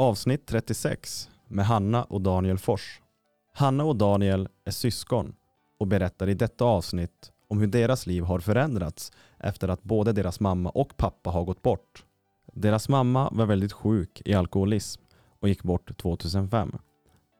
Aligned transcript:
Avsnitt 0.00 0.46
36 0.46 1.30
med 1.48 1.66
Hanna 1.66 2.04
och 2.04 2.20
Daniel 2.20 2.58
Fors. 2.58 3.00
Hanna 3.52 3.84
och 3.84 3.96
Daniel 3.96 4.48
är 4.64 4.70
syskon 4.70 5.34
och 5.80 5.86
berättar 5.86 6.28
i 6.28 6.34
detta 6.34 6.64
avsnitt 6.64 7.32
om 7.48 7.60
hur 7.60 7.66
deras 7.66 8.06
liv 8.06 8.22
har 8.22 8.40
förändrats 8.40 9.12
efter 9.38 9.68
att 9.68 9.82
både 9.82 10.12
deras 10.12 10.40
mamma 10.40 10.70
och 10.70 10.96
pappa 10.96 11.30
har 11.30 11.44
gått 11.44 11.62
bort. 11.62 12.04
Deras 12.52 12.88
mamma 12.88 13.30
var 13.32 13.46
väldigt 13.46 13.72
sjuk 13.72 14.22
i 14.24 14.34
alkoholism 14.34 15.02
och 15.40 15.48
gick 15.48 15.62
bort 15.62 15.98
2005. 15.98 16.78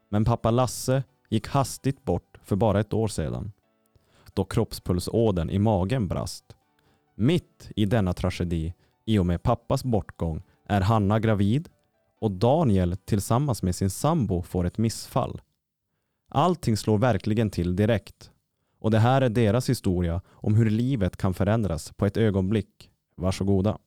Men 0.09 0.25
pappa 0.25 0.51
Lasse 0.51 1.03
gick 1.29 1.49
hastigt 1.49 2.05
bort 2.05 2.39
för 2.45 2.57
bara 2.57 2.81
ett 2.81 2.93
år 2.93 3.09
sedan 3.09 3.53
då 4.35 4.45
kroppspulsådern 4.45 5.51
i 5.51 5.59
magen 5.59 6.09
brast. 6.09 6.45
Mitt 7.15 7.71
i 7.77 7.87
denna 7.87 8.13
tragedi 8.13 8.75
i 9.05 9.19
och 9.19 9.27
med 9.27 9.43
pappas 9.43 9.85
bortgång 9.85 10.43
är 10.69 10.81
Hanna 10.81 11.21
gravid 11.21 11.69
och 12.21 12.31
Daniel 12.31 12.97
tillsammans 12.97 13.63
med 13.63 13.75
sin 13.75 13.91
sambo 13.91 14.43
får 14.43 14.65
ett 14.65 14.79
missfall. 14.79 15.41
Allting 16.31 16.77
slår 16.77 16.99
verkligen 16.99 17.51
till 17.51 17.77
direkt. 17.77 18.31
Och 18.81 18.91
det 18.91 18.99
här 18.99 19.23
är 19.23 19.29
deras 19.29 19.69
historia 19.69 20.21
om 20.29 20.55
hur 20.55 20.71
livet 20.71 21.17
kan 21.17 21.35
förändras 21.35 21.93
på 21.97 22.07
ett 22.07 22.17
ögonblick. 22.17 22.91
Varsågoda. 23.17 23.79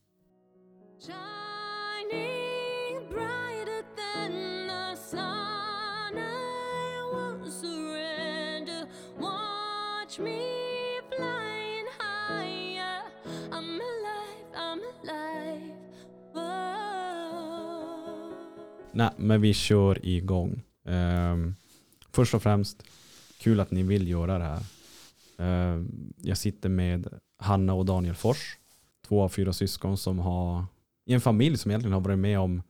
Nej, 18.94 19.09
men 19.17 19.42
vi 19.42 19.53
kör 19.53 20.06
igång. 20.06 20.61
Um, 20.84 21.56
först 22.11 22.34
och 22.34 22.44
främst, 22.44 22.84
kul 23.39 23.59
att 23.59 23.72
ni 23.72 23.83
vill 23.83 24.08
göra 24.08 24.38
det 24.38 24.44
här. 24.44 24.64
Um, 25.73 26.14
jag 26.17 26.38
sitter 26.38 26.70
med 26.70 27.20
Hanna 27.38 27.73
och 27.73 27.86
Daniel 27.86 28.16
Fors, 28.16 28.58
två 29.08 29.22
av 29.22 29.30
fyra 29.30 29.53
syskon 29.53 29.98
som 29.98 30.20
har, 30.20 30.66
i 31.06 31.14
en 31.14 31.22
familj 31.22 31.58
som 31.58 31.72
egentligen 31.72 31.94
har 31.94 32.02
varit 32.02 32.20
med 32.20 32.39
om, 32.39 32.64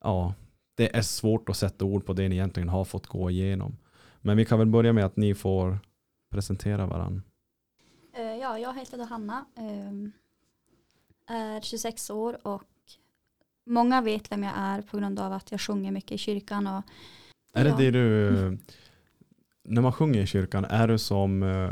ja, 0.00 0.34
det 0.74 0.96
är 0.96 1.02
svårt 1.02 1.48
att 1.48 1.56
sätta 1.56 1.84
ord 1.84 2.06
på 2.06 2.12
det 2.12 2.28
ni 2.28 2.34
egentligen 2.34 2.68
har 2.68 2.84
fått 2.84 3.06
gå 3.06 3.30
igenom. 3.30 3.76
Men 4.20 4.36
vi 4.36 4.44
kan 4.44 4.58
väl 4.58 4.68
börja 4.68 4.92
med 4.92 5.04
att 5.04 5.16
ni 5.16 5.34
får 5.34 5.78
presentera 6.30 6.86
varandra. 6.86 7.22
Eh, 8.16 8.22
ja, 8.22 8.58
jag 8.58 8.74
heter 8.74 9.04
Hanna, 9.04 9.44
ehm, 9.56 10.12
är 11.26 11.60
26 11.60 12.10
år 12.10 12.46
och 12.46 12.62
många 13.66 14.00
vet 14.00 14.32
vem 14.32 14.42
jag 14.42 14.52
är 14.56 14.82
på 14.82 14.96
grund 14.98 15.20
av 15.20 15.32
att 15.32 15.50
jag 15.50 15.60
sjunger 15.60 15.92
mycket 15.92 16.12
i 16.12 16.18
kyrkan. 16.18 16.66
Och, 16.66 16.82
Är 17.54 17.64
det 17.64 17.70
Ja. 17.70 17.76
det 17.76 17.90
du, 17.90 18.58
när 19.64 19.82
man 19.82 19.92
sjunger 19.92 20.22
i 20.22 20.26
kyrkan, 20.26 20.64
är 20.64 20.88
du 20.88 20.98
som, 20.98 21.42
eh, 21.42 21.70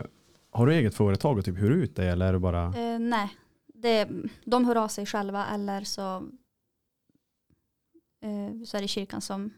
har 0.50 0.66
du 0.66 0.74
eget 0.74 0.94
företag 0.94 1.38
och 1.38 1.44
typ 1.44 1.58
hyr 1.58 1.70
ut 1.70 1.96
det 1.96 2.04
eller 2.04 2.26
är 2.26 2.32
du 2.32 2.38
bara, 2.38 2.64
eh, 2.64 2.98
nej, 2.98 3.36
det, 3.74 4.08
de 4.44 4.64
hör 4.64 4.76
av 4.76 4.88
sig 4.88 5.06
själva 5.06 5.46
eller 5.46 5.80
så, 5.84 6.16
eh, 8.22 8.64
så 8.66 8.76
är 8.76 8.80
det 8.82 8.88
kyrkan 8.88 9.20
som 9.20 9.50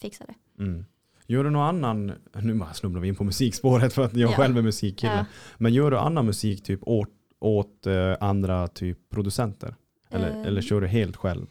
fixar 0.00 0.26
det. 0.26 0.62
Mm. 0.64 0.84
Gör 1.26 1.44
du 1.44 1.50
någon 1.50 1.62
annan, 1.68 2.06
nu 2.42 2.60
snubblar 2.74 3.00
vi 3.00 3.08
in 3.08 3.14
på 3.16 3.24
musikspåret 3.24 3.92
för 3.92 4.02
att 4.02 4.16
jag 4.16 4.30
Ja. 4.30 4.36
själv 4.36 4.58
är 4.58 4.62
musikkille. 4.62 5.12
Ja. 5.16 5.24
Men 5.58 5.72
gör 5.72 5.90
du 5.90 5.98
annan 5.98 6.26
musik 6.26 6.62
typ 6.62 6.80
åt, 6.82 7.08
åt 7.40 7.86
eh, 7.86 8.14
andra 8.20 8.68
typ 8.68 8.98
producenter? 9.10 9.74
Eller, 10.10 10.30
Eh. 10.30 10.46
eller 10.46 10.60
kör 10.62 10.80
du 10.80 10.86
helt 10.86 11.16
själv? 11.16 11.46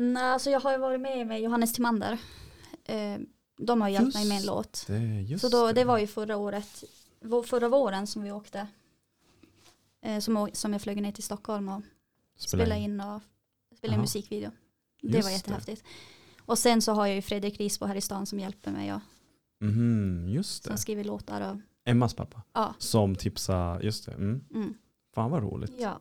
Nej, 0.00 0.22
alltså 0.22 0.50
jag 0.50 0.60
har 0.60 0.72
ju 0.72 0.78
varit 0.78 1.00
med 1.00 1.26
med 1.26 1.40
Johannes 1.40 1.72
Timander. 1.72 2.18
Eh, 2.84 3.18
de 3.58 3.80
har 3.80 3.88
hjälpt 3.88 4.14
mig 4.14 4.24
med 4.28 4.30
en 4.34 4.36
Just 4.36 4.46
låt. 4.46 4.84
Det, 4.86 4.98
just 5.22 5.40
Så 5.40 5.48
då, 5.48 5.72
det 5.72 5.84
var 5.84 5.98
ju 5.98 6.06
förra 6.06 6.36
året, 6.36 6.84
förra 7.46 7.68
våren 7.68 8.06
som 8.06 8.22
vi 8.22 8.32
åkte. 8.32 8.66
Eh, 10.02 10.18
som, 10.18 10.48
som 10.52 10.72
jag 10.72 10.82
flög 10.82 11.02
ner 11.02 11.12
till 11.12 11.24
Stockholm 11.24 11.68
och 11.68 11.82
Spela 12.36 12.64
spela 12.64 12.76
in 12.76 13.00
och 13.00 13.20
spela 13.76 13.92
in 13.92 13.98
Aha. 13.98 14.02
musikvideo. 14.02 14.50
Det 15.02 15.08
Just 15.08 15.22
var 15.24 15.30
det. 15.30 15.36
jättehäftigt. 15.36 15.84
Och 16.40 16.58
sen 16.58 16.82
så 16.82 16.92
har 16.92 17.06
jag 17.06 17.16
ju 17.16 17.22
Fredrik 17.22 17.60
Risbo 17.60 17.86
här 17.86 17.94
i 17.94 18.00
stan 18.00 18.26
som 18.26 18.38
hjälper 18.40 18.70
mig 18.70 18.94
och 18.94 19.00
Mhm, 19.62 20.28
just 20.28 20.64
som 20.64 20.72
det. 20.72 20.78
skriver 20.78 21.04
låtar 21.04 21.50
och 21.52 21.56
Emmas 21.84 22.14
pappa. 22.14 22.42
ja. 22.52 22.74
Som 22.78 23.16
tipsar, 23.16 23.80
just 23.80 24.06
det. 24.06 24.12
Mm. 24.12 24.44
Mm, 24.54 24.74
Fan 25.14 25.30
vad 25.30 25.42
roligt. 25.42 25.72
ja. 25.78 26.00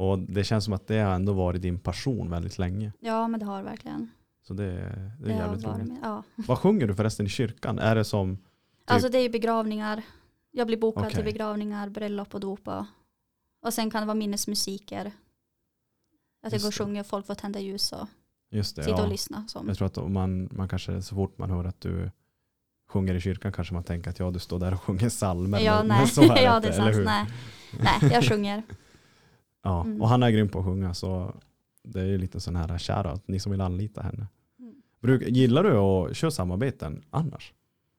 Och 0.00 0.18
det 0.18 0.44
känns 0.44 0.64
som 0.64 0.74
att 0.74 0.86
det 0.86 0.98
har 0.98 1.14
ändå 1.14 1.32
varit 1.32 1.62
din 1.62 1.78
passion 1.78 2.30
väldigt 2.30 2.58
länge. 2.58 2.92
ja, 3.00 3.28
men 3.28 3.40
det 3.40 3.46
har 3.46 3.62
verkligen. 3.62 4.10
Så 4.42 4.54
det, 4.54 4.64
det 5.20 5.30
är 5.30 5.34
har 5.34 5.40
jävligt 5.40 5.66
roligt. 5.66 5.88
med. 5.88 5.98
Ja. 6.02 6.22
Vad 6.36 6.58
sjunger 6.58 6.86
du 6.86 6.94
förresten 6.94 7.26
i 7.26 7.28
kyrkan? 7.28 7.78
Är 7.78 7.94
det 7.94 8.04
som, 8.04 8.38
Alltså 8.84 9.08
det 9.08 9.18
är 9.18 9.22
ju 9.22 9.28
begravningar. 9.28 10.02
Jag 10.50 10.66
blir 10.66 10.76
bokad 10.76 11.04
Okej. 11.04 11.14
till 11.14 11.24
begravningar, 11.24 11.88
bröllop 11.88 12.34
och 12.34 12.40
dop 12.40 12.68
och, 12.68 12.84
och 13.66 13.74
sen 13.74 13.90
kan 13.90 14.02
det 14.02 14.06
vara 14.06 14.14
minnesmusiker. 14.14 15.12
Att 16.42 16.52
jag 16.52 16.60
går 16.60 16.68
och 16.68 16.72
det. 16.72 16.84
sjunger, 16.84 17.02
folk 17.02 17.26
får 17.26 17.34
tända 17.34 17.60
ljus 17.60 17.92
och 17.92 18.08
just 18.50 18.76
det, 18.76 18.82
sitta 18.82 18.96
ja. 18.96 19.02
och 19.02 19.08
lyssna. 19.08 19.44
Som. 19.48 19.68
Jag 19.68 19.78
tror 19.78 19.86
att 19.86 20.10
man, 20.10 20.48
man 20.52 20.68
kanske 20.68 21.02
så 21.02 21.14
fort 21.14 21.38
man 21.38 21.50
hör 21.50 21.64
att 21.64 21.80
du 21.80 22.10
sjunger 22.88 23.14
i 23.14 23.20
kyrkan 23.20 23.52
kanske 23.52 23.74
man 23.74 23.84
tänker 23.84 24.10
att 24.10 24.18
ja 24.18 24.30
du 24.30 24.38
står 24.38 24.58
där 24.58 24.74
och 24.74 24.82
sjunger 24.82 25.08
psalmer. 25.08 25.60
Ja, 25.60 25.82
nej. 25.82 26.06
det 26.16 26.22
ja, 26.42 26.60
det 26.60 26.68
är 26.68 26.72
sant. 26.72 26.96
Nej. 27.04 27.26
nej, 28.00 28.12
jag 28.12 28.24
sjunger. 28.24 28.62
Ja, 29.62 29.80
Mm. 29.84 30.02
och 30.02 30.08
han 30.08 30.22
är 30.22 30.30
grym 30.30 30.48
på 30.48 30.58
att 30.58 30.64
sjunga 30.64 30.94
så 30.94 31.34
det 31.82 32.00
är 32.00 32.04
ju 32.06 32.18
lite 32.18 32.40
sån 32.40 32.56
här 32.56 32.78
shoutout, 32.78 33.28
ni 33.28 33.40
som 33.40 33.52
vill 33.52 33.60
anlita 33.60 34.02
henne. 34.02 34.26
Mm. 34.58 34.74
Bruk, 35.00 35.22
gillar 35.28 35.64
du 35.64 35.76
att 35.76 36.16
köra 36.16 36.30
samarbeten 36.30 37.04
annars? 37.10 37.52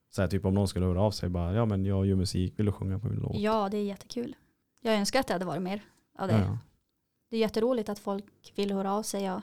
Så 0.09 0.21
här, 0.21 0.27
typ 0.29 0.45
om 0.45 0.53
någon 0.53 0.67
skulle 0.67 0.85
höra 0.85 1.01
av 1.01 1.11
sig 1.11 1.29
bara, 1.29 1.53
ja 1.53 1.65
men 1.65 1.85
jag 1.85 2.05
gör 2.05 2.15
musik, 2.15 2.53
vill 2.59 2.65
du 2.65 2.71
sjunga 2.71 2.99
på 2.99 3.07
min 3.07 3.19
låt? 3.19 3.35
Ja, 3.39 3.69
det 3.71 3.77
är 3.77 3.83
jättekul. 3.83 4.35
Jag 4.81 4.95
önskar 4.95 5.19
att 5.19 5.27
det 5.27 5.33
hade 5.33 5.45
varit 5.45 5.61
mer 5.61 5.81
av 6.17 6.27
det. 6.27 6.33
Ja. 6.39 6.57
Det 7.29 7.35
är 7.35 7.39
jätteroligt 7.39 7.89
att 7.89 7.99
folk 7.99 8.25
vill 8.55 8.71
höra 8.71 8.93
av 8.93 9.03
sig. 9.03 9.31
Och, 9.31 9.41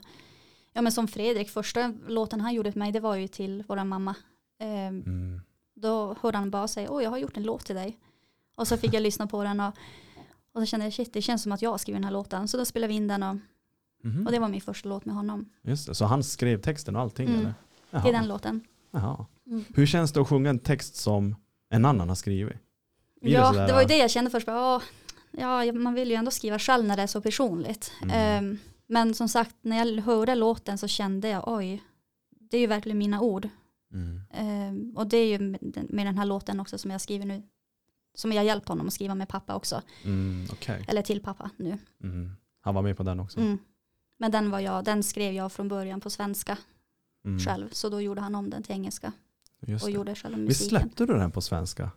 ja, 0.73 0.83
men 0.83 0.93
som 0.93 1.09
Fredrik, 1.09 1.49
första 1.49 1.95
låten 2.07 2.41
han 2.41 2.55
gjorde 2.55 2.73
till 2.73 2.79
mig, 2.79 2.93
det 2.93 3.01
var 3.01 3.15
ju 3.15 3.29
till 3.29 3.65
vår 3.69 3.85
mamma. 3.85 4.15
Ehm, 4.61 5.03
Mm. 5.07 5.41
Då 5.75 6.17
hörde 6.21 6.39
han 6.39 6.51
bara 6.51 6.69
säga, 6.69 6.91
åh 6.91 7.03
jag 7.03 7.11
har 7.11 7.19
gjort 7.19 7.37
en 7.37 7.43
låt 7.43 7.65
till 7.67 7.77
dig. 7.77 7.99
Och 8.55 8.69
så 8.69 8.77
fick 8.77 8.95
jag 8.95 9.03
lyssna 9.09 9.27
på 9.27 9.43
den 9.45 9.61
och, 9.61 9.75
och 10.59 10.63
så 10.63 10.67
kände 10.67 10.87
jag, 10.87 10.93
shit 10.93 11.13
det 11.13 11.23
känns 11.23 11.43
som 11.43 11.53
att 11.53 11.63
jag 11.63 11.71
har 11.71 11.79
skrivit 11.79 11.97
den 11.97 12.05
här 12.05 12.11
låten. 12.13 12.49
Så 12.49 12.57
då 12.57 12.65
spelade 12.65 12.89
vi 12.89 12.95
in 12.95 13.09
den 13.09 13.23
och, 13.23 13.37
Mhm. 14.05 14.27
och 14.27 14.33
det 14.33 14.39
var 14.39 14.49
min 14.49 14.61
första 14.61 14.89
låt 14.89 15.05
med 15.05 15.15
honom. 15.15 15.49
Just 15.63 15.87
det, 15.87 15.95
så 15.95 16.05
han 16.05 16.23
skrev 16.25 16.61
texten 16.61 16.97
och 16.97 17.03
allting 17.03 17.29
Mm. 17.29 17.41
eller? 17.41 17.55
Jaha. 17.91 18.03
Till 18.03 18.13
den 18.13 18.29
låten. 18.29 18.61
Jaha. 18.91 19.27
Mm. 19.47 19.65
Hur 19.75 19.87
känns 19.87 20.13
det 20.13 20.21
att 20.21 20.29
sjunga 20.29 20.51
en 20.51 20.59
text 20.59 20.97
som 20.97 21.37
en 21.71 21.85
annan 21.85 22.09
har 22.09 22.17
skrivit? 22.17 22.57
Blir 23.21 23.33
det 23.33 23.39
Ja, 23.39 23.53
sådär- 23.53 23.67
det 23.67 23.73
var 23.73 23.81
ju 23.81 23.87
det 23.87 23.97
jag 23.97 24.11
kände 24.11 24.31
först. 24.31 24.47
Bara, 24.47 24.81
ja, 25.31 25.73
man 25.73 25.95
vill 25.95 26.09
ju 26.11 26.15
ändå 26.15 26.31
skriva 26.31 26.59
själv 26.59 26.85
när 26.85 26.97
det 26.97 27.03
är 27.03 27.07
så 27.07 27.21
personligt. 27.21 27.93
Mm. 28.03 28.15
Ehm, 28.15 28.59
men 28.87 29.15
som 29.15 29.29
sagt, 29.29 29.57
när 29.63 29.85
jag 29.87 30.03
hörde 30.03 30.35
låten 30.35 30.79
så 30.79 30.89
kände 30.89 31.29
jag, 31.29 31.43
oj, 31.49 31.83
det 32.31 32.57
är 32.57 32.61
ju 32.61 32.67
verkligen 32.67 32.99
mina 32.99 33.21
ord. 33.21 33.49
Mm. 33.93 34.21
Ehm, 34.33 34.97
och 34.97 35.07
det 35.07 35.17
är 35.17 35.27
ju 35.27 35.39
med 35.89 36.07
den 36.07 36.19
här 36.19 36.25
låten 36.27 36.61
också 36.61 36.79
som 36.79 36.91
jag 36.91 37.01
skriver 37.01 37.27
nu. 37.27 37.43
Som 38.15 38.33
jag 38.33 38.45
hjälpt 38.45 38.69
honom 38.69 38.87
att 38.87 38.93
skriva 38.93 39.15
med 39.15 39.29
pappa 39.29 39.55
också. 39.55 39.83
Mm, 40.05 40.47
Okej. 40.53 40.85
Eller 40.89 41.03
till 41.03 41.21
pappa 41.23 41.51
nu. 41.57 41.79
Mm. 42.03 42.31
Han 42.61 42.75
var 42.75 42.83
med 42.83 42.97
på 42.97 43.03
den 43.03 43.21
också? 43.21 43.41
Mm. 43.41 43.59
Men 44.19 44.31
den, 44.31 44.51
var 44.51 44.61
jag, 44.61 44.85
den 44.85 45.03
skrev 45.03 45.35
jag 45.35 45.53
från 45.53 45.69
början 45.69 46.01
på 46.01 46.11
svenska 46.11 46.59
Mm. 47.25 47.39
själv. 47.41 47.69
Så 47.73 47.89
då 47.89 48.01
gjorde 48.01 48.21
han 48.21 48.35
om 48.35 48.51
den 48.51 48.63
till 48.63 48.73
engelska. 48.73 49.13
Just 49.67 49.85
Och 49.85 49.91
det. 49.91 49.95
gjorde 49.97 50.15
själva 50.15 50.39
Visst 50.39 50.61
musiken. 50.61 50.81
släppte 50.81 51.07
du 51.07 51.15
den 51.19 51.31
på 51.31 51.41
svenska? 51.41 51.91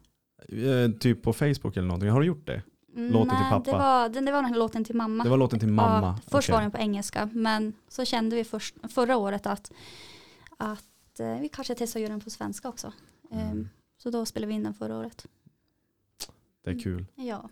Eh, 0.50 0.92
typ 1.00 1.24
på 1.24 1.34
Facebook 1.34 1.78
eller 1.78 1.88
någonting, 1.88 2.10
har 2.10 2.20
du 2.20 2.26
gjort 2.28 2.48
det? 2.48 2.64
Mm, 2.96 3.12
låten 3.14 3.30
till 3.30 3.40
nej, 3.40 3.50
pappa? 3.50 3.72
Det 3.72 3.78
var, 3.78 4.10
den, 4.10 4.26
det 4.26 4.32
var 4.32 4.42
den 4.42 4.54
låten 4.54 4.84
till 4.84 4.96
mamma. 4.96 5.24
Det 5.24 5.30
var 5.30 5.38
låten 5.38 5.60
till 5.60 5.68
mamma? 5.68 6.08
Ja, 6.08 6.20
först 6.32 6.50
Okej. 6.50 6.54
var 6.54 6.62
den 6.62 6.72
på 6.72 6.78
engelska. 6.78 7.30
Men 7.34 7.74
så 7.88 8.06
kände 8.06 8.36
vi 8.36 8.44
först, 8.44 8.76
förra 8.94 9.18
året 9.18 9.46
att, 9.46 9.72
att 10.58 11.20
eh, 11.20 11.40
vi 11.40 11.50
kanske 11.50 11.76
testar 11.76 12.00
att 12.00 12.02
göra 12.02 12.12
den 12.14 12.22
på 12.22 12.30
svenska 12.30 12.70
också. 12.70 12.94
Ehm, 13.32 13.70
så 13.98 14.10
då 14.10 14.26
spelade 14.26 14.48
vi 14.48 14.54
in 14.54 14.64
den 14.64 14.74
förra 14.74 14.98
året. 14.98 15.26
Det 16.64 16.72
är 16.72 16.80
kul. 16.80 17.06
Ja. 17.16 17.50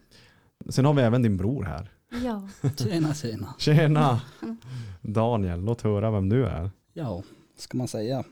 Sen 0.69 0.85
har 0.85 0.93
vi 0.93 1.01
även 1.01 1.21
din 1.21 1.37
bror 1.37 1.63
här. 1.63 1.91
Ja. 2.25 2.47
Tjena 2.77 3.13
tjena. 3.13 3.53
Tjena! 3.57 4.21
Daniel, 5.01 5.59
låt 5.61 5.81
höra 5.81 6.11
vem 6.11 6.29
du 6.29 6.45
är. 6.45 6.71
Ja, 6.93 7.23
ska 7.57 7.77
man 7.77 7.87
säga. 7.87 8.23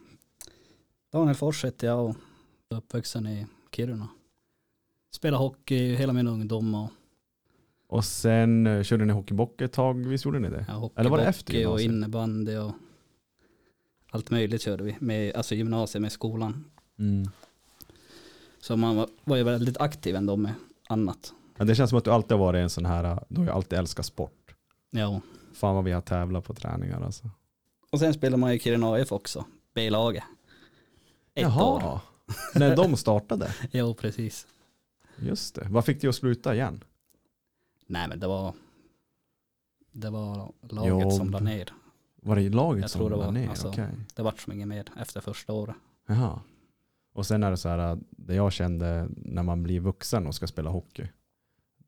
Daniel 1.12 1.36
Fors 1.36 1.66
heter 1.66 1.88
jag 1.88 2.06
och 2.06 2.16
är 2.70 2.76
uppvuxen 2.78 3.28
i 3.28 3.48
Kiruna. 3.72 4.08
Spelar 5.12 5.38
hockey 5.38 5.96
hela 5.96 6.14
min 6.14 6.28
ungdom 6.28 6.76
och 6.76 6.90
Och 7.88 8.06
sen 8.06 8.68
eh, 8.68 8.84
körde 8.84 9.06
ni 9.06 9.14
hockeybock 9.14 9.62
ett 9.62 9.74
tag, 9.74 10.06
visst 10.08 10.26
gjorde 10.26 10.40
ni 10.40 10.50
det? 10.50 10.66
ja, 10.68 10.74
hockey, 10.74 11.00
Eller 11.00 11.10
var 11.10 11.18
det 11.18 11.26
efter 11.26 11.54
hockey 11.54 11.66
och 11.66 11.82
gymnasiet? 11.82 11.92
innebandy 11.92 12.58
och 12.58 12.72
allt 14.12 14.30
möjligt 14.32 14.62
körde 14.62 14.84
vi. 14.84 14.96
Med, 15.00 15.36
alltså 15.36 15.56
gymnasiet 15.56 16.02
med 16.02 16.12
skolan. 16.12 16.66
Mm. 17.00 17.30
Så 18.60 18.78
man 18.78 19.08
var, 19.24 19.38
ju 19.38 19.44
väldigt 19.44 19.78
aktiv 19.78 20.16
ändå 20.16 20.36
med 20.36 20.54
annat. 20.90 21.34
Ja, 21.58 21.66
det 21.66 21.76
känns 21.76 21.90
som 21.90 21.98
att 22.00 22.06
du 22.06 22.12
alltid 22.12 22.32
har 22.32 22.46
varit 22.46 22.60
en 22.64 22.70
sån 22.70 22.86
här, 22.86 23.24
du 23.28 23.38
har 23.40 23.46
ju 23.46 23.52
alltid 23.52 23.80
älskat 23.80 24.06
sport. 24.06 24.56
Ja, 24.90 25.22
Fan 25.54 25.76
vad 25.76 25.84
vi 25.84 25.92
har 25.92 26.02
tävlat 26.02 26.44
på 26.46 26.54
träningar 26.54 27.02
alltså. 27.02 27.30
och 27.92 28.00
sen 28.00 28.14
spelade 28.14 28.38
man 28.38 28.52
i 28.52 28.60
Kiruna 28.60 28.92
AIF 28.92 29.12
också, 29.12 29.46
B-laget. 29.74 30.24
Ett 31.34 31.46
år. 31.46 31.52
Jaha, 31.82 32.02
när 32.56 32.76
de 32.76 32.98
startade. 32.98 33.54
Jo, 33.72 33.94
precis. 33.94 34.48
Just 35.20 35.56
det. 35.56 35.68
Vad 35.70 35.86
fick 35.86 36.02
dig 36.02 36.08
att 36.10 36.16
sluta 36.16 36.56
igen? 36.56 36.84
Nej 37.88 38.08
men 38.08 38.20
det 38.20 38.28
var 38.28 38.54
det 39.92 40.10
var 40.10 40.52
laget 40.70 40.90
Jobb. 41.04 41.14
som 41.14 41.30
la 41.30 41.40
ner. 41.40 41.74
Var 42.16 42.36
det 42.36 42.50
laget 42.50 42.82
Jag 42.82 42.90
som 42.90 43.00
tror 43.00 43.10
det 43.10 43.16
var, 43.16 43.32
ner? 43.32 43.50
alltså- 43.50 43.68
Okej. 43.68 43.90
Det 44.16 44.22
vart 44.22 44.40
som 44.42 44.54
inget 44.54 44.68
mer 44.68 44.86
efter 44.98 45.22
första 45.22 45.54
året. 45.54 45.76
Jaha. 46.08 46.40
Och 47.18 47.26
sen 47.26 47.44
är 47.44 47.52
det 47.52 47.58
så 47.58 47.70
här, 47.70 47.98
det 48.10 48.36
jag 48.36 48.52
kände 48.52 49.08
när 49.16 49.44
man 49.44 49.64
blir 49.64 49.80
vuxen 49.80 50.28
och 50.28 50.36
ska 50.36 50.48
spela 50.48 50.70
hockey. 50.70 51.08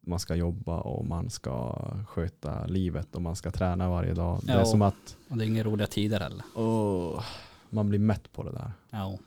Man 0.02 0.20
ska 0.20 0.36
jobba 0.36 0.80
och 0.80 1.06
man 1.06 1.30
ska 1.30 1.76
sköta 2.08 2.66
livet 2.66 3.16
och 3.16 3.22
man 3.22 3.36
ska 3.36 3.52
träna 3.52 3.90
varje 3.90 4.14
dag. 4.14 4.40
Det 4.44 4.52
är 4.52 4.64
som 4.64 4.82
att 4.82 5.18
Och 5.28 5.38
det 5.38 5.46
är 5.46 5.48
inga 5.48 5.64
roliga 5.64 5.88
tider 5.88 6.20
heller. 6.20 6.44
åh, 6.56 7.24
man 7.70 7.90
blir 7.90 8.00
mätt 8.00 8.32
på 8.32 8.44
det 8.44 8.52
där. 8.52 8.72
Ja, 8.90 9.18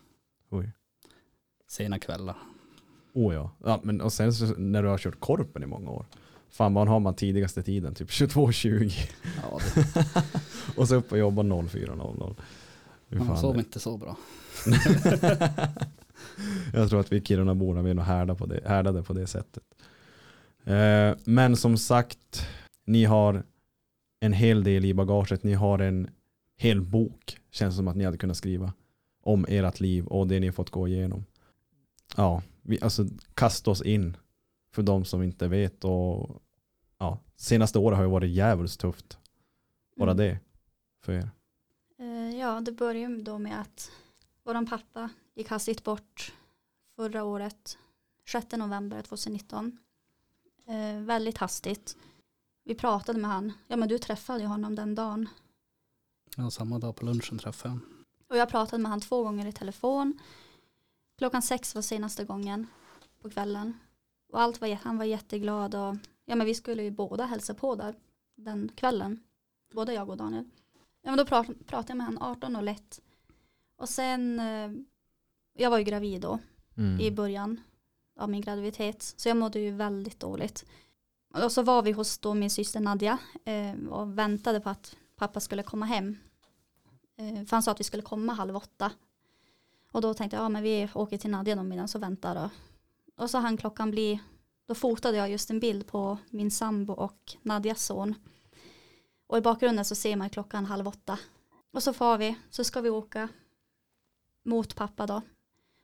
Oj. 0.51 0.73
sena 1.69 1.99
kvällar. 1.99 2.37
Oh 3.13 3.35
ja. 3.35 3.51
ja 3.65 3.81
men, 3.83 4.01
och 4.01 4.13
sen 4.13 4.33
så, 4.33 4.47
när 4.47 4.83
du 4.83 4.89
har 4.89 4.99
kört 4.99 5.21
korpen 5.21 5.63
i 5.63 5.67
många 5.67 5.91
år. 5.91 6.07
Fan 6.51 6.75
vad 6.75 6.89
har 6.89 7.01
man 7.01 7.15
tidigaste 7.15 7.63
tiden? 7.63 7.95
Typ 7.95 8.09
22.20. 8.11 9.11
Ja, 9.43 9.59
det, 9.75 10.07
och 10.81 10.89
så 10.89 10.95
upp 10.95 11.13
och 11.13 11.19
jobba 11.19 11.43
04.00. 11.43 12.37
Man 13.19 13.37
sov 13.39 13.59
inte 13.59 13.81
så 13.81 13.97
bra. 13.97 14.17
Jag 16.73 16.89
tror 16.89 17.01
att 17.01 17.13
vi 17.13 17.21
Kirunaborna 17.21 17.83
vi 17.83 17.91
är 17.91 17.95
nog 17.95 18.05
härda 18.05 18.35
på 18.35 18.47
det, 18.47 18.61
härdade 18.69 19.03
på 19.03 19.13
det 19.13 19.27
sättet. 19.27 19.65
Eh, 20.65 21.15
men 21.25 21.57
som 21.57 21.77
sagt, 21.77 22.47
ni 22.87 23.05
har 23.05 23.43
en 24.21 24.33
hel 24.33 24.65
del 24.65 24.85
i 24.85 24.95
bagaget. 24.95 25.43
Ni 25.43 25.53
har 25.55 25.79
en 25.79 26.11
hel 26.57 26.81
bok, 26.81 27.39
känns 27.51 27.77
som 27.77 27.89
att 27.89 27.97
ni 27.97 28.05
hade 28.05 28.19
kunnat 28.19 28.37
skriva, 28.37 28.73
om 29.23 29.47
ert 29.49 29.81
liv 29.81 30.07
och 30.07 30.27
det 30.27 30.41
ni 30.41 30.53
fått 30.53 30.71
gå 30.71 30.89
igenom. 30.89 31.25
Ja, 32.17 32.43
vi, 32.63 32.79
alltså 32.83 33.07
kasta 33.35 33.71
oss 33.71 33.83
in 33.83 34.17
för 34.75 34.83
de 34.83 35.05
som 35.05 35.23
inte 35.23 35.49
vet. 35.49 35.85
Och, 35.85 36.43
ja, 36.99 37.19
senaste 37.37 37.79
året 37.79 37.97
har 37.97 38.05
ju 38.05 38.11
varit 38.11 38.31
jävligt 38.31 38.79
tufft. 38.79 39.19
Bara 39.97 40.11
Mm. 40.11 40.27
det 40.27 40.39
för 41.05 41.13
er. 41.13 41.31
Ja, 42.43 42.61
det 42.61 42.73
började 42.73 43.23
då 43.23 43.39
med 43.39 43.61
att 43.61 43.91
våran 44.45 44.67
pappa 44.67 45.11
gick 45.35 45.49
hastigt 45.49 45.85
bort 45.85 46.33
förra 46.97 47.25
året, 47.25 47.79
6 48.29 48.47
november 48.53 49.03
2019. 49.03 49.79
Eh, 50.67 51.01
väldigt 51.01 51.39
hastigt. 51.39 51.97
Vi 52.65 52.75
pratade 52.75 53.19
med 53.19 53.31
han, 53.31 53.53
ja 53.67 53.77
men 53.77 53.89
du 53.89 53.99
träffade 53.99 54.41
ju 54.41 54.47
honom 54.47 54.75
den 54.75 54.95
dagen. 54.95 55.29
Ja, 56.37 56.51
samma 56.51 56.79
dag 56.79 56.97
på 56.97 57.05
lunchen 57.05 57.39
träffade 57.39 57.75
jag. 57.75 57.81
Och 58.29 58.37
jag 58.37 58.49
pratade 58.49 58.83
med 58.83 58.91
han 58.91 59.01
två 59.01 59.23
gånger 59.23 59.47
i 59.47 59.53
telefon. 59.53 60.19
Klockan 61.19 61.43
sex 61.43 61.75
var 61.75 61.83
senaste 61.83 62.25
gången 62.25 62.67
på 63.21 63.31
kvällen. 63.31 63.79
Och 64.33 64.41
allt 64.41 64.61
var, 64.61 64.69
han 64.75 64.99
var 64.99 65.05
jätteglad 65.05 65.75
och 65.75 65.97
ja 66.25 66.37
men 66.37 66.47
vi 66.47 66.55
skulle 66.55 66.83
ju 66.83 66.91
båda 66.91 67.25
hälsa 67.25 67.55
på 67.55 67.75
där 67.75 67.95
den 68.35 68.71
kvällen. 68.75 69.23
Både 69.75 69.93
jag 69.93 70.09
och 70.09 70.17
Daniel. 70.17 70.45
Ja 71.03 71.11
men 71.11 71.17
då 71.19 71.25
prat, 71.27 71.47
pratade 71.67 71.91
jag 71.91 71.97
med 71.97 72.07
han 72.07 72.19
18.01. 72.19 73.01
Och 73.77 73.89
sen, 73.89 74.41
eh, 74.41 74.71
jag 75.55 75.71
var 75.71 75.79
ju 75.79 75.85
gravid 75.85 76.21
då 76.21 76.39
Mm. 76.77 77.01
i 77.01 77.11
början 77.11 77.61
av 78.19 78.31
min 78.31 78.41
graviditet. 78.41 79.03
Så 79.17 79.29
jag 79.29 79.37
mådde 79.37 79.61
ju 79.61 79.71
väldigt 79.71 80.21
dåligt. 80.21 80.65
Och 81.35 81.53
så 81.53 81.63
var 81.63 81.83
vi 81.83 81.93
hos 81.93 82.19
då 82.19 82.35
min 82.35 82.51
syster 82.51 82.81
Nadja 82.81 83.19
eh, 83.45 83.89
och 83.91 84.19
väntade 84.19 84.61
på 84.61 84.69
att 84.71 84.97
pappa 85.17 85.41
skulle 85.41 85.63
komma 85.63 85.87
hem. 85.87 86.19
Eh, 87.17 87.45
för 87.45 87.51
han 87.51 87.63
sa 87.63 87.71
att 87.71 87.81
vi 87.81 87.85
skulle 87.85 88.03
komma 88.03 88.33
halv 88.33 88.57
åtta. 88.57 88.93
Och 89.93 90.01
då 90.01 90.15
tänkte 90.15 90.37
jag, 90.37 90.45
ja 90.45 90.49
men 90.49 90.63
vi 90.63 90.89
åker 90.95 91.19
till 91.19 91.31
Nadja 91.31 91.57
då 91.57 91.63
medan 91.63 91.89
så 91.89 91.99
väntar 91.99 92.35
då. 92.35 92.51
Och 93.17 93.31
så 93.31 93.39
hann 93.39 93.57
klockan 93.57 93.91
bli, 93.91 94.21
då 94.67 94.75
fotade 94.75 95.17
jag 95.17 95.31
just 95.31 95.51
en 95.51 95.61
bild 95.61 95.87
på 95.87 96.19
min 96.31 96.51
sambo 96.51 96.93
och 96.93 97.37
Nadjas 97.43 97.85
son. 97.85 98.15
Och 99.33 99.39
i 99.39 99.41
bakgrunden 99.41 99.85
så 99.85 99.95
ser 99.95 100.17
man 100.17 100.31
klockan 100.31 100.67
halv 100.67 100.89
åtta. 100.89 101.19
Och 101.71 101.83
så 101.83 101.93
far 101.93 102.19
vi, 102.19 102.37
så 102.51 102.65
ska 102.65 102.81
vi 102.81 102.91
åka 102.91 103.29
mot 104.43 104.75
pappa 104.75 105.07
då. 105.07 105.23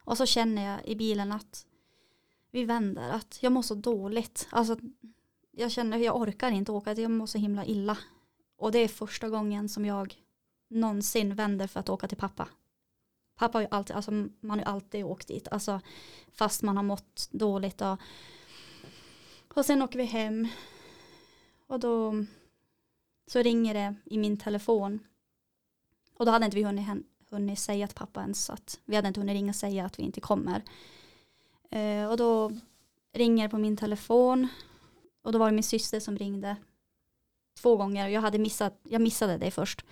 Och 0.05 0.17
så 0.17 0.27
känner 0.27 0.71
jag 0.71 0.87
i 0.87 0.97
bilen 0.97 1.33
att 1.33 1.67
vi 2.51 2.65
vänder, 2.65 3.11
att 3.11 3.39
jag 3.43 3.53
mår 3.53 3.63
så 3.63 3.75
dåligt. 3.75 4.49
Alltså, 4.51 4.77
jag 5.51 5.71
känner, 5.71 5.99
jag 5.99 6.17
orkar 6.17 6.51
inte 6.51 6.73
åka, 6.73 6.93
jag 6.93 7.11
mår 7.11 7.27
så 7.27 7.39
himla 7.39 7.65
illa. 7.65 7.99
Och 8.57 8.73
det 8.73 8.79
är 8.79 8.89
första 8.89 9.29
gången 9.29 9.69
som 9.69 9.85
jag 9.85 10.15
någonsin 10.69 11.35
vänder 11.35 11.67
för 11.67 11.81
att 11.81 11.89
åka 11.89 12.09
till 12.09 12.19
pappa. 12.19 12.49
Pappa 13.37 13.59
har 13.59 13.63
ju 13.63 13.69
alltid, 13.71 13.97
alltså 13.97 14.11
man 14.11 14.31
har 14.51 14.57
ju 14.57 14.65
alltid 14.65 15.05
åkt 15.05 15.29
dit, 15.29 15.49
alltså 15.49 15.81
fast 16.33 16.63
man 16.63 16.77
har 16.77 16.85
mått 16.85 17.29
dåligt. 17.31 17.81
Och, 17.81 17.99
och 19.55 19.65
sen 19.65 19.83
åker 19.83 19.99
vi 19.99 20.05
hem 20.05 20.49
och 21.67 21.81
då 21.81 22.25
så 23.29 23.43
ringer 23.43 23.75
det 23.75 23.95
i 24.05 24.19
min 24.19 24.37
telefon. 24.37 25.01
Och 26.15 26.27
då 26.27 26.33
hade 26.33 26.45
inte 26.45 26.57
vi 26.57 26.63
hunnit, 26.65 26.87
hunnit 27.31 27.59
säga 27.59 27.87
till 27.87 27.97
pappa 27.97 28.21
ens 28.21 28.51
att 28.51 28.81
vi 28.85 28.97
hade 28.97 29.09
inte 29.09 29.21
hunnit 29.21 29.35
ringa 29.35 29.51
och 29.51 29.57
säga 29.57 29.85
att 29.85 29.99
vi 29.99 30.03
inte 30.03 30.21
kommer. 30.21 30.63
Eh, 31.71 32.11
och 32.11 32.17
då 32.17 32.53
ringer 33.13 33.43
det 33.43 33.51
på 33.51 33.59
min 33.59 33.77
telefon 33.77 34.49
och 35.23 35.33
då 35.33 35.39
var 35.39 35.47
det 35.47 35.55
min 35.55 35.63
syster 35.63 36.01
som 36.01 36.19
ringde 36.19 36.57
två 37.63 37.77
gånger. 37.77 38.09
Jag, 38.09 38.21
hade 38.21 38.39
missat, 38.39 38.81
jag 38.83 39.03
missade 39.03 39.39
det 39.39 39.51
först. 39.51 39.85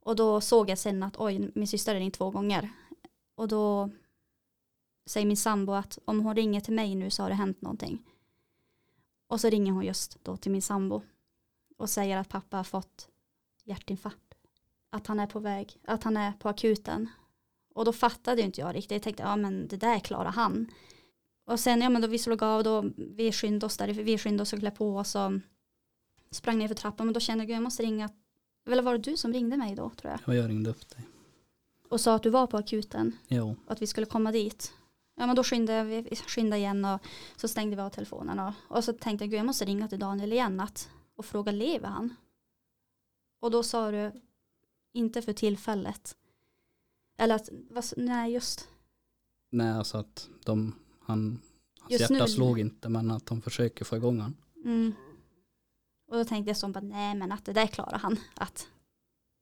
Och 0.00 0.16
då 0.16 0.40
såg 0.40 0.70
jag 0.70 0.78
sen 0.78 1.02
att 1.02 1.16
oj, 1.16 1.50
min 1.54 1.68
syster 1.68 1.94
har 1.94 2.00
ringt 2.00 2.14
två 2.14 2.30
gånger. 2.30 2.70
Och 3.34 3.48
då 3.48 3.90
säger 5.06 5.26
min 5.26 5.36
sambo 5.36 5.72
att 5.72 5.98
om 6.04 6.20
hon 6.20 6.36
ringer 6.36 6.60
till 6.60 6.74
mig 6.74 6.94
nu 6.94 7.10
så 7.10 7.22
har 7.22 7.28
det 7.30 7.34
hänt 7.34 7.62
någonting. 7.62 8.02
Och 9.26 9.40
så 9.40 9.48
ringer 9.48 9.72
hon 9.72 9.84
just 9.84 10.24
då 10.24 10.36
till 10.36 10.52
min 10.52 10.62
sambo 10.62 11.02
och 11.78 11.90
säger 11.90 12.16
att 12.16 12.28
pappa 12.28 12.56
har 12.56 12.64
fått 12.64 13.08
hjärtinfarkt. 13.64 14.34
Att 14.90 15.06
han 15.06 15.20
är 15.20 15.26
på 15.26 15.38
väg, 15.38 15.80
att 15.84 16.04
han 16.04 16.16
är 16.16 16.32
på 16.32 16.48
akuten. 16.48 17.08
Och 17.74 17.84
då 17.84 17.92
fattade 17.92 18.40
ju 18.40 18.46
inte 18.46 18.60
jag 18.60 18.74
riktigt. 18.74 18.90
Jag 18.90 19.02
tänkte, 19.02 19.22
ja 19.22 19.36
men 19.36 19.68
det 19.68 19.76
där 19.76 19.98
klarar 19.98 20.30
han. 20.30 20.70
Och 21.44 21.60
sen, 21.60 21.80
ja 21.80 21.88
men 21.88 22.02
då 22.02 22.08
vi 22.08 22.18
slog 22.18 22.42
av 22.42 22.64
då, 22.64 22.84
vi 22.96 23.32
skyndade 23.32 23.66
oss 23.66 23.76
där, 23.76 23.88
vi 23.88 24.18
skyndade 24.18 24.42
oss 24.42 24.52
och 24.52 24.58
klä 24.58 24.70
på 24.70 24.96
oss 24.96 25.14
och 25.14 25.32
sprang 26.30 26.58
ner 26.58 26.68
för 26.68 26.74
trappan. 26.74 27.06
Men 27.06 27.14
då 27.14 27.20
kände 27.20 27.44
jag, 27.44 27.50
jag 27.50 27.62
måste 27.62 27.82
ringa. 27.82 28.10
Eller 28.66 28.82
var 28.82 28.92
det 28.92 29.10
du 29.10 29.16
som 29.16 29.32
ringde 29.32 29.56
mig 29.56 29.74
då 29.74 29.90
tror 29.90 30.10
jag? 30.10 30.20
Och 30.26 30.34
jag 30.34 30.50
ringde 30.50 30.70
upp 30.70 30.88
dig. 30.88 31.08
Och 31.88 32.00
sa 32.00 32.14
att 32.14 32.22
du 32.22 32.30
var 32.30 32.46
på 32.46 32.56
akuten 32.56 33.18
Jo, 33.28 33.56
och 33.66 33.72
att 33.72 33.82
vi 33.82 33.86
skulle 33.86 34.06
komma 34.06 34.32
dit. 34.32 34.72
Ja 35.16 35.26
men 35.26 35.36
då 35.36 35.44
skyndade 35.44 35.84
vi 35.84 36.16
skyndade 36.16 36.58
igen 36.58 36.84
och 36.84 37.00
så 37.36 37.48
stängde 37.48 37.76
vi 37.76 37.82
av 37.82 37.90
telefonen 37.90 38.38
och, 38.38 38.52
och 38.68 38.84
så 38.84 38.92
tänkte 38.92 39.24
jag 39.24 39.30
gud 39.30 39.38
jag 39.38 39.46
måste 39.46 39.64
ringa 39.64 39.88
till 39.88 39.98
Daniel 39.98 40.32
igen 40.32 40.60
att, 40.60 40.88
och 41.18 41.24
fråga 41.26 41.52
lever 41.52 41.88
han? 41.88 42.14
Och 43.40 43.50
då 43.50 43.62
sa 43.62 43.90
du 43.90 44.12
inte 44.92 45.22
för 45.22 45.32
tillfället. 45.32 46.16
Eller 47.16 47.34
att, 47.34 47.48
vad, 47.70 47.84
nej 47.96 48.32
just, 48.32 48.68
nej 49.50 49.70
alltså 49.72 49.98
att 49.98 50.28
de, 50.44 50.74
han, 51.00 51.40
hans 51.80 51.90
Just 51.92 52.00
hjärta 52.10 52.24
nu- 52.24 52.30
slog 52.30 52.58
inte 52.60 52.88
men 52.88 53.10
att 53.10 53.26
de 53.26 53.42
försöker 53.42 53.84
få 53.84 53.96
igång 53.96 54.20
han. 54.20 54.36
mm. 54.64 54.92
Och 56.08 56.16
då 56.16 56.24
tänkte 56.24 56.50
jag 56.50 56.56
som 56.56 56.72
bara 56.72 56.80
nej 56.80 57.14
men 57.14 57.32
att 57.32 57.44
det 57.44 57.52
där 57.52 57.66
klarar 57.66 57.98
han. 57.98 58.16
Att 58.34 58.68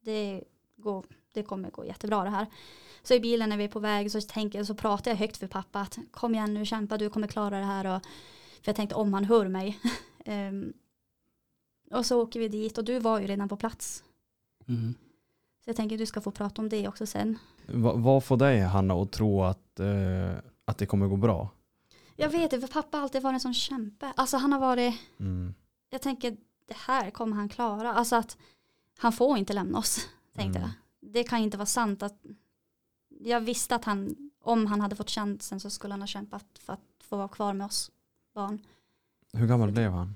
det, 0.01 0.43
går, 0.75 1.05
det 1.33 1.43
kommer 1.43 1.71
gå 1.71 1.85
jättebra 1.85 2.23
det 2.23 2.29
här. 2.29 2.47
Så 3.03 3.13
i 3.13 3.19
bilen 3.19 3.49
när 3.49 3.57
vi 3.57 3.63
är 3.63 3.67
på 3.67 3.79
väg 3.79 4.11
så, 4.11 4.21
tänker, 4.21 4.63
så 4.63 4.75
pratar 4.75 5.11
jag 5.11 5.17
högt 5.17 5.37
för 5.37 5.47
pappa 5.47 5.81
att 5.81 5.97
kom 6.11 6.35
igen 6.35 6.53
nu 6.53 6.65
kämpa 6.65 6.97
du 6.97 7.09
kommer 7.09 7.27
klara 7.27 7.59
det 7.59 7.65
här. 7.65 7.95
Och, 7.95 8.03
för 8.61 8.69
jag 8.69 8.75
tänkte 8.75 8.95
om 8.95 9.13
han 9.13 9.25
hör 9.25 9.47
mig. 9.47 9.79
Ehm, 10.25 10.73
och 11.91 12.05
så 12.05 12.21
åker 12.21 12.39
vi 12.39 12.47
dit 12.47 12.77
och 12.77 12.83
du 12.83 12.99
var 12.99 13.19
ju 13.19 13.27
redan 13.27 13.49
på 13.49 13.57
plats. 13.57 14.03
Mm. 14.67 14.93
Så 15.63 15.69
jag 15.69 15.75
tänker 15.75 15.97
du 15.97 16.05
ska 16.05 16.21
få 16.21 16.31
prata 16.31 16.61
om 16.61 16.69
det 16.69 16.87
också 16.87 17.05
sen. 17.05 17.37
Va, 17.67 17.93
vad 17.95 18.23
får 18.23 18.37
dig 18.37 18.59
Hanna 18.61 18.93
att 18.93 19.11
tro 19.11 19.43
att, 19.43 19.79
eh, 19.79 20.31
att 20.65 20.77
det 20.77 20.85
kommer 20.85 21.07
gå 21.07 21.15
bra? 21.17 21.49
Jag 22.15 22.29
vet 22.29 22.51
det 22.51 22.61
för 22.61 22.67
pappa 22.67 22.97
har 22.97 23.03
alltid 23.03 23.21
varit 23.21 23.33
en 23.33 23.39
sån 23.39 23.53
kämpe. 23.53 24.13
Alltså 24.15 24.37
han 24.37 24.53
har 24.53 24.59
varit, 24.59 24.95
Mm. 25.19 25.53
jag 25.89 26.01
tänker 26.01 26.31
det 26.67 26.77
här 26.77 27.11
kommer 27.11 27.35
han 27.35 27.49
klara. 27.49 27.93
Alltså 27.93 28.15
att 28.15 28.37
han 28.97 29.11
får 29.13 29.37
inte 29.37 29.53
lämna 29.53 29.77
oss, 29.77 30.09
tänkte 30.35 30.59
Mm. 30.59 30.69
jag. 31.01 31.11
Det 31.13 31.23
kan 31.23 31.39
inte 31.39 31.57
vara 31.57 31.65
sant 31.65 32.03
att 32.03 32.25
jag 33.19 33.41
visste 33.41 33.75
att 33.75 33.85
han, 33.85 34.15
om 34.41 34.65
han 34.65 34.81
hade 34.81 34.95
fått 34.95 35.09
chansen 35.11 35.59
så 35.59 35.69
skulle 35.69 35.93
han 35.93 36.01
ha 36.01 36.07
kämpat 36.07 36.45
för 36.59 36.73
att 36.73 36.79
få 37.03 37.17
vara 37.17 37.27
kvar 37.27 37.53
med 37.53 37.65
oss 37.65 37.91
barn. 38.33 38.65
Hur 39.33 39.47
gammal 39.47 39.71
blev 39.71 39.91
han? 39.91 40.15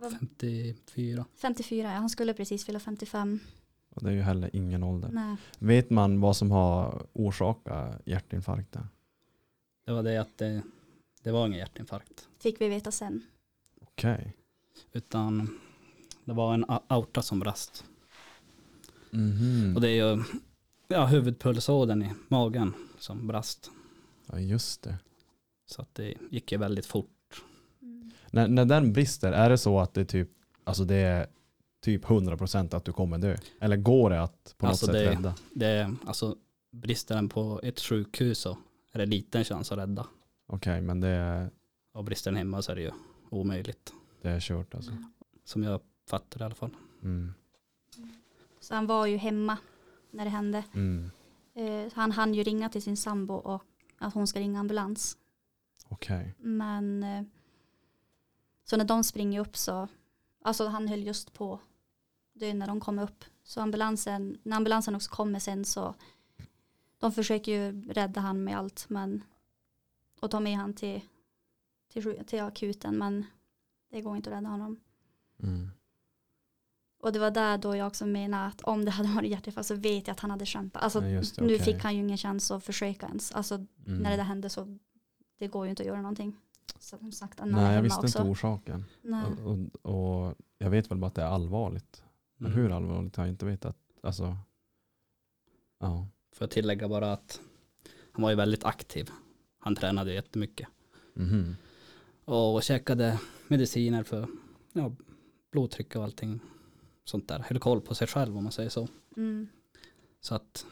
54. 0.00 1.24
54, 1.36 1.92
ja, 1.92 1.98
han 1.98 2.10
skulle 2.10 2.34
precis 2.34 2.64
fylla 2.64 2.80
55. 2.80 3.40
Och 3.90 4.02
Det 4.02 4.08
är 4.08 4.14
ju 4.14 4.22
heller 4.22 4.50
ingen 4.56 4.82
ålder. 4.82 5.08
Nej. 5.12 5.36
Vet 5.58 5.90
man 5.90 6.20
vad 6.20 6.36
som 6.36 6.50
har 6.50 7.06
orsakat 7.12 8.00
hjärtinfarkten? 8.04 8.88
Det 9.84 9.92
var 9.92 10.02
det 10.02 10.16
att 10.16 10.38
det, 10.38 10.62
det 11.22 11.32
var 11.32 11.46
ingen 11.46 11.58
hjärtinfarkt. 11.58 12.28
Fick 12.38 12.60
vi 12.60 12.68
veta 12.68 12.90
sen. 12.90 13.22
Okej. 13.80 14.36
Utan 14.92 15.58
det 16.24 16.32
var 16.32 16.54
en 16.54 16.64
aorta 16.68 17.22
som 17.22 17.40
brast. 17.40 17.84
Mhm. 19.10 19.72
Och 19.76 19.80
det 19.80 19.88
är 19.88 20.16
ju 20.16 20.22
ja, 20.88 21.06
huvudpulsådern 21.06 22.02
i 22.02 22.12
magen 22.28 22.74
som 22.98 23.26
brast. 23.26 23.70
Ja, 24.26 24.38
just 24.40 24.82
det. 24.82 24.98
Så 25.66 25.82
att 25.82 25.94
det 25.94 26.14
gick 26.30 26.52
ju 26.52 26.58
väldigt 26.58 26.86
fort. 26.86 27.10
När, 28.30 28.48
när 28.48 28.64
den 28.64 28.92
brister, 28.92 29.32
är 29.32 29.50
det 29.50 29.58
så 29.58 29.80
att 29.80 29.94
det 29.94 30.00
är 30.00 30.04
typ, 30.04 30.28
alltså 30.64 30.84
det 30.84 30.94
är 30.96 31.26
typ 31.82 32.04
100% 32.04 32.74
att 32.76 32.84
du 32.84 32.92
kommer 32.92 33.18
dö? 33.18 33.36
Eller 33.60 33.76
går 33.76 34.10
det 34.10 34.22
att 34.22 34.54
på 34.58 34.66
något 34.66 34.70
Alltså 34.70 34.86
sätt 34.86 34.92
det- 34.94 35.10
rädda? 35.10 35.34
Det 35.54 35.66
är, 35.66 35.96
alltså 36.06 36.36
brister 36.72 37.14
den 37.14 37.28
på 37.28 37.60
ett 37.62 37.80
sjukhus 37.80 38.38
så 38.38 38.58
är 38.92 38.98
det 38.98 39.06
liten 39.06 39.44
chans 39.44 39.72
att 39.72 39.78
rädda. 39.78 40.06
Okej, 40.46 40.80
men 40.80 41.00
det 41.00 41.08
är, 41.08 41.50
Och 41.92 42.04
brister 42.04 42.30
den 42.30 42.38
hemma 42.38 42.62
så 42.62 42.72
är 42.72 42.76
det 42.76 42.82
ju 42.82 42.90
omöjligt. 43.30 43.92
det 44.22 44.28
är 44.30 44.40
kört 44.40 44.74
alltså. 44.74 44.92
Som 45.44 45.62
jag 45.62 45.80
fattar 46.08 46.38
det 46.38 46.42
i 46.42 46.46
alla 46.46 46.54
fall. 46.54 46.76
Mm. 47.02 47.34
Så 48.60 48.74
han 48.74 48.86
var 48.86 49.06
ju 49.06 49.16
hemma 49.16 49.56
när 50.10 50.24
det 50.24 50.30
hände. 50.30 50.64
Mm. 50.74 51.10
Eh, 51.54 51.92
han 51.94 52.12
hann 52.12 52.34
ju 52.34 52.42
ringa 52.42 52.68
till 52.68 52.82
sin 52.82 52.96
sambo 52.96 53.34
och 53.34 53.62
att 53.98 54.14
hon 54.14 54.26
ska 54.26 54.40
ringa 54.40 54.60
ambulans. 54.60 55.16
Okej. 55.88 56.34
Men 56.38 57.02
eh, 57.02 57.22
så 58.70 58.76
när 58.76 58.84
de 58.84 59.04
springer 59.04 59.40
upp 59.40 59.56
så, 59.56 59.88
alltså 60.42 60.66
han 60.66 60.88
höll 60.88 61.02
just 61.06 61.32
på 61.32 61.60
dö 62.32 62.54
när 62.54 62.66
de 62.66 62.80
kom 62.80 62.98
upp. 62.98 63.24
Så 63.44 63.60
ambulansen, 63.60 64.38
när 64.42 64.56
ambulansen 64.56 64.94
också 64.94 65.10
kommer 65.10 65.38
sen 65.38 65.64
så, 65.64 65.94
de 66.98 67.12
försöker 67.12 67.52
ju 67.52 67.82
rädda 67.92 68.20
han 68.20 68.44
med 68.44 68.58
allt 68.58 68.86
men, 68.88 69.24
och 70.20 70.30
ta 70.30 70.40
med 70.40 70.56
han 70.56 70.74
till, 70.74 71.00
till, 71.92 72.24
till 72.26 72.40
akuten 72.42 72.98
men 72.98 73.26
det 73.90 74.00
går 74.00 74.16
inte 74.16 74.30
att 74.30 74.36
rädda 74.36 74.48
honom. 74.48 74.80
Mm. 75.42 75.70
Och 77.00 77.12
det 77.12 77.18
var 77.18 77.30
där 77.30 77.58
då 77.58 77.76
jag 77.76 77.86
också 77.86 78.06
menar 78.06 78.48
att 78.48 78.60
om 78.60 78.84
det 78.84 78.90
hade 78.90 79.08
varit 79.08 79.30
hjärtinfarkt 79.30 79.68
så 79.68 79.74
vet 79.74 80.06
jag 80.06 80.14
att 80.14 80.20
han 80.20 80.30
hade 80.30 80.46
kämpat. 80.46 80.82
Alltså 80.82 81.04
Ja, 81.04 81.22
det, 81.36 81.40
nu 81.44 81.58
fick 81.58 81.82
han 81.82 81.94
ju 81.96 82.00
ingen 82.02 82.18
chans 82.18 82.50
att 82.50 82.64
försöka 82.64 83.06
ens. 83.06 83.32
Alltså 83.32 83.54
Mm. 83.54 84.02
när 84.02 84.10
det 84.10 84.16
där 84.16 84.24
hände 84.24 84.48
så 84.48 84.78
det 85.38 85.48
går 85.48 85.66
ju 85.66 85.70
inte 85.70 85.82
att 85.82 85.86
göra 85.86 86.02
någonting. 86.02 86.36
Som 86.78 87.12
sagt, 87.12 87.40
är 87.40 87.46
Nej, 87.46 87.74
jag 87.74 87.82
visste 87.82 88.00
också. 88.00 88.18
inte 88.18 88.30
orsaken. 88.30 88.84
Nej. 89.02 89.24
Och, 89.44 89.58
och, 89.84 90.26
och 90.26 90.34
jag 90.58 90.70
vet 90.70 90.90
väl 90.90 90.98
bara 90.98 91.06
att 91.06 91.14
det 91.14 91.22
är 91.22 91.26
allvarligt. 91.26 92.02
Men 92.36 92.52
Mm. 92.52 92.62
hur 92.62 92.70
allvarligt 92.70 93.16
har 93.16 93.24
jag 93.24 93.32
inte 93.32 93.46
vetat. 93.46 93.76
Alltså, 94.02 94.36
ja. 95.80 96.08
Får 96.32 96.44
jag 96.44 96.50
tillägga 96.50 96.88
bara 96.88 97.12
att 97.12 97.40
han 98.12 98.22
var 98.22 98.30
ju 98.30 98.36
väldigt 98.36 98.64
aktiv. 98.64 99.10
Han 99.58 99.76
tränade 99.76 100.10
ju 100.10 100.16
jättemycket. 100.16 100.68
Mhm. 101.14 101.56
Och 102.24 102.62
käkade 102.62 103.20
mediciner 103.48 104.02
för 104.02 104.28
ja, 104.72 104.92
blodtryck 105.52 105.96
och 105.96 106.04
allting 106.04 106.40
sånt 107.04 107.28
där. 107.28 107.38
Höll 107.48 107.58
koll 107.58 107.80
på 107.80 107.94
sig 107.94 108.06
själv 108.06 108.36
om 108.36 108.42
man 108.44 108.52
säger 108.52 108.70
så. 108.70 108.88
Mm. 109.16 109.48
Så 110.20 110.34
att, 110.34 110.66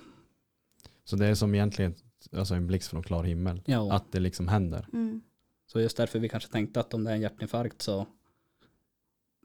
Så 1.05 1.17
det 1.17 1.27
är 1.27 1.35
som 1.35 1.55
egentligen 1.55 1.95
alltså 2.33 2.55
en 2.55 2.67
blixt 2.67 2.89
från 2.89 3.03
klar 3.03 3.25
himmel. 3.25 3.63
ja. 3.67 3.93
Att 3.93 4.13
det 4.13 4.21
liksom 4.21 4.49
händer. 4.49 4.89
Mm. 4.93 5.21
Så 5.73 5.81
just 5.81 5.97
därför 5.97 6.19
vi 6.19 6.29
kanske 6.29 6.51
tänkte 6.53 6.81
att 6.81 6.95
om 6.95 7.05
det 7.05 7.11
är 7.11 7.15
en 7.15 7.21
hjärtinfarkt 7.21 7.83
så 7.83 8.07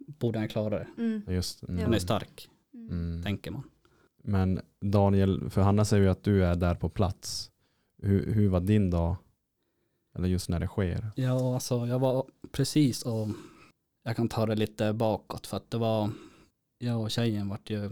borde 0.07 0.39
han 0.39 0.47
klara 0.47 0.79
det. 0.79 0.87
Mm. 0.97 1.21
Just, 1.27 1.63
mm. 1.63 1.83
Han 1.83 1.93
är 1.93 1.99
stark, 1.99 2.49
Mm. 2.73 2.89
Mm. 2.89 3.23
tänker 3.23 3.51
man. 3.51 3.63
Men 4.23 4.61
Daniel, 4.81 5.49
för 5.49 5.61
Hanna 5.61 5.85
säger 5.85 6.03
ju 6.03 6.09
att 6.09 6.23
du 6.23 6.45
är 6.45 6.55
där 6.55 6.75
på 6.75 6.89
plats. 6.89 7.51
Hur, 7.97 8.33
hur 8.33 8.49
var 8.49 8.59
din 8.59 8.89
dag? 8.89 9.15
Eller 10.15 10.27
just 10.27 10.49
när 10.49 10.59
det 10.59 10.67
sker? 10.67 11.11
Ja, 11.15 11.53
alltså 11.53 11.87
jag 11.87 11.99
var 11.99 12.25
precis 12.51 13.03
och 13.03 13.27
jag 14.03 14.15
kan 14.15 14.29
ta 14.29 14.45
det 14.45 14.55
lite 14.55 14.93
bakåt 14.93 15.47
för 15.47 15.57
att 15.57 15.71
det 15.71 15.77
var, 15.77 16.09
jag 16.77 17.01
och 17.01 17.11
tjejen 17.11 17.49
vart 17.49 17.69
ju 17.69 17.89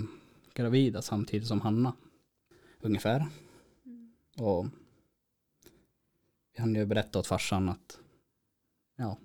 gravida 0.54 1.02
samtidigt 1.02 1.48
som 1.48 1.62
Hanna. 1.62 1.94
Ungefär. 2.80 3.28
Mm. 3.86 4.14
Och 4.38 4.66
vi 6.54 6.62
hann 6.62 6.76
ju 6.76 6.86
berätta 6.86 7.20
åt 7.20 7.28
farsan 7.28 7.70
att 7.70 7.98
ja, 9.02 9.18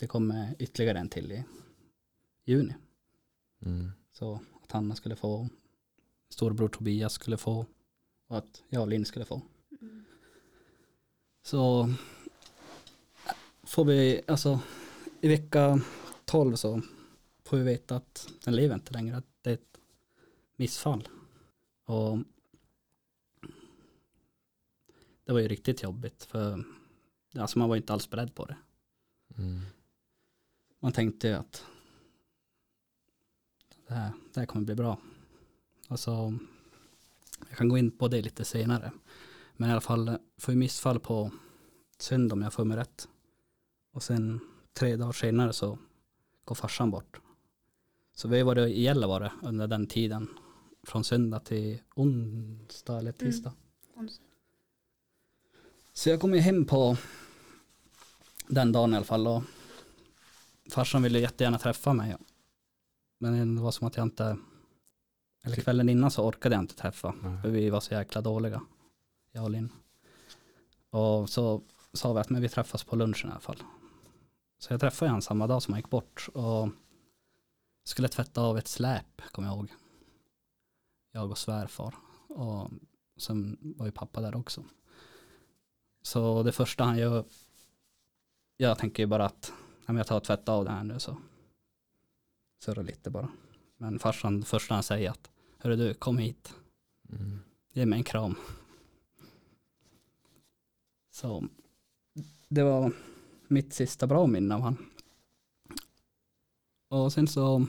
det 0.00 0.06
kommer 0.06 0.54
ytterligare 0.58 0.98
en 0.98 1.08
till 1.08 1.32
i 1.32 1.44
juni. 2.44 2.74
Mm. 3.60 3.90
Så 4.12 4.40
att 4.62 4.72
Hanna 4.72 4.94
skulle 4.94 5.16
få, 5.16 5.48
storebror 6.28 6.68
Tobias 6.68 7.12
skulle 7.12 7.36
få 7.36 7.66
och 8.26 8.38
att 8.38 8.62
jag 8.68 8.82
och 8.82 8.88
Linn 8.88 9.04
skulle 9.04 9.24
få. 9.24 9.42
Mm. 9.80 10.04
Så 11.42 11.92
får 13.62 13.84
vi, 13.84 14.22
alltså 14.26 14.60
i 15.20 15.28
vecka 15.28 15.80
12 16.24 16.56
så 16.56 16.82
får 17.44 17.56
vi 17.56 17.62
veta 17.62 17.96
att 17.96 18.28
den 18.44 18.56
lever 18.56 18.74
inte 18.74 18.92
längre, 18.92 19.16
att 19.16 19.26
det 19.42 19.50
är 19.50 19.54
ett 19.54 19.80
missfall. 20.56 21.08
Och 21.84 22.18
det 25.24 25.32
var 25.32 25.40
ju 25.40 25.48
riktigt 25.48 25.82
jobbigt 25.82 26.24
för 26.24 26.64
alltså 27.36 27.58
man 27.58 27.68
var 27.68 27.76
ju 27.76 27.80
inte 27.80 27.92
alls 27.92 28.10
beredd 28.10 28.34
på 28.34 28.44
det. 28.44 28.56
Mm. 29.38 29.60
Man 30.80 30.92
tänkte 30.92 31.28
ju 31.28 31.34
att 31.34 31.64
det 33.86 33.94
här, 33.94 34.12
det 34.34 34.40
här 34.40 34.46
kommer 34.46 34.64
bli 34.64 34.74
bra. 34.74 34.98
Alltså, 35.88 36.34
jag 37.48 37.58
kan 37.58 37.68
gå 37.68 37.78
in 37.78 37.90
på 37.90 38.08
det 38.08 38.22
lite 38.22 38.44
senare. 38.44 38.92
Men 39.56 39.68
i 39.68 39.72
alla 39.72 39.80
fall, 39.80 40.18
får 40.38 40.54
ju 40.54 40.58
missfall 40.58 41.00
på 41.00 41.30
söndag 41.98 42.34
om 42.34 42.42
jag 42.42 42.52
får 42.52 42.64
mig 42.64 42.76
rätt. 42.76 43.08
Och 43.92 44.02
sen 44.02 44.40
tre 44.72 44.96
dagar 44.96 45.12
senare 45.12 45.52
så 45.52 45.78
går 46.44 46.54
farsan 46.54 46.90
bort. 46.90 47.20
Så 48.14 48.28
vi 48.28 48.42
var 48.42 48.58
i 48.58 48.82
Gällivare 48.82 49.32
under 49.42 49.66
den 49.66 49.86
tiden. 49.86 50.28
Från 50.82 51.04
söndag 51.04 51.40
till 51.40 51.80
onsdag 51.94 52.98
eller 52.98 53.12
tisdag. 53.12 53.52
Så 55.92 56.08
jag 56.08 56.20
kom 56.20 56.34
ju 56.34 56.40
hem 56.40 56.64
på 56.64 56.96
den 58.46 58.72
dagen 58.72 58.92
i 58.92 58.96
alla 58.96 59.04
fall 59.04 59.26
och 59.26 59.42
farsan 60.70 61.02
ville 61.02 61.18
jättegärna 61.18 61.58
träffa 61.58 61.92
mig. 61.92 62.16
Men 63.18 63.56
det 63.56 63.62
var 63.62 63.70
som 63.70 63.86
att 63.86 63.96
jag 63.96 64.06
inte, 64.06 64.38
eller 65.44 65.56
kvällen 65.56 65.88
innan 65.88 66.10
så 66.10 66.26
orkade 66.26 66.54
jag 66.54 66.62
inte 66.62 66.76
träffa. 66.76 67.14
Nej. 67.22 67.42
För 67.42 67.48
vi 67.48 67.70
var 67.70 67.80
så 67.80 67.94
jäkla 67.94 68.20
dåliga, 68.20 68.62
jag 69.32 69.44
och 69.44 69.50
Linn. 69.50 69.72
Och 70.90 71.30
så 71.30 71.62
sa 71.92 72.12
vi 72.12 72.20
att 72.20 72.30
men 72.30 72.42
vi 72.42 72.48
träffas 72.48 72.84
på 72.84 72.96
lunchen 72.96 73.28
i 73.28 73.32
alla 73.32 73.40
fall. 73.40 73.62
Så 74.58 74.72
jag 74.72 74.80
träffade 74.80 75.10
han 75.10 75.22
samma 75.22 75.46
dag 75.46 75.62
som 75.62 75.74
han 75.74 75.78
gick 75.78 75.90
bort 75.90 76.28
och 76.34 76.68
skulle 77.84 78.08
tvätta 78.08 78.40
av 78.40 78.58
ett 78.58 78.68
släp, 78.68 79.22
kommer 79.32 79.48
jag 79.48 79.56
ihåg. 79.56 79.72
Jag 81.12 81.30
och 81.30 81.38
svärfar. 81.38 81.94
Och 82.28 82.70
sen 83.16 83.58
var 83.76 83.86
ju 83.86 83.92
pappa 83.92 84.20
där 84.20 84.36
också. 84.36 84.64
Så 86.02 86.42
det 86.42 86.52
första 86.52 86.84
han 86.84 86.98
gör, 86.98 87.24
jag 88.62 88.78
tänker 88.78 89.02
ju 89.02 89.06
bara 89.06 89.26
att 89.26 89.52
men 89.86 89.96
jag 89.96 90.06
tar 90.06 90.16
och 90.16 90.24
tvättar 90.24 90.52
av 90.52 90.64
det 90.64 90.70
här 90.70 90.84
nu 90.84 90.98
så 91.00 91.16
surrar 92.58 92.82
lite 92.82 93.10
bara. 93.10 93.28
Men 93.76 93.98
farsan, 93.98 94.42
första 94.42 94.74
han 94.74 94.82
säger 94.82 95.10
att 95.10 95.30
hörru 95.58 95.76
du, 95.76 95.94
kom 95.94 96.18
hit. 96.18 96.54
Mm. 97.12 97.40
Ge 97.72 97.86
mig 97.86 97.98
en 97.98 98.04
kram. 98.04 98.34
Så 101.10 101.48
det 102.48 102.62
var 102.62 102.92
mitt 103.48 103.74
sista 103.74 104.06
bra 104.06 104.26
minne 104.26 104.54
av 104.54 104.60
han. 104.60 104.76
Och 106.88 107.12
sen 107.12 107.28
så 107.28 107.66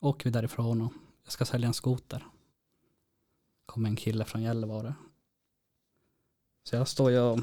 åker 0.00 0.24
vi 0.24 0.30
därifrån 0.30 0.82
och 0.82 0.92
jag 1.22 1.32
ska 1.32 1.44
sälja 1.44 1.68
en 1.68 1.74
skoter. 1.74 2.26
Kommer 3.66 3.88
en 3.88 3.96
kille 3.96 4.24
från 4.24 4.42
Gällivare. 4.42 4.94
Så 6.64 6.76
jag 6.76 6.88
står 6.88 7.10
ju 7.10 7.18
och, 7.18 7.40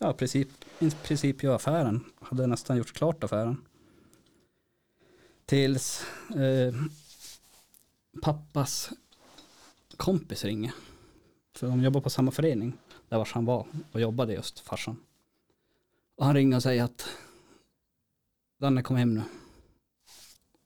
ja, 0.00 0.12
princip, 0.12 0.48
i 0.78 0.90
princip 0.90 1.42
gör 1.42 1.54
affären. 1.54 2.04
Hade 2.20 2.46
nästan 2.46 2.76
gjort 2.76 2.92
klart 2.92 3.24
affären. 3.24 3.56
Tills 5.46 6.04
eh, 6.36 6.74
pappas 8.22 8.90
kompis 9.96 10.44
ringer. 10.44 10.74
För 11.54 11.66
de 11.66 11.82
jobbar 11.82 12.00
på 12.00 12.10
samma 12.10 12.30
förening 12.30 12.78
där 13.08 13.18
vars 13.18 13.32
han 13.32 13.44
var 13.44 13.66
och 13.92 14.00
jobbade 14.00 14.32
just, 14.32 14.60
farsan. 14.60 14.96
Och 16.16 16.26
han 16.26 16.34
ringer 16.34 16.56
och 16.56 16.62
säger 16.62 16.84
att 16.84 17.08
Danne 18.58 18.82
kom 18.82 18.96
hem 18.96 19.14
nu. 19.14 19.22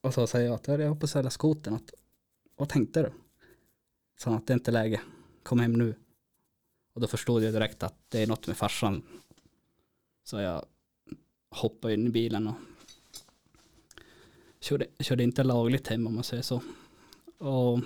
Och 0.01 0.15
så 0.15 0.27
säger 0.27 0.47
jag 0.47 0.55
att 0.55 0.69
jag 0.69 0.89
hoppas 0.89 1.01
på 1.01 1.05
att 1.05 1.11
sälja 1.11 1.31
skotern. 1.31 1.75
Att, 1.75 1.95
vad 2.57 2.69
tänkte 2.69 3.03
du? 3.03 3.13
Så 4.19 4.31
han 4.31 4.39
att 4.39 4.47
det 4.47 4.53
är 4.53 4.55
inte 4.55 4.71
läge. 4.71 5.01
Kom 5.43 5.59
hem 5.61 5.73
nu. 5.73 5.95
Och 6.95 7.01
då 7.01 7.07
förstod 7.07 7.43
jag 7.43 7.53
direkt 7.53 7.83
att 7.83 7.95
det 8.09 8.23
är 8.23 8.27
något 8.27 8.47
med 8.47 8.57
farsan. 8.57 9.03
Så 10.25 10.41
jag 10.41 10.65
hoppade 11.51 11.95
in 11.95 12.07
i 12.07 12.11
bilen 12.11 12.47
och 12.47 12.55
körde, 14.61 14.87
körde 15.01 15.23
inte 15.23 15.43
lagligt 15.43 15.89
hem 15.89 16.07
om 16.07 16.15
man 16.15 16.25
säger 16.25 16.43
så. 16.43 16.63
Och 17.39 17.81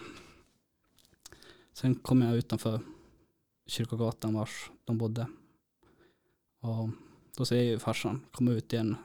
sen 1.72 1.94
kom 1.94 2.22
jag 2.22 2.36
utanför 2.36 2.80
kyrkogatan 3.66 4.34
vars 4.34 4.70
de 4.84 4.98
bodde. 4.98 5.26
Och 6.60 6.90
då 7.36 7.44
ser 7.44 7.56
jag 7.56 7.64
ju 7.64 7.78
farsan 7.78 8.26
komma 8.32 8.50
ut 8.50 8.72
i 8.72 8.76
en 8.76 8.96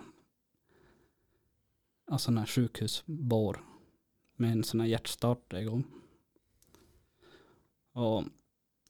alltså 2.05 2.31
en 2.31 2.37
här 2.37 2.45
sjukhusbår 2.45 3.63
med 4.35 4.51
en 4.51 4.63
sån 4.63 4.79
här 4.79 4.87
hjärtstart 4.87 5.53
igång. 5.53 5.83
Och 7.91 8.23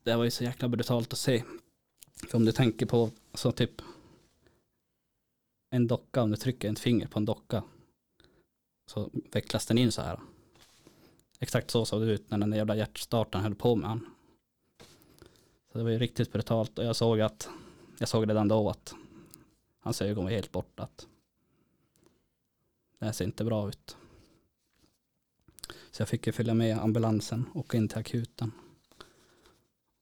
det 0.03 0.15
var 0.15 0.23
ju 0.23 0.31
så 0.31 0.43
jäkla 0.43 0.67
brutalt 0.67 1.13
att 1.13 1.19
se. 1.19 1.43
För 2.29 2.37
om 2.37 2.45
du 2.45 2.51
tänker 2.51 2.85
på 2.85 3.11
så 3.33 3.51
typ 3.51 3.81
en 5.69 5.87
docka, 5.87 6.21
om 6.21 6.31
du 6.31 6.37
trycker 6.37 6.71
ett 6.71 6.79
finger 6.79 7.07
på 7.07 7.19
en 7.19 7.25
docka 7.25 7.63
så 8.85 9.09
vecklas 9.31 9.65
den 9.65 9.77
in 9.77 9.91
så 9.91 10.01
här. 10.01 10.19
Exakt 11.39 11.71
så 11.71 11.85
såg 11.85 12.01
det 12.01 12.11
ut 12.11 12.31
när 12.31 12.37
den 12.37 12.49
där 12.49 12.57
jävla 12.57 12.75
hjärtstarten 12.75 13.41
höll 13.41 13.55
på 13.55 13.75
med 13.75 13.89
han. 13.89 14.05
Så 15.71 15.77
det 15.77 15.83
var 15.83 15.91
ju 15.91 15.99
riktigt 15.99 16.31
brutalt 16.31 16.79
och 16.79 16.85
jag 16.85 16.95
såg 16.95 17.21
att 17.21 17.49
jag 17.97 18.09
såg 18.09 18.29
redan 18.29 18.47
då 18.47 18.69
att 18.69 18.93
hans 19.79 20.01
ögon 20.01 20.23
var 20.23 20.31
helt 20.31 20.51
borta. 20.51 20.83
Att 20.83 21.07
det 22.99 23.05
här 23.05 23.11
ser 23.11 23.25
inte 23.25 23.43
bra 23.43 23.69
ut. 23.69 23.97
Så 25.91 26.01
jag 26.01 26.09
fick 26.09 26.27
ju 26.27 26.33
följa 26.33 26.53
med 26.53 26.77
ambulansen, 26.77 27.45
och 27.53 27.75
in 27.75 27.87
till 27.87 27.97
akuten 27.97 28.51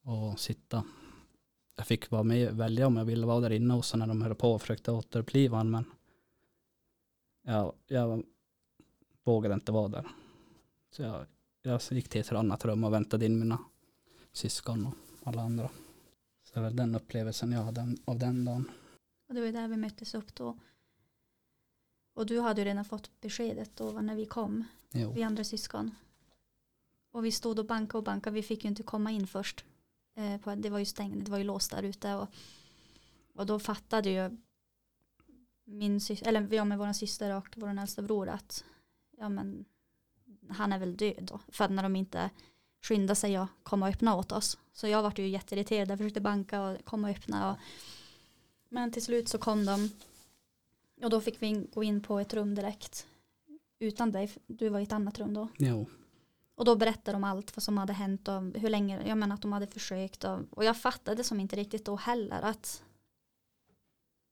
och 0.01 0.39
sitta. 0.39 0.83
Jag 1.75 1.87
fick 1.87 2.11
vara 2.11 2.23
med 2.23 2.53
välja 2.53 2.87
om 2.87 2.97
jag 2.97 3.05
ville 3.05 3.25
vara 3.25 3.39
där 3.39 3.51
inne 3.51 3.73
och 3.73 3.85
så 3.85 3.97
när 3.97 4.07
de 4.07 4.21
höll 4.21 4.35
på 4.35 4.53
och 4.53 4.61
försökte 4.61 4.91
återuppliva 4.91 5.57
honom 5.57 5.71
men 5.71 5.85
jag, 7.43 7.73
jag 7.87 8.23
vågade 9.23 9.53
inte 9.53 9.71
vara 9.71 9.87
där. 9.87 10.07
Så 10.91 11.01
jag, 11.01 11.25
jag 11.61 11.81
gick 11.89 12.09
till 12.09 12.21
ett 12.21 12.31
annat 12.31 12.65
rum 12.65 12.83
och 12.83 12.93
väntade 12.93 13.25
in 13.25 13.39
mina 13.39 13.59
syskon 14.31 14.85
och 14.85 14.93
alla 15.23 15.41
andra. 15.41 15.69
Så 16.43 16.53
det 16.53 16.61
var 16.61 16.71
den 16.71 16.95
upplevelsen 16.95 17.51
jag 17.51 17.63
hade 17.63 17.95
av 18.05 18.19
den 18.19 18.45
dagen. 18.45 18.71
Och 19.27 19.35
det 19.35 19.41
var 19.41 19.51
där 19.51 19.67
vi 19.67 19.77
möttes 19.77 20.13
upp 20.13 20.35
då. 20.35 20.57
Och 22.13 22.25
du 22.25 22.39
hade 22.39 22.61
ju 22.61 22.65
redan 22.65 22.85
fått 22.85 23.21
beskedet 23.21 23.75
då 23.75 23.91
när 23.91 24.15
vi 24.15 24.25
kom, 24.25 24.63
Jo. 24.91 25.11
vi 25.13 25.23
andra 25.23 25.43
syskon. 25.43 25.95
Och 27.11 27.25
vi 27.25 27.31
stod 27.31 27.59
och 27.59 27.65
bankade 27.65 27.97
och 27.97 28.03
bankade, 28.03 28.33
vi 28.33 28.43
fick 28.43 28.63
ju 28.63 28.69
inte 28.69 28.83
komma 28.83 29.11
in 29.11 29.27
först. 29.27 29.65
Eh, 30.21 30.37
på, 30.37 30.55
det 30.55 30.69
var 30.69 30.79
ju 30.79 30.85
stängt, 30.85 31.25
det 31.25 31.31
var 31.31 31.37
ju 31.37 31.43
låst 31.43 31.71
där 31.71 31.83
ute. 31.83 32.13
Och, 32.13 32.29
och 33.35 33.45
då 33.45 33.59
fattade 33.59 34.09
ju 34.09 34.37
min 35.63 36.01
syster, 36.01 36.27
eller 36.27 36.53
jag 36.53 36.67
med 36.67 36.77
vår 36.77 36.93
syster 36.93 37.35
och 37.37 37.47
vår 37.55 37.79
äldsta 37.79 38.01
bror 38.01 38.29
att 38.29 38.63
ja 39.17 39.29
men 39.29 39.65
han 40.49 40.73
är 40.73 40.79
väl 40.79 40.97
död 40.97 41.23
då. 41.31 41.39
För 41.47 41.65
att 41.65 41.71
när 41.71 41.83
de 41.83 41.95
inte 41.95 42.29
skyndade 42.81 43.15
sig 43.15 43.35
att 43.35 43.49
komma 43.63 43.85
och 43.85 43.93
öppna 43.93 44.15
åt 44.15 44.31
oss. 44.31 44.57
Så 44.73 44.87
jag 44.87 45.03
vart 45.03 45.19
ju 45.19 45.27
jätteirriterad, 45.27 45.89
jag 45.89 45.97
försökte 45.97 46.21
banka 46.21 46.61
och 46.61 46.85
komma 46.85 47.09
och 47.09 47.15
öppna. 47.17 47.51
Och, 47.51 47.57
men 48.69 48.91
till 48.91 49.03
slut 49.03 49.29
så 49.29 49.37
kom 49.37 49.65
de. 49.65 49.89
Och 51.03 51.09
då 51.09 51.21
fick 51.21 51.41
vi 51.41 51.67
gå 51.73 51.83
in 51.83 52.03
på 52.03 52.19
ett 52.19 52.33
rum 52.33 52.55
direkt. 52.55 53.07
Utan 53.79 54.11
dig, 54.11 54.31
du 54.47 54.69
var 54.69 54.79
i 54.79 54.83
ett 54.83 54.91
annat 54.91 55.19
rum 55.19 55.33
då. 55.33 55.47
Jo. 55.57 55.85
Och 56.61 56.65
då 56.65 56.75
berättade 56.75 57.15
de 57.15 57.23
allt 57.23 57.57
vad 57.57 57.63
som 57.63 57.77
hade 57.77 57.93
hänt 57.93 58.27
och 58.27 58.41
hur 58.41 58.69
länge, 58.69 59.07
jag 59.07 59.17
menar 59.17 59.35
att 59.35 59.41
de 59.41 59.53
hade 59.53 59.67
försökt. 59.67 60.23
Och, 60.23 60.39
och 60.51 60.63
jag 60.63 60.77
fattade 60.77 61.23
som 61.23 61.39
inte 61.39 61.55
riktigt 61.55 61.85
då 61.85 61.95
heller 61.95 62.41
att, 62.41 62.83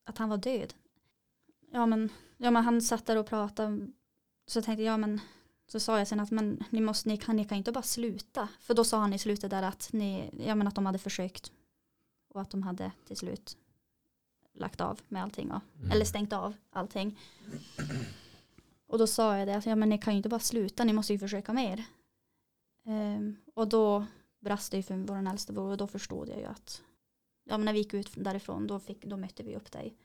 att 0.05 0.17
han 0.17 0.29
var 0.29 0.37
död. 0.37 0.73
Ja 1.71 1.85
men, 1.85 2.09
ja 2.37 2.51
men 2.51 2.63
han 2.63 2.81
satt 2.81 3.05
där 3.05 3.15
och 3.15 3.27
pratade. 3.27 3.87
Så 4.47 4.61
tänkte 4.61 4.83
jag, 4.83 4.93
ja 4.93 4.97
men, 4.97 5.21
så 5.67 5.79
sa 5.79 5.97
jag 5.97 6.07
sen 6.07 6.19
att 6.19 6.31
men 6.31 6.63
ni, 6.69 6.81
måste, 6.81 7.09
ni, 7.09 7.17
kan, 7.17 7.35
ni 7.35 7.45
kan 7.45 7.57
inte 7.57 7.71
bara 7.71 7.81
sluta. 7.81 8.47
För 8.59 8.73
då 8.73 8.83
sa 8.83 8.99
han 8.99 9.13
i 9.13 9.19
slutet 9.19 9.51
där 9.51 9.63
att, 9.63 9.89
ni, 9.93 10.29
ja 10.45 10.55
men 10.55 10.67
att 10.67 10.75
de 10.75 10.85
hade 10.85 10.99
försökt. 10.99 11.51
Och 12.33 12.41
att 12.41 12.49
de 12.49 12.63
hade 12.63 12.91
till 13.07 13.17
slut 13.17 13.57
lagt 14.53 14.81
av 14.81 14.99
med 15.07 15.23
allting. 15.23 15.51
Och, 15.51 15.61
Mm. 15.79 15.91
Eller 15.91 16.05
stängt 16.05 16.33
av 16.33 16.55
allting. 16.69 17.19
Och 18.87 18.97
då 18.97 19.07
sa 19.07 19.37
jag 19.37 19.47
det, 19.47 19.57
att 19.57 19.65
ja, 19.65 19.75
men 19.75 19.89
ni 19.89 19.97
kan 19.97 20.13
ju 20.13 20.17
inte 20.17 20.29
bara 20.29 20.39
sluta, 20.39 20.83
ni 20.83 20.93
måste 20.93 21.13
ju 21.13 21.19
försöka 21.19 21.53
mer. 21.53 21.85
Ehm, 22.83 23.35
och 23.53 23.69
då 23.69 24.05
brast 24.39 24.71
det 24.71 24.77
ju 24.77 24.83
för 24.83 24.97
vår 24.97 25.29
äldste 25.29 25.53
bror 25.53 25.71
och 25.71 25.77
då 25.77 25.87
förstod 25.87 26.29
jag 26.29 26.37
ju 26.37 26.45
att 26.45 26.83
ja, 27.43 27.57
men 27.57 27.65
när 27.65 27.73
vi 27.73 27.79
gick 27.79 27.93
ut 27.93 28.11
därifrån 28.15 28.67
då, 28.67 28.79
fick, 28.79 29.05
då 29.05 29.17
mötte 29.17 29.43
vi 29.43 29.55
upp 29.55 29.71
dig. 29.71 29.97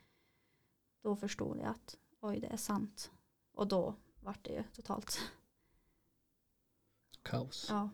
Då 1.02 1.16
förstod 1.16 1.58
jag 1.58 1.66
att 1.66 1.96
oj 2.20 2.40
det 2.40 2.46
är 2.46 2.56
sant. 2.56 3.10
Och 3.52 3.68
då 3.68 3.94
vart 4.20 4.44
det 4.44 4.52
ju 4.52 4.62
totalt, 4.72 5.20
Kaos. 7.22 7.66
ja. 7.70 7.90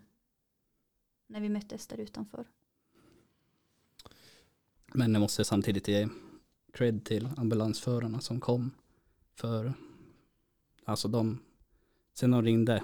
När 1.26 1.40
vi 1.40 1.48
möttes 1.48 1.86
där 1.86 1.98
utanför. 1.98 2.46
Men 4.86 5.12
jag 5.12 5.20
måste 5.20 5.44
samtidigt 5.44 5.88
ge 5.88 6.08
cred 6.72 7.04
till 7.04 7.28
ambulansförarna 7.36 8.20
som 8.20 8.40
kom. 8.40 8.70
För 9.34 9.72
alltså 10.84 11.08
de, 11.08 11.42
sen 12.14 12.30
de 12.30 12.42
ringde 12.42 12.82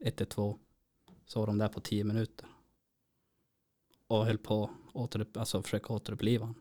112 0.00 0.58
så 1.28 1.40
var 1.40 1.46
de 1.46 1.58
där 1.58 1.68
på 1.68 1.80
10 1.80 2.04
minuter. 2.04 2.46
Och 4.06 4.26
höll 4.26 4.38
på 4.38 4.64
att 4.64 4.70
återupp, 4.96 5.36
alltså 5.36 5.62
försöka 5.62 5.92
återuppliva 5.92 6.44
honom. 6.44 6.60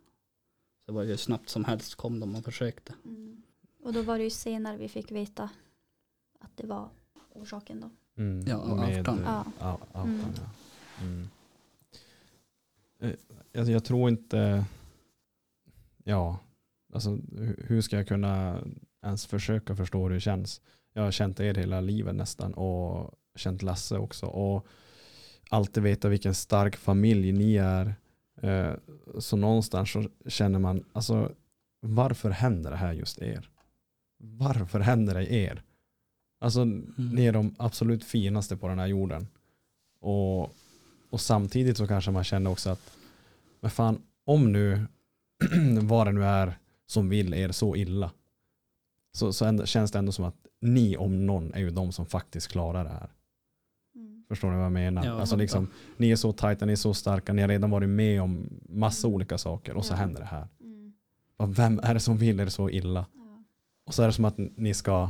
Så 0.86 0.92
det 0.92 0.96
var 0.96 1.04
ju 1.04 1.18
snabbt 1.18 1.50
som 1.50 1.66
helst 1.66 1.96
kom 1.96 2.20
de 2.20 2.36
och 2.36 2.44
försökte. 2.44 2.94
Och 3.84 3.94
då 3.94 4.02
var 4.02 4.18
det 4.18 4.24
ju 4.24 4.30
senare 4.30 4.78
vi 4.78 4.90
fick 4.90 5.12
veta 5.12 5.50
att 6.40 6.52
det 6.58 6.68
var 6.68 6.90
orsaken 7.34 7.80
då. 7.82 7.90
Mm. 8.22 8.46
Ja, 8.48 8.76
med, 8.76 9.00
afton. 9.00 9.18
eh, 9.20 9.24
Ja. 9.26 9.46
ja, 9.60 9.80
afton, 9.94 10.10
Mm. 10.14 10.26
ja. 10.38 10.50
Mm. 11.04 11.28
Eh, 13.00 13.14
Alltså 13.58 13.72
jag 13.72 13.84
tror 13.86 14.10
inte, 14.10 14.66
ja, 16.04 16.40
alltså 16.94 17.10
hu- 17.10 17.64
hur 17.68 17.82
ska 17.82 17.96
jag 17.98 18.08
kunna 18.08 18.64
ens 19.02 19.26
försöka 19.26 19.76
förstå 19.76 20.04
hur 20.04 20.10
det 20.10 20.20
känns? 20.20 20.62
Jag 20.94 21.02
har 21.04 21.12
känt 21.12 21.40
er 21.40 21.54
hela 21.54 21.82
livet 21.82 22.16
nästan 22.16 22.54
och 22.54 23.14
känt 23.38 23.62
Lasse 23.62 23.98
också 23.98 24.26
och 24.26 24.68
alltid 25.50 25.84
veta 25.84 26.10
vilken 26.10 26.36
stark 26.36 26.76
familj 26.76 27.32
ni 27.32 27.56
är. 27.56 27.96
Eh, 28.42 28.74
Så 29.20 29.38
någonstans 29.38 29.92
så 29.92 30.10
känner 30.26 30.60
man, 30.60 30.84
alltså 30.94 31.32
varför 31.80 32.30
händer 32.30 32.72
det 32.72 32.78
här 32.78 32.94
just 32.94 33.20
er? 33.22 33.50
Varför 34.18 34.80
händer 34.80 35.14
det 35.14 35.32
er? 35.34 35.64
Alltså 36.40 36.66
ni 36.96 37.26
är 37.26 37.34
de 37.34 37.56
absolut 37.60 38.04
finaste 38.04 38.58
på 38.58 38.68
den 38.68 38.80
här 38.80 38.88
jorden. 38.88 39.28
Och, 40.00 40.56
och 41.10 41.22
samtidigt 41.22 41.78
så 41.78 41.88
kanske 41.88 42.12
man 42.12 42.24
känner 42.24 42.52
också 42.52 42.70
att 42.70 42.92
men 43.60 43.72
fan, 43.72 44.02
om 44.26 44.52
nu 44.52 44.86
vad 45.82 46.08
det 46.08 46.12
nu 46.12 46.24
är 46.26 46.58
som 46.86 47.10
vill 47.10 47.34
er 47.34 47.52
så 47.52 47.76
illa 47.76 48.12
så, 49.12 49.34
så 49.34 49.46
ändå, 49.46 49.66
känns 49.66 49.92
det 49.92 50.00
ändå 50.00 50.12
som 50.12 50.26
att 50.26 50.36
ni 50.60 50.98
om 50.98 51.26
någon 51.26 51.54
är 51.54 51.60
ju 51.60 51.70
de 51.72 51.92
som 51.92 52.06
faktiskt 52.06 52.48
klarar 52.48 52.84
det 52.84 52.90
här. 52.90 53.10
Förstår 54.28 54.50
ni 54.52 54.56
vad 54.56 54.66
jag 54.66 54.72
menar? 54.72 55.06
Ja, 55.06 55.12
alltså 55.20 55.36
liksom, 55.36 55.68
ni 55.98 56.12
är 56.12 56.16
så 56.16 56.32
tajta, 56.32 56.66
ni 56.66 56.72
är 56.72 56.76
så 56.76 56.94
starka, 56.94 57.34
ni 57.34 57.42
har 57.42 57.50
redan 57.50 57.70
varit 57.70 57.90
med 57.90 58.22
om 58.22 58.50
massa 58.70 59.08
Mm. 59.08 59.16
olika 59.16 59.38
saker 59.38 59.76
och 59.76 59.86
så 59.86 59.94
Ja. 59.94 59.98
händer 59.98 60.20
det 60.20 60.26
här. 60.28 60.48
Mm. 60.62 60.94
Och 61.38 61.60
Vem 61.60 61.80
är 61.84 61.94
det 61.94 62.00
som 62.00 62.18
vill 62.18 62.40
er 62.40 62.48
så 62.48 62.70
illa? 62.70 63.06
Ja. 63.14 63.44
Och 63.86 63.94
så 63.94 64.04
är 64.04 64.08
det 64.08 64.14
som 64.14 64.26
att 64.26 64.38
ni 64.38 64.74
ska, 64.74 65.10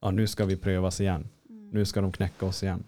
ja 0.00 0.10
nu 0.10 0.26
ska 0.26 0.44
vi 0.44 0.56
prövas 0.56 1.00
igen. 1.00 1.28
Mm. 1.48 1.70
nu 1.70 1.84
ska 1.84 2.00
de 2.00 2.12
knäcka 2.12 2.46
oss 2.46 2.62
igen. 2.62 2.84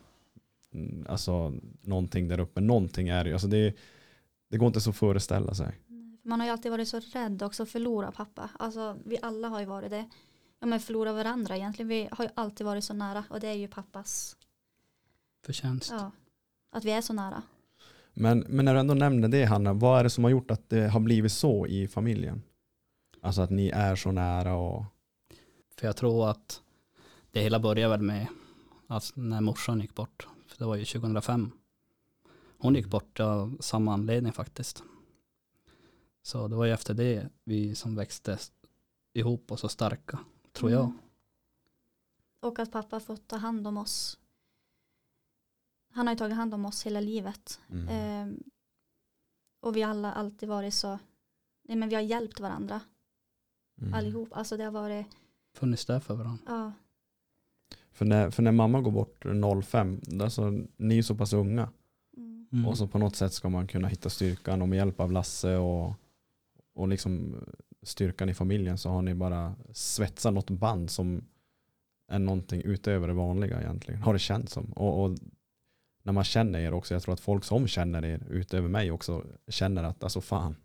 Mm, 0.73 1.07
Alltså 1.09 1.53
någonting 1.81 2.29
där 2.29 2.41
uppe, 2.41 2.61
någonting 2.61 3.09
är 3.09 3.25
det 3.25 3.29
ju. 3.31 3.35
Alltså 3.35 3.49
det, 3.49 3.75
det 4.51 4.57
går 4.59 4.67
inte 4.67 4.81
så 4.81 4.91
att 4.91 4.97
föreställa 4.97 5.55
sig. 5.55 5.79
Man 6.23 6.41
har 6.41 6.47
ju 6.47 6.53
alltid 6.53 6.71
varit 6.71 6.89
så 6.89 7.01
rädd 7.01 7.43
också 7.43 7.63
att 7.63 7.69
förlora 7.69 8.11
pappa. 8.13 8.51
Alltså 8.59 8.97
vi 9.05 9.19
alla 9.23 9.49
har 9.49 9.61
ju 9.61 9.67
varit 9.67 9.91
det. 9.91 10.09
Ja 10.61 10.67
men 10.67 10.81
förlora 10.81 11.13
varandra 11.13 11.57
egentligen. 11.57 11.89
Vi 11.89 12.09
har 12.13 12.25
ju 12.25 12.31
alltid 12.35 12.67
varit 12.67 12.85
så 12.85 12.95
nära 12.95 13.25
och 13.31 13.41
det 13.41 13.49
är 13.49 13.55
ju 13.55 13.69
pappas. 13.69 14.37
Förtjänst. 15.46 15.90
Ja. 15.90 16.11
Att 16.70 16.85
vi 16.85 16.90
är 16.90 17.01
så 17.01 17.12
nära. 17.12 17.42
Men, 18.14 18.38
men 18.48 18.64
när 18.64 18.74
du 18.74 18.81
ändå 18.81 18.94
nämner 18.94 19.29
det 19.29 19.44
Hanna, 19.44 19.72
vad 19.72 20.01
är 20.01 20.05
det 20.05 20.11
som 20.11 20.24
har 20.24 20.31
gjort 20.31 20.51
att 20.51 20.68
det 20.68 20.88
har 20.88 21.01
blivit 21.01 21.33
så 21.33 21.66
i 21.66 21.88
familjen? 21.88 22.42
Alltså 23.20 23.42
att 23.42 23.51
ni 23.51 23.68
är 23.68 23.96
så 23.96 24.12
nära 24.12 24.55
och 24.55 24.85
För 25.77 25.87
jag 25.87 25.96
tror 25.96 26.31
att 26.31 26.62
det 27.31 27.40
hela 27.40 27.61
började 27.61 27.90
väl 27.90 28.03
med 28.03 28.27
att 28.87 29.12
när 29.14 29.40
morsan 29.40 29.81
gick 29.81 29.94
bort. 29.94 30.29
För 30.46 30.59
det 30.59 30.64
var 30.64 30.77
ju 30.77 30.85
2005. 30.85 31.51
Hon 32.59 32.74
gick 32.74 32.87
bort 32.87 33.20
av 33.20 33.57
samma 33.61 33.92
anledning 33.92 34.33
faktiskt. 34.33 34.83
Så 36.22 36.48
det 36.48 36.57
var 36.57 36.64
ju 36.64 36.72
efter 36.72 36.94
det 36.94 37.29
vi 37.44 37.74
som 37.74 37.96
växte 37.96 38.38
ihop 39.12 39.53
och 39.53 39.61
så 39.61 39.68
starka, 39.68 40.18
tror 40.53 40.70
jag. 40.70 40.85
Mm. 40.85 40.98
Och 42.40 42.59
att 42.59 42.72
pappa 42.72 43.01
fått 43.01 43.29
ta 43.29 43.37
hand 43.37 43.66
om 43.66 43.77
oss. 43.77 44.18
Han 45.99 46.07
har 46.07 46.15
ju 46.15 46.19
tagit 46.19 46.37
hand 46.37 46.55
om 46.55 46.67
oss 46.67 46.87
hela 46.87 47.01
livet. 47.01 47.61
mm. 47.71 47.89
Ehm, 47.89 48.43
och 49.61 49.77
vi 49.77 49.83
alla 49.83 50.13
alltid 50.13 50.49
varit 50.49 50.75
så. 50.75 50.99
Nej 51.69 51.77
men 51.77 51.89
vi 51.89 51.95
har 51.95 52.03
hjälpt 52.03 52.41
varandra 52.41 52.81
Mm. 53.81 53.95
allihop. 53.95 54.29
Alltså 54.33 54.57
det 54.57 54.65
har 54.65 54.71
varit. 54.73 55.07
Funnits 55.55 55.87
där 55.87 56.01
för 56.01 56.15
varandra. 56.15 56.43
Ja. 56.47 56.73
För, 57.93 58.05
när, 58.05 58.31
för 58.31 58.43
när 58.43 58.53
mamma 58.53 58.81
går 58.81 58.91
bort 58.91 59.25
05, 59.65 60.01
alltså 60.23 60.51
ni 60.77 60.99
är 60.99 61.03
så 61.03 61.15
pass 61.15 61.33
unga 61.33 61.69
Mm. 62.53 62.67
Och 62.67 62.79
så 62.79 62.89
på 62.89 62.99
något 62.99 63.17
sätt 63.17 63.33
ska 63.33 63.49
man 63.49 63.67
kunna 63.67 63.89
hitta 63.89 64.11
styrkan 64.11 64.63
och 64.63 64.69
med 64.69 64.77
hjälp 64.77 65.01
av 65.01 65.13
Lasse 65.13 65.57
och, 65.57 65.95
och 66.75 66.89
liksom 66.89 67.37
styrkan 67.83 68.29
i 68.29 68.35
familjen 68.35 68.79
så 68.79 68.91
har 68.91 69.03
ni 69.03 69.15
bara 69.15 69.55
svetsat 69.73 70.35
något 70.35 70.51
band 70.51 70.91
som 70.91 71.25
än 72.11 72.25
någonting 72.25 72.63
utöver 72.65 73.09
det 73.09 73.15
vanliga 73.15 73.61
egentligen. 73.61 74.03
Har 74.03 74.13
det 74.13 74.19
känts 74.19 74.53
som. 74.53 74.73
Och, 74.73 75.05
och 75.05 75.19
när 76.09 76.12
man 76.12 76.25
känner 76.25 76.59
er 76.59 76.75
också, 76.75 76.94
jag 76.94 77.03
tror 77.03 77.14
att 77.14 77.21
folk 77.21 77.44
som 77.44 77.68
känner 77.68 78.05
er 78.05 78.23
utöver 78.31 78.68
mig 78.68 78.90
också 78.90 79.25
känner 79.49 79.85
att 79.85 80.05
alltså 80.05 80.21
fan, 80.21 80.57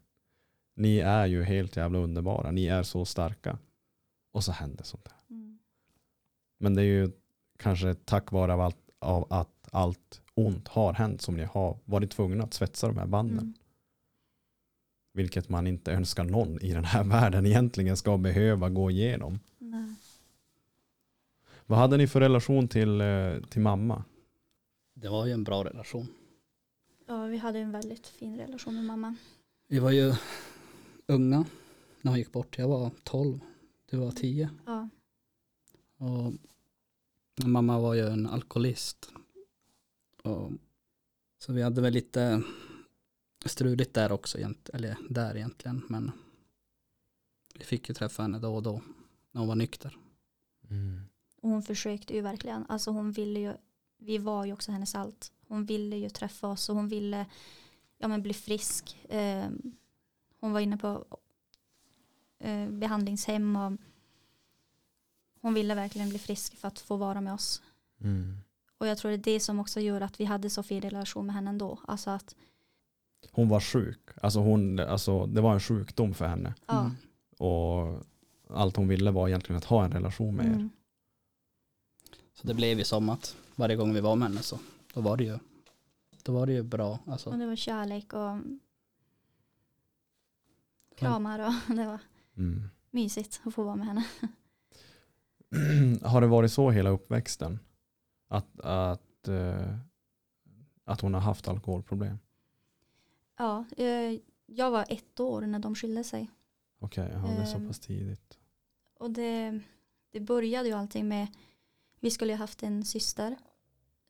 ni 0.76 1.00
är 1.00 1.26
ju 1.26 1.44
helt 1.44 1.76
jävla 1.76 2.00
underbara, 2.00 2.52
ni 2.52 2.66
är 2.66 2.84
så 2.84 3.06
starka. 3.06 3.58
Och 4.32 4.44
så 4.44 4.52
händer 4.52 4.84
sånt 4.84 5.08
här. 5.08 5.36
Mm. 5.36 5.60
Men 6.58 6.76
det 6.76 6.82
är 6.82 6.86
ju 6.86 7.12
kanske 7.58 7.94
tack 7.94 8.32
vare 8.32 8.54
av 8.54 8.62
allt, 8.62 8.78
av 9.00 9.34
att 9.34 9.70
allt 9.72 10.22
ont 10.34 10.68
har 10.68 10.94
hänt 10.94 11.22
som 11.22 11.38
ni 11.38 11.44
har 11.44 11.78
varit 11.86 12.12
tvungna 12.12 12.44
att 12.44 12.54
svetsa 12.54 12.88
de 12.88 12.98
här 12.98 13.08
banden. 13.08 13.40
Mm. 13.40 13.54
Vilket 15.14 15.50
man 15.50 15.68
inte 15.68 15.92
önskar 15.92 16.24
någon 16.24 16.62
i 16.62 16.74
den 16.74 16.86
här 16.86 17.04
världen 17.20 17.46
egentligen 17.46 17.98
ska 17.98 18.18
behöva 18.18 18.70
gå 18.70 18.92
igenom. 18.92 19.40
Nej. 19.58 19.96
Vad 21.66 21.80
hade 21.80 21.98
ni 21.98 22.08
för 22.08 22.20
relation 22.20 22.68
till, 22.68 23.02
eh, 23.02 23.34
till 23.50 23.62
mamma? 23.62 24.04
Det 24.94 25.10
var 25.10 25.26
ju 25.26 25.32
en 25.32 25.44
bra 25.44 25.64
relation. 25.64 26.08
Ja, 27.06 27.26
vi 27.26 27.38
hade 27.38 27.60
en 27.60 27.72
väldigt 27.72 28.08
fin 28.08 28.38
relation 28.38 28.76
med 28.76 28.86
mamma. 28.86 29.16
Vi 29.68 29.80
var 29.80 29.92
ju 29.92 30.14
unga 31.08 31.46
när 32.02 32.12
hon 32.12 32.20
gick 32.20 32.32
bort. 32.32 32.58
Jag 32.58 32.68
var 32.68 32.92
12, 33.04 33.40
du 33.90 33.98
var 33.98 34.12
10. 34.12 34.50
Ja. 34.66 34.90
Och 35.98 36.34
mamma 37.46 37.80
var 37.80 37.94
ju 37.94 38.08
en 38.08 38.28
alkoholist. 38.28 39.12
Och, 40.24 40.52
så 41.38 41.54
vi 41.54 41.62
hade 41.62 41.82
väl 41.82 41.94
lite 41.94 42.44
struligt 43.46 43.94
där 43.94 44.12
också, 44.12 44.38
eller 44.74 44.98
där 45.10 45.36
egentligen. 45.36 45.82
Men 45.90 46.12
vi 47.56 47.64
fick 47.64 47.90
ju 47.90 47.96
träffa 47.96 48.22
henne 48.22 48.40
då 48.40 48.56
och 48.56 48.64
då 48.64 48.82
när 49.32 49.40
hon 49.40 49.48
var 49.48 49.56
nykter. 49.56 49.98
Och 51.42 51.50
hon 51.50 51.64
försökte 51.64 52.14
ju 52.14 52.22
verkligen. 52.22 52.66
Alltså 52.70 52.92
hon 52.92 53.12
ville 53.12 53.40
ju, 53.40 53.54
vi 54.06 54.18
var 54.18 54.46
ju 54.46 54.54
också 54.54 54.72
hennes 54.72 54.96
allt. 54.96 55.32
Hon 55.48 55.66
ville 55.66 55.96
ju 55.96 56.10
träffa 56.10 56.48
oss 56.48 56.70
och 56.70 56.76
hon 56.76 56.88
ville 56.88 57.26
ja, 57.98 58.08
men 58.08 58.22
bli 58.22 58.34
frisk. 58.34 58.98
Eh, 59.10 59.46
hon 60.40 60.54
var 60.54 60.60
inne 60.60 60.78
på 60.78 61.06
eh, 62.40 62.70
behandlingshem 62.70 63.56
och 63.56 63.74
hon 65.42 65.54
ville 65.54 65.76
verkligen 65.76 66.10
bli 66.10 66.20
frisk 66.20 66.56
för 66.56 66.68
att 66.68 66.80
få 66.80 66.98
vara 66.98 67.22
med 67.22 67.34
oss. 67.34 67.62
Mm. 68.02 68.38
Och 68.78 68.88
jag 68.88 68.98
tror 68.98 69.12
det 69.12 69.16
är 69.16 69.34
det 69.34 69.40
som 69.40 69.60
också 69.60 69.80
gör 69.80 70.02
att 70.02 70.20
vi 70.20 70.26
hade 70.26 70.50
så 70.50 70.64
fin 70.64 70.82
relation 70.82 71.26
med 71.26 71.36
henne 71.36 71.50
ändå. 71.50 71.80
Alltså 71.88 72.10
att, 72.10 72.36
Hon 73.32 73.50
var 73.50 73.60
sjuk. 73.60 74.00
Alltså 74.22 74.40
hon, 74.40 74.80
alltså 74.80 75.26
det 75.26 75.42
var 75.42 75.54
en 75.54 75.60
sjukdom 75.60 76.14
för 76.14 76.28
henne. 76.28 76.54
Mm. 76.68 76.92
Och 77.38 78.04
allt 78.50 78.76
hon 78.76 78.88
ville 78.88 79.12
var 79.12 79.28
egentligen 79.28 79.58
att 79.58 79.66
ha 79.66 79.86
en 79.86 79.92
relation 79.92 80.36
med 80.36 80.46
er. 80.46 80.50
Mm. 80.50 80.70
Så 82.34 82.48
det 82.48 82.54
blev 82.54 82.78
ju 82.78 82.84
som 82.84 83.10
att 83.10 83.36
varje 83.56 83.76
gång 83.76 83.94
vi 83.94 84.02
var 84.02 84.16
med 84.16 84.28
henne 84.28 84.42
så 84.42 84.60
då 84.94 85.02
var 85.02 85.18
det 85.18 85.24
ju, 85.24 85.40
då 86.24 86.32
var 86.34 86.46
det 86.46 86.54
ju 86.54 86.64
bra. 86.64 87.00
Alltså, 87.08 87.30
Och 87.30 87.38
det 87.38 87.46
var 87.46 87.56
kärlek 87.56 88.14
och 88.14 88.38
kramar 90.96 91.40
och 91.40 91.54
det 91.76 91.86
var 91.86 92.00
Mm. 92.38 92.70
mysigt 92.92 93.42
att 93.44 93.54
få 93.54 93.64
vara 93.64 93.76
med 93.76 93.88
henne. 93.88 94.06
har 96.10 96.22
det 96.22 96.28
varit 96.28 96.52
så 96.52 96.72
hela 96.72 96.90
uppväxten? 96.90 97.60
Att, 98.28 98.60
att, 98.60 99.28
eh, 99.28 99.78
att 100.84 101.02
hon 101.02 101.14
har 101.14 101.22
haft 101.22 101.48
alkoholproblem? 101.48 102.20
Ja, 103.38 103.66
eh, 103.78 104.20
jag 104.46 104.72
var 104.72 104.86
ett 104.90 105.20
år 105.20 105.42
när 105.42 105.60
de 105.60 105.76
skilde 105.76 106.04
sig. 106.04 106.32
Okej, 106.80 107.10
ja, 107.14 107.20
det 107.20 107.42
är 107.42 107.46
så 107.46 107.58
Ehm. 107.58 107.68
pass 107.68 107.80
tidigt. 107.80 108.38
Och 109.00 109.12
det, 109.12 109.60
det 110.12 110.20
började 110.20 110.68
ju 110.70 110.74
allting 110.76 111.08
med, 111.08 111.28
vi 112.04 112.12
skulle 112.12 112.32
ju 112.34 112.38
haft 112.38 112.64
en 112.64 112.86
syster 112.86 113.38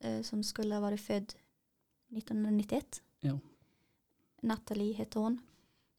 eh, 0.00 0.22
som 0.22 0.44
skulle 0.44 0.74
ha 0.74 0.80
varit 0.80 1.00
född 1.00 1.34
1991. 2.16 3.02
Ja. 3.20 3.38
Nathalie 4.42 4.92
hette 4.94 5.18
hon. 5.18 5.38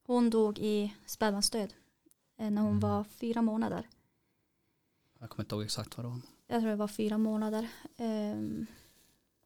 Hon 0.04 0.30
dog 0.30 0.60
i 0.60 0.94
spädbarnsdöd 1.06 1.74
eh, 2.38 2.52
när 2.52 2.62
hon 2.62 2.70
Mm. 2.72 2.80
var 2.80 3.04
fyra 3.04 3.42
månader. 3.42 3.88
jag 5.20 5.30
kommer 5.30 5.44
inte 5.44 5.56
ihåg 5.56 5.64
exakt 5.64 5.98
vad 5.98 6.06
det 6.06 6.10
var. 6.10 6.22
Jag 6.48 6.62
tror 6.62 6.70
det 6.70 6.76
var 6.76 6.88
fyra 6.88 7.18
månader. 7.18 7.68
Ehm, 7.98 8.66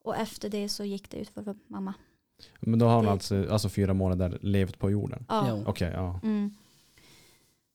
och 0.04 0.16
efter 0.18 0.50
det 0.50 0.70
så 0.70 0.84
gick 0.84 1.10
det 1.10 1.18
ut 1.18 1.30
för 1.30 1.56
mamma. 1.68 1.94
Men 2.60 2.80
då 2.80 2.86
har 2.86 2.96
hon 2.96 3.06
det- 3.06 3.12
alltså, 3.12 3.50
alltså 3.52 3.70
fyra 3.70 3.94
månader 3.94 4.40
levt 4.42 4.80
på 4.80 4.92
jorden? 4.92 5.26
Ja. 5.30 5.48
Ja. 5.48 5.64
Okej, 5.68 5.92
ja. 5.94 6.20
Mm. 6.24 6.56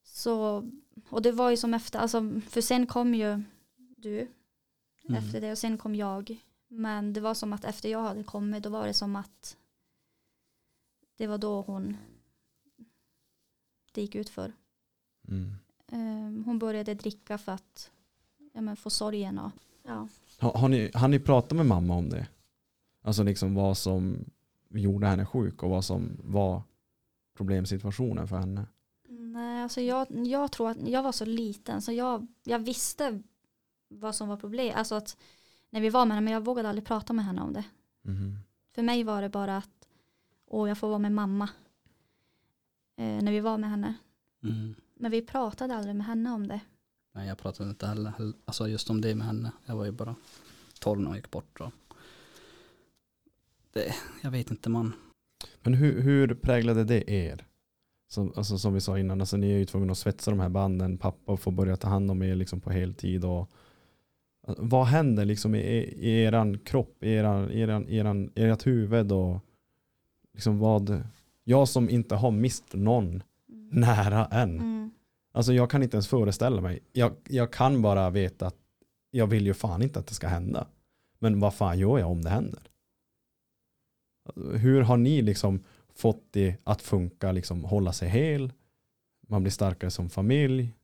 Så, 0.03 0.65
och 1.09 1.23
det 1.23 1.33
var 1.33 1.51
ju 1.51 1.57
som 1.57 1.75
efter, 1.75 1.99
alltså, 1.99 2.41
för 2.49 2.61
sen 2.61 2.87
kom 2.87 3.15
ju 3.15 3.43
du 3.97 4.29
Mm. 5.09 5.25
efter 5.25 5.41
det 5.41 5.53
och 5.53 5.59
sen 5.59 5.79
kom 5.79 5.95
jag. 5.95 6.41
Men 6.69 7.13
det 7.13 7.21
var 7.21 7.35
som 7.35 7.53
att 7.53 7.65
efter 7.65 7.89
jag 7.89 8.03
hade 8.03 8.25
kommit 8.25 8.63
då 8.63 8.71
var 8.71 8.87
det 8.87 8.95
som 8.95 9.17
att 9.17 9.57
det 11.17 11.27
var 11.27 11.39
då 11.39 11.61
hon 11.61 11.97
det 13.93 14.01
gick 14.01 14.15
ut 14.15 14.29
för. 14.29 14.53
Mm. 15.29 15.55
Ehm, 15.89 16.45
hon 16.47 16.59
började 16.59 16.95
dricka 16.95 17.39
för 17.39 17.53
att 17.53 17.91
ja, 18.53 18.61
men, 18.61 18.77
få 18.77 18.91
sorgen 18.91 19.39
och 19.39 19.51
ja. 19.83 20.09
Har, 20.39 20.53
har, 20.53 20.69
ni, 20.69 20.91
har 20.95 21.09
ni 21.09 21.19
pratat 21.19 21.57
med 21.57 21.67
mamma 21.67 21.95
om 21.95 22.09
det? 22.09 22.29
Alltså 23.03 23.23
liksom 23.23 23.55
vad 23.55 23.77
som 23.77 24.25
gjorde 24.69 25.07
henne 25.07 25.27
sjuk 25.27 25.63
och 25.63 25.71
vad 25.71 25.85
som 25.85 26.17
var 26.25 26.63
problemsituationen 27.37 28.29
för 28.29 28.37
henne? 28.37 28.67
Nej, 29.09 29.63
alltså 29.63 29.81
jag, 29.81 30.27
jag 30.27 30.53
tror 30.53 30.71
att 30.71 30.89
jag 30.89 31.03
var 31.03 31.13
så 31.13 31.25
liten 31.25 31.83
så 31.83 31.93
jag, 31.93 32.27
jag 32.45 32.59
visste 32.59 33.23
vad 33.89 34.15
som 34.15 34.29
var 34.29 34.37
problem. 34.37 34.73
Alltså 34.77 34.95
att 34.95 35.17
när 35.71 35.81
vi 35.81 35.91
var 35.91 36.07
med 36.07 36.15
henne, 36.15 36.25
men 36.25 36.33
jag 36.33 36.45
vågade 36.45 36.69
aldrig 36.69 36.87
prata 36.87 37.13
med 37.13 37.25
henne 37.25 37.43
om 37.43 37.53
det. 37.53 37.65
Mhm. 38.03 38.39
För 38.75 38.83
mig 38.83 39.05
var 39.05 39.23
det 39.23 39.29
bara 39.29 39.57
att 39.57 39.89
åh, 40.47 40.69
jag 40.69 40.79
får 40.79 40.89
vara 40.89 40.99
med 40.99 41.13
mamma. 41.13 41.49
Eh, 42.97 43.23
när 43.23 43.33
vi 43.33 43.41
var 43.41 43.59
med 43.59 43.71
henne. 43.71 43.95
Mm. 44.43 44.75
Men 44.95 45.11
vi 45.11 45.23
pratade 45.23 45.75
aldrig 45.75 45.97
med 45.97 46.07
henne 46.07 46.31
om 46.31 46.47
det. 46.47 46.61
Nej, 47.13 47.29
jag 47.29 47.39
pratade 47.39 47.71
inte 47.71 47.87
heller, 47.87 48.13
alltså 48.45 48.69
just 48.69 48.91
om 48.91 49.01
det 49.01 49.15
med 49.15 49.27
henne. 49.27 49.53
Jag 49.67 49.77
var 49.77 49.85
ju 49.85 49.93
bara 49.93 50.15
12 50.81 51.01
när 51.01 51.07
hon 51.07 51.17
gick 51.17 51.31
bort. 51.31 51.61
Och 51.61 51.73
det, 53.73 53.95
jag 54.23 54.31
vet 54.31 54.51
inte 54.51 54.69
man. 54.69 54.93
Men 55.63 55.75
hur, 55.75 56.01
hur 56.01 56.35
präglade 56.35 56.85
det 56.85 57.11
er? 57.11 57.47
Som, 58.09 58.33
alltså, 58.37 58.59
som 58.59 58.75
vi 58.75 58.81
sa 58.81 58.99
innan, 58.99 59.21
alltså, 59.21 59.37
ni 59.37 59.53
är 59.53 59.59
ju 59.59 59.65
tvungna 59.65 59.93
att 59.93 59.99
svetsa 59.99 60.31
de 60.31 60.41
här 60.41 60.49
banden. 60.49 60.99
Pappa 60.99 61.37
får 61.37 61.53
börja 61.53 61.77
ta 61.77 61.89
hand 61.89 62.11
om 62.11 62.23
er 62.23 62.35
liksom, 62.35 62.61
på 62.61 62.71
heltid. 62.71 63.25
Och, 63.25 63.51
vad 64.47 64.87
händer 64.87 65.25
liksom, 65.25 65.55
i, 65.55 65.59
i 65.99 66.23
eran 66.23 66.59
kropp, 66.59 67.05
i 67.05 67.13
eran, 67.13 67.51
eran, 67.51 67.89
eran, 67.89 68.31
ert 68.35 68.67
huvud? 68.67 69.13
Och, 69.13 69.41
liksom, 70.33 70.59
vad, 70.59 71.03
jag 71.45 71.69
som 71.69 71.91
inte 71.91 72.15
har 72.15 72.31
mist 72.31 72.65
någon 72.73 73.23
nära 73.71 74.27
än. 74.27 74.59
Mm. 74.59 74.91
Alltså 75.33 75.53
jag 75.53 75.71
kan 75.71 75.83
inte 75.83 75.97
ens 75.97 76.09
föreställa 76.09 76.61
mig. 76.61 76.81
Jag, 76.93 77.13
jag 77.29 77.53
kan 77.53 77.83
bara 77.83 78.11
veta 78.11 78.47
att 78.47 78.57
jag 79.11 79.27
vill 79.27 79.47
ju 79.47 79.55
fan 79.55 79.83
inte 79.83 79.99
att 79.99 80.07
det 80.07 80.15
ska 80.15 80.29
hända. 80.29 80.67
Men 81.19 81.41
vad 81.41 81.55
fan 81.55 81.79
gör 81.79 81.99
jag 81.99 82.11
om 82.11 82.23
det 82.23 82.31
händer? 82.31 82.61
Hur 84.55 84.83
har 84.83 84.97
ni 84.97 85.23
liksom 85.23 85.65
fått 85.95 86.23
det 86.31 86.57
att 86.65 86.83
funka, 86.83 87.33
liksom 87.33 87.65
hålla 87.65 87.93
sig 87.93 88.09
hel? 88.09 88.53
Man 89.29 89.43
blir 89.43 89.53
starkare 89.53 89.91
som 89.91 90.11
familj. 90.11 90.75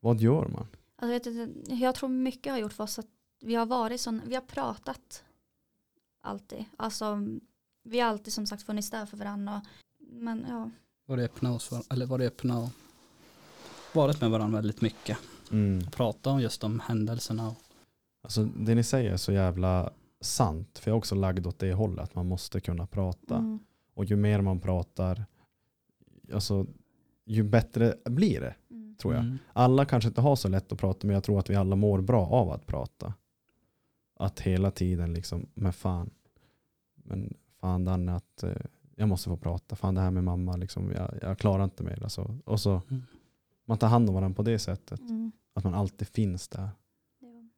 Vad 0.00 0.20
gör 0.20 0.48
man? 0.48 0.66
Alltså, 0.98 1.12
vet 1.12 1.24
du, 1.24 1.62
jag 1.74 1.94
tror 1.94 2.08
mycket 2.08 2.52
har 2.52 2.58
gjort 2.58 2.72
för 2.72 2.84
oss 2.84 2.98
att 2.98 3.06
vi 3.40 3.54
har 3.54 3.66
varit 3.66 4.00
sån, 4.00 4.22
vi 4.26 4.34
har 4.34 4.42
pratat 4.42 5.24
alltid. 6.20 6.64
Alltså 6.76 7.18
vi 7.82 8.00
har 8.00 8.08
alltid 8.08 8.32
som 8.32 8.46
sagt 8.46 8.62
funnits 8.62 8.90
där 8.90 9.06
för 9.06 9.16
varandra. 9.16 9.56
Och, 9.56 9.62
men 10.12 10.46
ja, 10.48 10.70
Var 11.06 11.16
det 11.16 11.24
öppna 11.24 11.54
oss, 11.54 11.72
eller 11.90 12.06
var 12.06 12.18
det 12.18 12.26
öppna 12.26 12.58
och 12.58 12.68
varit 13.92 14.20
med 14.20 14.30
varandra 14.30 14.58
väldigt 14.58 14.80
mycket. 14.80 15.18
Mm. 15.50 15.86
Prata 15.90 16.30
om 16.30 16.40
just 16.40 16.60
de 16.60 16.80
händelserna. 16.80 17.48
Och, 17.48 17.56
Alltså 18.22 18.44
det 18.44 18.74
ni 18.74 18.82
säger 18.84 19.12
är 19.12 19.16
så 19.16 19.32
jävla 19.32 19.92
sant. 20.20 20.78
För 20.78 20.90
jag 20.90 20.94
är 20.94 20.98
också 20.98 21.14
lagd 21.14 21.46
åt 21.46 21.58
det 21.58 21.72
hållet. 21.72 22.04
Att 22.04 22.14
man 22.14 22.26
måste 22.26 22.60
kunna 22.60 22.86
prata. 22.86 23.36
mm, 23.36 23.58
Och 23.94 24.04
ju 24.04 24.16
mer 24.16 24.40
man 24.40 24.60
pratar, 24.60 25.24
alltså, 26.32 26.66
ju 27.24 27.42
bättre 27.42 27.94
blir 28.04 28.40
det. 28.40 28.54
Tror 28.98 29.14
jag. 29.14 29.22
Mm. 29.24 29.38
Alla 29.52 29.84
kanske 29.84 30.08
inte 30.08 30.20
har 30.20 30.36
så 30.36 30.48
lätt 30.48 30.72
att 30.72 30.78
prata 30.78 31.06
men 31.06 31.14
jag 31.14 31.24
tror 31.24 31.38
att 31.38 31.50
vi 31.50 31.54
alla 31.54 31.76
mår 31.76 32.00
bra 32.00 32.26
av 32.26 32.50
att 32.50 32.66
prata. 32.66 33.14
Att 34.16 34.40
hela 34.40 34.70
tiden 34.70 35.12
liksom, 35.14 35.46
men 35.54 35.72
fan, 35.72 36.10
men 36.94 37.34
fan 37.60 37.84
Danne 37.84 38.14
att 38.16 38.42
eh, 38.42 38.52
jag 38.96 39.08
måste 39.08 39.28
få 39.28 39.36
prata. 39.36 39.76
Fan 39.76 39.94
det 39.94 40.00
här 40.00 40.10
med 40.10 40.24
mamma, 40.24 40.56
liksom, 40.56 40.90
jag, 40.92 41.14
jag 41.22 41.38
klarar 41.38 41.64
inte 41.64 41.82
mer. 41.82 42.02
Alltså. 42.02 42.36
Och 42.44 42.60
så 42.60 42.82
Mm. 42.90 43.02
man 43.64 43.78
tar 43.78 43.88
hand 43.88 44.08
om 44.08 44.14
varandra 44.14 44.36
på 44.36 44.42
det 44.42 44.58
sättet. 44.58 45.00
mm, 45.00 45.32
Att 45.54 45.64
man 45.64 45.74
alltid 45.74 46.08
finns 46.08 46.48
där. 46.48 46.68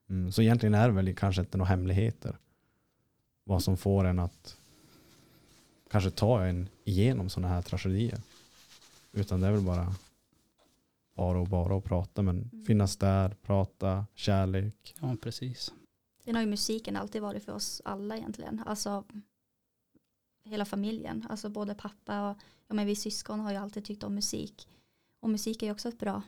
Mm. 0.09 0.33
Så 0.33 0.42
egentligen 0.42 0.74
är 0.74 0.88
det 0.88 0.94
väl 0.94 1.14
kanske 1.14 1.40
inte 1.42 1.59
några 1.59 1.68
hemligheter. 1.68 2.37
Vad 3.44 3.62
som 3.62 3.76
får 3.76 4.05
en 4.05 4.18
att 4.18 4.57
kanske 5.90 6.11
ta 6.11 6.44
en 6.44 6.68
igenom 6.85 7.29
sådana 7.31 7.55
här 7.55 7.62
tragedier. 7.62 8.18
Utan 9.12 9.40
det 9.40 9.46
är 9.46 9.53
väl 9.53 9.61
bara 9.64 9.94
bara 11.20 11.40
och 11.40 11.46
bara 11.48 11.74
och 11.74 11.85
prata 11.85 12.22
men 12.22 12.37
Mm. 12.52 12.64
finnas 12.64 12.96
där, 12.96 13.37
prata, 13.42 14.06
kärlek. 14.14 14.94
Ja, 15.00 15.16
precis. 15.22 15.72
Sen 16.24 16.35
har 16.35 16.42
ju 16.42 16.48
musiken 16.48 16.96
alltid 16.96 17.22
varit 17.22 17.44
för 17.44 17.52
oss 17.52 17.83
alla 17.85 18.16
egentligen. 18.16 18.62
Alltså 18.66 19.04
hela 20.44 20.64
familjen. 20.64 21.26
Alltså 21.30 21.48
både 21.48 21.74
pappa 21.74 22.30
och 22.30 22.37
ja, 22.68 22.74
men 22.74 22.87
vi 22.87 22.96
syskon 22.96 23.40
har 23.40 23.50
ju 23.50 23.56
alltid 23.56 23.85
tyckt 23.85 24.02
om 24.04 24.14
musik. 24.14 24.68
Och 25.20 25.30
musik 25.30 25.62
är 25.62 25.66
ju 25.66 25.72
också 25.72 25.88
ett 25.88 25.98
bra 25.98 26.22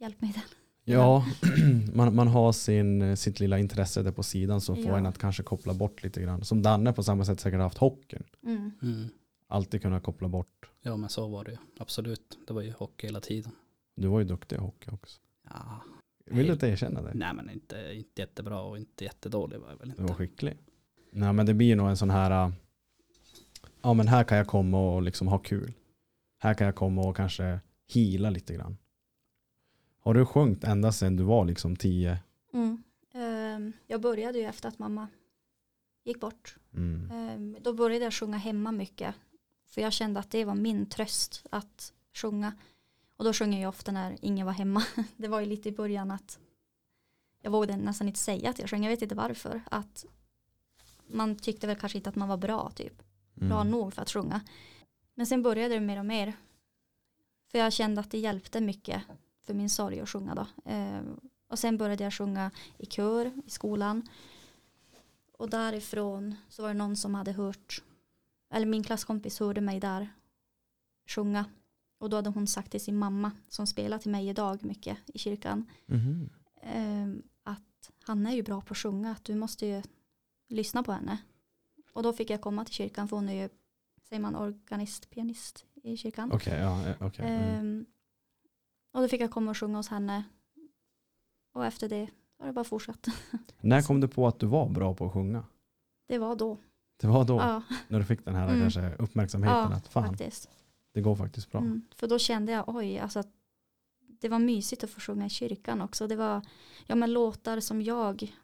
hjälpmedel. 0.00 0.42
Ja, 0.84 1.24
man, 1.94 2.14
man 2.14 2.28
har 2.28 2.52
sin, 2.52 3.16
sitt 3.16 3.40
lilla 3.40 3.58
intresse 3.58 4.02
där 4.02 4.12
på 4.12 4.22
sidan 4.22 4.60
som 4.60 4.76
får 4.76 4.84
Ja. 4.84 4.98
en 4.98 5.06
att 5.06 5.18
kanske 5.18 5.42
koppla 5.42 5.74
bort 5.74 6.02
lite 6.02 6.22
grann. 6.22 6.44
Som 6.44 6.62
Danne 6.62 6.92
på 6.92 7.02
samma 7.02 7.24
sätt 7.24 7.40
säkert 7.40 7.60
haft 7.60 7.78
hockeyn. 7.78 8.22
Mm. 8.42 8.70
Mm. 8.82 9.08
Alltid 9.48 9.82
kunna 9.82 10.00
koppla 10.00 10.28
bort. 10.28 10.70
Ja, 10.82 10.96
men 10.96 11.08
så 11.08 11.28
var 11.28 11.44
det 11.44 11.50
ju. 11.50 11.56
Absolut. 11.78 12.38
Det 12.46 12.52
var 12.54 12.62
ju 12.62 12.72
hockey 12.72 13.06
hela 13.06 13.20
tiden. 13.20 13.52
Du 13.96 14.08
var 14.08 14.18
ju 14.18 14.24
duktig 14.24 14.56
i 14.56 14.58
hockey 14.58 14.90
också. 14.90 15.20
Ja, 15.50 15.80
Vill 16.24 16.46
du 16.46 16.52
inte 16.52 16.66
erkänna 16.68 17.02
det? 17.02 17.12
nej 17.14 17.34
men 17.34 17.50
inte, 17.50 17.92
inte 17.94 18.20
jättebra 18.22 18.60
och 18.62 18.78
inte 18.78 19.04
jättedålig 19.04 19.58
var 19.60 19.68
jag 19.70 19.76
väl 19.76 19.88
Du 19.88 19.94
var 19.94 20.02
inte. 20.02 20.14
skicklig. 20.14 20.58
Nej 21.10 21.32
men 21.32 21.46
det 21.46 21.54
blir 21.54 21.76
nog 21.76 21.88
en 21.88 21.96
sån 21.96 22.10
här, 22.10 22.46
äh, 22.46 22.52
ja 23.82 23.94
men 23.94 24.08
här 24.08 24.24
kan 24.24 24.38
jag 24.38 24.46
komma 24.46 24.80
och 24.94 25.02
liksom 25.02 25.28
ha 25.28 25.38
kul. 25.38 25.72
Här 26.38 26.54
kan 26.54 26.64
jag 26.66 26.74
komma 26.76 27.02
och 27.02 27.16
kanske 27.16 27.60
hila 27.88 28.30
lite 28.30 28.54
grann. 28.54 28.76
Har 30.00 30.14
du 30.14 30.26
sjungit 30.26 30.64
ända 30.64 30.92
sedan 30.92 31.16
du 31.16 31.22
var 31.24 31.44
liksom 31.44 31.76
tio? 31.76 32.18
Mm. 32.52 32.82
Ehm, 33.14 33.72
jag 33.86 34.00
började 34.00 34.38
ju 34.38 34.44
efter 34.44 34.68
att 34.68 34.78
mamma 34.78 35.08
gick 36.04 36.20
bort. 36.20 36.56
Mm. 36.74 37.10
Ehm, 37.10 37.56
då 37.60 37.72
började 37.72 38.04
jag 38.04 38.14
sjunga 38.14 38.36
hemma 38.36 38.72
mycket. 38.72 39.14
För 39.68 39.80
jag 39.82 39.92
kände 39.92 40.20
att 40.20 40.30
det 40.30 40.44
var 40.44 40.54
min 40.54 40.86
tröst 40.86 41.46
att 41.50 41.92
sjunga. 42.14 42.52
Och 43.16 43.24
då 43.24 43.32
sjöng 43.32 43.52
jag 43.52 43.60
ju 43.60 43.66
ofta 43.66 43.92
när 43.92 44.16
ingen 44.20 44.46
var 44.46 44.52
hemma. 44.52 44.82
Det 45.16 45.28
var 45.28 45.40
ju 45.40 45.46
lite 45.46 45.68
i 45.68 45.72
början 45.72 46.10
att 46.10 46.38
jag 47.42 47.50
vågade 47.50 47.76
nästan 47.76 48.06
inte 48.06 48.20
säga 48.20 48.50
att 48.50 48.58
jag 48.58 48.70
sjöng. 48.70 48.82
Jag 48.84 48.90
vet 48.90 49.02
inte 49.02 49.14
varför. 49.14 49.62
Att 49.70 50.04
man 51.06 51.36
tyckte 51.36 51.66
väl 51.66 51.76
kanske 51.76 51.98
inte 51.98 52.10
att 52.10 52.16
man 52.16 52.28
var 52.28 52.36
bra 52.36 52.70
typ. 52.70 53.02
Bra 53.34 53.60
Mm. 53.60 53.70
nog 53.70 53.94
för 53.94 54.02
att 54.02 54.10
sjunga. 54.10 54.40
Men 55.14 55.26
sen 55.26 55.42
började 55.42 55.74
det 55.74 55.80
mer 55.80 55.98
och 55.98 56.06
mer. 56.06 56.32
För 57.50 57.58
jag 57.58 57.72
kände 57.72 58.00
att 58.00 58.10
det 58.10 58.18
hjälpte 58.18 58.60
mycket 58.60 59.02
för 59.42 59.54
min 59.54 59.70
sorg 59.70 60.00
att 60.00 60.08
sjunga 60.08 60.34
då. 60.34 60.46
Ehm, 60.64 61.20
och 61.48 61.58
sen 61.58 61.78
började 61.78 62.04
jag 62.04 62.14
sjunga 62.14 62.50
i 62.78 62.86
kör 62.86 63.32
i 63.46 63.50
skolan. 63.50 64.08
Och 65.32 65.50
därifrån 65.50 66.34
så 66.48 66.62
var 66.62 66.68
det 66.68 66.74
någon 66.74 66.96
som 66.96 67.14
hade 67.14 67.32
hört, 67.32 67.82
eller 68.50 68.66
min 68.66 68.82
klasskompis 68.84 69.40
hörde 69.40 69.60
mig 69.60 69.80
där 69.80 70.08
sjunga. 71.06 71.44
Och 71.98 72.10
då 72.10 72.16
hade 72.16 72.30
hon 72.30 72.46
sagt 72.46 72.70
till 72.70 72.80
sin 72.80 72.96
mamma 72.96 73.30
som 73.48 73.66
spelar 73.66 73.98
till 73.98 74.10
mig 74.10 74.28
idag 74.28 74.64
mycket 74.64 74.98
i 75.06 75.18
kyrkan. 75.18 75.70
Mhm. 75.86 76.30
ehm, 76.62 77.22
att 77.42 77.90
han 78.02 78.26
är 78.26 78.32
ju 78.32 78.42
bra 78.42 78.60
på 78.60 78.72
att 78.72 78.78
sjunga, 78.78 79.10
att 79.10 79.24
du 79.24 79.34
måste 79.34 79.66
ju 79.66 79.82
lyssna 80.48 80.82
på 80.82 80.92
henne. 80.92 81.18
Och 81.92 82.02
då 82.02 82.12
fick 82.12 82.30
jag 82.30 82.40
komma 82.40 82.64
till 82.64 82.74
kyrkan 82.74 83.08
för 83.08 83.16
hon 83.16 83.28
är 83.28 83.42
ju, 83.42 83.48
säger 84.08 84.22
man 84.22 84.36
organist, 84.36 85.10
pianist 85.10 85.64
i 85.82 85.96
kyrkan. 85.96 86.32
Okej, 86.32 86.58
ja, 86.60 86.88
eh, 86.88 86.96
okej. 87.00 87.24
Mm. 87.26 87.54
Ehm, 87.58 87.86
och 88.92 89.02
då 89.02 89.08
fick 89.08 89.20
jag 89.20 89.30
komma 89.30 89.50
och 89.50 89.58
sjunga 89.58 89.76
hos 89.76 89.88
henne. 89.88 90.24
Och 91.52 91.66
efter 91.66 91.88
det 91.88 92.08
har 92.38 92.46
det 92.46 92.52
bara 92.52 92.64
fortsatt. 92.64 93.06
När 93.60 93.82
kom 93.82 94.00
du 94.00 94.08
på 94.08 94.26
att 94.26 94.38
du 94.38 94.46
var 94.46 94.68
bra 94.68 94.94
på 94.94 95.06
att 95.06 95.12
sjunga? 95.12 95.44
Det 96.06 96.18
var 96.18 96.36
då. 96.36 96.58
Det 96.96 97.06
var 97.06 97.24
då, 97.24 97.36
Ja, 97.36 97.62
när 97.88 97.98
du 97.98 98.04
fick 98.04 98.24
den 98.24 98.34
här 98.34 98.48
Mm. 98.48 98.60
kanske 98.60 98.94
uppmärksamheten 98.94 99.56
Ja, 99.70 99.76
att 99.76 99.88
fan, 99.88 100.08
faktiskt. 100.08 100.50
Det 100.96 101.02
går 101.02 101.16
faktiskt 101.16 101.50
bra. 101.50 101.60
Mm, 101.60 101.82
för 101.96 102.08
då 102.08 102.18
kände 102.18 102.52
jag, 102.52 102.64
oj, 102.68 102.98
alltså 102.98 103.18
att 103.18 103.28
det 104.20 104.28
var 104.28 104.38
mysigt 104.38 104.84
att 104.84 104.90
få 104.90 105.00
sjunga 105.00 105.26
i 105.26 105.30
kyrkan 105.30 105.80
också. 105.82 106.06
Det 106.06 106.16
var, 106.16 106.42
ja 106.86 106.94
men 106.94 107.12
låtar 107.12 107.60
som 107.60 107.82
jag, 107.82 108.36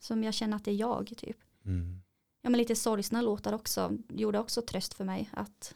som 0.00 0.24
jag 0.24 0.34
känner 0.34 0.56
att 0.56 0.64
det 0.64 0.70
är 0.70 0.74
jag 0.74 1.12
typ. 1.16 1.36
Mm. 1.64 2.00
Ja 2.42 2.50
men 2.50 2.58
lite 2.58 2.76
sorgsna 2.76 3.20
låtar 3.22 3.52
också, 3.52 3.92
gjorde 4.08 4.38
också 4.38 4.62
tröst 4.62 4.94
för 4.94 5.04
mig 5.04 5.28
att 5.32 5.74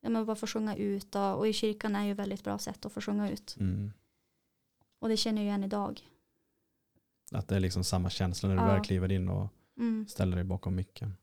ja 0.00 0.08
men 0.08 0.26
bara 0.26 0.36
få 0.36 0.46
sjunga 0.46 0.76
ut 0.76 1.14
och, 1.14 1.36
och 1.38 1.48
i 1.48 1.52
kyrkan 1.52 1.96
är 1.96 2.04
ju 2.04 2.12
ett 2.12 2.18
väldigt 2.18 2.44
bra 2.44 2.58
sätt 2.58 2.86
att 2.86 2.92
få 2.92 3.00
sjunga 3.00 3.30
ut. 3.30 3.56
Mm. 3.60 3.92
Och 4.98 5.08
det 5.08 5.16
känner 5.16 5.42
jag 5.42 5.54
än 5.54 5.64
idag. 5.64 6.00
Att 7.32 7.48
det 7.48 7.56
är 7.56 7.60
liksom 7.60 7.84
samma 7.84 8.10
känsla 8.10 8.48
när 8.48 8.56
du 8.56 8.62
Ja. 8.62 8.66
väl 8.74 8.84
kliver 8.84 9.12
in 9.12 9.28
och 9.28 9.48
Mm. 9.78 10.06
ställer 10.08 10.36
dig 10.36 10.44
bakom 10.44 10.74
micken. 10.74 11.16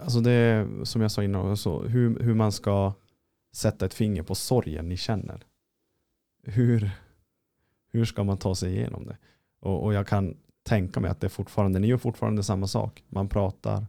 Alltså 0.00 0.20
det 0.20 0.30
är 0.32 0.84
som 0.84 1.02
jag 1.02 1.10
sa 1.10 1.22
innan, 1.22 1.56
så 1.56 1.82
hur, 1.82 2.18
hur 2.20 2.34
man 2.34 2.52
ska 2.52 2.92
sätta 3.52 3.86
ett 3.86 3.94
finger 3.94 4.22
på 4.22 4.34
sorgen 4.34 4.88
ni 4.88 4.96
känner. 4.96 5.46
Hur, 6.42 6.90
hur 7.92 8.04
ska 8.04 8.24
man 8.24 8.38
ta 8.38 8.54
sig 8.54 8.72
igenom 8.76 9.06
det? 9.06 9.16
Och, 9.60 9.84
och 9.84 9.94
jag 9.94 10.06
kan 10.06 10.36
tänka 10.62 11.00
mig 11.00 11.10
att 11.10 11.20
det 11.20 11.28
fortfarande, 11.28 11.78
ni 11.78 11.86
gör 11.86 11.98
fortfarande 11.98 12.42
samma 12.42 12.66
sak. 12.66 13.04
Man 13.08 13.28
pratar, 13.28 13.86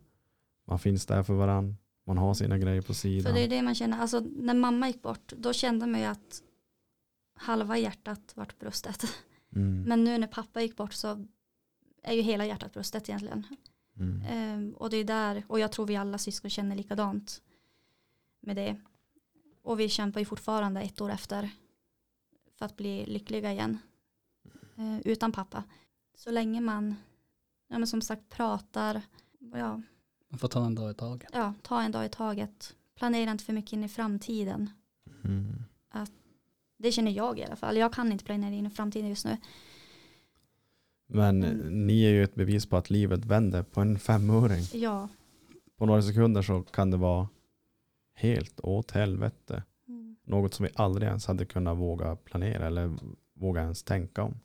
man 0.68 0.80
finns 0.80 1.06
där 1.06 1.24
för 1.24 1.34
varandra, 1.34 1.76
man 2.06 2.18
har 2.18 2.34
sina 2.34 2.58
grejer 2.58 2.82
på 2.82 2.88
För 2.88 2.94
sidan. 2.94 3.34
det 3.36 3.42
är 3.44 3.48
det 3.48 3.62
man 3.62 3.76
känner, 3.76 4.00
alltså 4.00 4.20
när 4.20 4.54
mamma 4.54 4.88
gick 4.88 5.02
bort 5.02 5.34
då 5.38 5.54
kände 5.54 5.88
man 5.88 6.00
ju 6.00 6.06
att 6.06 6.42
halva 7.36 7.78
hjärtat 7.78 8.32
vart 8.36 8.60
bröstet. 8.60 9.04
Mm, 9.56 9.84
Men 9.84 10.04
nu 10.04 10.18
när 10.18 10.28
pappa 10.28 10.62
gick 10.62 10.76
bort 10.78 10.94
så 10.94 11.26
är 12.04 12.14
ju 12.14 12.22
hela 12.22 12.46
hjärtat 12.46 12.74
bröstet 12.74 13.10
egentligen. 13.10 13.44
Mm, 14.00 14.22
Ehm, 14.28 14.74
och 14.76 14.90
det 14.90 14.98
är 14.98 15.04
där, 15.04 15.44
och 15.48 15.60
jag 15.60 15.72
tror 15.72 15.88
vi 15.88 15.96
alla 15.96 16.18
syskon 16.18 16.50
känner 16.50 16.76
likadant 16.76 17.42
med 18.40 18.56
det. 18.56 18.76
Och 19.62 19.80
vi 19.80 19.90
kämpar 19.90 20.20
ju 20.20 20.26
fortfarande 20.26 20.82
ett 20.82 21.02
år 21.02 21.10
efter 21.12 21.50
för 22.58 22.66
att 22.66 22.78
bli 22.78 23.06
lyckliga 23.06 23.52
igen. 23.52 23.78
Eh, 24.78 25.00
utan 25.00 25.32
pappa. 25.32 25.64
Så 26.16 26.32
länge 26.32 26.62
man, 26.62 26.96
ja 27.68 27.78
men 27.78 27.88
som 27.88 28.02
sagt 28.02 28.30
pratar, 28.30 29.02
ja, 29.54 29.82
Man 30.30 30.40
får 30.40 30.48
ta 30.48 30.66
en 30.66 30.76
dag 30.76 30.92
i 30.92 30.94
taget. 30.94 31.30
ja, 31.34 31.54
ta 31.62 31.82
en 31.82 31.92
dag 31.92 32.06
i 32.06 32.10
taget. 32.10 32.76
Planera 32.96 33.32
inte 33.32 33.44
för 33.44 33.54
mycket 33.54 33.74
in 33.74 33.84
i 33.84 33.90
framtiden. 33.90 34.70
mm. 35.24 35.64
Det 36.80 36.92
känner 36.92 37.12
jag 37.12 37.40
i 37.40 37.44
alla 37.44 37.56
fall. 37.56 37.78
Jag 37.78 37.94
kan 37.94 38.12
inte 38.12 38.26
planera 38.26 38.56
in 38.56 38.66
i 38.66 38.70
framtiden 38.70 39.10
just 39.10 39.26
nu. 39.26 39.38
Men 41.08 41.44
Mm. 41.44 41.88
ni 41.88 42.04
är 42.04 42.10
ju 42.10 42.24
ett 42.24 42.36
bevis 42.36 42.66
på 42.66 42.78
att 42.78 42.90
livet 42.90 43.26
vänder 43.26 43.64
på 43.64 43.82
en 43.82 44.00
femöring. 44.00 44.64
Ja. 44.74 45.10
På 45.78 45.86
några 45.86 46.02
sekunder 46.02 46.42
så 46.42 46.62
kan 46.64 46.92
det 46.92 46.98
vara 46.98 47.30
helt 48.14 48.60
åt 48.60 48.92
helvete. 48.92 49.64
Mm. 49.88 50.16
Något 50.24 50.54
som 50.54 50.64
vi 50.66 50.72
aldrig 50.76 51.08
ens 51.08 51.26
hade 51.26 51.46
kunnat 51.46 51.78
våga 51.78 52.16
planera 52.16 52.68
eller 52.68 52.98
våga 53.34 53.62
ens 53.62 53.84
tänka 53.84 54.24
om. 54.24 54.40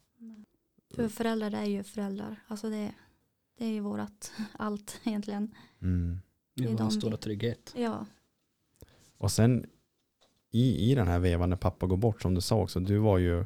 För 0.94 1.08
föräldrar 1.08 1.52
är 1.52 1.64
ju 1.64 1.82
föräldrar. 1.82 2.36
Alltså 2.48 2.70
det, 2.70 2.92
det 3.58 3.64
är 3.64 3.70
ju 3.72 3.80
vårat 3.80 4.32
allt 4.52 5.00
egentligen. 5.04 5.54
Mm. 5.82 6.18
Det 6.56 6.64
är 6.64 6.76
de 6.76 6.90
stora 6.90 7.16
trygghet. 7.16 7.74
Ja. 7.76 8.06
Och 9.18 9.30
sen 9.32 9.66
i, 10.50 10.90
i 10.90 10.94
den 10.94 11.06
här 11.06 11.18
vevan 11.18 11.50
när 11.50 11.56
pappa 11.56 11.86
går 11.86 11.96
bort 11.96 12.22
som 12.22 12.34
du 12.34 12.40
sa 12.40 12.60
också, 12.62 12.80
du 12.80 12.98
var 12.98 13.18
ju 13.18 13.44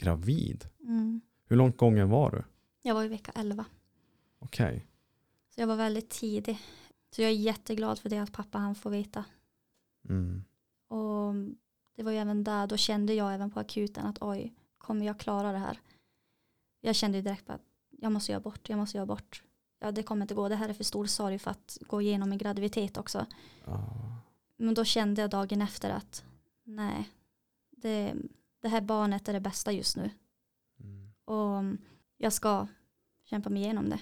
gravid. 0.00 0.66
Mm. 0.80 1.20
Hur 1.54 1.58
långt 1.58 1.76
gången 1.76 2.10
var 2.10 2.30
du? 2.30 2.44
Jag 2.82 2.94
var 2.94 3.04
i 3.04 3.08
vecka 3.08 3.32
11. 3.34 3.64
Okej. 4.38 4.86
Så 5.48 5.60
jag 5.60 5.66
var 5.66 5.76
väldigt 5.76 6.10
tidig. 6.10 6.60
Så 7.10 7.22
jag 7.22 7.30
är 7.30 7.34
jätteglad 7.34 7.98
för 7.98 8.08
det 8.08 8.18
att 8.18 8.32
pappa 8.32 8.58
han 8.58 8.74
får 8.74 8.90
veta. 8.90 9.24
Mm. 10.08 10.44
Och 10.88 11.34
det 11.96 12.02
var 12.02 12.12
ju 12.12 12.18
även 12.18 12.44
där, 12.44 12.66
då 12.66 12.76
kände 12.76 13.14
jag 13.14 13.34
även 13.34 13.50
på 13.50 13.60
akuten 13.60 14.06
att 14.06 14.18
oj, 14.20 14.54
kommer 14.78 15.06
jag 15.06 15.18
klara 15.18 15.52
det 15.52 15.58
här? 15.58 15.80
Jag 16.80 16.94
kände 16.94 17.18
ju 17.18 17.22
direkt 17.22 17.50
att 17.50 17.62
jag 17.90 18.12
måste 18.12 18.32
göra 18.32 18.42
bort, 18.42 18.68
jag 18.68 18.78
måste 18.78 18.96
göra 18.96 19.06
bort. 19.06 19.42
Ja, 19.78 19.92
det 19.92 20.02
kommer 20.02 20.22
inte 20.22 20.34
gå, 20.34 20.48
det 20.48 20.56
här 20.56 20.68
är 20.68 20.74
för 20.74 20.84
stor 20.84 21.06
sorg 21.06 21.38
för 21.38 21.50
att 21.50 21.78
gå 21.80 22.02
igenom 22.02 22.32
en 22.32 22.38
graviditet 22.38 22.96
också. 22.96 23.26
Ja. 23.64 23.94
Men 24.56 24.74
då 24.74 24.84
kände 24.84 25.20
jag 25.20 25.30
dagen 25.30 25.62
efter 25.62 25.90
att 25.90 26.24
nej, 26.64 27.10
det, 27.70 28.14
det 28.60 28.68
här 28.68 28.80
barnet 28.80 29.28
är 29.28 29.32
det 29.32 29.40
bästa 29.40 29.72
just 29.72 29.96
nu. 29.96 30.10
Och 31.24 31.62
jag 32.16 32.32
ska 32.32 32.66
kämpa 33.24 33.50
mig 33.50 33.62
igenom 33.62 33.88
det. 33.88 34.00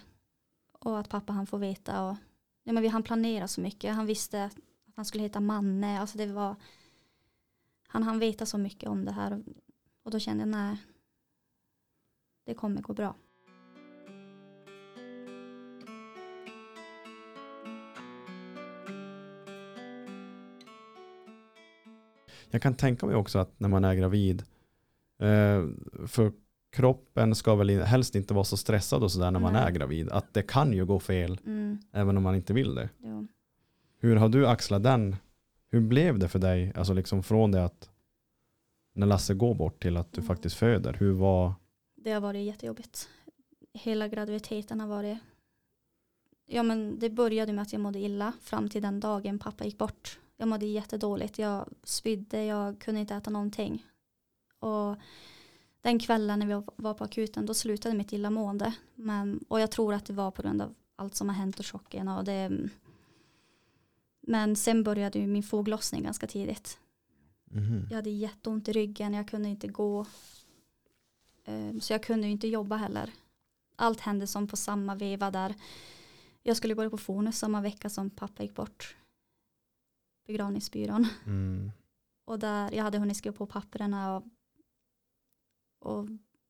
Och 0.73 0.99
att 0.99 1.09
pappa 1.09 1.33
han 1.33 1.47
får 1.47 1.59
veta. 1.59 2.05
Och, 2.05 2.17
ja, 2.63 2.73
men 2.73 2.83
vi 2.83 2.89
han 2.89 3.03
planera 3.03 3.49
så 3.49 3.61
mycket. 3.61 3.95
Han 3.95 4.07
visste 4.07 4.45
att 4.45 4.57
han 4.97 5.05
skulle 5.05 5.23
heta 5.23 5.41
Manne. 5.41 6.01
Alltså 6.01 6.19
det 6.19 6.27
var, 6.27 6.57
han 7.89 8.03
han 8.03 8.19
veta 8.19 8.47
så 8.47 8.59
mycket 8.59 8.89
om 8.89 9.05
det 9.05 9.13
här. 9.13 9.43
Och 10.03 10.11
då 10.11 10.19
kände 10.19 10.43
jag 10.43 10.49
nej, 10.49 10.77
det 12.45 12.55
kommer 12.55 12.81
gå 12.81 12.93
bra. 12.93 13.15
Jag 22.51 22.63
kan 22.63 22.75
tänka 22.75 23.07
mig 23.07 23.15
också 23.15 23.39
att 23.39 23.61
när 23.61 23.69
man 23.69 23.85
är 23.85 23.95
gravid, 23.95 24.43
eh, 25.19 25.67
för 26.07 26.33
kroppen 26.73 27.35
ska 27.35 27.55
väl 27.55 27.71
helst 27.71 28.15
inte 28.15 28.35
vara 28.35 28.45
så 28.45 28.57
stressad 28.57 29.03
och 29.03 29.13
sådär 29.13 29.31
när 29.31 29.41
man 29.41 29.53
Nej. 29.53 29.63
är 29.63 29.71
gravid. 29.71 30.09
Att 30.11 30.35
det 30.35 30.43
kan 30.43 30.73
ju 30.73 30.87
gå 30.87 31.01
fel 31.01 31.39
Mm, 31.47 31.79
även 31.93 32.17
om 32.17 32.23
man 32.23 32.35
inte 32.35 32.53
vill 32.53 32.75
det. 32.75 32.89
jo. 32.99 33.27
Hur 33.99 34.17
har 34.17 34.29
du 34.29 34.47
axlat 34.47 34.83
den? 34.83 35.17
Hur 35.71 35.81
blev 35.81 36.19
det 36.19 36.29
för 36.29 36.39
dig? 36.39 36.73
Alltså 36.77 36.93
liksom 36.93 37.23
från 37.23 37.51
det 37.51 37.65
att 37.65 37.91
när 38.95 39.07
Lasse 39.07 39.35
går 39.35 39.55
bort 39.55 39.83
till 39.83 39.97
att 39.97 40.13
du 40.13 40.21
Mm. 40.21 40.27
faktiskt 40.29 40.57
föder? 40.57 40.93
Hur 40.93 41.13
var, 41.13 41.53
Det 41.97 42.13
har 42.13 42.21
varit 42.21 42.47
jättejobbigt. 42.47 43.09
Hela 43.75 44.09
graviditeten 44.09 44.81
har 44.81 44.87
varit, 44.89 45.19
ja 46.47 46.63
men 46.63 46.99
det 46.99 47.11
började 47.11 47.53
med 47.53 47.63
att 47.63 47.73
jag 47.73 47.81
mådde 47.81 47.99
illa 47.99 48.33
fram 48.41 48.69
till 48.69 48.83
den 48.83 49.01
dagen 49.01 49.39
pappa 49.39 49.65
gick 49.65 49.79
bort. 49.79 50.19
Jag 50.37 50.49
mådde 50.49 50.67
jättedåligt, 50.67 51.39
jag 51.39 51.69
spydde, 51.85 52.45
jag 52.45 52.79
kunde 52.81 53.01
inte 53.01 53.15
äta 53.15 53.31
någonting. 53.31 53.87
Och 54.59 54.97
den 55.83 55.99
kvällen 55.99 56.39
när 56.39 56.47
vi 56.47 56.63
var 56.77 56.95
på 56.95 57.05
akuten 57.05 57.47
då 57.47 57.55
slutade 57.55 57.95
mitt 57.95 58.13
illamående. 58.13 58.75
Men, 58.95 59.45
och 59.49 59.61
jag 59.61 59.71
tror 59.71 59.95
att 59.95 60.07
det 60.07 60.13
var 60.13 60.31
på 60.31 60.43
grund 60.43 60.63
av 60.63 60.75
allt 60.97 61.15
som 61.15 61.29
har 61.29 61.37
hänt 61.37 61.59
och 61.59 61.67
chocken. 61.67 62.09
Och 62.09 62.25
det, 62.25 62.51
men 64.21 64.57
sen 64.57 64.83
började 64.83 65.19
ju 65.19 65.27
min 65.27 65.43
foglossning 65.43 66.03
ganska 66.03 66.27
tidigt. 66.27 66.79
Mhm. 67.45 67.87
Jag 67.91 67.97
hade 67.97 68.11
jätteont 68.11 68.69
i 68.69 68.73
ryggen, 68.73 69.15
jag 69.15 69.29
kunde 69.29 69.49
inte 69.49 69.69
gå. 69.69 70.07
Eh, 71.45 71.79
Så 71.81 71.93
jag 71.93 72.03
kunde 72.03 72.27
ju 72.27 72.33
inte 72.33 72.49
jobba 72.49 72.77
heller. 72.77 73.11
Allt 73.77 74.01
hände 74.01 74.27
som 74.27 74.47
på 74.49 74.57
samma 74.57 74.95
veva 74.95 75.31
där. 75.31 75.55
Jag 76.43 76.57
skulle 76.57 76.75
börja 76.75 76.91
på 76.91 76.99
Fonus 76.99 77.39
samma 77.39 77.61
vecka 77.61 77.91
som 77.91 78.11
pappa 78.11 78.43
gick 78.43 78.55
bort. 78.55 78.97
Begravningsbyrån. 80.27 81.07
Mm. 81.27 81.73
Och 82.25 82.39
där, 82.39 82.73
jag 82.73 82.85
hade 82.85 82.99
hunnit 82.99 83.17
skriva 83.17 83.37
på 83.37 83.47
papperna 83.47 84.17
och, 84.17 84.25
och 85.83 86.09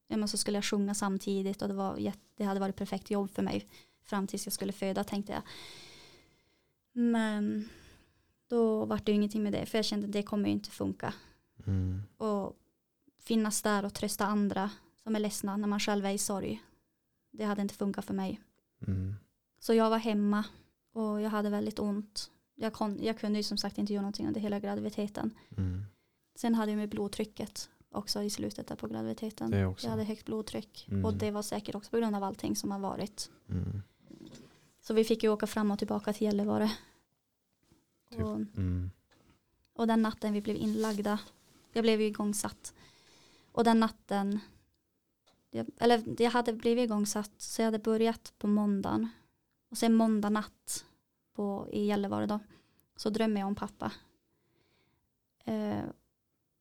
ja, 0.08 0.16
men 0.16 0.28
så 0.28 0.36
skulle 0.36 0.56
jag 0.56 0.64
sjunga 0.64 0.94
samtidigt 0.94 1.62
och 1.62 1.68
det, 1.68 1.74
var, 1.74 2.12
det 2.36 2.44
hade 2.44 2.60
varit 2.60 2.76
perfekt 2.76 3.10
jobb 3.10 3.30
för 3.30 3.42
mig 3.42 3.66
fram 4.02 4.26
tills 4.26 4.46
jag 4.46 4.52
skulle 4.52 4.72
föda 4.72 5.04
tänkte 5.04 5.32
jag. 5.32 5.42
Men 6.92 7.68
då 8.48 8.84
var 8.84 9.00
det 9.04 9.12
ju 9.12 9.16
ingenting 9.16 9.42
med 9.42 9.52
det 9.52 9.66
för 9.66 9.78
jag 9.78 9.84
kände 9.84 10.06
att 10.06 10.12
det 10.12 10.22
kommer 10.22 10.48
ju 10.48 10.52
inte 10.52 10.70
funka. 10.70 11.14
Mm. 11.66 12.02
Och 12.16 12.56
finnas 13.18 13.62
där 13.62 13.84
och 13.84 13.94
trösta 13.94 14.26
andra 14.26 14.70
som 15.02 15.16
är 15.16 15.20
ledsna 15.20 15.56
när 15.56 15.68
man 15.68 15.80
själv 15.80 16.06
är 16.06 16.10
i 16.10 16.18
sorg. 16.18 16.62
Det 17.30 17.44
hade 17.44 17.62
inte 17.62 17.74
funkat 17.74 18.04
för 18.04 18.14
mig. 18.14 18.40
Mm. 18.86 19.14
Så 19.58 19.74
jag 19.74 19.90
var 19.90 19.98
hemma 19.98 20.44
och 20.92 21.20
jag 21.20 21.30
hade 21.30 21.50
väldigt 21.50 21.78
ont. 21.78 22.30
Jag, 22.54 22.72
kon, 22.72 22.98
jag 23.02 23.18
kunde 23.18 23.38
ju 23.38 23.42
som 23.42 23.58
sagt 23.58 23.78
inte 23.78 23.92
göra 23.92 24.02
någonting 24.02 24.26
under 24.26 24.40
hela 24.40 24.60
graviditeten. 24.60 25.30
Mm. 25.56 25.84
Sen 26.34 26.54
hade 26.54 26.72
jag 26.72 26.78
med 26.78 26.88
blodtrycket 26.88 27.70
också 27.92 28.22
i 28.22 28.30
slutet 28.30 28.66
där 28.66 28.76
på 28.76 28.86
graviditeten. 28.88 29.50
Jag 29.86 29.90
hade 29.90 30.04
högt 30.04 30.26
blodtryck 30.26 30.86
Mm. 30.90 31.04
och 31.04 31.14
det 31.14 31.30
var 31.30 31.42
säkert 31.42 31.74
också 31.74 31.90
på 31.90 31.96
grund 31.98 32.16
av 32.16 32.24
allting 32.24 32.56
som 32.56 32.70
har 32.70 32.78
varit. 32.78 33.30
Mm. 33.48 33.82
Så 34.80 34.94
vi 34.94 35.04
fick 35.04 35.22
ju 35.22 35.28
åka 35.28 35.46
fram 35.46 35.70
och 35.70 35.78
tillbaka 35.78 36.12
till 36.12 36.26
Gällivare. 36.26 36.70
Typ. 38.10 38.20
Och, 38.20 38.36
Mm. 38.36 38.90
och 39.74 39.86
den 39.86 40.02
natten 40.02 40.32
vi 40.32 40.40
blev 40.40 40.56
inlagda, 40.56 41.18
jag 41.72 41.82
blev 41.84 42.00
ju 42.00 42.06
igångsatt. 42.06 42.74
Och 43.52 43.64
den 43.64 43.80
natten, 43.80 44.40
jag, 45.50 45.66
eller 45.78 46.22
jag 46.22 46.30
hade 46.30 46.52
blivit 46.52 46.84
igångsatt 46.84 47.32
så 47.36 47.62
jag 47.62 47.66
hade 47.66 47.78
börjat 47.78 48.32
på 48.38 48.46
måndagen. 48.46 49.08
Och 49.70 49.78
sen 49.78 49.94
måndag 49.94 50.30
natt 50.30 50.84
på, 51.34 51.68
i 51.72 51.84
Gällivare 51.84 52.26
då, 52.26 52.40
så 52.96 53.10
drömmer 53.10 53.40
jag 53.40 53.46
om 53.48 53.54
pappa. 53.54 53.92
Eh, 55.44 55.82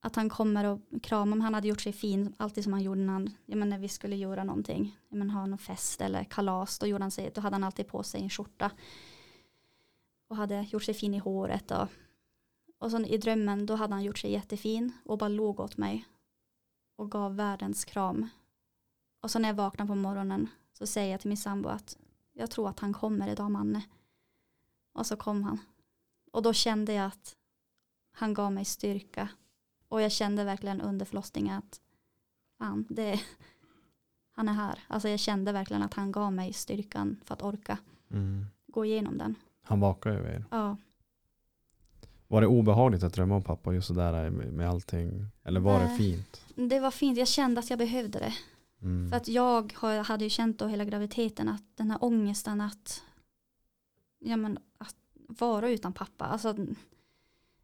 att 0.01 0.15
han 0.15 0.29
kommer 0.29 0.65
och 0.65 0.79
kramar 1.03 1.37
mig. 1.37 1.43
Han 1.43 1.53
hade 1.53 1.67
gjort 1.67 1.81
sig 1.81 1.93
fin, 1.93 2.35
alltid 2.37 2.63
som 2.63 2.73
han 2.73 2.81
gjorde 2.81 3.01
när, 3.01 3.13
han, 3.13 3.29
men, 3.45 3.69
när 3.69 3.79
vi 3.79 3.87
skulle 3.87 4.15
göra 4.15 4.43
någonting. 4.43 4.97
Jag 5.09 5.17
menar, 5.17 5.33
ha 5.33 5.45
någon 5.45 5.57
fest 5.57 6.01
eller 6.01 6.23
kalas, 6.23 6.79
då, 6.79 6.87
gjorde 6.87 7.03
han 7.03 7.11
sig, 7.11 7.31
då 7.35 7.41
hade 7.41 7.55
han 7.55 7.63
alltid 7.63 7.87
på 7.87 8.03
sig 8.03 8.21
en 8.21 8.29
skjorta. 8.29 8.71
Och 10.27 10.35
hade 10.35 10.61
gjort 10.61 10.83
sig 10.83 10.93
fin 10.93 11.13
i 11.13 11.17
håret. 11.17 11.71
Och, 11.71 11.87
och 12.79 12.91
så 12.91 12.99
i 12.99 13.17
drömmen, 13.17 13.65
då 13.65 13.75
hade 13.75 13.93
han 13.93 14.03
gjort 14.03 14.17
sig 14.17 14.31
jättefin 14.31 14.91
och 15.05 15.17
bara 15.17 15.29
låg 15.29 15.59
åt 15.59 15.77
mig. 15.77 16.05
Och 16.95 17.11
gav 17.11 17.35
världens 17.35 17.85
kram. 17.85 18.27
Och 19.21 19.31
så 19.31 19.39
när 19.39 19.49
jag 19.49 19.55
vaknar 19.55 19.85
på 19.85 19.95
morgonen 19.95 20.49
så 20.73 20.87
säger 20.87 21.11
jag 21.11 21.19
till 21.19 21.29
min 21.29 21.37
sambo 21.37 21.69
att 21.69 21.97
jag 22.33 22.51
tror 22.51 22.69
att 22.69 22.79
han 22.79 22.93
kommer 22.93 23.27
idag, 23.27 23.51
Manne. 23.51 23.81
Och 24.93 25.05
så 25.05 25.15
kom 25.15 25.43
han. 25.43 25.59
Och 26.31 26.41
då 26.41 26.53
kände 26.53 26.93
jag 26.93 27.05
att 27.05 27.35
han 28.11 28.33
gav 28.33 28.51
mig 28.51 28.65
styrka. 28.65 29.29
Och 29.91 30.01
jag 30.01 30.11
kände 30.11 30.43
verkligen 30.43 30.81
under 30.81 31.05
förlossningen 31.05 31.57
att 31.57 31.81
fan, 32.57 32.85
det, 32.89 33.19
han 34.31 34.49
är 34.49 34.53
här. 34.53 34.79
Alltså 34.87 35.09
jag 35.09 35.19
kände 35.19 35.51
verkligen 35.51 35.83
att 35.83 35.93
han 35.93 36.11
gav 36.11 36.33
mig 36.33 36.53
styrkan 36.53 37.19
för 37.25 37.33
att 37.33 37.41
orka 37.41 37.77
Mm. 38.11 38.45
gå 38.67 38.85
igenom 38.85 39.17
den. 39.17 39.35
Han 39.63 39.79
vakade 39.79 40.15
över 40.15 40.29
er. 40.29 40.45
Ja, 40.51 40.77
Var 42.27 42.41
det 42.41 42.47
obehagligt 42.47 43.03
att 43.03 43.13
drömma 43.13 43.35
om 43.35 43.43
pappa 43.43 43.73
just 43.73 43.87
sådär 43.87 44.29
med, 44.29 44.53
med 44.53 44.69
allting? 44.69 45.25
Eller 45.43 45.59
var 45.59 45.79
det 45.79 45.95
fint? 45.97 46.45
det 46.55 46.79
var 46.79 46.91
fint. 46.91 47.17
Jag 47.17 47.27
kände 47.27 47.59
att 47.59 47.69
jag 47.69 47.79
behövde 47.79 48.19
det. 48.19 48.33
Mm. 48.81 49.09
För 49.09 49.17
att 49.17 49.27
jag 49.27 49.73
hade 50.05 50.23
ju 50.23 50.29
känt 50.29 50.59
då 50.59 50.67
hela 50.67 50.85
graviditeten 50.85 51.49
att 51.49 51.63
den 51.75 51.91
här 51.91 52.03
ångesten 52.03 52.61
att, 52.61 53.03
ja 54.19 54.37
men, 54.37 54.59
att 54.77 54.95
vara 55.13 55.69
utan 55.69 55.93
pappa. 55.93 56.25
Alltså, 56.25 56.55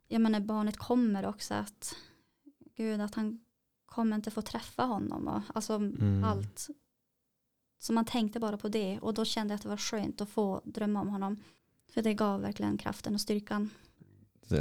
jag 0.07 0.21
menar 0.21 0.39
barnet 0.39 0.77
kommer 0.77 1.25
också 1.25 1.53
att, 1.53 1.95
gud 2.77 3.01
att 3.01 3.15
han 3.15 3.39
kommer 3.85 4.15
inte 4.15 4.31
få 4.31 4.41
träffa 4.41 4.83
honom. 4.83 5.27
Och, 5.27 5.41
alltså 5.55 5.73
Mm. 5.75 6.23
allt. 6.23 6.67
Så 7.79 7.93
man 7.93 8.05
tänkte 8.05 8.39
bara 8.39 8.57
på 8.57 8.67
det 8.69 8.99
och 8.99 9.13
då 9.13 9.25
kände 9.25 9.51
jag 9.51 9.55
att 9.55 9.61
det 9.63 9.69
var 9.69 9.77
skönt 9.77 10.21
att 10.21 10.29
få 10.29 10.61
drömma 10.63 11.01
om 11.01 11.07
honom. 11.09 11.37
För 11.93 12.01
det 12.01 12.13
gav 12.13 12.41
verkligen 12.41 12.77
kraften 12.77 13.13
och 13.13 13.21
styrkan. 13.21 13.69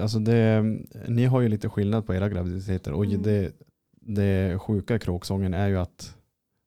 Alltså 0.00 0.18
det, 0.18 0.62
ni 1.09 1.24
har 1.24 1.40
ju 1.40 1.48
lite 1.48 1.68
skillnad 1.68 2.07
på 2.07 2.14
era 2.14 2.29
graviditeter 2.29 2.92
och 2.92 3.05
Mm. 3.05 3.22
det, 3.22 3.52
det 3.90 4.59
sjuka 4.59 4.96
i 4.96 4.98
kråksången 4.98 5.55
är 5.55 5.68
ju 5.68 5.76
att 5.76 6.16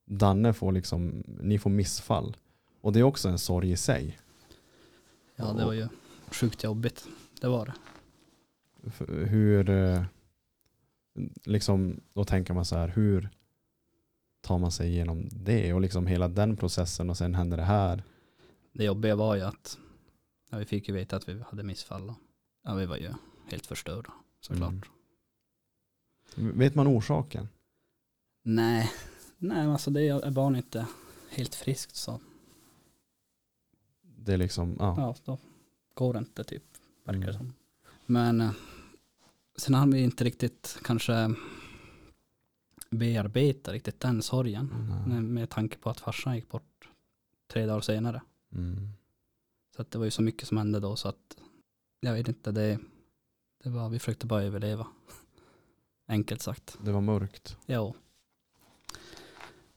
Danne 0.06 0.54
får 0.54 0.72
liksom, 0.72 1.24
ni 1.42 1.60
får 1.60 1.70
missfall. 1.70 2.38
Och 2.82 2.94
det 2.94 3.00
är 3.00 3.04
också 3.04 3.30
en 3.30 3.40
sorg 3.40 3.72
i 3.72 3.78
sig. 3.78 4.20
Ja, 5.36 5.54
det 5.54 5.66
var 5.66 5.74
ju 5.74 5.88
sjukt 6.32 6.64
jobbigt. 6.64 7.08
Det 7.42 7.48
var 7.48 7.66
det. 7.66 7.74
Hur, 9.26 9.70
eh, 9.70 10.04
liksom, 11.44 12.00
då 12.14 12.26
tänker 12.26 12.54
man 12.54 12.66
så 12.66 12.76
här, 12.76 12.88
hur 12.88 13.30
tar 14.42 14.60
man 14.60 14.72
sig 14.72 14.90
igenom 14.90 15.30
det 15.32 15.74
och 15.74 15.82
liksom 15.82 16.08
hela 16.08 16.28
den 16.28 16.58
processen 16.58 17.10
och 17.10 17.18
sen 17.18 17.36
händer 17.36 17.58
det 17.58 17.64
här. 17.64 18.04
Det 18.74 18.84
jobbiga 18.84 19.16
var 19.16 19.36
ju 19.36 19.42
att 19.42 19.78
ja, 20.50 20.58
vi 20.58 20.66
fick 20.66 20.88
ju 20.88 20.94
veta 20.94 21.16
att 21.16 21.30
vi 21.30 21.42
hade 21.50 21.64
missfall. 21.64 22.14
Ja, 22.64 22.74
vi 22.76 22.86
var 22.86 22.98
ju 22.98 23.14
helt 23.52 23.66
förstörda 23.66 24.14
såklart. 24.40 24.90
Mm. 26.38 26.58
Vet 26.58 26.76
man 26.76 26.88
orsaken? 26.88 27.48
Nej, 28.44 28.92
nej 29.38 29.66
alltså 29.68 29.92
det 29.92 30.02
är 30.08 30.32
barn 30.32 30.56
inte 30.56 30.86
helt 31.30 31.56
friskt 31.56 31.96
så 31.96 32.20
Det 34.02 34.34
är 34.34 34.38
liksom, 34.38 34.76
ja. 34.80 34.96
ja, 34.98 35.16
då 35.26 35.38
går 35.94 36.14
det 36.14 36.20
inte 36.20 36.44
typ, 36.44 36.64
verkar 37.06 37.20
det 37.20 37.26
Mm. 37.26 37.38
som. 37.38 37.54
Men 38.06 38.42
eh, 38.42 38.52
sen 39.60 39.74
hann 39.74 39.92
vi 39.92 40.00
inte 40.02 40.24
riktigt 40.24 40.80
kanske 40.84 41.34
bearbeta 42.90 43.74
riktigt 43.74 44.00
den 44.00 44.22
sorgen 44.22 44.70
Mm. 45.06 45.34
med, 45.34 45.50
tanke 45.50 45.78
på 45.78 45.90
att 45.90 46.00
farsan 46.00 46.36
gick 46.36 46.50
bort 46.50 46.90
tre 47.48 47.66
dagar 47.66 47.82
senare. 47.82 48.22
Mm. 48.56 48.90
Så 49.76 49.82
att 49.82 49.92
det 49.92 49.98
var 49.98 50.06
ju 50.06 50.12
så 50.12 50.22
mycket 50.22 50.48
som 50.48 50.58
hände 50.58 50.80
då 50.80 50.96
så 50.96 51.08
att 51.10 51.38
jag 52.00 52.14
vet 52.14 52.28
inte, 52.28 52.52
det, 52.52 52.80
det 53.64 53.70
var, 53.70 53.90
vi 53.90 54.00
försökte 54.00 54.26
bara 54.26 54.44
överleva. 54.44 54.88
Enkelt 56.08 56.42
sagt. 56.42 56.78
Det 56.84 56.92
var 56.92 57.02
mörkt. 57.02 57.58
Ja. 57.66 57.94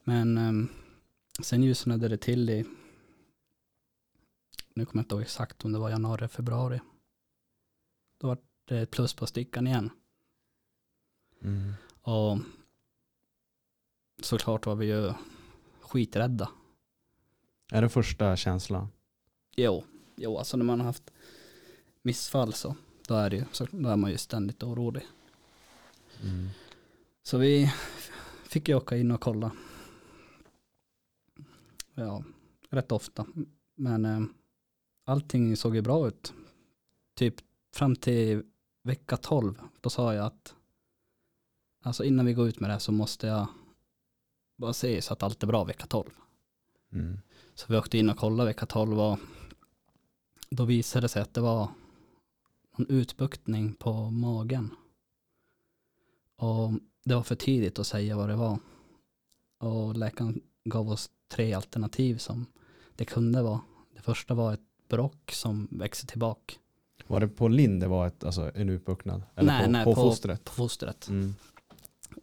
Men 0.05 0.39
um, 0.39 0.69
sen 1.43 1.63
ljusnade 1.63 2.09
det 2.09 2.17
till 2.19 2.51
i, 2.51 2.65
nu 4.75 4.85
kommer 4.85 5.01
jag 5.01 5.05
inte 5.05 5.15
ihåg 5.15 5.23
exakt 5.23 5.65
om 5.65 5.73
det 5.73 5.79
var 5.79 5.91
januari, 5.91 6.29
februari. 6.29 6.81
Då 8.19 8.27
var 8.27 8.39
det 8.73 8.81
ett 8.81 8.91
plus 8.91 9.15
på 9.15 9.27
stickan 9.27 9.67
igen. 9.67 9.91
Mm. 11.43 11.73
Och 12.03 12.39
såklart 14.23 14.67
var 14.67 14.75
vi 14.75 14.87
ju 14.87 15.13
skiträdda. 15.81 16.51
Är 17.73 17.83
det 17.83 17.89
första 17.89 18.37
känslan? 18.37 18.89
Jo, 19.57 19.85
jo 20.17 20.39
alltså 20.39 20.57
när 20.57 20.65
man 20.65 20.81
har 20.81 20.87
haft 20.87 21.11
missfall 22.03 22.53
så 22.53 22.77
då 23.09 23.15
är, 23.15 23.31
det 23.31 23.37
ju, 23.37 23.45
så, 23.53 23.67
då 23.71 23.89
är 23.89 23.97
man 23.97 24.11
ju 24.11 24.19
ständigt 24.19 24.63
orolig. 24.63 25.03
Mm. 26.23 26.49
Så 27.23 27.39
vi 27.39 27.73
fick 28.45 28.69
ju 28.69 28.75
åka 28.75 28.97
in 28.97 29.11
och 29.11 29.21
kolla. 29.21 29.51
Ja, 31.95 32.25
rätt 32.71 32.93
ofta. 32.93 33.27
Men 33.75 34.05
eh, 34.05 34.23
allting 35.05 35.57
såg 35.57 35.75
ju 35.75 35.83
bra 35.83 36.09
ut. 36.09 36.33
Typ 37.15 37.35
fram 37.73 37.97
till 37.97 38.43
vecka 38.83 39.17
12, 39.17 39.63
då 39.81 39.91
sa 39.91 40.15
jag 40.15 40.27
att 40.27 40.55
alltså 41.83 42.05
innan 42.05 42.27
vi 42.27 42.35
går 42.35 42.49
ut 42.49 42.61
med 42.61 42.71
det 42.71 42.75
här 42.75 42.81
så 42.81 42.93
måste 42.93 43.27
jag 43.27 43.47
bara 44.57 44.73
se 44.73 45.03
så 45.03 45.13
att 45.13 45.23
allt 45.23 45.43
är 45.43 45.47
bra 45.47 45.65
vecka 45.65 45.87
12. 45.87 46.11
Mm. 46.93 47.19
Så 47.55 47.67
vi 47.69 47.79
åkte 47.79 47.99
in 47.99 48.11
och 48.11 48.17
kollade 48.17 48.49
vecka 48.49 48.67
12 48.67 49.01
och 49.01 49.19
då 50.51 50.65
visade 50.65 51.05
det 51.05 51.09
sig 51.09 51.23
att 51.23 51.35
det 51.35 51.41
var 51.41 51.69
en 52.77 52.87
utbuktning 52.89 53.75
på 53.75 54.11
magen. 54.11 54.75
Och 56.37 56.73
det 57.05 57.15
var 57.15 57.23
för 57.23 57.35
tidigt 57.35 57.79
att 57.79 57.87
säga 57.87 58.17
vad 58.17 58.29
det 58.29 58.37
var. 58.37 58.59
Och 59.59 59.97
läkaren 59.97 60.41
gav 60.65 60.91
oss 60.91 61.11
tre 61.29 61.53
alternativ 61.53 62.19
som 62.19 62.47
det 62.97 63.05
kunde 63.05 63.43
vara. 63.43 63.61
Det 63.95 64.01
första 64.01 64.35
var 64.35 64.53
ett 64.55 64.89
brock 64.89 65.31
som 65.33 65.69
växer 65.71 66.07
tillbaka 66.07 66.55
Var 67.13 67.21
det 67.21 67.29
på 67.29 67.49
Linn 67.49 67.79
det 67.81 67.89
var 67.89 68.07
ett, 68.07 68.25
alltså, 68.25 68.51
en 68.55 68.69
utbuktnad? 68.69 69.23
Eller 69.35 69.53
Nej, 69.53 69.65
på, 69.65 69.71
nej, 69.71 69.85
på, 69.85 69.95
på- 69.95 70.01
fostret? 70.01 70.45
på 70.45 70.53
fostret. 70.53 71.09
Mm. 71.09 71.35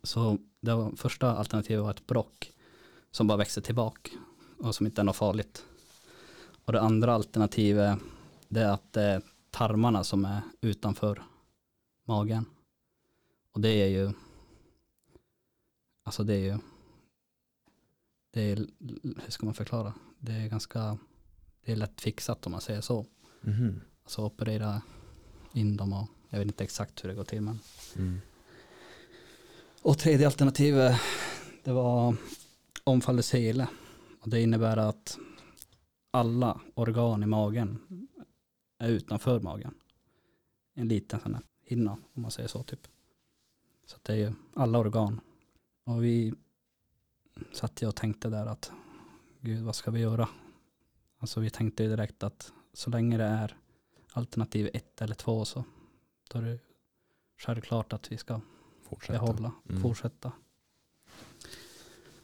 Så 0.03 0.37
det 0.61 0.73
var, 0.75 0.91
första 0.95 1.35
alternativet 1.37 1.83
var 1.83 1.91
ett 1.91 2.07
brock 2.07 2.51
som 3.11 3.27
bara 3.27 3.37
växer 3.37 3.61
tillbaka 3.61 4.11
och 4.57 4.75
som 4.75 4.85
inte 4.85 5.01
är 5.01 5.05
något 5.05 5.15
farligt. 5.15 5.65
Och 6.65 6.73
det 6.73 6.81
andra 6.81 7.13
alternativet 7.13 7.99
det 8.47 8.61
är 8.61 8.71
att 8.71 8.93
det 8.93 9.01
är 9.01 9.21
tarmarna 9.51 10.03
som 10.03 10.25
är 10.25 10.41
utanför 10.61 11.23
magen. 12.07 12.45
Och 13.51 13.61
det 13.61 13.69
är 13.69 13.87
ju 13.87 14.11
alltså 16.03 16.23
det 16.23 16.33
är 16.33 16.39
ju 16.53 16.57
det 18.31 18.41
är, 18.51 18.55
hur 19.23 19.31
ska 19.31 19.45
man 19.45 19.53
förklara? 19.55 19.93
Det 20.19 20.31
är 20.31 20.47
ganska 20.47 20.97
det 21.65 21.71
är 21.71 21.75
lätt 21.75 22.01
fixat 22.01 22.45
om 22.45 22.51
man 22.51 22.61
säger 22.61 22.81
så. 22.81 23.05
Mhm. 23.41 23.81
Alltså 24.10 24.26
operera 24.26 24.82
in 25.53 25.78
dem 25.78 25.93
och 25.93 26.07
jag 26.30 26.39
vet 26.39 26.47
inte 26.47 26.64
exakt 26.64 27.03
hur 27.03 27.10
det 27.10 27.16
går 27.16 27.24
till 27.24 27.41
men 27.41 27.60
Mm. 27.95 28.22
Och 29.82 29.97
tredje 29.97 30.26
alternativet, 30.26 31.01
det 31.64 31.72
var 31.72 32.16
omfalleshele. 32.84 33.68
Och 34.22 34.30
det 34.30 34.41
innebär 34.41 34.78
att 34.78 35.18
alla 36.12 36.62
organ 36.74 37.24
i 37.24 37.26
magen 37.26 37.80
är 38.78 38.89
utanför 38.89 39.39
magen. 39.39 39.74
En 40.74 40.88
liten 40.88 41.20
sån 41.20 41.34
här 41.34 41.43
hinna, 41.64 41.91
om 41.91 42.22
man 42.22 42.32
säger 42.32 42.49
så 42.49 42.64
typ. 42.64 42.88
Så 43.86 43.97
det 44.01 44.14
är 44.14 44.18
ju 44.18 44.34
alla 44.53 44.80
organ. 44.80 45.20
Och 45.84 46.03
vi 46.03 46.34
satt 47.51 47.82
jag 47.82 47.89
och 47.89 47.95
tänkte 47.95 48.30
där 48.30 48.45
att 48.45 48.72
gud 49.41 49.64
vad 49.64 49.76
ska 49.76 49.91
vi 49.91 49.99
göra? 49.99 50.30
Alltså 51.18 51.39
vi 51.39 51.49
tänkte 51.49 51.84
ju 51.84 51.89
direkt 51.89 52.24
att 52.24 52.53
så 52.74 52.89
länge 52.89 53.18
det 53.18 53.24
är 53.24 53.59
alternativ 54.14 54.70
ett 54.74 55.01
eller 55.01 55.16
två 55.16 55.45
så 55.45 55.64
då 56.30 56.38
är 56.39 56.41
det 56.43 56.60
självklart 57.38 57.93
att 57.93 58.12
vi 58.12 58.18
ska 58.18 58.41
Fortsätta. 58.82 59.14
behålla, 59.14 59.51
Mm. 59.70 59.82
fortsätta. 59.82 60.32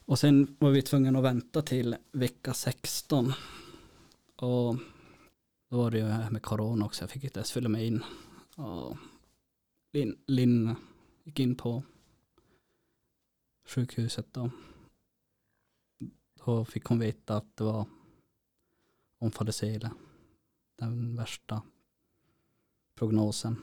Och 0.06 0.20
sen 0.20 0.58
var 0.60 0.70
vi 0.72 0.82
tvungna 0.82 1.20
att 1.20 1.26
vänta 1.26 1.62
till 1.62 1.96
vecka 2.12 2.54
16. 2.54 3.34
Och 4.36 4.76
då 5.70 5.78
var 5.78 5.92
det 5.92 5.98
ju 5.98 6.04
här 6.06 6.32
med 6.32 6.44
corona 6.44 6.86
också, 6.86 7.04
jag 7.04 7.10
fick 7.10 7.24
inte 7.24 7.40
ens 7.40 7.52
fylla 7.52 7.70
mig 7.70 7.88
in. 7.88 8.04
Och 8.56 8.98
Linn, 9.94 10.18
Linn 10.28 10.76
gick 11.24 11.40
in 11.40 11.56
på 11.56 11.84
sjukhuset 13.68 14.34
då. 14.34 14.50
Då 16.46 16.66
fick 16.66 16.84
hon 16.86 17.00
veta 17.00 17.38
att 17.38 17.58
det 17.58 17.64
var 17.64 17.86
omfalleshele. 19.20 19.92
Den 20.76 21.16
värsta 21.16 21.62
prognosen. 22.96 23.56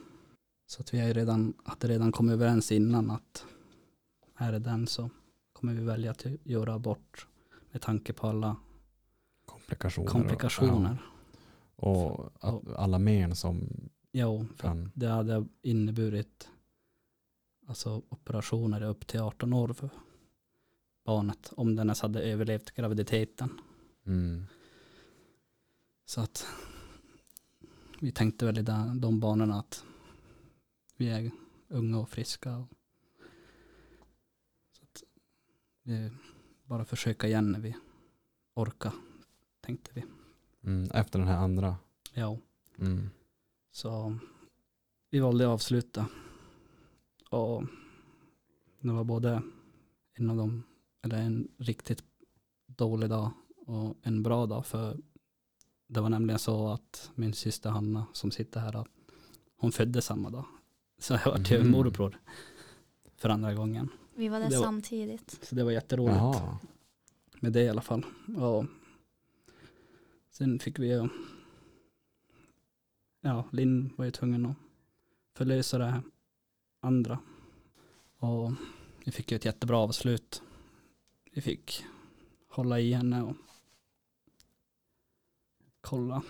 Så 0.67 0.81
att 0.81 0.93
vi 0.93 0.99
har 0.99 1.07
ju 1.07 1.13
redan, 1.13 1.53
hade 1.65 1.87
redan 1.87 2.11
kommit 2.11 2.33
överens 2.33 2.71
innan 2.71 3.11
att 3.11 3.45
är 4.37 4.51
det 4.51 4.59
den 4.59 4.87
så 4.87 5.09
kommer 5.53 5.73
vi 5.73 5.83
välja 5.83 6.11
att 6.11 6.25
göra 6.43 6.73
abort 6.73 7.27
med 7.71 7.81
tanke 7.81 8.13
på 8.13 8.27
alla 8.27 8.55
Komplikationer. 9.45 10.05
och- 10.07 10.11
komplikationer. 10.11 10.97
Ja. 11.75 11.87
Och 11.89 12.31
att 12.39 12.75
alla 12.75 12.99
men 12.99 13.35
som 13.35 13.69
Jo, 14.11 14.45
för 14.55 14.67
kan. 14.67 14.91
det 14.95 15.07
hade 15.07 15.45
inneburit 15.61 16.49
alltså 17.67 18.01
operationer 18.09 18.81
upp 18.83 19.07
till 19.07 19.19
18 19.19 19.53
år 19.53 19.73
för 19.73 19.89
barnet 21.05 21.53
om 21.57 21.75
den 21.75 21.87
ens 21.87 22.01
hade 22.01 22.21
överlevt 22.21 22.71
graviditeten. 22.71 23.49
Mm. 24.05 24.45
Så 26.05 26.21
att 26.21 26.45
vi 28.03 28.11
tänkte 28.11 28.45
väl 28.45 28.57
i 28.57 28.61
de, 28.61 29.01
de 29.01 29.19
banorna 29.19 29.59
att 29.59 29.85
vi 30.97 31.09
är 31.09 31.31
unga 31.67 31.99
och 31.99 32.09
friska. 32.09 32.57
Och, 32.57 32.67
så 34.71 34.83
att 34.83 35.03
vi 35.83 36.11
bara 36.63 36.85
försöka 36.85 37.27
igen 37.27 37.51
när 37.51 37.59
vi 37.59 37.75
orkar, 38.53 38.93
tänkte 39.61 39.91
vi. 39.93 40.03
Mm. 40.63 40.89
Efter 40.93 41.19
den 41.19 41.27
här 41.27 41.37
andra. 41.37 41.75
Ja, 42.13 42.39
Mm. 42.77 43.09
så 43.71 44.17
vi 45.09 45.19
valde 45.19 45.43
att 45.45 45.53
avsluta. 45.53 46.05
Och 47.29 47.63
det 48.79 48.91
var 48.91 49.03
både 49.03 49.41
en 50.13 50.29
av 50.29 50.37
dem, 50.37 50.63
eller 51.01 51.17
en 51.17 51.47
riktigt 51.57 52.03
dålig 52.65 53.09
dag 53.09 53.31
och 53.65 53.97
en 54.01 54.23
bra 54.23 54.45
dag 54.45 54.65
för 54.65 54.97
det 55.93 56.01
var 56.01 56.09
nämligen 56.09 56.39
så 56.39 56.67
att 56.67 57.11
min 57.15 57.33
syster 57.33 57.69
Hanna 57.69 58.05
som 58.13 58.31
sitter 58.31 58.59
här, 58.59 58.75
att 58.75 58.87
hon 59.57 59.71
födde 59.71 60.01
samma 60.01 60.29
dag. 60.29 60.45
Så 60.97 61.13
jag 61.13 61.31
var 61.31 61.37
ju 61.51 61.59
Mhm. 61.59 61.71
morbror 61.71 62.19
för 63.15 63.29
andra 63.29 63.53
gången. 63.53 63.89
Vi 64.15 64.29
var 64.29 64.39
där 64.39 64.49
Det 64.49 64.55
var- 64.57 64.63
samtidigt. 64.63 65.39
Så 65.41 65.55
det 65.55 65.63
var 65.63 65.71
jätteroligt 65.71 66.15
Jaha. 66.17 66.57
med 67.39 67.53
det 67.53 67.61
i 67.63 67.69
alla 67.69 67.81
fall. 67.81 68.05
Och 68.37 68.65
sen 70.29 70.59
fick 70.59 70.79
vi 70.79 70.87
ju, 70.91 71.07
ja, 73.21 73.45
Linn 73.51 73.93
var 73.95 74.05
ju 74.05 74.11
tvungen 74.11 74.45
att 74.45 74.55
förlösa 75.33 75.77
det 75.77 75.85
här 75.85 76.01
andra. 76.79 77.19
Och 78.17 78.51
vi 79.05 79.11
fick 79.11 79.31
ju 79.31 79.35
ett 79.35 79.45
jättebra 79.45 79.77
avslut. 79.77 80.41
Vi 81.31 81.41
fick 81.41 81.85
hålla 82.49 82.79
i 82.79 82.93
henne 82.93 83.21
och 83.23 83.35
kolla. 85.87 86.23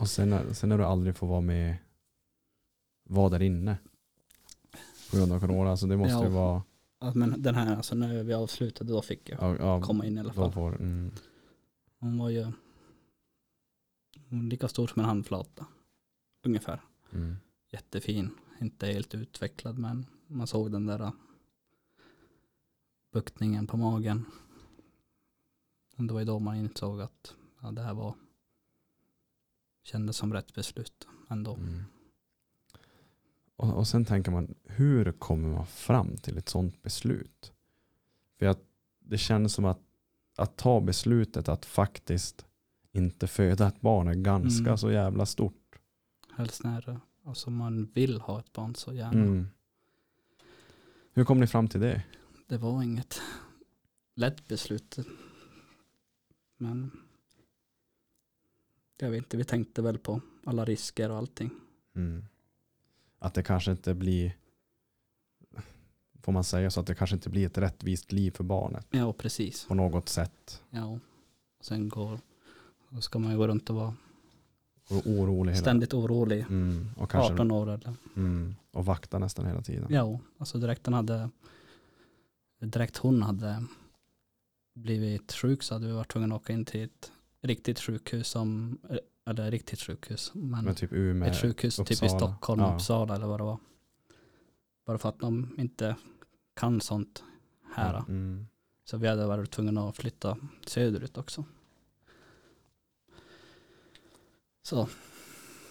Och 0.00 0.08
sen, 0.08 0.30
när- 0.30 0.52
sen 0.52 0.68
när 0.68 0.78
du 0.78 0.84
aldrig 0.84 1.16
får 1.16 1.26
vara 1.26 1.40
med, 1.40 1.76
vara 3.04 3.28
där 3.28 3.42
inne. 3.42 3.78
På 5.10 5.16
grund 5.16 5.32
av 5.32 5.40
corona. 5.40 5.70
Alltså 5.70 5.86
det 5.86 5.96
måste 5.96 6.12
Ja. 6.12 6.24
ju 6.24 6.30
vara, 6.30 6.62
Ja, 6.98 7.12
men 7.14 7.42
den 7.42 7.54
här, 7.54 7.76
alltså 7.76 7.94
när 7.94 8.22
vi 8.22 8.34
avslutade 8.34 8.92
då 8.92 9.02
fick 9.02 9.28
jag 9.28 9.38
ja, 9.40 9.56
ja, 9.56 9.82
komma 9.82 10.06
in 10.06 10.16
i 10.16 10.20
alla 10.20 10.32
fall. 10.32 10.52
får, 10.52 10.74
mm. 10.76 11.10
Hon 11.98 12.18
var 12.18 12.30
ju 12.30 12.52
lika 14.28 14.68
stor 14.68 14.86
som 14.86 15.00
en 15.00 15.06
handflata. 15.06 15.66
Ungefär. 16.46 16.80
Mm. 17.12 17.36
jättefin. 17.72 18.30
Inte 18.60 18.86
helt 18.86 19.14
utvecklad 19.14 19.78
men 19.78 20.06
man 20.26 20.46
såg 20.46 20.72
den 20.72 20.86
där 20.86 21.00
äh, 21.00 21.12
buktningen 23.12 23.66
på 23.66 23.76
magen. 23.76 24.24
Och 25.96 26.04
det 26.04 26.12
var 26.12 26.20
ju 26.20 26.26
då 26.26 26.38
man 26.38 26.56
insåg 26.56 27.00
att 27.00 27.34
ja, 27.62 27.70
det 27.70 27.82
här 27.82 27.94
var 27.94 28.14
kändes 29.82 30.16
som 30.16 30.32
rätt 30.32 30.54
beslut 30.54 31.08
ändå. 31.30 31.54
Mm. 31.54 31.84
Och, 33.56 33.74
och 33.74 33.88
sen 33.88 34.04
tänker 34.04 34.30
man, 34.30 34.54
hur 34.64 35.12
kommer 35.12 35.48
man 35.48 35.66
fram 35.66 36.16
till 36.16 36.38
ett 36.38 36.48
sådant 36.48 36.82
beslut? 36.82 37.52
För 38.38 38.46
att 38.46 38.60
det 38.98 39.18
känns 39.18 39.54
som 39.54 39.64
att, 39.64 39.80
att 40.36 40.56
ta 40.56 40.80
beslutet 40.80 41.48
att 41.48 41.66
faktiskt 41.66 42.46
inte 42.92 43.26
föda 43.26 43.68
ett 43.68 43.80
barn 43.80 44.08
är 44.08 44.14
ganska 44.14 44.64
Mm. 44.64 44.78
så 44.78 44.90
jävla 44.90 45.26
stort. 45.26 45.78
Helst 46.36 46.64
när 46.64 47.00
alltså 47.24 47.50
man 47.50 47.84
vill 47.84 48.20
ha 48.20 48.40
ett 48.40 48.52
barn 48.52 48.74
så 48.74 48.92
gärna. 48.92 49.22
Mm. 49.22 49.46
Hur 51.12 51.24
kom 51.24 51.40
ni 51.40 51.46
fram 51.46 51.68
till 51.68 51.80
det? 51.80 52.02
Det 52.46 52.58
var 52.58 52.82
inget 52.82 53.20
lätt 54.14 54.48
beslut. 54.48 54.98
Men 56.56 56.90
jag 58.98 59.10
vet 59.10 59.18
inte, 59.18 59.36
vi 59.36 59.44
tänkte 59.44 59.82
väl 59.82 59.98
på 59.98 60.20
alla 60.44 60.64
risker 60.64 61.10
och 61.10 61.16
allting. 61.16 61.50
Mm. 61.94 62.24
Att 63.18 63.34
det 63.34 63.42
kanske 63.42 63.70
inte 63.70 63.94
blir, 63.94 64.36
får 66.22 66.32
man 66.32 66.44
säga 66.44 66.70
så, 66.70 66.80
att 66.80 66.86
det 66.86 66.94
kanske 66.94 67.16
inte 67.16 67.30
blir 67.30 67.46
ett 67.46 67.58
rättvist 67.58 68.12
liv 68.12 68.30
för 68.30 68.44
barnet 68.44 68.86
Ja, 68.90 69.12
precis. 69.12 69.64
på 69.66 69.74
något 69.74 70.08
sätt. 70.08 70.62
Ja, 70.70 70.98
och 71.58 71.64
sen 71.64 71.88
går, 71.88 72.20
då 72.88 73.00
ska 73.00 73.18
man 73.18 73.30
ju 73.32 73.36
gå 73.38 73.46
runt 73.48 73.70
och 73.70 73.76
vara 73.76 73.94
Och 74.88 75.06
orolig 75.06 75.56
ständigt 75.56 75.94
orolig. 75.94 76.40
mm. 76.40 76.90
och, 76.96 77.10
kanske, 77.10 77.32
18 77.32 77.50
år 77.50 77.70
eller. 77.70 77.94
mm. 78.16 78.54
och 78.70 78.84
vakta 78.84 79.18
nästan 79.18 79.46
hela 79.46 79.62
tiden. 79.62 79.86
Ja, 79.90 80.18
alltså 80.38 80.58
direkt 80.58 80.86
hon 80.86 80.94
hade, 80.94 81.30
direkt 82.60 82.96
hon 82.96 83.22
hade 83.22 83.64
blivit 84.74 85.32
sjuk 85.32 85.62
så 85.62 85.74
hade 85.74 85.86
vi 85.86 85.92
varit 85.92 86.12
tvungna 86.12 86.34
att 86.34 86.40
åka 86.42 86.52
in 86.52 86.64
till 86.64 86.82
ett 86.84 87.12
riktigt 87.40 87.80
sjukhus 87.80 88.28
som, 88.28 88.78
eller 89.26 89.50
riktigt 89.50 89.80
sjukhus, 89.80 90.30
men 90.34 90.64
Men 90.64 90.74
typ 90.74 90.92
Umeå. 90.92 91.28
ett 91.30 91.40
sjukhus 91.40 91.76
typ 91.76 91.90
i 91.90 91.94
Uppsala. 91.94 92.18
Stockholm, 92.18 92.60
Ja. 92.60 92.74
Uppsala 92.74 93.14
eller 93.14 93.26
vad 93.26 93.40
det 93.40 93.44
var. 93.44 93.58
Bara 94.86 94.98
för 94.98 95.08
att 95.08 95.18
de 95.20 95.54
inte 95.58 95.96
kan 96.54 96.80
sånt 96.80 97.24
här. 97.74 97.98
Mm. 98.08 98.46
Så 98.84 98.96
vi 98.96 99.08
hade 99.08 99.26
varit 99.26 99.50
tvungna 99.50 99.88
att 99.88 99.96
flytta 99.96 100.36
söderut 100.66 101.18
också. 101.18 101.44
Så, 104.62 104.88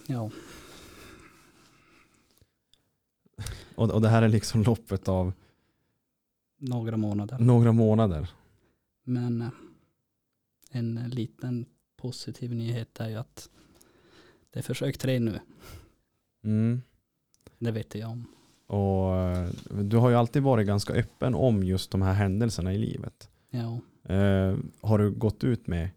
ja. 0.06 0.30
Och, 3.74 3.90
och 3.90 4.00
det 4.00 4.08
här 4.08 4.22
är 4.22 4.28
liksom 4.28 4.62
loppet 4.62 5.08
av 5.08 5.32
Några 6.58 6.96
månader. 6.96 7.38
några 7.38 7.72
månader. 7.72 8.28
Men 9.04 9.42
eh, 9.42 9.48
en 10.70 10.94
liten 10.94 11.66
positiv 11.96 12.54
nyhet 12.54 13.00
är 13.00 13.08
ju 13.08 13.14
att 13.16 13.50
det 14.50 14.58
är 14.58 14.62
försök 14.62 14.98
tre 14.98 15.18
nu. 15.20 15.40
Mm. 16.44 16.82
Det 17.58 17.70
vet 17.70 17.94
jag 17.94 18.10
om. 18.10 18.26
Och 18.66 19.16
eh, 19.16 19.48
du 19.82 19.96
har 19.96 20.10
ju 20.10 20.16
alltid 20.16 20.42
varit 20.42 20.66
ganska 20.66 20.92
öppen 20.92 21.34
om 21.34 21.64
just 21.64 21.90
de 21.90 22.02
här 22.02 22.12
händelserna 22.12 22.74
i 22.74 22.78
livet. 22.78 23.28
Ja. 23.50 23.80
Eh, 24.14 24.56
har 24.80 24.98
du 24.98 25.10
gått 25.10 25.44
ut 25.44 25.66
med 25.66 25.90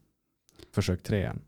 försök 0.71 1.03
tre 1.03 1.23
än? 1.23 1.39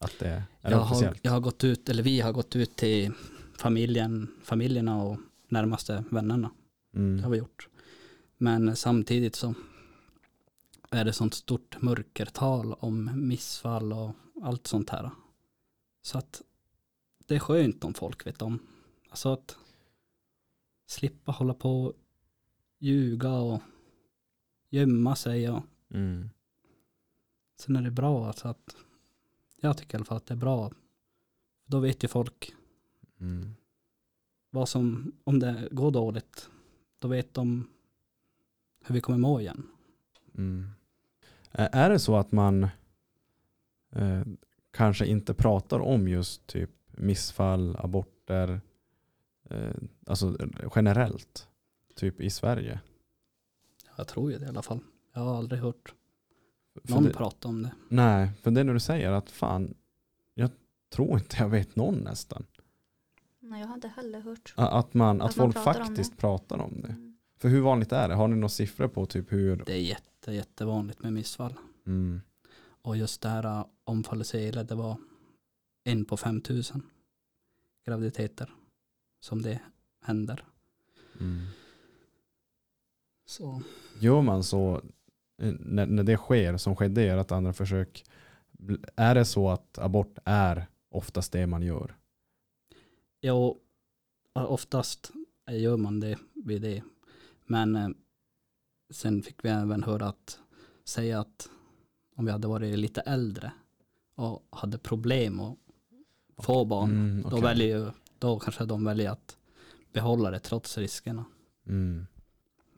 Att 0.00 0.14
det 0.18 0.28
är 0.28 0.42
Jag 0.70 0.76
har, 0.78 0.84
officiellt? 0.92 1.18
jag 1.22 1.32
har 1.32 1.40
gått 1.40 1.64
ut, 1.64 1.88
eller 1.88 2.02
vi 2.02 2.20
har 2.20 2.32
gått 2.32 2.56
ut 2.56 2.76
till 2.76 3.12
familjen, 3.56 4.28
familjerna 4.42 5.02
och 5.02 5.18
närmaste 5.48 6.04
vännerna. 6.10 6.50
Det 6.92 6.98
har 7.00 7.06
Mm. 7.18 7.30
vi 7.30 7.38
gjort. 7.38 7.68
Men 8.36 8.76
samtidigt 8.76 9.34
så 9.34 9.54
är 10.90 11.04
det 11.04 11.12
sånt 11.12 11.34
stort 11.34 11.82
mörkertal 11.82 12.72
om 12.72 13.28
missfall 13.28 13.92
och 13.92 14.10
allt 14.42 14.66
sånt 14.66 14.90
här. 14.90 15.10
Så 16.02 16.18
att 16.18 16.42
det 17.26 17.34
är 17.34 17.38
skönt 17.38 17.84
om 17.84 17.94
folk 17.94 18.26
vet 18.26 18.42
om. 18.42 18.58
Alltså 19.10 19.32
att 19.32 19.58
slippa 20.86 21.32
hålla 21.32 21.54
på 21.54 21.84
och 21.84 21.92
ljuga 22.78 23.32
och 23.32 23.62
gömma 24.70 25.16
sig 25.16 25.50
och 25.50 25.62
Mm. 25.90 26.30
sen 27.58 27.76
är 27.76 27.82
det 27.82 27.90
bra 27.90 28.26
alltså 28.26 28.48
att 28.48 28.76
jag 29.56 29.78
tycker 29.78 29.94
i 29.94 29.96
alla 29.96 30.04
fall 30.04 30.16
att 30.16 30.26
det 30.26 30.34
är 30.34 30.38
bra. 30.38 30.72
Då 31.66 31.80
vet 31.80 32.04
ju 32.04 32.08
folk 32.08 32.54
Mm. 33.20 33.54
vad 34.50 34.68
som, 34.68 35.12
om 35.24 35.38
det 35.38 35.68
går 35.72 35.90
dåligt, 35.90 36.50
då 36.98 37.08
vet 37.08 37.34
de 37.34 37.68
hur 38.84 38.94
vi 38.94 39.00
kommer 39.00 39.18
må 39.18 39.40
igen. 39.40 39.66
Mm. 40.34 40.70
Ä- 41.52 41.68
Är 41.72 41.90
det 41.90 41.98
så 41.98 42.16
att 42.16 42.32
man 42.32 42.64
eh, 43.92 44.22
kanske 44.70 45.06
inte 45.06 45.34
pratar 45.34 45.80
om 45.80 46.08
just 46.08 46.46
typ 46.46 46.70
missfall, 46.90 47.76
aborter, 47.76 48.60
eh, 49.50 49.70
alltså 50.06 50.36
generellt, 50.76 51.48
typ 51.94 52.20
i 52.20 52.30
Sverige? 52.30 52.80
Jag 53.96 54.08
tror 54.08 54.32
ju 54.32 54.38
det 54.38 54.44
i 54.44 54.48
alla 54.48 54.62
fall. 54.62 54.80
Jag 55.14 55.20
har 55.20 55.36
aldrig 55.36 55.60
hört 55.60 55.94
någon 56.82 57.04
det, 57.04 57.12
prata 57.12 57.48
om 57.48 57.62
det. 57.62 57.70
nej, 57.88 58.30
för 58.42 58.50
det 58.50 58.60
är 58.60 58.64
när 58.64 58.74
du 58.74 58.80
säger 58.80 59.10
att 59.12 59.30
fan, 59.30 59.74
jag 60.34 60.50
tror 60.90 61.18
inte 61.18 61.36
jag 61.38 61.48
vet 61.48 61.76
någon 61.76 61.94
nästan. 61.94 62.46
Nej, 63.40 63.60
jag 63.60 63.68
har 63.68 63.74
inte 63.74 63.88
heller 63.88 64.20
hört. 64.20 64.54
Att, 64.56 64.94
man, 64.94 65.20
att, 65.22 65.30
Att 65.30 65.36
man 65.36 65.52
folk 65.52 65.64
pratar 65.64 65.80
om 65.80 65.86
faktiskt 65.86 66.10
det. 66.12 66.16
pratar 66.18 66.58
om 66.58 66.80
det. 66.80 67.07
För 67.38 67.48
hur 67.48 67.60
vanligt 67.60 67.92
är 67.92 68.08
det? 68.08 68.14
Har 68.14 68.28
ni 68.28 68.36
några 68.36 68.48
siffror 68.48 68.88
på 68.88 69.06
typ 69.06 69.32
hur? 69.32 69.62
Det 69.66 69.72
är 69.72 69.80
jätte, 69.80 70.32
jättevanligt 70.32 71.02
med 71.02 71.12
missfall. 71.12 71.54
Mm. 71.86 72.20
Och 72.82 72.96
just 72.96 73.22
det 73.22 73.28
här 73.28 73.44
äh, 73.44 73.64
omfallsele, 73.84 74.62
det 74.62 74.74
var 74.74 74.96
en 75.84 76.04
på 76.04 76.16
5000 76.16 76.82
graviditeter 77.86 78.50
som 79.20 79.42
det 79.42 79.60
händer. 80.04 80.44
Mm. 81.20 81.46
Så 83.26 83.62
Gör 83.98 84.22
man 84.22 84.44
så 84.44 84.82
eh, 85.42 85.54
när, 85.60 85.86
när 85.86 86.02
det 86.02 86.16
sker 86.16 86.56
som 86.56 86.76
skedde 86.76 87.02
i 87.02 87.08
ert 87.08 87.32
andra 87.32 87.52
försök 87.52 88.04
är 88.96 89.14
det 89.14 89.24
så 89.24 89.48
att 89.48 89.78
abort 89.78 90.18
är 90.24 90.66
oftast 90.90 91.32
det 91.32 91.46
man 91.46 91.62
gör? 91.62 91.94
ja, 93.20 93.56
oftast 94.32 95.10
gör 95.50 95.76
man 95.76 96.00
det 96.00 96.18
vid 96.34 96.62
det. 96.62 96.82
Men 97.48 97.76
eh, 97.76 97.88
sen 98.90 99.22
fick 99.22 99.44
vi 99.44 99.48
även 99.48 99.82
höra 99.82 100.06
att 100.08 100.38
säga 100.84 101.20
att 101.20 101.48
om 102.16 102.24
vi 102.24 102.32
hade 102.32 102.48
varit 102.48 102.78
lite 102.78 103.00
äldre 103.00 103.52
och 104.14 104.46
hade 104.50 104.78
problem 104.78 105.40
att 105.40 105.56
få 106.38 106.64
barn, 106.64 106.90
Mm, 106.90 107.22
då, 107.22 107.28
okej. 107.28 107.40
väljer 107.42 107.78
ju, 107.78 107.90
då 108.18 108.38
kanske 108.38 108.64
de 108.64 108.84
väljer 108.84 109.10
att 109.10 109.36
behålla 109.92 110.30
det 110.30 110.38
trots 110.40 110.78
riskerna. 110.78 111.24
Mm. 111.66 112.06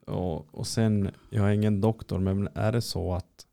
Och, 0.06 0.54
och 0.54 0.66
sen, 0.66 1.10
jag 1.30 1.48
är 1.48 1.52
ingen 1.52 1.80
doktor, 1.80 2.18
men 2.18 2.48
är 2.54 2.72
det 2.72 2.80
så 2.82 3.14
att 3.14 3.46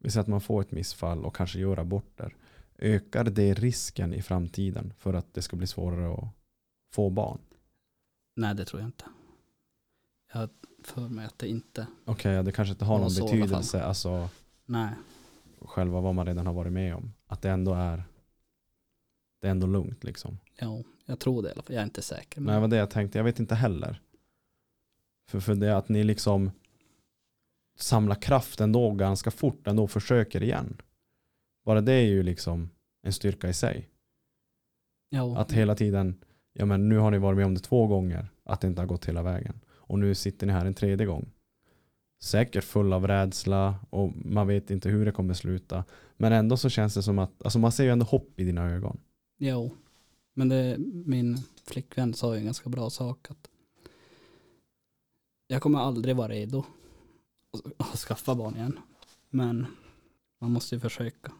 vi 0.00 0.10
säger 0.10 0.22
att 0.22 0.28
man 0.28 0.40
får 0.40 0.60
ett 0.60 0.72
missfall 0.72 1.24
och 1.24 1.36
kanske 1.36 1.58
gör 1.58 1.76
aborter, 1.78 2.36
ökar 2.78 3.24
det 3.24 3.54
risken 3.54 4.14
i 4.14 4.22
framtiden 4.22 4.92
för 4.98 5.14
att 5.14 5.34
det 5.34 5.42
ska 5.42 5.56
bli 5.56 5.66
svårare 5.66 6.14
att 6.14 6.28
få 6.94 7.10
barn? 7.10 7.38
Nej, 8.36 8.54
det 8.54 8.64
tror 8.64 8.80
jag 8.82 8.88
inte. 8.88 9.04
Jag 10.32 10.50
för 10.82 11.08
mig 11.08 11.26
att 11.26 11.38
det 11.38 11.48
inte, 11.48 11.86
Okej, 12.04 12.32
ja, 12.32 12.42
det 12.42 12.52
kanske 12.52 12.72
inte 12.72 12.84
har 12.84 12.94
Ja, 12.94 13.00
någon 13.00 13.10
så 13.10 13.24
betydelse, 13.24 13.82
alltså 13.82 14.28
nej, 14.66 14.90
själva 15.60 16.00
vad 16.00 16.14
man 16.14 16.26
redan 16.26 16.46
har 16.46 16.52
varit 16.54 16.72
med 16.72 16.94
om. 16.94 17.12
Att 17.26 17.42
det 17.42 17.50
ändå 17.50 17.74
är 17.74 18.04
det 19.40 19.46
är 19.46 19.50
ändå 19.50 19.66
lugnt 19.66 20.04
liksom. 20.04 20.38
jo, 20.60 20.84
jag 21.06 21.18
tror 21.20 21.42
det 21.42 21.48
i 21.48 21.52
alla 21.52 21.62
fall. 21.62 21.74
Jag 21.74 21.80
är 21.80 21.84
inte 21.84 22.02
säker. 22.02 22.40
Nej, 22.40 22.46
Men 22.46 22.54
det 22.54 22.60
var 22.60 22.68
det 22.68 22.76
jag 22.76 22.90
tänkte. 22.90 23.18
Jag 23.18 23.24
vet 23.24 23.40
inte 23.40 23.54
heller. 23.54 24.00
För, 25.28 25.40
för 25.40 25.54
det 25.54 25.76
att 25.76 25.88
ni 25.88 26.04
liksom 26.04 26.50
samlar 27.76 28.14
kraft 28.14 28.60
ändå 28.60 28.90
ganska 28.90 29.30
fort 29.30 29.66
ändå 29.66 29.86
försöker 29.88 30.42
igen. 30.42 30.76
Bara 31.64 31.80
det 31.80 31.92
är 31.92 32.06
ju 32.06 32.22
liksom 32.22 32.70
en 33.02 33.12
styrka 33.12 33.48
i 33.48 33.54
sig. 33.54 33.88
jo, 35.10 35.36
Att 35.36 35.52
hela 35.52 35.74
tiden, 35.74 36.24
ja 36.52 36.64
men 36.66 36.88
nu 36.88 36.98
har 36.98 37.10
ni 37.10 37.18
varit 37.18 37.36
med 37.36 37.46
om 37.46 37.54
det 37.54 37.60
två 37.60 37.86
gånger, 37.86 38.28
att 38.44 38.60
det 38.60 38.66
inte 38.66 38.80
har 38.82 38.86
gått 38.86 39.06
hela 39.08 39.22
vägen. 39.22 39.60
Och 39.90 39.98
nu 39.98 40.14
sitter 40.14 40.46
ni 40.46 40.52
här 40.52 40.66
en 40.66 40.74
tredje 40.74 41.06
gång. 41.06 41.30
Säkert 42.22 42.64
full 42.64 42.92
av 42.92 43.06
rädsla 43.06 43.74
och 43.90 44.12
man 44.24 44.46
vet 44.46 44.70
inte 44.70 44.88
hur 44.88 45.04
det 45.06 45.12
kommer 45.12 45.34
sluta. 45.34 45.84
Men 46.16 46.32
ändå 46.32 46.56
så 46.56 46.68
känns 46.68 46.94
det 46.94 47.02
som 47.02 47.18
att, 47.18 47.42
alltså 47.42 47.58
man 47.58 47.72
ser 47.72 47.84
ju 47.84 47.90
ändå 47.90 48.04
hopp 48.06 48.40
i 48.40 48.44
dina 48.44 48.70
ögon. 48.70 49.00
jo. 49.38 49.76
Men 50.34 50.48
det, 50.48 50.76
min 51.06 51.36
flickvän 51.66 52.14
sa 52.14 52.34
ju 52.34 52.38
en 52.38 52.44
ganska 52.44 52.68
bra 52.70 52.90
sak. 52.90 53.30
att 53.30 53.50
Jag 55.46 55.62
kommer 55.62 55.78
aldrig 55.78 56.16
vara 56.16 56.28
redo 56.28 56.64
att, 57.78 57.98
skaffa 57.98 58.34
barn 58.34 58.56
igen. 58.56 58.78
Men 59.30 59.66
man 60.40 60.52
måste 60.52 60.74
ju 60.74 60.80
försöka. 60.80 61.32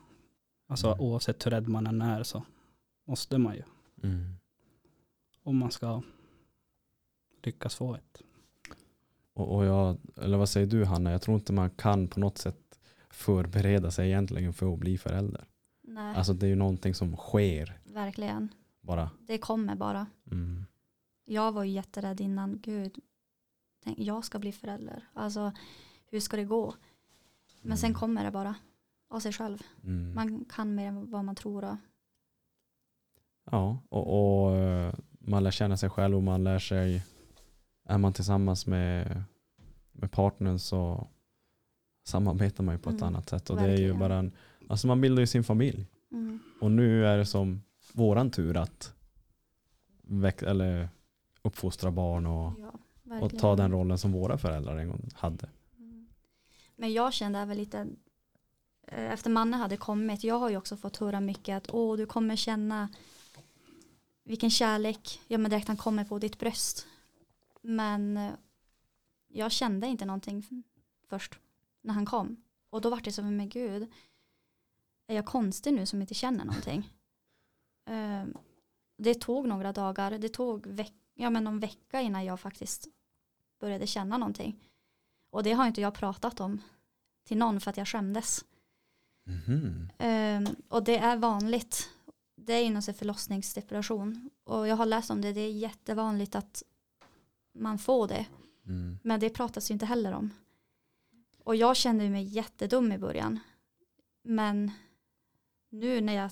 Alltså 0.68 0.86
Mm. 0.86 1.00
oavsett 1.00 1.46
hur 1.46 1.50
rädd 1.50 1.68
man 1.68 1.86
än 1.86 2.02
är 2.02 2.22
så 2.22 2.42
måste 3.06 3.38
man 3.38 3.54
ju. 3.54 3.62
Om 5.42 5.56
man 5.56 5.70
ska 5.70 6.02
lyckas 7.42 7.74
få 7.74 7.94
ett. 7.94 8.22
Och, 9.34 9.54
och 9.56 9.64
jag, 9.64 9.96
eller 10.16 10.38
vad 10.38 10.48
säger 10.48 10.66
du 10.66 10.84
Hanna? 10.84 11.10
Jag 11.12 11.22
tror 11.22 11.34
inte 11.36 11.52
man 11.52 11.70
kan 11.70 12.08
på 12.08 12.20
något 12.20 12.38
sätt 12.38 12.80
förbereda 13.10 13.90
sig 13.90 14.06
egentligen 14.08 14.52
för 14.52 14.72
att 14.72 14.78
bli 14.78 14.98
förälder. 14.98 15.44
Nej, 15.82 16.16
Alltså 16.16 16.32
det 16.32 16.46
är 16.46 16.50
ju 16.50 16.56
någonting 16.56 16.94
som 16.94 17.16
sker 17.16 17.80
verkligen. 17.84 18.48
bara. 18.80 19.10
Det 19.20 19.38
kommer 19.38 19.74
bara. 19.76 20.06
Mm. 20.30 20.64
Jag 21.24 21.52
var 21.52 21.64
ju 21.64 21.70
jätterädd 21.70 22.20
innan. 22.20 22.58
Gud, 22.60 22.98
tänk, 23.84 23.98
jag 23.98 24.24
ska 24.24 24.38
bli 24.38 24.52
förälder. 24.52 25.08
Alltså, 25.14 25.52
hur 26.10 26.20
ska 26.20 26.36
det 26.36 26.44
gå? 26.44 26.74
Men 27.62 27.78
sen 27.78 27.88
Mm. 27.90 27.98
kommer 28.00 28.24
det 28.24 28.30
bara 28.30 28.54
av 29.08 29.20
sig 29.20 29.32
själv. 29.32 29.58
Mm. 29.84 30.14
Man 30.14 30.44
kan 30.44 30.74
mer 30.74 30.86
än 30.86 31.10
vad 31.10 31.24
man 31.24 31.34
tror. 31.34 31.64
Och, 31.64 31.76
Ja, 33.50 33.78
och, 33.88 34.44
och 34.46 34.56
eh, 34.56 34.94
man 35.18 35.42
lär 35.44 35.50
känna 35.50 35.76
sig 35.76 35.90
själv 35.90 36.16
och 36.16 36.22
man 36.22 36.44
lär 36.44 36.58
sig, 36.58 37.02
är 37.90 37.98
man 37.98 38.12
tillsammans 38.12 38.66
med, 38.66 39.22
med 39.92 40.10
partnern 40.10 40.58
så 40.58 41.08
samarbetar 42.04 42.64
man 42.64 42.74
ju 42.74 42.78
på 42.78 42.90
ett 42.90 42.94
Mm, 43.00 43.06
annat 43.14 43.28
sätt. 43.28 43.50
Och 43.50 43.56
det 43.56 43.62
är 43.70 43.76
ju 43.76 43.92
bara 43.94 44.14
en, 44.16 44.32
alltså 44.68 44.86
man 44.86 45.00
bildar 45.00 45.20
ju 45.20 45.26
sin 45.26 45.44
familj. 45.44 45.86
mm, 46.12 46.38
Och 46.60 46.70
nu 46.70 47.06
är 47.06 47.18
det 47.18 47.26
som 47.26 47.62
våran 47.92 48.30
tur 48.30 48.56
att 48.56 48.94
väx, 50.02 50.42
eller 50.42 50.88
uppfostra 51.42 51.90
barn 51.90 52.26
och, 52.26 52.52
ja, 53.04 53.20
och 53.20 53.38
ta 53.38 53.56
den 53.56 53.72
rollen 53.72 53.98
som 53.98 54.12
våra 54.12 54.38
föräldrar 54.38 54.76
en 54.76 54.88
gång 54.88 55.08
hade. 55.14 55.48
Mm. 55.78 56.08
Men 56.76 56.92
jag 56.92 57.12
kände 57.12 57.38
även 57.38 57.56
lite, 57.56 57.78
eh, 58.86 59.12
efter 59.12 59.30
Manne 59.30 59.56
hade 59.56 59.76
kommit, 59.76 60.24
jag 60.24 60.38
har 60.38 60.50
ju 60.50 60.56
också 60.56 60.76
fått 60.76 60.96
höra 60.96 61.20
mycket 61.20 61.56
att 61.56 61.70
åh, 61.74 61.96
du 61.96 62.06
kommer 62.06 62.36
känna 62.36 62.88
vilken 64.24 64.50
kärlek, 64.50 65.20
ja 65.28 65.38
men 65.38 65.50
direkt 65.50 65.68
han 65.68 65.76
kommer 65.76 66.04
på 66.04 66.18
ditt 66.18 66.38
bröst. 66.38 66.86
Men 67.60 68.16
eh, 68.16 68.32
jag 69.28 69.52
kände 69.52 69.86
inte 69.86 70.04
någonting 70.04 70.64
först 71.08 71.38
när 71.82 71.94
han 71.94 72.06
kom. 72.06 72.42
Och 72.70 72.80
då 72.80 72.90
var 72.90 73.00
det 73.00 73.12
som, 73.12 73.36
men 73.36 73.48
gud, 73.48 73.92
är 75.06 75.14
jag 75.14 75.26
konstig 75.26 75.74
nu 75.74 75.86
som 75.86 76.00
inte 76.00 76.14
känner 76.14 76.44
någonting? 76.44 76.90
Eh, 77.86 78.24
det 78.96 79.14
tog 79.14 79.48
några 79.48 79.72
dagar, 79.72 80.18
det 80.18 80.28
tog 80.28 80.66
veck, 80.66 80.94
ja, 81.14 81.30
men 81.30 81.44
någon 81.44 81.60
vecka 81.60 82.00
innan 82.00 82.24
jag 82.24 82.40
faktiskt 82.40 82.88
började 83.60 83.86
känna 83.86 84.18
någonting. 84.18 84.68
Och 85.30 85.42
det 85.42 85.52
har 85.52 85.66
inte 85.66 85.80
jag 85.80 85.94
pratat 85.94 86.40
om 86.40 86.62
till 87.24 87.38
någon 87.38 87.60
för 87.60 87.70
att 87.70 87.76
jag 87.76 87.88
skämdes. 87.88 88.44
Ehm, 89.98 90.46
och 90.68 90.84
det 90.84 90.98
är 90.98 91.16
vanligt. 91.16 91.90
Det 92.36 92.52
är 92.52 92.64
inom 92.64 92.82
sig 92.82 92.94
förlossningsdepression. 92.94 94.30
Och 94.44 94.68
jag 94.68 94.76
har 94.76 94.86
läst 94.86 95.10
om 95.10 95.20
det. 95.20 95.32
Det 95.32 95.40
är 95.40 95.52
jättevanligt 95.52 96.34
att 96.34 96.62
man 97.52 97.78
får 97.78 98.08
det. 98.08 98.26
Mm. 98.66 98.98
Men 99.02 99.20
det 99.20 99.30
pratas 99.30 99.70
ju 99.70 99.72
inte 99.72 99.86
heller 99.86 100.12
om. 100.12 100.30
Och 101.44 101.56
jag 101.56 101.76
kände 101.76 102.10
mig 102.10 102.24
jättedum 102.24 102.92
i 102.92 102.98
början. 102.98 103.38
Men 104.22 104.70
nu 105.70 106.00
när 106.00 106.12
jag, 106.12 106.30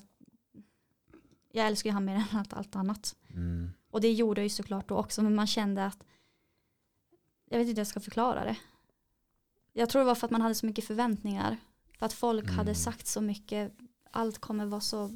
jag 1.51 1.67
älskar 1.67 1.89
ju 1.89 1.93
han 1.93 2.05
mer 2.05 2.15
än 2.31 2.37
allt, 2.39 2.53
allt 2.53 2.75
annat. 2.75 3.15
Mm. 3.29 3.69
Och 3.89 4.01
det 4.01 4.11
gjorde 4.11 4.41
jag 4.41 4.45
ju 4.45 4.49
såklart 4.49 4.89
då 4.89 4.97
också, 4.97 5.21
men 5.21 5.35
man 5.35 5.47
kände 5.47 5.85
att 5.85 6.03
jag 7.45 7.57
vet 7.57 7.67
inte 7.67 7.79
hur 7.79 7.79
jag 7.79 7.87
ska 7.87 7.99
förklara 7.99 8.43
det. 8.43 8.57
Jag 9.73 9.89
tror 9.89 9.99
det 9.99 10.05
var 10.05 10.15
för 10.15 10.27
att 10.27 10.31
man 10.31 10.41
hade 10.41 10.55
så 10.55 10.65
mycket 10.65 10.85
förväntningar. 10.85 11.57
För 11.97 12.05
att 12.05 12.13
folk 12.13 12.43
Mm. 12.43 12.55
hade 12.55 12.75
sagt 12.75 13.07
så 13.07 13.21
mycket, 13.21 13.73
allt 14.11 14.39
kommer 14.39 14.65
vara 14.65 14.81
så, 14.81 15.11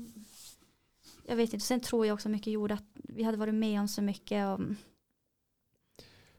jag 1.25 1.35
vet 1.35 1.53
inte, 1.53 1.65
sen 1.65 1.79
tror 1.79 2.05
jag 2.05 2.13
också 2.13 2.29
mycket 2.29 2.53
gjorde 2.53 2.73
att 2.73 2.85
vi 2.93 3.23
hade 3.23 3.37
varit 3.37 3.53
med 3.55 3.79
om 3.79 3.87
så 3.87 4.01
mycket. 4.01 4.47
Och, 4.47 4.59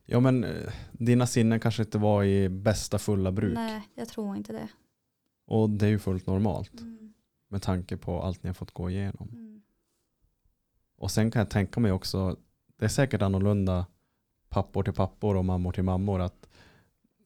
Ja 0.07 0.21
men 0.21 0.45
eh, 0.45 0.73
dina 0.93 1.27
sinnen 1.27 1.61
kanske 1.61 1.83
inte 1.83 1.99
var 1.99 2.25
i 2.25 2.49
bästa 2.49 2.99
fulla 2.99 3.33
bruk. 3.33 3.55
nej, 3.55 3.89
jag 3.95 4.09
tror 4.09 4.37
inte 4.37 4.53
det. 4.53 4.69
Och 5.47 5.71
det 5.71 5.87
är 5.87 5.91
ju 5.91 5.99
fullt 5.99 6.27
normalt 6.27 6.81
Mm, 6.81 7.13
med 7.49 7.63
tanke 7.63 7.97
på 7.97 8.23
allt 8.23 8.43
ni 8.43 8.49
har 8.49 8.55
fått 8.55 8.71
gå 8.75 8.91
igenom. 8.91 9.29
mm, 9.33 9.63
Och 10.99 11.11
sen 11.11 11.31
kan 11.31 11.41
jag 11.41 11.51
tänka 11.51 11.81
mig 11.81 11.93
också, 11.93 12.37
det 12.79 12.85
är 12.85 12.89
säkert 12.89 13.23
annorlunda 13.23 13.87
pappor 14.49 14.83
till 14.83 14.93
pappor 14.93 15.37
och 15.37 15.45
mammor 15.45 15.73
till 15.73 15.83
mammor. 15.85 16.21
Att 16.21 16.49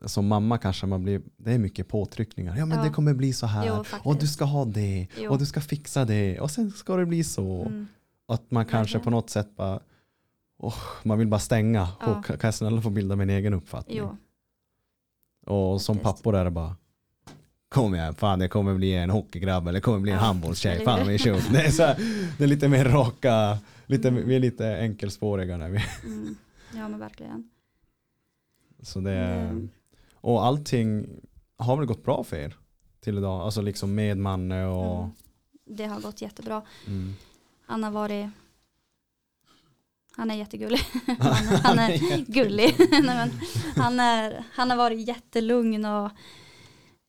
som 0.06 0.26
mamma 0.26 0.58
kanske 0.58 0.86
man 0.86 1.02
blir, 1.02 1.22
det 1.36 1.52
är 1.52 1.58
mycket 1.58 1.88
påtryckningar. 1.88 2.56
Ja 2.56 2.66
men 2.66 2.78
Ja. 2.78 2.84
det 2.84 2.90
kommer 2.90 3.14
bli 3.14 3.32
så 3.32 3.46
här. 3.46 3.66
Jo, 3.66 3.84
och 4.04 4.18
du 4.18 4.26
ska 4.26 4.44
ha 4.44 4.64
det. 4.64 5.08
Jo. 5.18 5.30
Och 5.30 5.38
du 5.38 5.46
ska 5.46 5.60
fixa 5.60 6.04
det. 6.04 6.40
Och 6.40 6.50
sen 6.50 6.70
ska 6.70 6.96
det 6.96 7.06
bli 7.06 7.24
så. 7.24 7.62
Mm, 7.62 7.86
Att 8.26 8.50
man 8.50 8.66
kanske 8.66 8.98
på 8.98 9.10
något 9.10 9.30
sätt 9.30 9.56
bara, 9.56 9.80
åh, 10.58 10.74
man 11.02 11.18
vill 11.18 11.28
bara 11.28 11.40
stänga. 11.40 11.88
Ja. 12.00 12.06
Och 12.16 12.24
kan 12.24 12.38
jag 12.42 12.54
snälla 12.54 12.80
få 12.82 12.90
bilda 12.90 13.16
min 13.16 13.30
egen 13.30 13.54
uppfattning. 13.54 13.96
jo, 13.98 14.16
Och 15.46 15.80
som 15.82 15.98
pappor 15.98 16.36
är 16.36 16.44
det 16.44 16.50
bara 16.50 16.76
Kom 17.68 17.94
igen, 17.94 18.14
fan 18.14 18.38
det 18.38 18.48
kommer 18.48 18.74
bli 18.74 18.94
en 18.94 19.10
hockeygrabb 19.10 19.68
eller 19.68 19.80
kommer 19.80 19.98
bli 19.98 20.12
en 20.12 20.18
Ja, 20.18 20.24
handbollstjej. 20.24 20.84
Fan 20.84 21.08
vi 21.08 21.18
kör. 21.18 21.52
Det 21.52 21.60
är, 21.66 21.70
så 21.70 21.82
här, 21.82 21.96
det 22.38 22.44
är 22.44 22.48
lite 22.48 22.68
mer 22.68 22.84
raka, 22.84 23.58
lite, 23.86 24.08
Mm. 24.08 24.28
vi 24.28 24.36
är 24.36 24.40
lite 24.40 24.78
enkelspåriga 24.78 25.56
när 25.56 25.68
vi 25.68 25.80
mm, 26.04 26.36
ja 26.74 26.88
men 26.88 27.00
verkligen. 27.00 27.50
Så 28.82 29.00
det 29.00 29.10
är, 29.12 29.44
Mm. 29.50 29.68
och 30.14 30.44
allting 30.46 31.06
har 31.56 31.76
väl 31.76 31.86
gått 31.86 32.04
bra 32.04 32.24
för 32.24 32.36
er 32.36 32.56
till 33.00 33.18
idag? 33.18 33.40
Alltså 33.40 33.62
liksom 33.62 33.94
med 33.94 34.18
Manne 34.18 34.66
och 34.66 34.98
Mm. 34.98 35.10
Det 35.64 35.84
har 35.86 36.00
gått 36.00 36.22
jättebra. 36.22 36.62
mm. 36.86 37.14
Han 37.66 37.82
har 37.84 37.90
varit 37.90 38.30
han 40.18 40.30
är 40.30 40.34
jättegullig. 40.34 40.80
han, 41.18 41.34
han 41.62 41.78
är 41.78 42.24
gullig. 42.32 42.74
Nej, 42.90 43.02
men 43.02 43.30
han, 43.76 44.00
är, 44.00 44.44
han 44.52 44.70
har 44.70 44.76
varit 44.76 45.08
jättelugn 45.08 45.84
och 45.84 46.10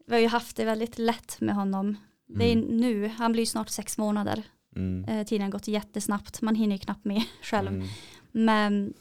vi 0.08 0.14
har 0.14 0.22
ju 0.22 0.28
haft 0.28 0.56
det 0.58 0.66
väldigt 0.66 0.98
lätt 1.00 1.42
med 1.42 1.56
honom. 1.56 1.98
Det 2.28 2.52
är 2.52 2.54
Mm. 2.54 2.78
nu, 2.78 3.08
han 3.08 3.32
blir 3.32 3.46
snart 3.46 3.70
sex 3.70 3.98
månader. 3.98 4.44
Mm. 4.76 5.04
Eh, 5.10 5.26
tiden 5.28 5.44
har 5.44 5.52
gått 5.52 5.68
jättesnabbt, 5.68 6.42
man 6.42 6.56
hinner 6.56 6.76
ju 6.76 6.80
knappt 6.80 7.06
med 7.06 7.24
själv. 7.42 7.68
Mm. 7.68 7.88
Men 8.32 8.94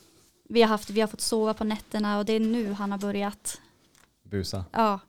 vi 0.49 0.63
har, 0.63 0.69
haft, 0.69 0.91
vi 0.91 1.01
har 1.01 1.09
fått 1.09 1.21
sova 1.21 1.55
på 1.55 1.65
nätterna 1.65 2.19
och 2.19 2.25
det 2.25 2.33
är 2.33 2.41
nu 2.41 2.73
han 2.73 2.91
har 2.93 2.99
börjat. 2.99 3.61
Busa. 4.23 4.65
Ja, 4.73 5.01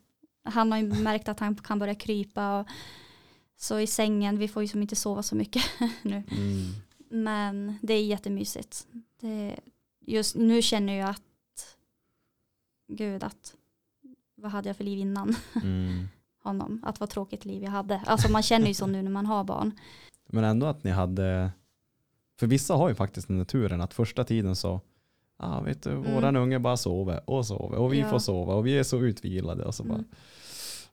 han 0.44 0.72
har 0.72 0.80
ju 0.80 0.94
märkt 0.94 1.30
att 1.30 1.40
han 1.40 1.56
kan 1.56 1.80
börja 1.80 1.96
krypa. 1.96 2.60
Och, 2.60 2.68
så 3.58 3.80
i 3.80 3.88
sängen, 3.88 4.38
vi 4.38 4.48
får 4.48 4.62
ju 4.62 4.68
som 4.68 4.82
inte 4.82 4.96
sova 4.96 5.24
så 5.24 5.36
mycket 5.36 5.64
nu. 6.02 6.24
Mm. 6.32 6.74
Men 7.10 7.78
det 7.82 7.94
är 7.94 8.04
jättemysigt. 8.06 8.88
Det, 9.20 9.60
just 10.00 10.36
nu 10.36 10.62
känner 10.62 10.94
jag 10.94 11.10
att, 11.10 11.78
gud 12.88 13.24
att, 13.24 13.56
vad 14.36 14.52
hade 14.52 14.70
jag 14.70 14.78
för 14.78 14.84
liv 14.84 15.00
innan 15.00 15.36
Mm. 15.64 16.08
honom? 16.44 16.84
Att 16.86 17.00
vad 17.00 17.10
tråkigt 17.10 17.46
liv 17.46 17.64
jag 17.64 17.72
hade. 17.72 18.02
Alltså 18.06 18.32
man 18.32 18.44
känner 18.44 18.68
ju 18.68 18.74
så 18.74 18.88
nu 18.88 19.02
när 19.02 19.12
man 19.12 19.26
har 19.26 19.44
barn. 19.44 19.80
Men 20.30 20.44
ändå 20.44 20.66
att 20.66 20.84
ni 20.84 20.92
hade, 20.92 21.52
för 22.40 22.48
vissa 22.48 22.74
har 22.74 22.90
ju 22.90 22.96
faktiskt 22.96 23.28
den 23.28 23.38
där 23.38 23.46
turen 23.46 23.82
att 23.82 23.94
första 23.94 24.24
tiden 24.24 24.56
så, 24.56 24.82
ah, 25.38 25.62
vet 25.62 25.84
du, 25.84 25.92
Mm. 25.92 26.14
våran 26.14 26.36
unge 26.36 26.60
bara 26.60 26.78
sover 26.78 27.30
och 27.30 27.46
sover 27.46 27.78
och 27.78 27.94
vi 27.94 28.00
Ja. 28.00 28.10
får 28.10 28.20
sova 28.20 28.54
och 28.54 28.66
vi 28.68 28.78
är 28.78 28.84
så 28.84 28.98
utvilade 29.00 29.64
och 29.66 29.76
så 29.76 29.84
bara, 29.84 29.94
Mm. 29.98 30.08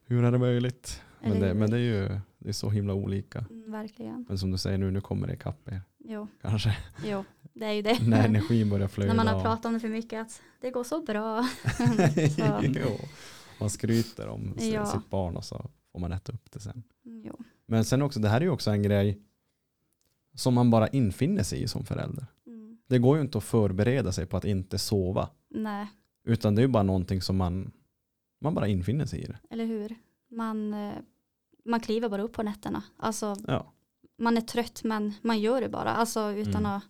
hur 0.06 0.24
är 0.24 0.32
det 0.32 0.38
möjligt? 0.38 1.02
Men 1.20 1.40
det, 1.40 1.54
men 1.54 1.70
det 1.70 1.76
är 1.76 1.80
ju 1.80 2.20
det 2.38 2.48
är 2.48 2.52
så 2.52 2.70
himla 2.70 2.94
olika. 2.94 3.44
Mm, 3.76 3.82
verkligen. 3.86 4.24
Men 4.28 4.38
som 4.38 4.50
du 4.50 4.58
säger 4.58 4.78
nu, 4.78 4.90
nu 4.90 5.00
kommer 5.00 5.26
det 5.26 5.32
ikapp 5.34 5.68
er 5.68 5.80
Jo, 5.98 6.28
kanske. 6.42 6.76
jo, 7.04 7.24
det 7.52 7.64
är 7.66 7.72
ju 7.72 7.82
det. 7.82 7.98
När 8.08 8.24
energin 8.24 8.70
börjar 8.70 8.88
flöda. 8.88 9.12
när 9.14 9.24
man 9.24 9.34
har 9.34 9.42
pratat 9.42 9.64
om 9.64 9.72
det 9.72 9.80
för 9.80 9.88
mycket 9.88 10.20
att 10.20 10.42
det 10.60 10.70
går 10.70 10.84
så 10.84 11.02
bra. 11.02 11.42
så, 12.36 12.60
jo. 12.62 12.98
Man 13.60 13.70
skryter 13.70 14.28
om 14.28 14.54
Ja. 14.58 14.86
sitt 14.86 15.10
barn 15.10 15.36
och 15.36 15.44
så 15.44 15.70
får 15.92 15.98
man 16.00 16.12
äta 16.12 16.32
upp 16.32 16.50
det 16.52 16.60
sen. 16.60 16.82
jo. 17.02 17.38
Men 17.66 17.84
sen 17.84 18.02
också, 18.02 18.20
det 18.20 18.28
här 18.28 18.36
är 18.40 18.44
ju 18.44 18.50
också 18.50 18.70
en 18.70 18.82
grej 18.82 19.22
som 20.34 20.54
man 20.54 20.70
bara 20.70 20.88
infinner 20.88 21.42
sig 21.42 21.62
i 21.62 21.68
som 21.68 21.84
förälder. 21.84 22.26
Mm. 22.46 22.78
Det 22.86 22.98
går 22.98 23.16
ju 23.16 23.22
inte 23.22 23.38
att 23.38 23.44
förbereda 23.44 24.12
sig 24.12 24.26
på 24.26 24.36
att 24.36 24.44
inte 24.44 24.78
sova. 24.78 25.28
Nej, 25.50 25.86
Utan 26.24 26.54
det 26.54 26.60
är 26.60 26.66
ju 26.66 26.68
bara 26.72 26.82
någonting 26.82 27.20
som 27.22 27.36
man, 27.36 27.72
man 28.40 28.54
bara 28.54 28.68
infinner 28.68 29.06
sig 29.06 29.20
i 29.22 29.26
det. 29.26 29.38
eller 29.50 29.64
hur? 29.66 29.94
Man, 30.30 30.74
eh, 30.74 30.92
man 31.66 31.80
kliver 31.80 32.08
bara 32.08 32.22
upp 32.22 32.32
på 32.32 32.42
nätterna. 32.42 32.82
Alltså, 32.96 33.36
Ja. 33.46 33.72
man 34.18 34.36
är 34.36 34.40
trött 34.40 34.80
men 34.84 35.14
man 35.22 35.40
gör 35.40 35.60
det 35.60 35.68
bara. 35.68 35.90
Alltså 35.94 36.32
utan 36.32 36.54
Mm. 36.66 36.72
att, 36.72 36.82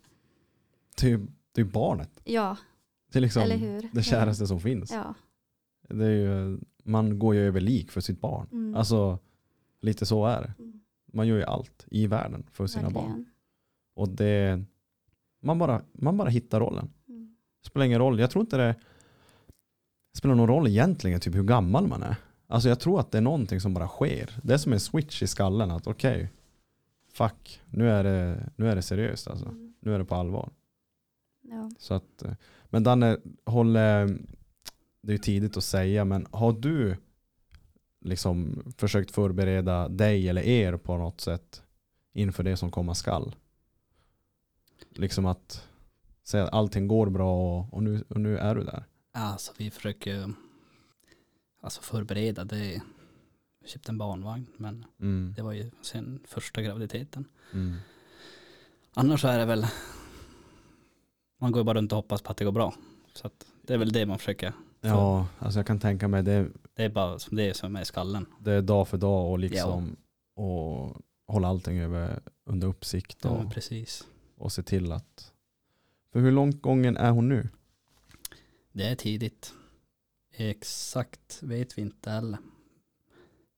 Det 1.01 1.12
är 1.12 1.27
det 1.53 1.61
är 1.61 1.64
barnet. 1.64 2.20
ja, 2.24 2.57
Det 3.12 3.18
är 3.18 3.20
liksom 3.20 3.43
eller 3.43 3.57
hur? 3.57 3.89
det 3.93 4.03
käraste 4.03 4.47
som 4.47 4.61
finns. 4.61 4.91
Ja. 4.93 5.14
Det 5.89 6.05
är 6.07 6.11
ju, 6.11 6.59
man 6.85 7.18
går 7.18 7.35
ju 7.35 7.41
över 7.47 7.61
lik 7.61 7.91
för 7.91 8.01
sitt 8.01 8.20
barn. 8.20 8.49
Mm. 8.53 8.77
Alltså 8.77 9.18
lite 9.81 10.07
så 10.07 10.27
är 10.27 10.43
det. 10.43 10.55
Mm. 10.59 10.81
Man 11.12 11.27
gör 11.29 11.37
ju 11.37 11.45
allt 11.45 11.85
i 11.91 12.07
världen 12.07 12.47
för 12.53 12.66
sina 12.66 12.91
barn. 12.91 13.05
Verkligen. 13.07 13.31
Och 13.95 14.09
det, 14.09 14.64
man, 15.43 15.59
bara, 15.59 15.83
man 15.93 16.16
bara 16.16 16.29
hittar 16.29 16.61
rollen. 16.61 16.91
Mm. 17.09 17.37
spelar 17.66 17.87
ingen 17.87 17.99
roll. 17.99 18.20
Jag 18.20 18.31
tror 18.31 18.41
inte 18.43 18.57
det 18.57 18.74
spelar 20.16 20.35
någon 20.35 20.49
roll 20.49 20.66
egentligen 20.68 21.20
typ 21.20 21.35
hur 21.35 21.43
gammal 21.43 21.87
man 21.89 22.03
är. 22.03 22.16
Alltså 22.47 22.68
jag 22.68 22.80
tror 22.80 23.01
att 23.01 23.11
det 23.11 23.18
är 23.18 23.22
någonting 23.22 23.61
som 23.61 23.74
bara 23.74 23.88
sker. 23.88 24.40
Det 24.42 24.55
är 24.55 24.59
som 24.59 24.72
en 24.72 24.80
switch 24.80 25.22
i 25.22 25.26
skallen 25.26 25.70
att 25.70 25.86
okej, 25.86 26.30
fuck, 27.12 27.61
nu 27.66 27.90
är, 27.90 28.05
det, 28.05 28.51
nu 28.57 28.68
är 28.68 28.76
det 28.76 28.82
seriöst 28.82 29.28
alltså. 29.28 29.47
Mm. 29.47 29.74
Nu 29.80 29.94
är 29.94 29.99
det 29.99 30.05
på 30.05 30.14
allvar. 30.14 30.51
Ja. 31.42 31.70
Så 31.78 31.94
att, 31.94 32.22
eh, 32.22 32.32
men 32.64 32.82
Danne, 32.82 33.18
håller, 33.44 34.07
det 35.01 35.11
är 35.11 35.12
ju 35.12 35.18
tidigt 35.18 35.57
att 35.57 35.64
säga, 35.64 36.05
men 36.05 36.26
har 36.30 36.53
du 36.53 36.97
liksom 38.01 38.62
försökt 38.76 39.11
förbereda 39.11 39.88
dig 39.88 40.28
eller 40.28 40.42
er 40.42 40.76
på 40.76 40.97
något 40.97 41.20
sätt 41.20 41.62
inför 42.12 42.42
det 42.42 42.57
som 42.57 42.70
komma 42.70 42.94
skall? 42.94 43.34
Liksom 44.90 45.26
att 45.26 45.68
säga 46.24 46.44
att 46.44 46.53
allting 46.53 46.88
går 46.88 47.11
bra 47.11 47.59
och, 47.59 47.74
och, 47.74 47.82
nu, 47.82 48.05
och 48.09 48.20
nu 48.20 48.38
är 48.38 48.55
du 48.55 48.64
där. 48.64 48.84
Alltså 49.12 49.53
vi 49.57 49.70
försöker 49.70 50.32
alltså 51.66 51.82
förbereda 51.82 52.44
det. 52.44 52.82
Vi 53.62 53.68
köpte 53.68 53.92
en 53.92 53.98
barnvagn 53.98 54.46
men 54.56 54.84
Mm. 55.00 55.34
det 55.36 55.42
var 55.42 55.52
ju 55.52 55.70
sen 55.82 56.20
första 56.24 56.62
graviditeten. 56.62 57.24
Mm. 57.52 57.76
Annars 58.94 59.24
är 59.24 59.38
det 59.38 59.44
väl 59.44 59.66
man 61.40 61.52
går 61.52 61.60
ju 61.60 61.64
bara 61.64 61.78
runt 61.78 61.92
och 61.92 61.96
hoppas 61.96 62.22
på 62.22 62.30
att 62.30 62.36
det 62.36 62.44
går 62.44 62.52
bra. 62.52 62.74
Så 63.14 63.26
att 63.26 63.46
det 63.62 63.74
är 63.74 63.78
väl 63.78 63.92
det 63.92 64.06
man 64.06 64.18
försöker. 64.18 64.52
Ja, 64.80 65.26
alltså 65.38 65.58
jag 65.58 65.66
kan 65.66 65.80
tänka 65.80 66.08
mig 66.08 66.22
det, 66.22 66.48
Det 66.74 66.84
är 66.84 66.88
bara 66.88 67.18
som 67.18 67.36
det 67.36 67.54
som 67.56 67.76
är 67.76 67.82
i 67.82 67.84
skallen. 67.84 68.26
det 68.38 68.52
är 68.52 68.62
dag 68.62 68.88
för 68.88 68.98
dag 68.98 69.30
och 69.30 69.38
liksom 69.38 69.96
och 70.34 70.96
hålla 71.26 71.48
allting 71.48 71.78
över, 71.78 72.20
under 72.44 72.68
uppsikt 72.68 73.18
Ja, 73.22 73.30
och, 73.30 73.38
men 73.38 73.50
precis. 73.50 74.06
och 74.36 74.52
se 74.52 74.62
till 74.62 74.92
att 74.92 75.32
för 76.12 76.20
hur 76.20 76.32
långt 76.32 76.62
gången 76.62 76.96
är 76.96 77.10
hon 77.10 77.28
nu? 77.28 77.48
Det 78.72 78.88
är 78.88 78.94
tidigt. 78.96 79.52
Exakt 80.39 81.43
vet 81.43 81.78
vi 81.78 81.82
inte 81.82 82.11
heller. 82.11 82.39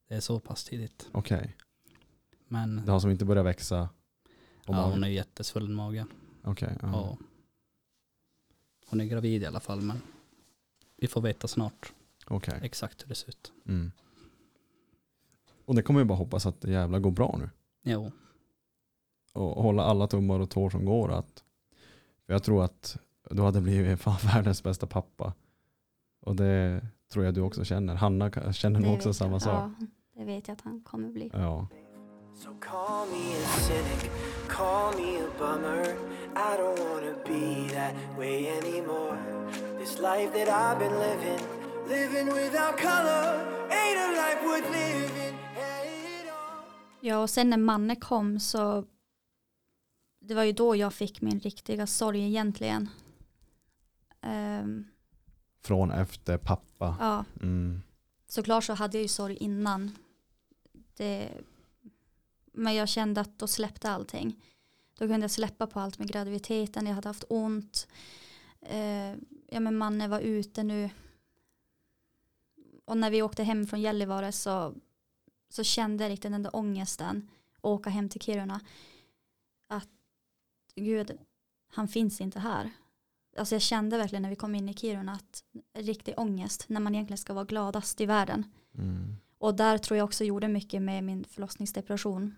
Det 0.09 0.15
är 0.15 0.21
så 0.21 0.41
pass 0.41 0.65
tidigt. 0.65 1.09
Okej, 1.13 1.57
Men 2.49 2.87
det 2.87 2.93
har 2.93 3.01
som 3.01 3.11
inte 3.11 3.25
börjat 3.25 3.47
växa 3.47 3.89
ja, 4.67 4.73
magen? 4.73 4.91
hon 4.91 5.05
är 5.05 5.09
jättesvullen 5.09 5.71
i 5.71 5.75
magen. 5.75 6.09
Okej, 6.43 6.77
ja. 6.83 6.89
Ja. 6.93 7.19
Hon 8.87 9.01
är 9.01 9.05
gravid 9.05 9.43
i 9.43 9.47
alla 9.47 9.61
fall 9.61 9.81
men 9.81 10.03
vi 10.97 11.09
får 11.09 11.21
veta 11.21 11.49
snart 11.49 11.93
okej. 12.27 12.59
exakt 12.63 13.03
hur 13.03 13.09
det 13.09 13.15
ser 13.15 13.29
ut. 13.29 13.53
Mm. 13.67 13.93
Och 15.65 15.75
det 15.75 15.83
kommer 15.83 16.01
vi 16.01 16.05
bara 16.05 16.19
hoppas 16.19 16.47
att 16.47 16.61
det 16.61 16.71
jävla 16.71 16.99
går 16.99 17.11
bra 17.11 17.37
nu. 17.39 17.51
Jo, 17.83 18.13
Och 19.33 19.63
hålla 19.63 19.83
alla 19.83 20.07
tummar 20.07 20.41
och 20.41 20.51
tår 20.51 20.71
som 20.71 20.85
går. 20.85 21.13
Att, 21.13 21.45
för 22.27 22.33
jag 22.33 22.43
tror 22.43 22.65
att 22.65 22.99
du 23.31 23.43
hade 23.43 23.61
blivit 23.61 24.01
fan 24.01 24.19
världens 24.23 24.63
bästa 24.63 24.87
pappa. 24.87 25.35
Och 26.29 26.37
det 26.37 26.81
tror 27.13 27.25
jag 27.25 27.35
du 27.35 27.41
också 27.41 27.65
känner. 27.65 27.95
Hanna 27.95 28.53
känner 28.53 28.81
nog 28.81 28.95
också 28.95 29.13
samma 29.13 29.33
jag. 29.33 29.43
sak. 29.43 29.73
Ja, 29.81 29.87
det 30.17 30.25
vet 30.25 30.49
jag 30.49 30.55
att 30.55 30.61
han 30.61 30.81
kommer 30.81 31.09
bli. 31.09 31.31
Ja. 31.33 31.69
So 32.35 32.49
call 32.61 33.09
me 33.09 33.35
a 33.45 33.49
cynic, 33.69 34.11
call 34.49 34.95
me 34.95 35.19
a 35.21 35.29
bummer. 35.39 35.83
I 36.37 36.57
don't 36.61 36.79
wanna 36.89 37.15
be 37.27 37.75
that 37.75 37.95
way 38.19 38.47
anymore. 38.47 39.19
This 39.79 39.99
life 39.99 40.31
that 40.33 40.49
I've 40.49 40.79
been 40.79 40.99
living, 40.99 41.41
living 41.89 42.27
without 42.27 42.77
color, 42.77 43.25
ain't 43.71 43.99
a 43.99 44.09
life 44.23 44.41
worth 44.47 44.71
living. 44.73 45.35
Ja, 47.01 47.19
och 47.19 47.31
sen 47.31 47.51
när 47.51 47.57
Manne 47.57 47.97
kom 47.97 48.41
så 48.41 48.85
det 50.21 50.35
var 50.35 50.45
ju 50.45 50.53
då 50.53 50.77
jag 50.77 50.95
fick 50.95 51.21
min 51.21 51.41
riktiga 51.41 51.87
sorg 51.87 52.21
egentligen. 52.27 52.89
Ehm, 54.21 54.85
Från 55.61 55.91
efter 55.91 56.39
pappa. 56.39 56.97
ja, 57.01 57.25
Mm. 57.43 57.83
såklart 58.29 58.65
så 58.65 58.73
hade 58.75 58.97
jag 58.99 59.03
ju 59.03 59.09
sorg 59.09 59.37
innan. 59.37 59.97
Det, 60.97 61.31
men 62.53 62.75
jag 62.75 62.89
kände 62.89 63.21
att 63.21 63.39
då 63.39 63.47
släppte 63.47 63.91
allting. 63.91 64.43
Då 64.99 65.07
kunde 65.09 65.21
jag 65.25 65.31
släppa 65.31 65.67
på 65.67 65.81
allt 65.81 65.99
med 65.99 66.09
graviditeten, 66.09 66.87
jag 66.87 66.95
hade 66.95 67.09
haft 67.09 67.25
ont. 67.29 67.89
Eh, 68.61 69.11
ja 69.49 69.61
men 69.61 69.77
Manne 69.79 70.09
var 70.09 70.21
ute 70.21 70.63
nu. 70.63 70.91
Och 72.85 72.97
när 72.97 73.11
vi 73.11 73.23
åkte 73.23 73.43
hem 73.45 73.67
från 73.67 73.81
Gällivare 73.81 74.33
så, 74.33 74.75
så 75.49 75.65
kände 75.65 76.05
jag 76.05 76.11
riktigt 76.11 76.33
den 76.33 76.43
där 76.43 76.57
ångesten. 76.57 77.31
att 77.53 77.65
Åka 77.65 77.91
hem 77.91 78.09
till 78.09 78.21
Kiruna. 78.21 78.61
Att 79.67 79.89
gud, 80.75 81.19
han 81.69 81.89
finns 81.89 82.21
inte 82.21 82.39
här. 82.41 82.71
Alltså 83.39 83.55
jag 83.55 83.63
kände 83.63 83.99
verkligen 83.99 84.23
när 84.23 84.31
vi 84.31 84.37
kom 84.37 84.55
in 84.55 84.69
i 84.69 84.75
Kiruna 84.75 85.13
att 85.13 85.43
riktig 85.79 86.15
ångest 86.17 86.65
när 86.69 86.81
man 86.81 86.95
egentligen 86.95 87.19
ska 87.19 87.35
vara 87.35 87.45
gladast 87.45 88.01
i 88.01 88.07
världen. 88.07 88.45
Mm. 88.79 89.17
Och 89.39 89.55
där 89.55 89.79
tror 89.79 89.97
jag 89.99 90.05
också 90.05 90.25
gjorde 90.25 90.49
mycket 90.49 90.83
med 90.83 91.05
min 91.05 91.25
förlossningsdepression. 91.25 92.35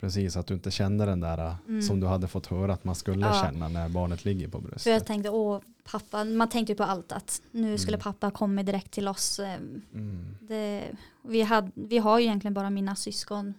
Precis, 0.00 0.36
att 0.36 0.46
du 0.46 0.54
inte 0.54 0.70
kände 0.70 1.04
den 1.06 1.20
där 1.20 1.56
Mm. 1.68 1.82
som 1.82 2.00
du 2.00 2.06
hade 2.06 2.28
fått 2.28 2.46
höra 2.46 2.72
att 2.72 2.84
man 2.84 2.94
skulle 2.94 3.26
Ja. 3.26 3.42
känna 3.44 3.68
när 3.68 3.88
barnet 3.88 4.24
ligger 4.24 4.48
på 4.48 4.58
För 4.60 4.68
jag 4.68 4.70
bröstet. 4.70 5.06
tänkte, 5.06 5.30
åh 5.30 5.60
pappa, 5.84 6.24
man 6.24 6.48
tänkte 6.48 6.72
ju 6.72 6.76
på 6.76 6.84
allt 6.84 7.12
att 7.12 7.42
nu 7.50 7.78
skulle 7.78 7.96
Mm. 7.96 8.02
pappa 8.04 8.30
komma 8.30 8.62
direkt 8.62 8.90
till 8.90 9.08
oss. 9.08 9.38
Eh, 9.38 9.54
Mm. 9.92 10.36
Det, 10.40 10.92
vi, 11.22 11.42
hade, 11.42 11.70
vi 11.74 11.98
har 11.98 12.18
ju 12.18 12.24
egentligen 12.24 12.54
bara 12.54 12.70
mina 12.70 12.96
syskon 12.96 13.54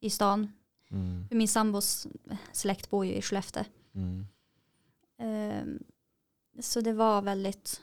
i 0.00 0.10
stan. 0.10 0.52
Mm. 0.90 1.26
Min 1.30 1.48
sambos 1.48 2.06
släkt 2.52 2.90
bor 2.90 3.06
ju 3.06 3.12
i 3.14 3.22
Skellefteå. 3.22 3.64
Mm. 3.94 4.26
Eh, 5.18 5.64
Så 6.60 6.80
det 6.80 6.92
var 6.92 7.22
väldigt, 7.22 7.82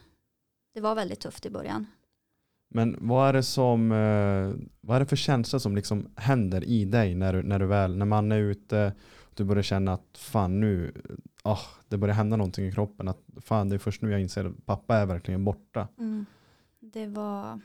det 0.74 0.82
var 0.82 0.96
väldigt 0.96 1.20
tufft 1.20 1.46
i 1.46 1.50
början. 1.50 1.86
Men 2.70 2.98
vad 3.00 3.30
är 3.30 3.34
det 3.34 3.44
som, 3.44 3.92
eh, 3.92 4.68
vad 4.82 4.96
är 4.96 5.00
det 5.00 5.06
för 5.06 5.16
känslor 5.16 5.60
som 5.60 5.76
liksom 5.76 6.08
händer 6.16 6.64
i 6.64 6.86
dig 6.86 7.16
när 7.16 7.34
du, 7.34 7.44
när 7.44 7.60
du 7.60 7.66
väl, 7.66 7.98
när 7.98 8.06
man 8.06 8.32
är 8.32 8.38
ute, 8.38 8.94
du 9.36 9.44
börjar 9.44 9.64
känna 9.64 9.94
att 9.94 10.18
fan 10.18 10.60
nu, 10.60 10.94
ah, 11.44 11.60
det 11.88 11.98
börjar 11.98 12.16
hända 12.16 12.38
någonting 12.38 12.66
i 12.68 12.72
kroppen, 12.72 13.08
att 13.08 13.20
fan 13.42 13.70
det 13.70 13.76
är 13.76 13.80
först 13.80 14.02
nu 14.02 14.12
jag 14.12 14.22
inser 14.22 14.46
att 14.46 14.66
pappa 14.66 14.96
är 14.96 15.06
verkligen 15.06 15.44
borta. 15.46 15.88
Det 16.80 17.08
var, 17.08 17.60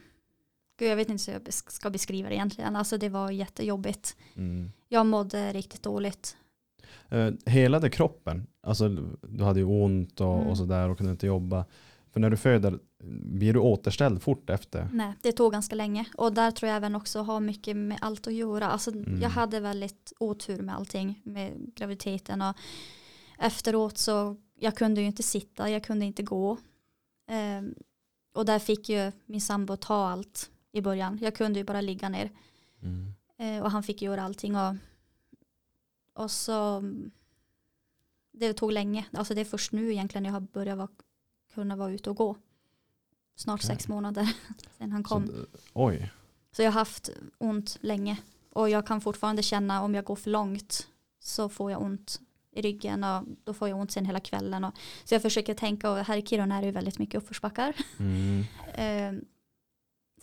gud 0.79 0.91
jag 0.91 0.97
vet 0.97 1.09
inte 1.09 1.33
hur 1.33 1.41
jag 1.45 1.55
ska 1.55 1.91
beskriva 1.91 2.29
det 2.29 2.35
egentligen. 2.35 2.77
Alltså 2.77 2.99
det 2.99 3.09
var 3.09 3.31
jättejobbigt. 3.31 4.17
Mm. 4.37 4.71
Jag 4.89 5.07
mådde 5.07 5.53
riktigt 5.53 5.83
dåligt. 5.83 6.37
Eh, 7.09 7.32
helade 7.47 7.91
kroppen, 7.91 8.47
alltså 8.62 8.89
du 9.22 9.45
hade 9.45 9.61
ju 9.61 9.66
ont 9.66 10.20
och, 10.20 10.34
Mm. 10.37 10.47
och 10.49 10.57
sådär 10.57 10.89
och 10.89 10.97
kunde 10.97 11.12
inte 11.12 11.26
jobba. 11.26 11.64
För 12.11 12.20
när 12.20 12.30
du 12.30 12.37
föder, 12.37 12.78
blir 13.22 13.53
du 13.53 13.59
återställd 13.59 14.22
fort 14.22 14.51
efter? 14.51 14.89
Nej, 14.93 15.12
det 15.22 15.32
tog 15.32 15.53
ganska 15.53 15.74
länge. 15.74 16.05
Och 16.16 16.32
där 16.32 16.51
tror 16.51 16.68
jag 16.68 16.76
även 16.76 16.95
också 16.95 17.22
har 17.22 17.41
mycket 17.41 17.76
med 17.76 17.99
allt 18.01 18.26
att 18.26 18.34
göra. 18.34 18.66
Alltså, 18.66 18.91
Mm. 18.91 19.20
Jag 19.22 19.30
hade 19.30 19.61
väldigt 19.61 20.12
otur 20.20 20.62
med 20.62 20.74
allting, 20.74 21.20
med 21.24 21.53
graviditeten. 21.74 22.43
Och 22.43 22.57
efteråt 23.39 23.99
så, 23.99 24.37
jag 24.61 24.76
kunde 24.76 25.01
ju 25.01 25.07
inte 25.07 25.22
sitta, 25.22 25.70
jag 25.70 25.84
kunde 25.84 26.05
inte 26.07 26.22
gå. 26.22 26.59
Ehm, 27.30 27.74
och 28.34 28.45
där 28.47 28.59
fick 28.59 28.89
ju 28.89 29.12
min 29.26 29.41
sambo 29.41 29.76
ta 29.76 30.07
allt 30.09 30.51
i 30.72 30.80
början. 30.80 31.18
Jag 31.22 31.34
kunde 31.34 31.59
ju 31.59 31.64
bara 31.64 31.80
ligga 31.80 32.09
ner. 32.09 32.30
Mm. 32.82 33.12
Eh, 33.39 33.64
och 33.64 33.70
han 33.70 33.82
fick 33.82 34.03
göra 34.03 34.22
allting. 34.22 34.57
Och, 34.57 34.74
och 36.17 36.31
så, 36.31 36.83
det 38.33 38.53
tog 38.53 38.73
länge. 38.73 39.07
Alltså 39.12 39.35
det 39.35 39.41
är 39.41 39.45
först 39.45 39.73
nu 39.73 39.93
egentligen 39.93 40.25
jag 40.25 40.33
har 40.33 40.41
börjat 40.41 40.79
vara, 40.79 40.89
kunna 41.55 41.77
vara 41.77 41.91
ute 41.93 42.11
och 42.11 42.17
gå. 42.17 42.37
Snart 43.35 43.61
Okej. 43.61 43.67
sex 43.67 43.89
månader 43.89 44.33
sedan 44.79 44.93
han 44.93 45.03
Så, 45.05 45.09
kom. 45.09 45.27
d- 45.27 45.33
oj, 45.73 46.12
Så 46.53 46.62
jag 46.62 46.73
har 46.73 46.79
haft 46.81 47.11
ont 47.39 47.79
länge. 47.81 48.19
Och 48.53 48.71
jag 48.71 48.87
kan 48.87 49.01
fortfarande 49.01 49.43
känna 49.43 49.83
om 49.83 49.95
jag 49.95 50.05
går 50.05 50.17
för 50.17 50.31
långt 50.31 50.89
så 51.21 51.49
får 51.49 51.71
jag 51.71 51.83
ont 51.83 52.21
i 52.51 52.62
ryggen 52.62 53.05
och 53.05 53.25
då 53.45 53.55
får 53.55 53.69
jag 53.69 53.79
ont 53.79 53.93
sen 53.93 54.05
hela 54.07 54.21
kvällen. 54.21 54.64
Och, 54.64 54.75
så 55.05 55.14
jag 55.14 55.23
försöker 55.23 55.55
tänka, 55.55 55.91
och 55.91 55.97
här 55.99 56.17
i 56.17 56.23
Kiruna 56.27 56.57
är 56.57 56.61
det 56.61 56.67
ju 56.67 56.73
väldigt 56.73 56.99
mycket 56.99 57.23
uppförsbackar. 57.23 57.77
mm. 57.99 58.45
Eh, 58.75 59.12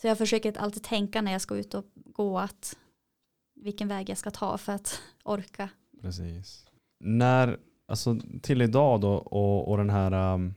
så 0.01 0.07
jag 0.07 0.17
försöker 0.17 0.57
alltid 0.57 0.83
tänka 0.83 1.21
när 1.21 1.31
jag 1.31 1.41
ska 1.41 1.55
ut 1.57 1.73
och 1.73 1.85
gå 1.95 2.39
att 2.39 2.77
vilken 3.53 3.87
väg 3.87 4.09
jag 4.09 4.17
ska 4.17 4.31
ta 4.31 4.57
för 4.57 4.71
att 4.71 5.01
orka. 5.23 5.69
Precis. 6.03 6.65
När, 6.99 7.59
alltså 7.85 8.19
till 8.41 8.61
idag 8.61 9.01
då 9.01 9.13
och, 9.13 9.71
och 9.71 9.77
den 9.77 9.89
här 9.89 10.33
um, 10.33 10.53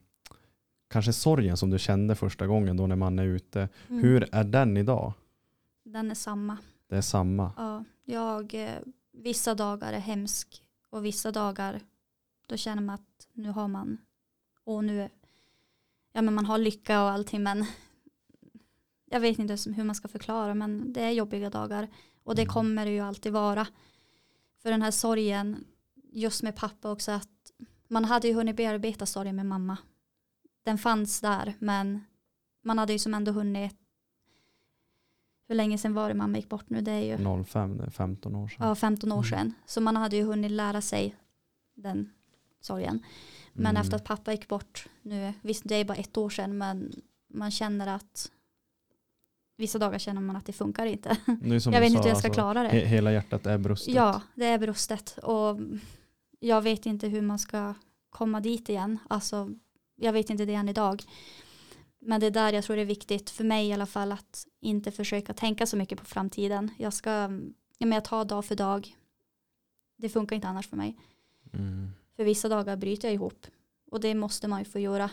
kanske 0.88 1.12
sorgen 1.12 1.56
som 1.56 1.70
du 1.70 1.78
kände 1.78 2.14
första 2.14 2.46
gången 2.46 2.76
då 2.76 2.86
när 2.86 2.96
man 2.96 3.18
är 3.18 3.24
ute. 3.24 3.68
Mm. 3.88 4.02
Hur 4.02 4.28
är 4.32 4.44
den 4.44 4.76
idag? 4.76 5.12
Den 5.84 6.10
är 6.10 6.14
samma. 6.14 6.56
Det 6.88 6.96
är 6.96 7.00
samma. 7.00 7.52
Ja, 7.56 7.84
jag, 8.04 8.54
eh, 8.54 8.78
vissa 9.12 9.54
dagar 9.54 9.92
är 9.92 9.98
hemsk 9.98 10.62
och 10.90 11.04
vissa 11.04 11.32
dagar 11.32 11.80
då 12.46 12.56
känner 12.56 12.82
man 12.82 12.94
att 12.94 13.28
nu 13.32 13.48
har 13.50 13.68
man 13.68 13.98
och 14.64 14.84
nu 14.84 15.08
ja 16.12 16.22
men 16.22 16.34
man 16.34 16.46
har 16.46 16.58
lycka 16.58 17.02
och 17.02 17.10
allting 17.10 17.42
men 17.42 17.64
jag 19.10 19.20
vet 19.20 19.38
inte 19.38 19.56
hur 19.70 19.84
man 19.84 19.94
ska 19.94 20.08
förklara 20.08 20.54
men 20.54 20.92
det 20.92 21.00
är 21.00 21.10
jobbiga 21.10 21.50
dagar 21.50 21.88
och 22.24 22.34
det 22.34 22.42
Mm. 22.42 22.52
kommer 22.52 22.84
det 22.86 22.90
ju 22.92 23.00
alltid 23.00 23.32
vara 23.32 23.66
för 24.66 24.70
den 24.70 24.82
här 24.82 24.90
sorgen 24.90 25.64
just 26.12 26.42
med 26.42 26.56
pappa 26.56 26.90
också 26.90 27.12
att 27.12 27.28
man 27.88 28.04
hade 28.04 28.28
ju 28.28 28.34
hunnit 28.34 28.56
bearbeta 28.56 29.06
sorgen 29.06 29.36
med 29.36 29.46
mamma 29.46 29.76
den 30.62 30.78
fanns 30.78 31.20
där 31.20 31.54
men 31.58 32.04
man 32.64 32.78
hade 32.78 32.92
ju 32.92 32.98
som 32.98 33.14
ändå 33.14 33.32
hunnit 33.32 33.74
hur 35.48 35.54
länge 35.54 35.78
sedan 35.78 35.94
var 35.94 36.08
det 36.08 36.14
mamma 36.14 36.36
gick 36.38 36.48
bort 36.48 36.70
nu 36.70 36.80
det 36.80 36.90
är 36.92 37.18
ju 37.18 37.44
05, 37.44 37.76
det 37.76 37.84
är 37.84 37.90
15 37.90 38.34
år 38.36 38.48
sedan. 38.48 38.68
ja, 38.68 38.74
15 38.74 39.12
år 39.12 39.16
Mm. 39.16 39.24
sedan. 39.30 39.54
Så 39.66 39.80
man 39.80 39.96
hade 39.96 40.16
ju 40.16 40.22
hunnit 40.22 40.50
lära 40.50 40.80
sig 40.80 41.16
den 41.74 42.10
sorgen. 42.60 43.02
Men 43.52 43.66
Mm. 43.70 43.80
efter 43.80 43.96
att 43.96 44.04
pappa 44.04 44.32
gick 44.32 44.48
bort 44.48 44.88
nu, 45.02 45.32
visst 45.42 45.62
det 45.64 45.74
är 45.74 45.84
bara 45.84 45.96
ett 45.96 46.16
år 46.16 46.30
sedan, 46.30 46.58
men 46.58 46.92
man 47.28 47.50
känner 47.50 47.86
att 47.86 48.30
vissa 49.56 49.78
dagar 49.78 49.98
känner 49.98 50.20
man 50.20 50.36
att 50.36 50.46
det 50.46 50.52
funkar 50.52 50.86
inte. 50.86 51.08
Det 51.26 51.34
jag 51.40 51.50
vet 51.50 51.62
sa, 51.62 51.70
inte 51.70 51.80
hur 51.80 51.86
jag 51.94 52.02
ska 52.02 52.10
alltså, 52.10 52.30
klara 52.30 52.62
det. 52.62 52.68
he- 52.68 52.84
Hela 52.84 53.12
hjärtat 53.12 53.46
är 53.46 53.58
brustet. 53.58 53.94
Ja, 53.94 54.22
det 54.34 54.46
är 54.46 54.58
brustet 54.58 55.18
och 55.22 55.58
jag 56.40 56.62
vet 56.62 56.86
inte 56.86 57.08
hur 57.08 57.22
man 57.22 57.38
ska 57.38 57.74
komma 58.10 58.40
dit 58.40 58.68
igen. 58.68 58.98
Alltså, 59.08 59.50
jag 59.96 60.12
vet 60.12 60.30
inte 60.30 60.44
det 60.44 60.54
än 60.54 60.68
idag. 60.68 61.02
Men 61.98 62.20
det 62.20 62.26
är 62.26 62.30
där 62.30 62.52
jag 62.52 62.64
tror 62.64 62.76
det 62.76 62.82
är 62.82 62.86
viktigt 62.86 63.30
för 63.30 63.44
mig 63.44 63.68
i 63.68 63.72
alla 63.72 63.86
fall 63.86 64.12
att 64.12 64.46
inte 64.60 64.92
försöka 64.92 65.32
tänka 65.32 65.66
så 65.66 65.76
mycket 65.76 65.98
på 65.98 66.04
framtiden. 66.04 66.70
Jag 66.78 66.92
ska, 66.92 67.10
ja, 67.78 67.86
men 67.86 67.92
jag 67.92 68.04
tar 68.04 68.24
dag 68.24 68.44
för 68.44 68.54
dag. 68.54 68.96
Det 69.98 70.08
funkar 70.08 70.36
inte 70.36 70.48
annars 70.48 70.68
för 70.68 70.76
mig. 70.76 70.96
Mm. 71.52 71.90
För 72.16 72.24
vissa 72.24 72.48
dagar 72.48 72.76
bryter 72.76 73.08
jag 73.08 73.14
ihop 73.14 73.46
och 73.90 74.00
det 74.00 74.14
måste 74.14 74.48
man 74.48 74.58
ju 74.58 74.64
få 74.64 74.78
göra. 74.78 75.10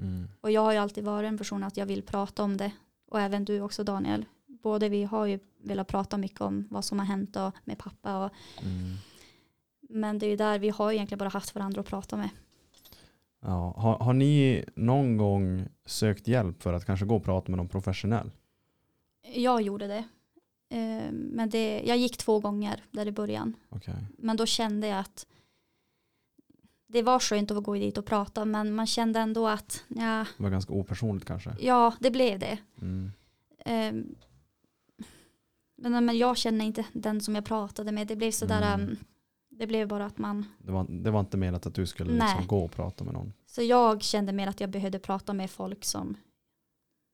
Mm. 0.00 0.28
Och 0.40 0.50
jag 0.50 0.60
har 0.60 0.72
ju 0.72 0.78
alltid 0.78 1.04
varit 1.04 1.28
en 1.28 1.38
person 1.38 1.64
att 1.64 1.76
jag 1.76 1.86
vill 1.86 2.02
prata 2.02 2.42
om 2.42 2.56
det. 2.56 2.72
Och 3.14 3.20
även 3.20 3.44
du 3.44 3.60
också 3.60 3.84
Daniel. 3.84 4.24
Både 4.46 4.88
vi 4.88 5.04
har 5.04 5.26
ju 5.26 5.38
velat 5.62 5.88
prata 5.88 6.16
mycket 6.16 6.40
om 6.40 6.68
vad 6.70 6.84
som 6.84 6.98
har 6.98 7.06
hänt 7.06 7.36
och 7.36 7.54
med 7.64 7.78
pappa 7.78 8.24
och 8.24 8.30
Mm. 8.62 8.94
Men 9.88 10.18
det 10.18 10.26
är 10.26 10.30
ju 10.30 10.36
där 10.36 10.58
vi 10.58 10.70
har 10.70 10.92
egentligen 10.92 11.18
bara 11.18 11.28
haft 11.28 11.54
varandra 11.54 11.80
att 11.80 11.86
prata 11.86 12.16
med. 12.16 12.28
Ja. 13.40 13.74
Har, 13.76 13.98
har 13.98 14.12
ni 14.12 14.64
någon 14.74 15.16
gång 15.16 15.68
sökt 15.86 16.28
hjälp 16.28 16.62
för 16.62 16.72
att 16.72 16.86
kanske 16.86 17.06
gå 17.06 17.16
och 17.16 17.24
prata 17.24 17.50
med 17.50 17.56
någon 17.56 17.68
professionell? 17.68 18.30
Jag 19.34 19.62
gjorde 19.62 19.86
det. 19.86 20.04
Eh, 20.76 21.12
Men 21.12 21.50
det, 21.50 21.82
jag 21.86 21.96
gick 21.96 22.16
två 22.16 22.40
gånger 22.40 22.84
där 22.90 23.06
i 23.06 23.12
början. 23.12 23.54
Okej. 23.68 23.94
Men 24.18 24.36
då 24.36 24.46
kände 24.46 24.86
jag 24.86 24.98
att 24.98 25.26
det 26.94 27.02
var 27.02 27.18
skönt 27.20 27.50
att 27.50 27.62
gå 27.64 27.74
dit 27.74 27.98
och 27.98 28.06
prata 28.06 28.44
men 28.44 28.74
man 28.74 28.86
kände 28.86 29.20
ändå 29.20 29.48
att 29.48 29.84
ja, 29.88 30.26
Det 30.36 30.42
var 30.42 30.50
ganska 30.50 30.72
opersonligt 30.72 31.26
kanske. 31.26 31.56
ja 31.60 31.94
det 32.00 32.10
blev 32.10 32.38
det. 32.38 32.58
Mm. 32.80 33.12
Eh, 33.58 33.92
Men, 35.76 36.04
men 36.06 36.18
jag 36.18 36.36
känner 36.36 36.64
inte 36.64 36.84
den 36.92 37.20
som 37.20 37.34
jag 37.34 37.44
pratade 37.44 37.92
med. 37.92 38.06
Det 38.06 38.16
blev 38.16 38.30
sådär, 38.30 38.74
Mm. 38.74 38.80
mm. 38.80 38.96
det 39.48 39.66
blev 39.66 39.88
bara 39.88 40.06
att 40.06 40.18
man, 40.18 40.46
Det, 40.58 40.72
var, 40.72 40.86
det 40.88 41.10
var 41.10 41.20
inte 41.20 41.36
menat 41.36 41.66
att 41.66 41.74
du 41.74 41.86
skulle 41.86 42.12
liksom 42.12 42.46
gå 42.46 42.64
och 42.64 42.72
prata 42.72 43.04
med 43.04 43.12
någon. 43.14 43.32
så 43.46 43.62
jag 43.62 44.02
kände 44.02 44.32
mer 44.32 44.46
att 44.48 44.60
jag 44.60 44.70
behövde 44.70 44.98
prata 44.98 45.32
med 45.32 45.50
folk 45.50 45.84
som 45.84 46.16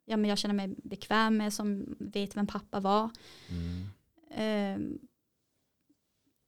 ja, 0.04 0.16
men 0.16 0.30
jag 0.30 0.38
känner 0.38 0.54
mig 0.54 0.74
bekväm 0.84 1.36
med, 1.36 1.52
som 1.52 1.96
vet 1.98 2.36
vem 2.36 2.46
pappa 2.46 2.80
var. 2.80 3.10
Mm. 3.48 3.82
Eh, 4.30 5.00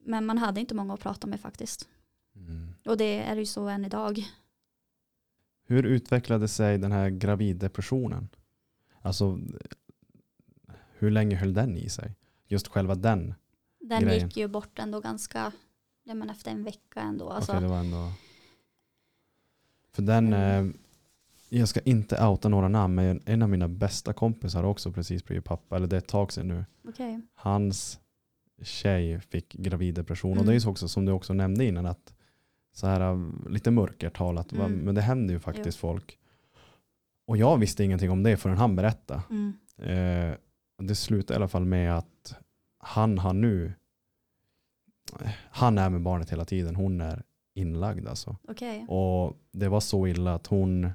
Men 0.04 0.26
man 0.26 0.38
hade 0.38 0.60
inte 0.60 0.74
många 0.74 0.94
att 0.94 1.00
prata 1.00 1.26
med 1.26 1.40
faktiskt. 1.40 1.88
Mm. 2.36 2.71
Och 2.84 2.96
det 2.96 3.18
är 3.18 3.36
ju 3.36 3.46
så 3.46 3.68
än 3.68 3.84
idag. 3.84 4.24
Hur 5.66 5.82
utvecklade 5.86 6.48
sig 6.48 6.78
den 6.78 6.92
här 6.92 7.10
graviddepressionen? 7.10 8.28
Alltså 9.02 9.38
hur 10.98 11.10
länge 11.10 11.36
höll 11.36 11.54
den 11.54 11.76
i 11.76 11.88
sig? 11.88 12.14
Just 12.46 12.68
själva 12.68 12.94
den. 12.94 13.34
Den 13.80 14.02
Grejen. 14.02 14.26
gick 14.28 14.36
ju 14.36 14.48
bort 14.48 14.78
ändå 14.78 15.00
ganska, 15.00 15.52
ja 16.04 16.14
men 16.14 16.30
efter 16.30 16.50
en 16.50 16.64
vecka 16.64 17.00
ändå. 17.00 17.28
Alltså, 17.30 17.52
Okej, 17.52 17.62
det 17.62 17.68
var 17.68 17.78
ändå... 17.80 18.12
För 19.92 20.02
den, 20.02 20.26
Mm. 20.32 20.68
eh, 20.68 20.74
jag 21.58 21.68
ska 21.68 21.80
inte 21.80 22.24
outa 22.26 22.48
några 22.48 22.68
namn, 22.68 22.94
men 22.94 23.22
en 23.26 23.42
av 23.42 23.48
mina 23.48 23.68
bästa 23.68 24.12
kompisar 24.12 24.62
har 24.62 24.70
också 24.70 24.92
precis 24.92 25.24
blivit 25.24 25.44
pappa, 25.44 25.76
eller 25.76 25.86
det 25.86 25.96
är 25.96 25.98
ett 25.98 26.08
tag 26.08 26.32
sedan 26.32 26.48
nu. 26.48 26.64
okej. 26.88 27.20
Hans 27.34 28.00
tjej 28.62 29.20
fick 29.20 29.52
graviddepression 29.52 30.30
och 30.30 30.36
Mm. 30.36 30.46
det 30.46 30.52
är 30.52 30.54
ju 30.54 30.60
så 30.60 30.70
också 30.70 30.88
som 30.88 31.04
du 31.04 31.12
också 31.12 31.32
nämnde 31.32 31.64
innan 31.64 31.86
att 31.86 32.14
så 32.72 32.86
här 32.86 33.00
äh, 33.00 33.18
lite 33.48 33.70
mörkertal, 33.70 34.38
att, 34.38 34.52
va, 34.52 34.64
Mm. 34.64 34.78
men 34.78 34.94
det 34.94 35.00
händer 35.00 35.34
ju 35.34 35.40
faktiskt 35.40 35.78
folk. 35.78 36.18
Och 37.26 37.36
jag 37.36 37.58
visste 37.58 37.84
ingenting 37.84 38.10
om 38.10 38.22
det 38.22 38.36
förrän 38.36 38.56
han 38.56 38.76
berättade. 38.76 39.22
Mm. 39.30 39.52
Eh, 39.78 40.36
det 40.78 40.94
slutade 40.94 41.34
i 41.34 41.36
alla 41.36 41.48
fall 41.48 41.64
med 41.64 41.96
att 41.98 42.34
han 42.78 43.18
har 43.18 43.32
nu, 43.32 43.72
han 45.50 45.78
är 45.78 45.90
med 45.90 46.02
barnet 46.02 46.30
hela 46.32 46.44
tiden, 46.44 46.76
hon 46.76 47.00
är 47.00 47.22
inlagd 47.54 48.08
alltså. 48.08 48.36
Okej. 48.48 48.86
Och 48.88 49.36
det 49.52 49.68
var 49.68 49.80
så 49.80 50.06
illa 50.06 50.34
att 50.34 50.46
hon, 50.46 50.90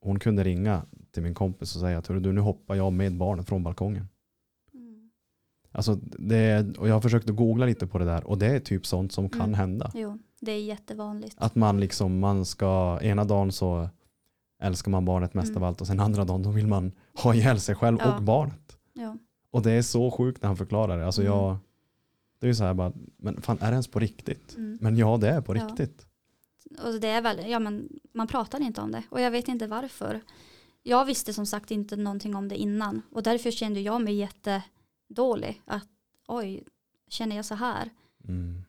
hon 0.00 0.18
kunde 0.18 0.44
ringa 0.44 0.82
till 1.10 1.22
min 1.22 1.34
kompis 1.34 1.74
och 1.74 1.80
säga 1.80 1.98
att 1.98 2.06
"Hörru 2.06 2.20
du, 2.20 2.32
nu 2.32 2.40
hoppar 2.40 2.74
jag 2.74 2.92
med 2.92 3.16
barnet 3.16 3.48
från 3.48 3.62
balkongen. 3.62 4.08
Mm. 4.74 5.10
Alltså 5.72 5.94
det, 6.18 6.78
och 6.78 6.88
jag 6.88 6.94
har 6.94 7.00
försökt 7.00 7.30
att 7.30 7.36
googla 7.36 7.66
lite 7.66 7.86
på 7.86 7.98
det 7.98 8.04
där 8.04 8.24
och 8.26 8.38
det 8.38 8.46
är 8.46 8.60
typ 8.60 8.86
sånt 8.86 9.12
som 9.12 9.28
kan 9.28 9.40
Mm. 9.40 9.54
hända. 9.54 9.90
Jo, 9.94 10.18
det 10.40 10.52
är 10.52 10.62
jättevanligt. 10.62 11.36
Att 11.38 11.54
man 11.54 11.80
liksom, 11.80 12.18
man 12.18 12.44
ska, 12.44 12.98
ena 13.02 13.24
dagen 13.24 13.52
så 13.52 13.88
älskar 14.62 14.90
man 14.90 15.04
barnet 15.04 15.34
mest 15.34 15.50
Mm. 15.50 15.62
av 15.62 15.68
allt 15.68 15.80
och 15.80 15.86
sen 15.86 16.00
andra 16.00 16.24
dagen 16.24 16.42
då 16.42 16.50
vill 16.50 16.66
man 16.66 16.92
ha 17.22 17.34
ihjäl 17.34 17.60
sig 17.60 17.74
själv 17.74 17.98
Ja. 18.00 18.16
och 18.16 18.22
barnet. 18.22 18.78
Ja. 18.92 19.16
Och 19.50 19.62
det 19.62 19.70
är 19.72 19.82
så 19.82 20.10
sjukt 20.10 20.42
när 20.42 20.46
han 20.48 20.56
förklarar 20.56 20.98
det. 20.98 21.06
Alltså 21.06 21.20
Mm. 21.22 21.32
jag, 21.32 21.56
det 22.40 22.46
är 22.46 22.48
ju 22.48 22.54
så 22.54 22.64
här 22.64 22.74
bara, 22.74 22.92
men 23.16 23.42
fan 23.42 23.58
är 23.60 23.66
det 23.66 23.72
ens 23.72 23.88
på 23.88 23.98
riktigt? 23.98 24.56
Mm. 24.56 24.78
Men 24.80 24.96
ja 24.96 25.16
det 25.16 25.28
är 25.28 25.40
på 25.40 25.56
Ja. 25.56 25.64
riktigt. 25.68 26.06
Och 26.84 27.00
det 27.00 27.08
är 27.08 27.22
väl, 27.22 27.50
ja 27.50 27.58
men 27.58 27.88
man 28.14 28.26
pratar 28.26 28.60
inte 28.60 28.80
om 28.80 28.90
det. 28.92 29.02
Och 29.10 29.20
jag 29.20 29.30
vet 29.30 29.48
inte 29.48 29.66
varför. 29.66 30.20
Jag 30.82 31.04
visste 31.04 31.32
som 31.34 31.46
sagt 31.46 31.70
inte 31.70 31.96
någonting 31.96 32.34
om 32.34 32.48
det 32.48 32.56
innan. 32.56 33.02
Och 33.12 33.22
därför 33.22 33.50
kände 33.50 33.80
jag 33.80 34.02
mig 34.02 34.14
jättedålig. 34.14 35.62
Att 35.64 35.88
oj, 36.28 36.64
känner 37.08 37.36
jag 37.36 37.44
så 37.44 37.54
här? 37.54 37.90
Mm. 38.28 38.62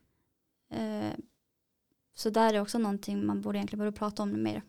Så 2.22 2.30
där 2.30 2.54
är 2.54 2.62
också 2.62 2.78
någonting 2.78 3.26
man 3.26 3.42
borde 3.42 3.58
egentligen 3.58 3.80
börja 3.80 3.92
prata 3.92 4.24
om 4.24 4.44
mer. 4.44 4.62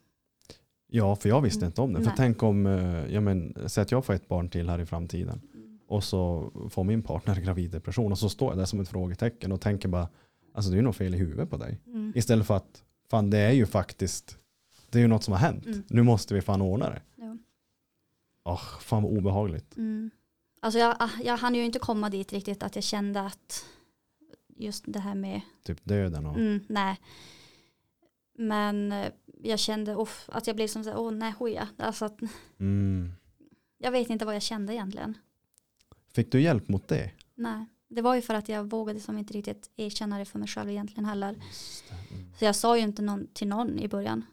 Ja 0.86 1.16
för 1.16 1.28
jag 1.28 1.40
visste 1.40 1.58
Mm. 1.58 1.66
inte 1.66 1.80
om 1.80 1.92
det. 1.92 1.98
För 1.98 2.06
Nej. 2.06 2.14
tänk 2.16 2.42
om, 2.42 2.66
eh, 2.66 3.06
ja 3.14 3.20
men 3.20 3.56
säg 3.66 3.82
att 3.82 3.90
jag 3.90 4.04
får 4.04 4.14
ett 4.14 4.28
barn 4.28 4.48
till 4.48 4.68
här 4.68 4.78
i 4.78 4.86
framtiden. 4.86 5.40
Och 5.86 6.04
så 6.04 6.50
får 6.70 6.84
min 6.84 7.02
partner 7.02 7.34
graviddepression 7.40 8.12
och 8.12 8.18
så 8.18 8.28
står 8.28 8.50
jag 8.50 8.58
där 8.58 8.64
som 8.64 8.80
ett 8.80 8.88
frågetecken 8.88 9.52
och 9.52 9.60
tänker 9.60 9.88
bara, 9.88 10.08
alltså 10.54 10.70
det 10.70 10.74
är 10.74 10.78
ju 10.78 10.82
något 10.82 10.96
fel 10.96 11.14
i 11.14 11.18
huvudet 11.18 11.50
på 11.50 11.56
dig. 11.56 11.80
Mm. 11.86 12.12
Istället 12.14 12.46
för 12.46 12.56
att, 12.56 12.82
fan 13.10 13.30
det 13.30 13.38
är 13.38 13.52
ju 13.52 13.66
faktiskt, 13.66 14.38
det 14.90 14.98
är 14.98 15.02
ju 15.02 15.08
något 15.08 15.24
som 15.24 15.32
har 15.32 15.38
hänt. 15.38 15.66
Mm. 15.66 15.82
Nu 15.88 16.02
måste 16.02 16.34
vi 16.34 16.40
fan 16.40 16.62
ordna 16.62 16.90
det. 16.90 17.02
Ja. 17.16 17.36
Åh, 18.44 18.62
fan 18.80 19.02
vad 19.02 19.12
obehagligt. 19.12 19.76
Mm. 19.76 20.10
Alltså 20.60 20.78
jag, 20.78 20.96
jag 21.24 21.36
hann 21.36 21.54
ju 21.54 21.64
inte 21.64 21.78
komma 21.78 22.10
dit 22.10 22.32
riktigt 22.32 22.62
att 22.62 22.74
jag 22.74 22.84
kände 22.84 23.20
att 23.20 23.64
just 24.56 24.84
det 24.86 24.98
här 24.98 25.14
med, 25.14 25.40
Typ 25.64 25.84
döden 25.84 26.26
och, 26.26 26.36
mm, 26.36 26.60
nej. 26.68 27.00
Men 28.34 28.92
eh, 28.92 29.12
jag 29.42 29.58
kände 29.58 29.94
uff, 29.94 30.28
att 30.32 30.46
jag 30.46 30.56
blev 30.56 30.66
som 30.66 30.84
så 30.84 30.90
här, 30.90 30.98
åh 30.98 31.12
nej 31.12 31.32
hoja. 31.32 31.68
Alltså 31.76 32.04
att, 32.04 32.20
mm. 32.60 33.12
jag 33.78 33.90
vet 33.90 34.10
inte 34.10 34.24
vad 34.24 34.34
jag 34.34 34.42
kände 34.42 34.74
egentligen. 34.74 35.18
Fick 36.12 36.32
du 36.32 36.40
hjälp 36.40 36.68
mot 36.68 36.88
det? 36.88 37.10
Nej, 37.34 37.66
det 37.88 38.02
var 38.02 38.14
ju 38.14 38.22
för 38.22 38.34
att 38.34 38.48
jag 38.48 38.70
vågade 38.70 39.00
som 39.00 39.18
inte 39.18 39.34
riktigt 39.34 39.70
erkänna 39.76 40.18
det 40.18 40.24
för 40.24 40.38
mig 40.38 40.48
själv 40.48 40.70
egentligen 40.70 41.04
heller. 41.04 41.28
Mm. 41.28 41.42
Så 42.38 42.44
jag 42.44 42.56
sa 42.56 42.76
ju 42.76 42.82
inte 42.82 43.02
någon, 43.02 43.26
till 43.32 43.48
någon 43.48 43.78
i 43.78 43.88
början. 43.88 44.24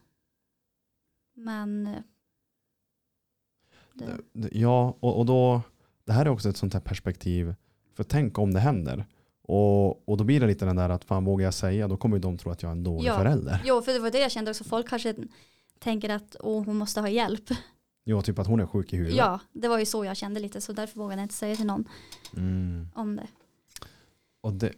Men 1.33 1.87
eh, 1.87 2.01
det- 3.93 4.49
Ja, 4.51 4.97
och, 4.99 5.19
och 5.19 5.25
då, 5.25 5.61
det 6.05 6.13
här 6.13 6.25
är 6.25 6.29
också 6.29 6.49
ett 6.49 6.57
sånt 6.57 6.73
här 6.73 6.81
perspektiv, 6.81 7.55
för 7.93 8.03
tänk 8.03 8.37
om 8.37 8.53
det 8.53 8.59
händer. 8.59 9.05
Och, 9.51 10.09
och 10.09 10.17
då 10.17 10.23
blir 10.23 10.39
det 10.39 10.47
lite 10.47 10.65
den 10.65 10.75
där 10.75 10.89
att 10.89 11.03
fan 11.03 11.25
vågar 11.25 11.45
jag 11.45 11.53
säga, 11.53 11.87
då 11.87 11.97
kommer 11.97 12.15
ju 12.17 12.21
de 12.21 12.37
tro 12.37 12.51
att 12.51 12.61
jag 12.63 12.69
är 12.69 12.71
en 12.71 12.83
dålig 12.83 13.09
Ja. 13.09 13.17
förälder. 13.17 13.61
jo, 13.65 13.81
för 13.81 13.93
det 13.93 13.99
var 13.99 14.11
det 14.11 14.19
jag 14.19 14.31
kände 14.31 14.51
också. 14.51 14.63
Folk 14.63 14.89
kanske 14.89 15.15
tänker 15.79 16.09
att 16.09 16.35
åh, 16.39 16.65
hon 16.65 16.77
måste 16.77 17.01
ha 17.01 17.09
hjälp. 17.09 17.43
Jo, 18.05 18.21
typ 18.21 18.39
att 18.39 18.47
hon 18.47 18.59
är 18.59 18.65
sjuk 18.65 18.93
i 18.93 18.97
huvudet. 18.97 19.17
Ja, 19.17 19.39
det 19.53 19.67
var 19.67 19.79
ju 19.79 19.85
så 19.85 20.05
jag 20.05 20.17
kände 20.17 20.39
lite. 20.39 20.61
Så 20.61 20.73
därför 20.73 20.99
vågade 20.99 21.21
jag 21.21 21.25
inte 21.25 21.35
säga 21.35 21.55
till 21.55 21.65
någon 21.65 21.85
Mm. 22.37 22.87
om 22.93 23.15
det. 23.15 23.27
Och 24.41 24.53
det, 24.53 24.71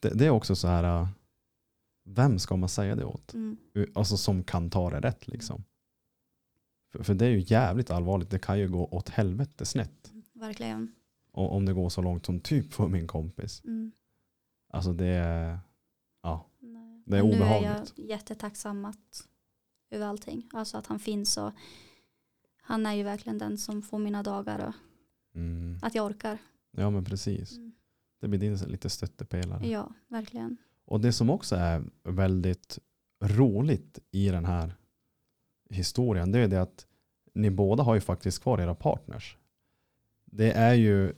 det, 0.00 0.10
det 0.14 0.26
är 0.26 0.30
också 0.30 0.56
så 0.56 0.68
här, 0.68 0.84
äh, 1.02 1.08
vem 2.04 2.38
ska 2.38 2.56
man 2.56 2.68
säga 2.68 2.96
det 2.96 3.04
åt? 3.04 3.34
Mm. 3.34 3.56
Alltså 3.94 4.16
som 4.16 4.42
kan 4.44 4.70
ta 4.70 4.90
det 4.90 5.00
rätt 5.00 5.28
liksom. 5.28 5.64
För, 6.92 7.02
för 7.02 7.14
det 7.14 7.26
är 7.26 7.30
ju 7.30 7.44
jävligt 7.46 7.90
allvarligt, 7.90 8.30
det 8.30 8.38
kan 8.38 8.58
ju 8.58 8.68
gå 8.68 8.86
åt 8.90 9.08
helvete 9.08 9.64
snett. 9.64 10.12
Verkligen. 10.32 10.92
O- 11.34 11.48
Om 11.48 11.66
det 11.66 11.72
går 11.72 11.88
så 11.88 12.02
långt 12.02 12.26
som 12.26 12.40
typ 12.40 12.72
för 12.74 12.88
min 12.88 13.06
kompis. 13.06 13.62
Mm. 13.64 13.92
Alltså 14.68 14.92
det 14.92 15.06
är, 15.06 15.58
ja, 16.22 16.46
Nej. 16.60 17.02
Det 17.06 17.18
är 17.18 17.22
Men 17.22 17.30
Nu 17.30 17.36
är 17.36 17.38
obehagligt. 17.58 17.92
jag 17.96 18.06
jättetacksam 18.06 18.84
att, 18.84 19.28
över 19.90 20.06
allting. 20.06 20.48
Alltså 20.52 20.76
att 20.78 20.86
han 20.86 20.98
finns 20.98 21.36
och 21.36 21.52
han 22.62 22.86
är 22.86 22.92
ju 22.94 23.02
verkligen 23.02 23.38
den 23.38 23.58
som 23.58 23.82
får 23.82 23.98
mina 23.98 24.22
dagar 24.22 24.66
och 24.68 24.74
mm, 25.34 25.78
att 25.82 25.94
jag 25.94 26.06
orkar. 26.06 26.38
ja 26.70 26.90
men 26.90 27.04
precis. 27.04 27.56
Mm. 27.56 27.72
Det 28.20 28.28
blir 28.28 28.40
din 28.40 28.54
lite 28.56 28.90
stöttepelare. 28.90 29.66
Ja, 29.68 29.92
verkligen. 30.08 30.56
Och 30.84 31.00
det 31.00 31.12
som 31.12 31.30
också 31.30 31.56
är 31.56 31.84
väldigt 32.02 32.78
roligt 33.24 33.98
i 34.10 34.28
den 34.28 34.44
här 34.44 34.74
historien 35.70 36.32
det 36.32 36.38
är 36.38 36.48
det 36.48 36.62
att 36.62 36.86
ni 37.34 37.50
båda 37.50 37.82
har 37.82 37.94
ju 37.94 38.00
faktiskt 38.00 38.42
kvar 38.42 38.58
era 38.60 38.74
partners. 38.74 39.36
Det 40.24 40.52
är 40.52 40.74
ju, 40.74 41.12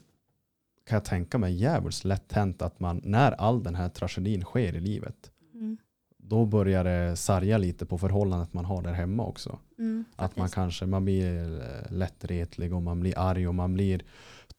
kan 0.87 0.95
jag 0.95 1.05
tänka 1.05 1.37
mig, 1.37 1.53
jävligt 1.53 2.03
lätt 2.05 2.31
hänt 2.31 2.61
att 2.61 2.79
man, 2.79 3.01
när 3.03 3.31
all 3.31 3.63
den 3.63 3.75
här 3.75 3.89
tragedin 3.89 4.41
sker 4.43 4.75
i 4.75 4.79
livet, 4.79 5.31
Mm. 5.53 5.77
då 6.17 6.45
börjar 6.45 6.83
det 6.83 7.15
sarga 7.15 7.57
lite 7.57 7.85
på 7.85 7.97
förhållandet 7.97 8.53
man 8.53 8.65
har 8.65 8.81
där 8.81 8.93
hemma 8.93 9.25
också. 9.25 9.59
Mm, 9.77 10.05
Att 10.15 10.37
man 10.37 10.49
kanske 10.49 10.85
man 10.85 11.05
blir 11.05 11.59
eh, 11.61 11.91
lättretlig 11.91 12.73
och 12.73 12.81
man 12.81 12.99
blir 12.99 13.19
arg 13.19 13.47
och 13.47 13.55
man 13.55 13.73
blir 13.73 14.01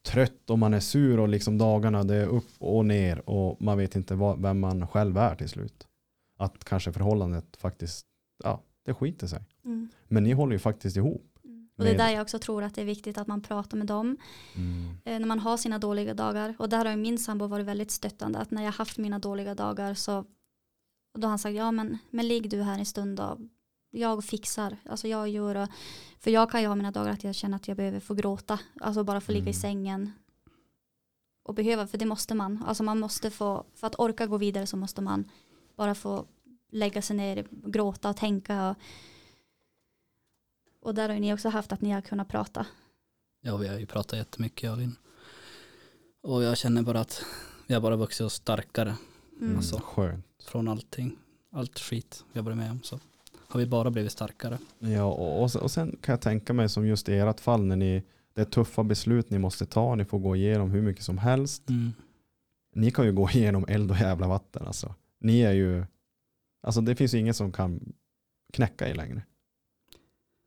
trött 0.01 0.49
och 0.49 0.59
man 0.59 0.73
är 0.73 0.79
sur 0.79 1.19
och 1.19 1.27
liksom 1.29 1.57
dagarna 1.57 2.03
det 2.03 2.15
är 2.15 2.25
upp 2.27 2.47
och 2.59 2.85
ner 2.85 3.29
och 3.29 3.61
man 3.61 3.77
vet 3.77 3.95
inte 3.95 4.15
vad, 4.15 4.41
vem 4.41 4.59
man 4.59 4.87
själv 4.87 5.17
är 5.17 5.35
till 5.35 5.49
slut. 5.49 5.87
Att 6.37 6.63
kanske 6.63 6.91
förhållandet 6.91 7.57
faktiskt, 7.57 8.05
ja, 8.43 8.61
det 8.85 8.93
skiter 8.93 9.27
sig. 9.27 9.43
Mm. 9.65 9.89
Men 10.07 10.23
ni 10.23 10.31
håller 10.31 10.53
ju 10.53 10.59
faktiskt 10.59 10.97
ihop. 10.97 11.28
Mm. 11.79 11.91
Och 11.91 11.97
det 11.97 12.03
är 12.03 12.07
där 12.07 12.13
jag 12.15 12.21
också 12.21 12.39
tror 12.39 12.63
att 12.63 12.75
det 12.75 12.81
är 12.81 12.85
viktigt 12.85 13.17
att 13.17 13.27
man 13.27 13.41
pratar 13.41 13.77
med 13.77 13.87
dem 13.87 14.17
eh, 15.03 15.19
när 15.19 15.25
man 15.25 15.39
har 15.39 15.57
sina 15.57 15.79
dåliga 15.79 16.13
dagar. 16.13 16.55
Och 16.59 16.69
där 16.69 16.85
har 16.85 16.95
min 16.95 17.17
sambo 17.17 17.47
varit 17.47 17.65
väldigt 17.65 17.91
stöttande. 17.91 18.39
Att 18.39 18.51
när 18.51 18.63
jag 18.63 18.71
haft 18.71 18.97
mina 18.97 19.19
dåliga 19.19 19.55
dagar 19.55 19.93
så 19.93 20.25
och 21.13 21.19
då 21.19 21.27
har 21.27 21.29
han 21.29 21.39
sagt 21.39 21.55
ja 21.55 21.71
men, 21.71 21.97
men 22.09 22.27
ligg 22.27 22.49
du 22.49 22.61
här 22.61 22.79
en 22.79 22.85
stund 22.85 23.17
då. 23.17 23.37
Jag 23.91 24.23
fixar, 24.23 24.77
alltså 24.89 25.07
jag 25.07 25.29
gör 25.29 25.55
och, 25.55 25.69
för 26.19 26.31
jag 26.31 26.51
kan 26.51 26.61
ju 26.61 26.67
ha 26.67 26.75
mina 26.75 26.91
dagar 26.91 27.11
att 27.11 27.23
jag 27.23 27.35
känner 27.35 27.55
att 27.55 27.67
jag 27.67 27.77
behöver 27.77 27.99
få 27.99 28.13
gråta, 28.13 28.59
alltså 28.81 29.03
bara 29.03 29.21
få 29.21 29.31
ligga 29.31 29.45
i 29.45 29.49
Mm. 29.49 29.53
sängen 29.53 30.11
och 31.43 31.53
behöva, 31.53 31.87
för 31.87 31.97
det 31.97 32.05
måste 32.05 32.35
man, 32.35 32.63
alltså 32.67 32.83
man 32.83 32.99
måste 32.99 33.31
få, 33.31 33.65
för 33.75 33.87
att 33.87 33.99
orka 33.99 34.27
gå 34.27 34.37
vidare 34.37 34.67
så 34.67 34.77
måste 34.77 35.01
man 35.01 35.31
bara 35.75 35.95
få 35.95 36.25
lägga 36.71 37.01
sig 37.01 37.15
ner, 37.15 37.47
gråta 37.51 38.09
och 38.09 38.17
tänka 38.17 38.69
och, 38.69 38.75
och 40.89 40.95
där 40.95 41.09
har 41.09 41.15
ju 41.15 41.21
ni 41.21 41.33
också 41.33 41.49
haft 41.49 41.71
att 41.71 41.81
ni 41.81 41.91
har 41.91 42.01
kunnat 42.01 42.27
prata. 42.27 42.65
Ja, 43.41 43.57
vi 43.57 43.67
har 43.67 43.79
ju 43.79 43.85
pratat 43.85 44.19
jättemycket 44.19 44.63
jag 44.63 44.71
och 44.71 44.77
Linn. 44.77 44.95
Och 46.21 46.43
jag 46.43 46.57
känner 46.57 46.81
bara 46.81 46.99
att 46.99 47.23
vi 47.67 47.73
har 47.73 47.81
bara 47.81 47.95
vuxit 47.95 48.25
oss 48.25 48.33
starkare 48.33 48.95
Mm. 49.41 49.57
Alltså. 49.57 49.79
Skönt. 49.83 50.25
från 50.43 50.67
allting. 50.67 51.15
Allt 51.51 51.79
skit 51.79 52.25
vi 52.33 52.39
har 52.39 52.45
varit 52.45 52.57
med 52.57 52.71
om 52.71 52.83
så 52.83 52.99
har 53.47 53.59
vi 53.59 53.65
bara 53.65 53.91
blivit 53.91 54.11
starkare. 54.11 54.57
Ja, 54.79 55.03
och, 55.03 55.41
och, 55.41 55.51
sen, 55.51 55.61
och 55.61 55.71
sen 55.71 55.97
kan 56.01 56.13
jag 56.13 56.21
tänka 56.21 56.53
mig 56.53 56.69
som 56.69 56.87
just 56.87 57.09
i 57.09 57.17
ert 57.17 57.39
fall 57.39 57.65
när 57.65 57.75
ni, 57.75 58.03
det 58.33 58.41
är 58.41 58.45
tuffa 58.45 58.83
beslut 58.83 59.29
ni 59.29 59.39
måste 59.39 59.65
ta, 59.65 59.95
ni 59.95 60.05
får 60.05 60.19
gå 60.19 60.35
igenom 60.35 60.71
hur 60.71 60.81
mycket 60.81 61.03
som 61.03 61.17
helst. 61.17 61.69
Mm. 61.69 61.93
Ni 62.75 62.91
kan 62.91 63.05
ju 63.05 63.11
gå 63.13 63.29
igenom 63.33 63.65
eld 63.67 63.91
och 63.91 63.97
jävla 63.97 64.27
vatten 64.27 64.67
alltså. 64.67 64.95
Ni 65.19 65.41
är 65.41 65.53
ju, 65.53 65.85
alltså 66.61 66.81
det 66.81 66.95
finns 66.95 67.13
ju 67.13 67.17
ingen 67.17 67.33
som 67.33 67.51
kan 67.51 67.93
knäcka 68.53 68.89
er 68.89 68.95
längre. 68.95 69.21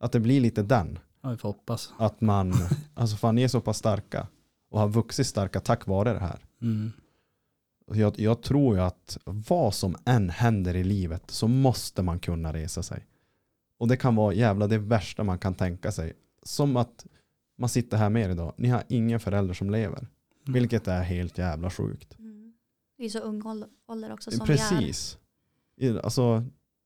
Att 0.03 0.13
det 0.13 0.21
blir 0.21 0.41
lite 0.41 0.63
den. 0.63 0.99
Ja, 1.21 1.31
vi 1.31 1.37
får 1.37 1.49
hoppas. 1.49 1.93
Att 1.99 2.21
man, 2.21 2.55
alltså 2.95 3.17
fan 3.17 3.35
ni 3.35 3.43
är 3.43 3.49
så 3.49 3.61
pass 3.61 3.79
starka 3.79 4.27
och 4.71 4.81
har 4.81 4.89
vuxit 4.89 5.27
starka 5.27 5.61
tack 5.61 5.87
vare 5.87 6.13
det 6.13 6.19
här. 6.19 6.45
Mm. 6.63 6.93
Jag, 7.95 8.19
jag 8.19 8.43
tror 8.43 8.77
ju 8.77 8.83
att 8.83 9.19
vad 9.25 9.75
som 9.75 9.97
än 10.05 10.31
händer 10.31 10.77
i 10.77 10.85
livet 10.85 11.31
så 11.31 11.49
måste 11.49 12.03
man 12.03 12.19
kunna 12.19 12.53
resa 12.53 12.83
sig. 12.83 13.07
Och 13.79 13.89
det 13.89 13.97
kan 13.97 14.15
vara 14.15 14.35
jävla 14.35 14.67
det 14.67 14.79
värsta 14.79 15.25
man 15.25 15.39
kan 15.39 15.55
tänka 15.55 15.93
sig. 15.93 16.13
Som 16.43 16.77
att 16.77 17.07
man 17.59 17.69
sitter 17.69 17.97
här 17.97 18.11
med 18.11 18.25
er 18.25 18.31
idag. 18.31 18.55
Ni 18.57 18.69
har 18.69 18.83
ingen 18.89 19.21
förälder 19.21 19.55
som 19.55 19.71
lever. 19.71 19.99
Mm. 19.99 20.53
Vilket 20.53 20.89
är 20.89 21.03
helt 21.03 21.39
jävla 21.39 21.71
sjukt. 21.71 22.19
Mm. 22.19 22.55
Vi 22.97 23.05
är 23.05 23.09
så 23.11 23.19
ung 23.19 23.43
ål- 23.47 23.67
ålder 23.89 24.13
också 24.13 24.31
som 24.31 24.47
vi 24.47 24.53
är. 24.53 24.57
Precis. 24.57 25.19
Alltså, 26.03 26.45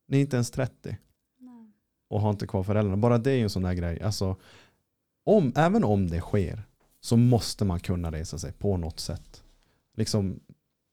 ni 0.08 0.16
är 0.16 0.20
inte 0.20 0.36
ens 0.36 0.50
30 0.50 0.72
Nej. 0.84 0.98
Och 2.08 2.20
har 2.20 2.30
inte 2.30 2.46
kvar 2.46 2.62
föräldrarna. 2.62 2.96
Bara 2.96 3.18
det 3.18 3.30
är 3.30 3.36
ju 3.36 3.42
en 3.42 3.50
sån 3.50 3.62
där 3.62 3.74
grej. 3.74 4.02
Alltså, 4.02 4.36
om, 5.24 5.52
även 5.56 5.84
om 5.84 6.08
det 6.10 6.20
sker 6.20 6.62
så 7.00 7.16
måste 7.16 7.64
man 7.64 7.80
kunna 7.80 8.12
resa 8.12 8.38
sig 8.38 8.52
på 8.52 8.76
något 8.76 9.00
sätt. 9.00 9.44
Liksom, 9.94 10.40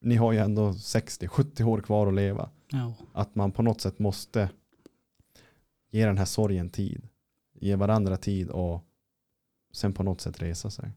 ni 0.01 0.15
har 0.15 0.31
ju 0.31 0.37
ändå 0.39 0.71
60-70 0.71 1.63
år 1.63 1.81
kvar 1.81 2.07
att 2.07 2.13
leva. 2.13 2.49
Ja. 2.71 2.93
Att 3.13 3.35
man 3.35 3.51
på 3.51 3.61
något 3.61 3.81
sätt 3.81 3.99
måste 3.99 4.49
ge 5.91 6.05
den 6.05 6.17
här 6.17 6.25
sorgen 6.25 6.69
tid. 6.69 7.07
Ge 7.53 7.75
varandra 7.75 8.17
tid 8.17 8.49
och 8.49 8.83
sen 9.73 9.93
på 9.93 10.03
något 10.03 10.21
sätt 10.21 10.41
resa 10.41 10.69
sig. 10.69 10.91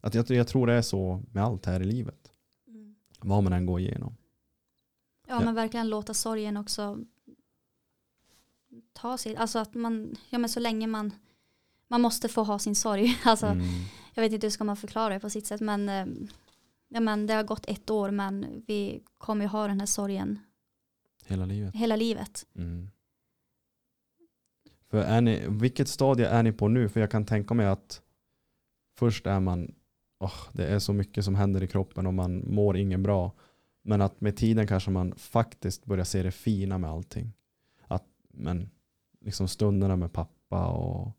Att 0.00 0.14
jag, 0.14 0.30
jag 0.30 0.48
tror 0.48 0.66
det 0.66 0.72
är 0.72 0.82
så 0.82 1.22
med 1.30 1.44
allt 1.44 1.66
här 1.66 1.80
i 1.80 1.84
livet. 1.84 2.32
Mm. 2.68 2.94
Vad 3.20 3.42
man 3.42 3.52
än 3.52 3.66
går 3.66 3.80
igenom. 3.80 4.16
Ja, 5.28 5.34
Ja. 5.34 5.44
men 5.44 5.54
verkligen 5.54 5.88
låta 5.88 6.14
sorgen 6.14 6.56
också 6.56 7.04
ta 8.92 9.18
sig, 9.18 9.36
alltså 9.36 9.58
att 9.58 9.74
man, 9.74 10.16
ja 10.30 10.38
men 10.38 10.48
så 10.50 10.60
länge 10.60 10.86
man, 10.86 11.12
man 11.88 12.00
måste 12.00 12.28
få 12.28 12.42
ha 12.42 12.58
sin 12.58 12.74
sorg. 12.74 13.18
Alltså, 13.24 13.46
Mm. 13.46 13.64
Jag 14.14 14.22
vet 14.22 14.32
inte 14.32 14.46
hur 14.46 14.50
ska 14.50 14.64
man 14.64 14.76
förklara 14.76 15.14
det 15.14 15.20
på 15.20 15.30
sitt 15.30 15.46
sätt, 15.46 15.60
men, 15.60 15.88
eh, 15.88 16.06
ja, 16.88 17.00
men 17.00 17.26
det 17.26 17.34
har 17.34 17.42
gått 17.42 17.66
ett 17.68 17.90
år, 17.90 18.10
men 18.10 18.62
vi 18.66 19.02
kommer 19.18 19.44
ju 19.44 19.48
ha 19.48 19.66
den 19.68 19.80
här 19.80 19.86
sorgen 19.86 20.38
Hela 21.26 21.46
livet. 21.46 21.74
hela 21.74 21.96
livet. 21.96 22.46
Mm. 22.56 22.90
För 24.90 24.98
är 25.02 25.20
ni, 25.20 25.44
vilket 25.48 25.88
stadie 25.88 26.28
är 26.28 26.42
ni 26.42 26.52
på 26.52 26.68
nu? 26.68 26.88
För 26.88 27.00
jag 27.00 27.10
kan 27.10 27.24
tänka 27.26 27.54
mig 27.54 27.66
att 27.66 28.02
först 28.98 29.26
är 29.26 29.40
man, 29.40 29.74
åh, 30.18 30.34
det 30.52 30.66
är 30.66 30.78
så 30.78 30.92
mycket 30.92 31.24
som 31.24 31.34
händer 31.34 31.62
i 31.62 31.66
kroppen 31.68 32.06
och 32.06 32.14
man 32.14 32.54
mår 32.54 32.76
ingen 32.76 33.02
bra. 33.02 33.32
Men 33.82 34.00
att 34.00 34.20
med 34.20 34.36
tiden 34.36 34.66
kanske 34.66 34.90
man 34.90 35.14
faktiskt 35.16 35.84
börjar 35.84 36.04
se 36.04 36.22
det 36.22 36.30
fina 36.30 36.78
med 36.78 36.90
allting. 36.90 37.32
Att, 37.86 38.04
men 38.28 38.70
liksom 39.24 39.48
stunderna 39.48 39.96
med 39.96 40.12
pappa 40.12 40.66
och 40.66 41.12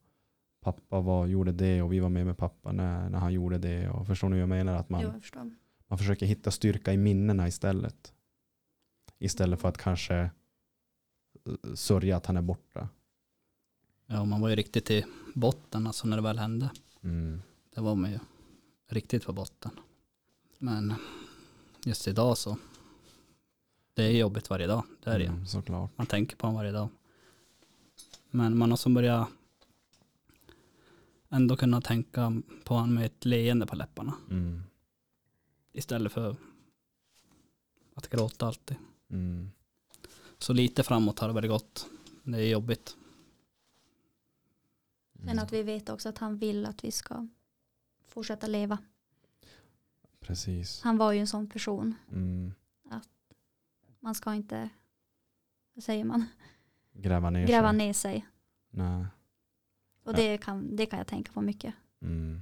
pappa 0.62 1.02
var, 1.02 1.28
gjorde 1.28 1.52
det 1.52 1.82
och 1.82 1.94
vi 1.94 2.00
var 2.00 2.10
med 2.10 2.26
med 2.26 2.38
pappa 2.38 2.72
när, 2.72 3.10
när 3.10 3.20
han 3.20 3.34
gjorde 3.34 3.58
det. 3.58 3.90
Och 3.90 4.08
förstår 4.08 4.30
ni 4.30 4.36
hur 4.36 4.40
jag 4.42 4.50
menar? 4.50 4.76
Att 4.76 4.90
man, 4.90 5.02
Jo, 5.02 5.22
jag 5.34 5.52
man 5.88 5.98
försöker 5.98 6.26
hitta 6.26 6.52
styrka 6.52 6.94
i 6.94 6.98
minnena 6.98 7.48
istället. 7.48 8.14
Istället 9.20 9.62
för 9.62 9.70
att 9.70 9.78
kanske 9.78 10.16
eh, 10.16 10.30
sörja 11.74 12.18
att 12.18 12.26
han 12.26 12.38
är 12.38 12.42
borta. 12.42 12.90
ja, 14.08 14.26
man 14.26 14.42
var 14.42 14.50
ju 14.50 14.56
riktigt 14.56 14.92
i 14.92 15.06
botten 15.34 15.88
alltså 15.88 16.08
när 16.08 16.18
det 16.18 16.24
väl 16.24 16.40
hände. 16.40 16.70
Mm. 17.02 17.42
Det 17.76 17.82
var 17.82 17.96
man 17.96 18.12
ju 18.12 18.20
riktigt 18.88 19.26
på 19.26 19.34
botten. 19.34 19.72
Men 20.60 20.94
just 21.86 22.08
idag 22.08 22.38
så, 22.38 22.58
det 23.94 24.04
är 24.04 24.12
jobbigt 24.12 24.50
varje 24.50 24.68
dag. 24.68 24.84
Det 25.04 25.10
är 25.10 25.20
det. 25.20 25.26
Mm, 25.26 25.46
såklart. 25.46 25.92
Man 25.96 26.08
tänker 26.08 26.36
på 26.36 26.48
honom 26.48 26.58
varje 26.58 26.72
dag. 26.72 26.90
Men 28.36 28.58
man 28.58 28.70
har 28.70 28.78
som 28.78 28.94
börjat 28.94 29.30
ändå 31.30 31.58
kunna 31.58 31.82
tänka 31.82 32.42
på 32.64 32.74
honom 32.74 32.94
med 32.94 33.06
ett 33.06 33.26
leende 33.26 33.66
på 33.66 33.76
läpparna. 33.76 34.14
Mm. 34.30 34.64
Istället 35.72 36.12
för 36.12 36.36
att 37.94 38.10
gråta 38.10 38.48
alltid. 38.48 38.78
Mm. 39.10 39.52
Så 40.38 40.54
lite 40.54 40.84
framåt 40.84 41.20
har 41.20 41.28
det 41.28 41.34
väl 41.34 41.48
gått. 41.48 41.90
Det 42.24 42.38
är 42.38 42.50
jobbigt. 42.50 42.98
Men 45.12 45.40
att 45.40 45.54
vi 45.54 45.64
vet 45.64 45.90
också 45.90 46.10
att 46.10 46.18
han 46.18 46.38
vill 46.38 46.66
att 46.66 46.84
vi 46.84 46.92
ska 46.92 47.28
fortsätta 48.08 48.48
leva. 48.48 48.78
Precis. 50.20 50.82
Han 50.82 50.98
var 50.98 51.12
ju 51.12 51.20
en 51.20 51.28
sån 51.28 51.50
person. 51.50 51.96
Mm. 52.12 52.52
Man 54.00 54.16
ska 54.16 54.34
inte, 54.34 54.70
vad 55.74 55.84
säger 55.84 56.06
man, 56.06 56.26
Gräva 56.94 57.30
ner 57.30 57.48
gräva 57.48 57.70
sig. 57.70 57.78
ner 57.78 57.94
sig. 57.94 58.26
Nej. 58.72 59.06
Och 60.04 60.12
Ja. 60.12 60.18
det 60.18 60.38
kan, 60.38 60.76
det 60.76 60.86
kan 60.86 60.98
jag 61.00 61.08
tänka 61.08 61.32
på 61.32 61.42
mycket. 61.42 61.74
Mm. 62.02 62.42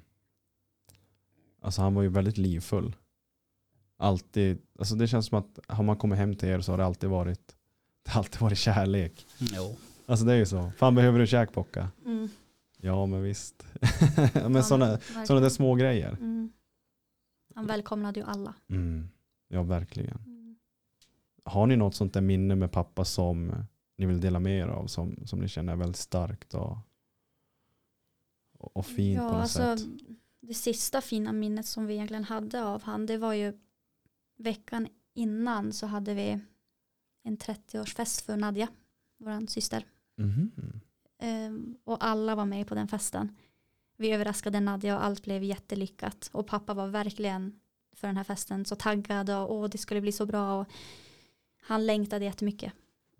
Alltså 1.61 1.81
han 1.81 1.93
var 1.93 2.01
ju 2.01 2.09
väldigt 2.09 2.37
livfull. 2.37 2.95
Alltid, 3.97 4.61
alltså 4.79 4.95
det 4.95 5.07
känns 5.07 5.25
som 5.25 5.37
att 5.39 5.59
har 5.67 5.83
man 5.83 5.97
kommit 5.97 6.17
hem 6.19 6.35
till 6.35 6.49
er 6.49 6.61
så 6.61 6.71
har 6.71 6.77
det 6.77 6.85
alltid 6.85 7.09
varit, 7.09 7.55
det 8.03 8.11
har 8.11 8.19
alltid 8.19 8.41
varit 8.41 8.57
kärlek. 8.57 9.25
Jo. 9.39 9.75
Alltså 10.05 10.25
det 10.25 10.33
är 10.33 10.37
ju 10.37 10.45
så. 10.45 10.71
Fan 10.77 10.95
behöver 10.95 11.19
du 11.19 11.27
käkbocka? 11.27 11.89
Mm. 12.05 12.29
Ja 12.77 13.05
men 13.05 13.23
visst. 13.23 13.65
men 14.33 14.53
Ja, 14.55 14.63
sådana 14.63 14.97
där 15.41 15.49
små 15.49 15.75
grejer. 15.75 16.09
Mm. 16.09 16.51
Han 17.55 17.65
välkomnade 17.67 18.19
ju 18.19 18.25
alla. 18.25 18.53
Mm. 18.69 19.09
Ja 19.47 19.63
verkligen. 19.63 20.17
Mm. 20.25 20.55
Har 21.43 21.67
ni 21.67 21.75
något 21.75 21.95
sånt 21.95 22.13
där 22.13 22.21
minne 22.21 22.55
med 22.55 22.71
pappa 22.71 23.05
som 23.05 23.65
ni 24.01 24.07
vill 24.07 24.21
dela 24.21 24.39
med 24.39 24.59
er 24.59 24.67
av 24.67 24.87
som, 24.87 25.15
som 25.25 25.39
ni 25.39 25.47
känner 25.47 25.73
är 25.73 25.77
väldigt 25.77 25.97
starkt 25.97 26.53
och, 26.53 26.77
och 28.57 28.77
och 28.77 28.85
fint 28.85 29.17
ja, 29.17 29.29
på 29.29 29.33
något 29.33 29.41
alltså, 29.41 29.77
sätt? 29.77 29.87
Det 30.39 30.53
sista 30.53 31.01
fina 31.01 31.33
minnet 31.33 31.65
som 31.65 31.85
vi 31.85 31.93
egentligen 31.93 32.23
hade 32.23 32.63
av 32.63 32.83
han, 32.83 33.05
det 33.05 33.17
var 33.17 33.33
ju 33.33 33.53
veckan 34.37 34.87
innan 35.13 35.73
så 35.73 35.87
hade 35.87 36.13
vi 36.13 36.39
en 37.23 37.37
30-årsfest 37.37 38.25
för 38.25 38.37
Nadja, 38.37 38.67
vår 39.17 39.47
syster. 39.47 39.85
Mhm. 40.15 40.51
Ehm, 41.19 41.77
och 41.83 42.05
alla 42.05 42.35
var 42.35 42.45
med 42.45 42.67
på 42.67 42.75
den 42.75 42.87
festen. 42.87 43.35
Vi 43.97 44.11
överraskade 44.11 44.59
Nadja 44.59 44.95
och 44.95 45.03
allt 45.03 45.23
blev 45.23 45.43
jättelyckat. 45.43 46.29
Och 46.33 46.47
pappa 46.47 46.73
var 46.73 46.87
verkligen 46.87 47.59
för 47.95 48.07
den 48.07 48.17
här 48.17 48.23
festen 48.23 48.65
så 48.65 48.75
taggad 48.75 49.29
och 49.29 49.55
åh, 49.55 49.69
det 49.69 49.77
skulle 49.77 50.01
bli 50.01 50.11
så 50.11 50.25
bra. 50.25 50.59
Och 50.59 50.67
han 51.61 51.85
längtade 51.85 52.25
jättemycket. 52.25 52.73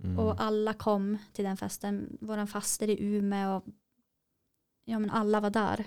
Mm. 0.04 0.20
Och 0.20 0.42
alla 0.42 0.74
kom 0.74 1.18
till 1.34 1.46
den 1.46 1.58
festen. 1.58 2.18
Våran 2.22 2.48
faster 2.48 2.88
i 2.90 3.04
Umeå 3.04 3.56
och 3.58 3.64
ja, 4.86 5.00
men 5.00 5.10
alla 5.10 5.40
var 5.40 5.50
där. 5.50 5.86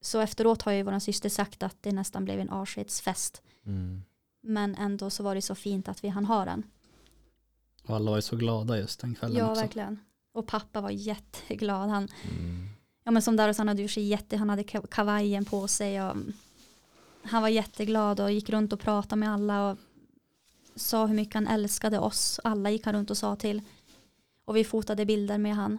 Så 0.00 0.20
efteråt 0.20 0.62
har 0.62 0.72
ju 0.72 0.82
våran 0.82 1.00
syster 1.00 1.28
sagt 1.28 1.62
att 1.62 1.76
det 1.80 1.92
nästan 1.92 2.24
blev 2.24 2.40
en 2.40 2.50
avskedsfest. 2.50 3.42
Mm. 3.66 4.02
Men 4.42 4.74
ändå 4.74 5.10
så 5.10 5.22
var 5.22 5.34
det 5.34 5.42
så 5.42 5.54
fint 5.54 5.88
att 5.88 6.04
vi 6.04 6.08
hann 6.08 6.24
ha 6.24 6.44
den. 6.44 6.62
Och 7.86 7.96
alla 7.96 8.10
var 8.10 8.18
ju 8.18 8.22
så 8.22 8.36
glada 8.36 8.78
just 8.78 9.00
den 9.00 9.14
kvällen 9.14 9.36
Ja, 9.36 9.50
också. 9.50 9.60
verkligen. 9.62 10.00
Och 10.32 10.46
pappa 10.46 10.80
var 10.80 10.90
jätteglad. 10.90 11.90
Han, 11.90 12.08
Mm. 12.38 12.68
ja, 13.04 13.10
men 13.10 13.22
som 13.22 13.36
Daros, 13.36 13.58
han 13.58 13.68
hade 13.68 13.82
gjort 13.82 13.90
sig 13.90 14.02
jätte, 14.02 14.36
han 14.36 14.50
hade 14.50 14.62
ka- 14.62 14.86
kavajen 14.86 15.44
på 15.44 15.68
sig. 15.68 16.02
Och 16.02 16.16
han 17.22 17.42
var 17.42 17.48
jätteglad 17.48 18.20
och 18.20 18.32
gick 18.32 18.50
runt 18.50 18.72
och 18.72 18.80
pratade 18.80 19.16
med 19.20 19.30
alla 19.32 19.70
och 19.70 19.78
sa 20.76 21.06
hur 21.06 21.14
mycket 21.14 21.34
han 21.34 21.46
älskade 21.46 21.98
oss. 21.98 22.40
Alla 22.44 22.70
gick 22.70 22.84
han 22.86 22.94
runt 22.94 23.10
och 23.10 23.16
sa 23.16 23.36
till. 23.36 23.62
Och 24.44 24.56
vi 24.56 24.64
fotade 24.64 25.06
bilder 25.06 25.38
med 25.38 25.54
han. 25.54 25.78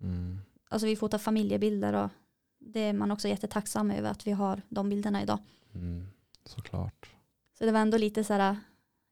Mm. 0.00 0.38
Alltså 0.68 0.86
vi 0.86 0.96
fotar 0.96 1.18
familjebilder 1.18 1.92
och 2.04 2.10
det 2.58 2.80
är 2.80 2.92
man 2.92 3.10
också 3.10 3.28
jättetacksam 3.28 3.90
över 3.90 4.10
att 4.10 4.26
vi 4.26 4.30
har 4.32 4.62
de 4.68 4.88
bilderna 4.88 5.22
idag. 5.22 5.38
Mm. 5.74 6.06
Såklart. 6.44 7.10
Så 7.58 7.64
det 7.64 7.72
var 7.72 7.80
ändå 7.80 7.98
lite 7.98 8.24
så 8.24 8.32
här, 8.32 8.56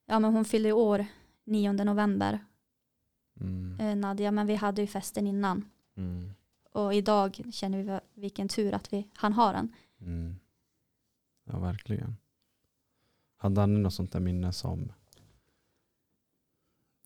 ja 0.06 0.18
men 0.20 0.32
hon 0.34 0.44
fyllde 0.44 0.68
ju 0.68 0.72
år 0.72 1.06
9 1.44 1.72
november, 1.72 2.44
Mm. 3.40 3.80
eh, 3.80 3.96
Nadja, 3.96 4.30
men 4.30 4.46
vi 4.46 4.54
hade 4.54 4.80
ju 4.82 4.86
festen 4.86 5.26
innan. 5.26 5.70
Mm. 5.96 6.30
Och 6.72 6.94
idag 6.94 7.40
känner 7.52 7.82
vi 7.82 8.00
vilken 8.20 8.48
tur 8.48 8.74
att 8.74 8.92
vi 8.92 9.08
han 9.14 9.32
har 9.32 9.52
den. 9.52 9.72
Mm. 10.00 10.36
Ja, 11.44 11.58
verkligen. 11.58 12.16
Hade 13.36 13.60
han 13.60 13.82
något 13.82 13.94
sånt 13.94 14.12
där 14.12 14.20
minne 14.20 14.52
som 14.52 14.92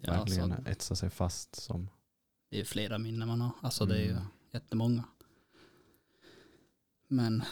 Ja, 0.01 0.13
verkligen 0.13 0.57
så 0.57 0.71
etsar 0.71 0.95
sig 0.95 1.11
fast 1.11 1.55
som 1.57 1.89
det 2.51 2.61
är 2.61 2.65
flera 2.65 2.99
minnen 2.99 3.29
man 3.29 3.41
har. 3.41 3.51
Alltså 3.61 3.87
det 3.87 3.97
är 3.97 4.05
ju 4.05 4.11
Mm. 4.11 4.25
jättemånga. 4.53 5.05
Men 7.09 7.43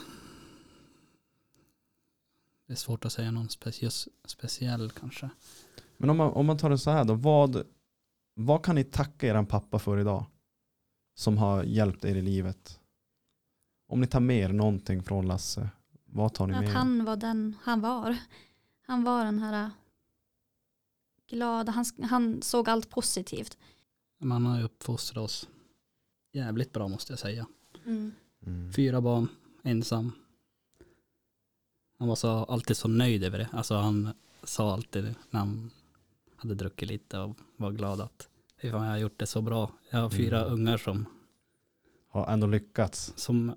det 2.67 2.73
är 2.73 2.77
svårt 2.77 3.05
att 3.05 3.13
säga 3.13 3.31
någon 3.31 3.49
specie- 3.49 4.09
speciell 4.25 4.91
kanske. 4.91 5.31
Men 5.97 6.11
om 6.11 6.17
man, 6.17 6.33
om 6.33 6.47
man 6.47 6.59
tar 6.59 6.71
det 6.71 6.79
så 6.79 6.91
här 6.91 7.05
då, 7.05 7.15
vad, 7.15 7.67
vad 8.35 8.65
kan 8.65 8.75
ni 8.75 8.85
tacka 8.85 9.27
er 9.27 9.45
pappa 9.45 9.79
för 9.79 9.99
idag? 9.99 10.27
Som 11.15 11.39
har 11.39 11.63
hjälpt 11.63 12.05
er 12.05 12.15
i 12.17 12.23
livet? 12.23 12.81
Om 13.89 14.01
ni 14.01 14.07
tar 14.07 14.21
med 14.21 14.37
er 14.39 14.53
någonting 14.53 15.03
från 15.03 15.27
Lasse, 15.27 15.71
vad 16.05 16.35
tar 16.35 16.47
ni 16.47 16.53
med 16.53 16.61
Att 16.63 16.69
er? 16.69 16.75
han 16.75 17.05
var 17.05 17.17
den 17.17 17.57
han 17.63 17.81
var. 17.81 18.17
Han 18.87 19.05
var 19.05 19.25
den 19.25 19.39
här 19.39 19.71
glada, 21.29 21.73
han, 21.73 21.85
han 22.03 22.43
såg 22.43 22.69
allt 22.69 22.91
positivt. 22.91 23.59
Man 24.19 24.47
har 24.47 24.59
ju 24.59 24.65
uppfostrat 24.65 25.25
oss 25.25 25.49
jävligt 26.33 26.73
bra 26.73 26.89
måste 26.89 27.13
jag 27.13 27.19
säga. 27.19 27.47
Mm. 27.87 28.13
Mm. 28.47 28.73
Fyra 28.73 29.01
barn, 29.01 29.29
ensam. 29.63 30.13
Han 31.99 32.09
var 32.09 32.17
så, 32.17 32.29
alltid 32.29 32.77
så 32.77 32.89
nöjd 32.89 33.25
över 33.25 33.39
det. 33.39 33.49
Alltså 33.53 33.75
han 33.75 34.11
sa 34.43 34.73
alltid 34.73 35.15
när 35.31 35.41
han 35.41 35.71
hade 36.37 36.55
druckit 36.55 36.89
lite 36.89 37.19
och 37.19 37.37
var 37.57 37.71
glad 37.73 38.01
att 38.01 38.29
"Fy 38.63 38.71
fan, 38.71 38.85
jag 38.85 38.91
har 38.91 38.99
gjort 38.99 39.19
det 39.19 39.27
så 39.27 39.43
bra. 39.43 39.73
Jag 39.91 39.99
har 39.99 40.11
fyra 40.11 40.41
Mm. 40.41 40.53
ungar 40.53 40.77
som, 40.77 41.07
Har 42.09 42.27
ändå 42.27 42.47
lyckats. 42.47 43.13
som 43.17 43.49
eh, 43.51 43.55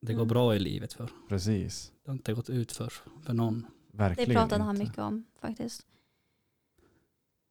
det 0.00 0.12
går 0.12 0.20
Mm. 0.22 0.28
bra 0.28 0.56
i 0.56 0.58
livet 0.58 0.92
för. 0.92 1.10
Precis. 1.28 1.92
Det 2.04 2.10
har 2.10 2.12
inte 2.16 2.34
gått 2.34 2.50
ut 2.50 2.72
för, 2.72 2.92
för 3.22 3.32
någon. 3.32 3.66
Det 3.90 3.96
Verkligen 3.98 4.30
pratade 4.34 4.64
han 4.64 4.78
mycket 4.78 4.98
om 4.98 5.24
faktiskt. 5.40 5.86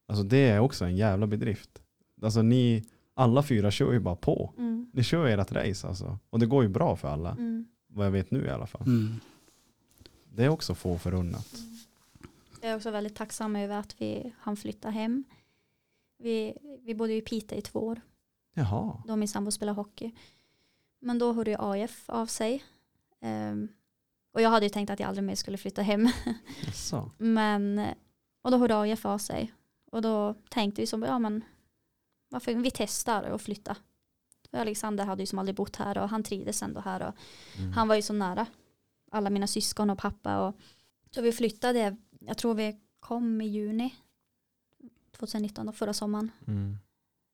Alltså 0.10 0.24
det 0.24 0.50
är 0.50 0.60
också 0.60 0.86
en 0.86 0.96
jävla 0.96 1.28
bedrift. 1.28 1.82
Alltså 2.22 2.42
ni, 2.42 2.86
alla 3.14 3.44
fyra 3.44 3.72
kör 3.72 3.94
ju 3.94 4.00
bara 4.00 4.16
på. 4.16 4.54
Mm. 4.58 4.92
Ni 4.94 5.04
kör 5.04 5.26
ert 5.26 5.52
race 5.52 5.88
alltså. 5.88 6.18
Och 6.30 6.40
det 6.40 6.46
går 6.46 6.64
ju 6.64 6.70
bra 6.70 6.96
för 6.96 7.08
alla. 7.08 7.32
Mm. 7.32 7.66
Vad 7.88 8.06
jag 8.06 8.12
vet 8.12 8.32
nu 8.32 8.46
i 8.46 8.50
alla 8.50 8.68
fall. 8.68 8.82
Mm. 8.82 9.16
Det 10.34 10.46
är 10.46 10.50
också 10.50 10.76
få 10.76 10.98
förunnat. 10.98 11.56
Jag 12.62 12.72
är 12.72 12.76
också 12.76 12.92
väldigt 12.92 13.16
tacksam 13.16 13.56
över 13.56 13.78
att 13.78 14.02
vi 14.02 14.34
hann 14.40 14.58
flytta 14.58 14.90
hem. 14.90 15.24
Vi, 16.18 16.58
vi 16.82 16.96
bodde 16.96 17.14
i 17.14 17.22
Piteå 17.22 17.58
i 17.58 17.62
två 17.62 17.80
år. 17.80 18.02
Jaha. 18.54 19.04
Då 19.08 19.16
min 19.16 19.28
sambo 19.28 19.52
spelade 19.52 19.76
hockey. 19.76 20.12
Men 21.00 21.20
då 21.20 21.34
hörde 21.34 21.52
ju 21.52 21.58
AF 21.60 22.10
av 22.10 22.26
sig. 22.26 22.64
Ehm, 23.22 23.68
och 24.34 24.42
jag 24.42 24.50
hade 24.50 24.66
ju 24.66 24.70
tänkt 24.70 24.90
att 24.90 25.00
jag 25.00 25.08
aldrig 25.08 25.26
mer 25.26 25.36
skulle 25.36 25.58
flytta 25.58 25.82
hem. 25.82 26.10
Men, 27.18 27.86
och 28.42 28.52
då 28.52 28.58
hörde 28.58 28.94
AF 28.94 29.06
av 29.06 29.18
sig. 29.18 29.54
Och 29.92 30.02
då 30.02 30.34
tänkte 30.50 30.82
vi 30.82 30.88
som, 30.88 31.04
ja 31.04 31.20
men 31.20 31.44
varför, 32.30 32.54
vi 32.56 32.72
testar 32.72 33.24
och 33.30 33.42
flytta. 33.42 33.78
För 34.52 34.58
Alexander 34.58 35.06
hade 35.06 35.22
ju 35.24 35.28
som 35.28 35.40
aldrig 35.40 35.56
bott 35.56 35.76
här 35.76 35.98
och 35.98 36.10
han 36.10 36.24
trivdes 36.24 36.64
ändå 36.64 36.80
här. 36.80 37.08
Och 37.08 37.14
Mm. 37.58 37.72
han 37.74 37.88
var 37.88 37.96
ju 37.96 38.02
så 38.02 38.14
nära 38.14 38.46
alla 39.12 39.30
mina 39.30 39.48
syskon 39.48 39.90
och 39.90 39.98
pappa. 40.00 40.48
Och, 40.48 40.56
så 41.12 41.22
vi 41.22 41.32
flyttade, 41.32 41.98
jag 42.20 42.38
tror 42.38 42.54
vi 42.54 42.80
kom 43.00 43.42
i 43.42 43.46
juni 43.48 43.96
2019, 45.12 45.66
då, 45.66 45.72
förra 45.72 45.94
sommaren. 45.94 46.32
Mm. 46.48 46.78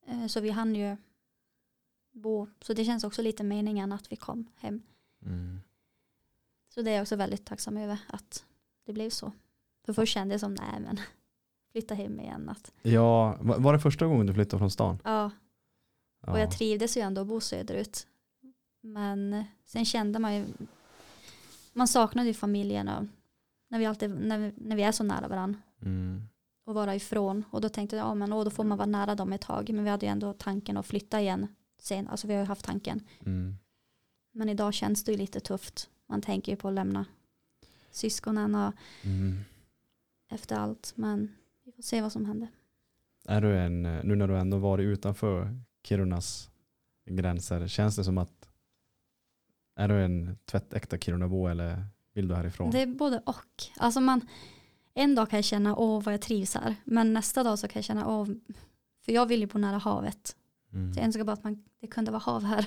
Eh, 0.08 0.28
Så 0.28 0.40
vi 0.42 0.50
hann 0.50 0.76
ju 0.76 0.98
bo, 2.12 2.48
så 2.62 2.74
det 2.74 2.86
känns 2.86 3.04
också 3.04 3.22
lite 3.22 3.44
meningen 3.44 3.92
att 3.92 4.12
vi 4.12 4.16
kom 4.16 4.48
hem. 4.58 4.82
Mm. 5.26 5.60
Så 6.70 6.82
det 6.82 6.92
är 6.92 6.96
jag 6.96 7.02
också 7.02 7.16
väldigt 7.16 7.46
tacksam 7.46 7.78
över 7.78 7.98
att 8.08 8.46
det 8.86 8.94
blev 8.94 9.10
så. 9.10 9.32
För 9.86 9.94
först 9.94 10.14
kände 10.14 10.34
jag 10.34 10.42
som, 10.42 10.54
nej 10.54 10.80
men 10.80 11.00
flytta 11.76 11.94
hem 11.96 12.20
igen. 12.20 12.50
Att, 12.50 12.72
Ja, 12.82 13.38
var 13.42 13.74
det 13.74 13.80
första 13.80 14.06
gången 14.08 14.26
du 14.26 14.34
flyttade 14.34 14.60
från 14.60 14.72
stan? 14.72 15.00
ja, 15.04 15.32
Ja. 16.26 16.32
och 16.32 16.40
jag 16.40 16.52
trivdes 16.52 16.98
ju 16.98 17.02
ändå 17.02 17.22
att 17.22 17.28
bo 17.28 17.40
söderut. 17.40 18.08
Men 18.82 19.44
sen 19.66 19.86
kände 19.86 20.20
man 20.20 20.36
ju, 20.36 20.46
man 21.74 21.88
saknade 21.88 22.28
ju 22.28 22.34
familjen 22.34 22.88
och 22.88 23.04
när 23.70 23.80
vi, 23.80 23.86
alltid, 23.86 24.10
när 24.10 24.38
vi, 24.40 24.54
när 24.58 24.76
vi 24.76 24.84
är 24.84 24.92
så 24.92 25.04
nära 25.04 25.28
varandra 25.28 25.60
Mm. 25.82 26.22
och 26.66 26.76
vara 26.76 26.96
ifrån. 26.96 27.44
Och 27.52 27.62
då 27.62 27.70
tänkte 27.70 27.96
jag, 27.96 28.06
ja 28.06 28.16
men 28.16 28.30
då 28.30 28.50
får 28.50 28.64
man 28.64 28.78
vara 28.78 28.86
nära 28.88 29.16
dem 29.16 29.34
ett 29.34 29.42
tag. 29.42 29.70
Men 29.74 29.84
vi 29.84 29.90
hade 29.90 30.06
ju 30.06 30.12
ändå 30.12 30.34
tanken 30.34 30.78
att 30.78 30.86
flytta 30.86 31.22
igen 31.22 31.48
sen. 31.82 32.08
Alltså 32.08 32.28
vi 32.28 32.34
har 32.34 32.42
ju 32.42 32.48
haft 32.48 32.66
tanken. 32.66 33.02
Mm. 33.26 33.56
Men 34.32 34.50
idag 34.50 34.74
känns 34.74 35.04
det 35.04 35.12
ju 35.12 35.18
lite 35.18 35.40
tufft. 35.40 35.90
Man 36.08 36.22
tänker 36.22 36.52
ju 36.52 36.56
på 36.56 36.68
att 36.68 36.74
lämna 36.74 37.06
syskonen 37.92 38.56
och 38.56 38.74
Mm. 39.04 39.40
efter 40.32 40.56
allt. 40.56 40.94
Men 40.96 41.36
får 41.76 41.84
se 41.84 42.02
vad 42.02 42.12
som 42.12 42.26
händer. 42.26 42.50
Är 43.28 43.42
du 43.42 43.58
en, 43.58 43.82
nu 43.82 44.16
när 44.16 44.28
du 44.28 44.38
ändå 44.38 44.58
varit 44.58 44.84
utanför 44.84 45.60
Kirunas 45.84 46.50
gränser, 47.06 47.68
känns 47.68 47.96
det 47.96 48.04
som 48.04 48.18
att 48.18 48.50
är 49.76 49.88
du 49.88 50.04
en 50.04 50.38
tvättäkta 50.46 50.98
Kirunabo 50.98 51.48
eller 51.48 51.86
vill 52.14 52.28
du 52.28 52.36
härifrån? 52.36 52.72
Det 52.72 52.82
är 52.82 52.88
både 52.88 53.22
och. 53.26 53.64
Alltså 53.78 54.02
man, 54.02 54.28
en 54.94 55.16
dag 55.16 55.30
kan 55.30 55.38
jag 55.38 55.46
känna, 55.46 55.76
åh 55.76 56.04
vad 56.04 56.14
jag 56.14 56.22
trivs 56.22 56.56
här. 56.56 56.76
Men 56.84 57.14
nästa 57.14 57.44
dag 57.44 57.60
så 57.60 57.68
kan 57.68 57.80
jag 57.80 57.86
känna, 57.86 58.08
åh, 58.08 58.28
för 59.06 59.12
jag 59.12 59.26
vill 59.26 59.40
ju 59.40 59.48
bo 59.48 59.58
nära 59.58 59.78
havet. 59.78 60.36
Mm. 60.74 60.94
Så 60.94 61.00
jag 61.00 61.06
önskar 61.06 61.24
bara 61.24 61.34
att 61.34 61.44
man, 61.44 61.64
det 61.82 61.88
kunde 61.88 62.12
vara 62.12 62.22
hav 62.22 62.44
här. 62.44 62.66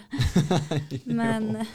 Men 1.04 1.66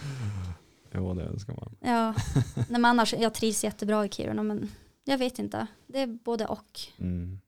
jo. 0.91 1.13
det 1.13 1.23
önskar 1.23 1.53
man. 1.53 1.75
ja, 1.79 2.13
nej, 2.55 2.65
men 2.69 2.85
annars, 2.85 3.13
jag 3.13 3.33
trivs 3.33 3.63
jättebra 3.63 4.05
i 4.05 4.09
Kiruna. 4.09 4.43
Men 4.43 4.69
jag 5.03 5.17
vet 5.17 5.39
inte, 5.39 5.67
det 5.87 5.99
är 5.99 6.07
både 6.07 6.45
och. 6.45 6.79
Mm. 6.97 7.39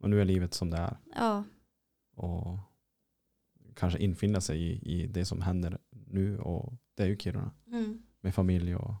Och 0.00 0.10
nu 0.10 0.20
är 0.20 0.24
livet 0.24 0.54
som 0.54 0.70
det 0.70 0.76
är. 0.76 0.96
Ja, 1.16 1.44
Och 2.14 2.58
kanske 3.74 3.98
infinna 3.98 4.40
sig 4.40 4.60
i, 4.62 4.92
i 5.02 5.06
det 5.06 5.24
som 5.24 5.42
händer 5.42 5.78
nu. 5.90 6.38
Och 6.38 6.72
det 6.94 7.02
är 7.02 7.06
ju 7.06 7.16
Kiruna. 7.18 7.50
mm. 7.66 8.02
Med 8.20 8.34
familj 8.34 8.76
och 8.76 8.94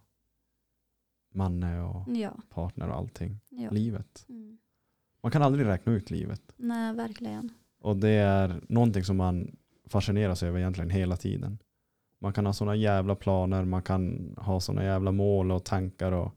manne 1.34 1.80
och 1.82 2.16
ja, 2.16 2.36
partner 2.50 2.88
och 2.88 2.96
allting. 2.96 3.40
ja. 3.48 3.70
Livet. 3.70 4.26
Mm. 4.28 4.58
Man 5.22 5.32
kan 5.32 5.42
aldrig 5.42 5.66
räkna 5.66 5.92
ut 5.92 6.10
livet. 6.10 6.42
Nej, 6.56 6.94
verkligen. 6.94 7.52
Och 7.80 7.96
det 7.96 8.10
är 8.10 8.60
någonting 8.68 9.04
som 9.04 9.16
man 9.16 9.56
fascineras 9.86 10.42
över 10.42 10.58
egentligen 10.58 10.90
hela 10.90 11.16
tiden. 11.16 11.58
Man 12.18 12.32
kan 12.32 12.46
ha 12.46 12.52
sådana 12.52 12.76
jävla 12.76 13.14
planer, 13.14 13.64
man 13.64 13.82
kan 13.82 14.34
ha 14.40 14.60
sådana 14.60 14.84
jävla 14.84 15.12
mål 15.12 15.52
och 15.52 15.64
tankar. 15.64 16.12
Och, 16.12 16.32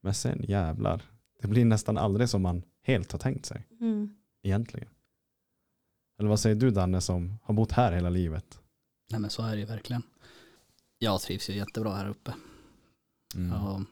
men 0.00 0.14
sen 0.14 0.44
jävlar, 0.48 1.02
det 1.42 1.48
blir 1.48 1.64
nästan 1.64 1.98
aldrig 1.98 2.28
som 2.28 2.42
man 2.42 2.62
helt 2.82 3.12
har 3.12 3.18
tänkt 3.18 3.46
sig 3.46 3.66
Mm. 3.80 4.14
egentligen. 4.42 4.88
Eller 6.18 6.28
vad 6.28 6.40
säger 6.40 6.56
du 6.56 6.70
Danne 6.70 7.00
som 7.00 7.38
har 7.42 7.54
bott 7.54 7.72
här 7.72 7.92
hela 7.92 8.10
livet? 8.10 8.60
Nej 9.10 9.20
men 9.20 9.30
så 9.30 9.42
är 9.42 9.52
det 9.54 9.60
ju 9.60 9.66
verkligen. 9.66 10.02
Jag 10.98 11.20
trivs 11.20 11.50
ju 11.50 11.54
jättebra 11.54 11.94
här 11.94 12.08
uppe. 12.08 12.34
Mm. 13.34 13.50
Har 13.50 13.84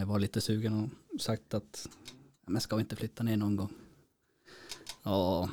ju 0.00 0.04
varit 0.04 0.22
lite 0.22 0.40
sugen 0.40 0.90
och 1.14 1.20
sagt 1.20 1.54
att 1.54 1.88
men 2.46 2.60
ska 2.60 2.76
vi 2.76 2.80
inte 2.82 2.96
flytta 2.96 3.22
ner 3.22 3.36
någon 3.36 3.56
gång? 3.56 3.72
Ja, 5.02 5.48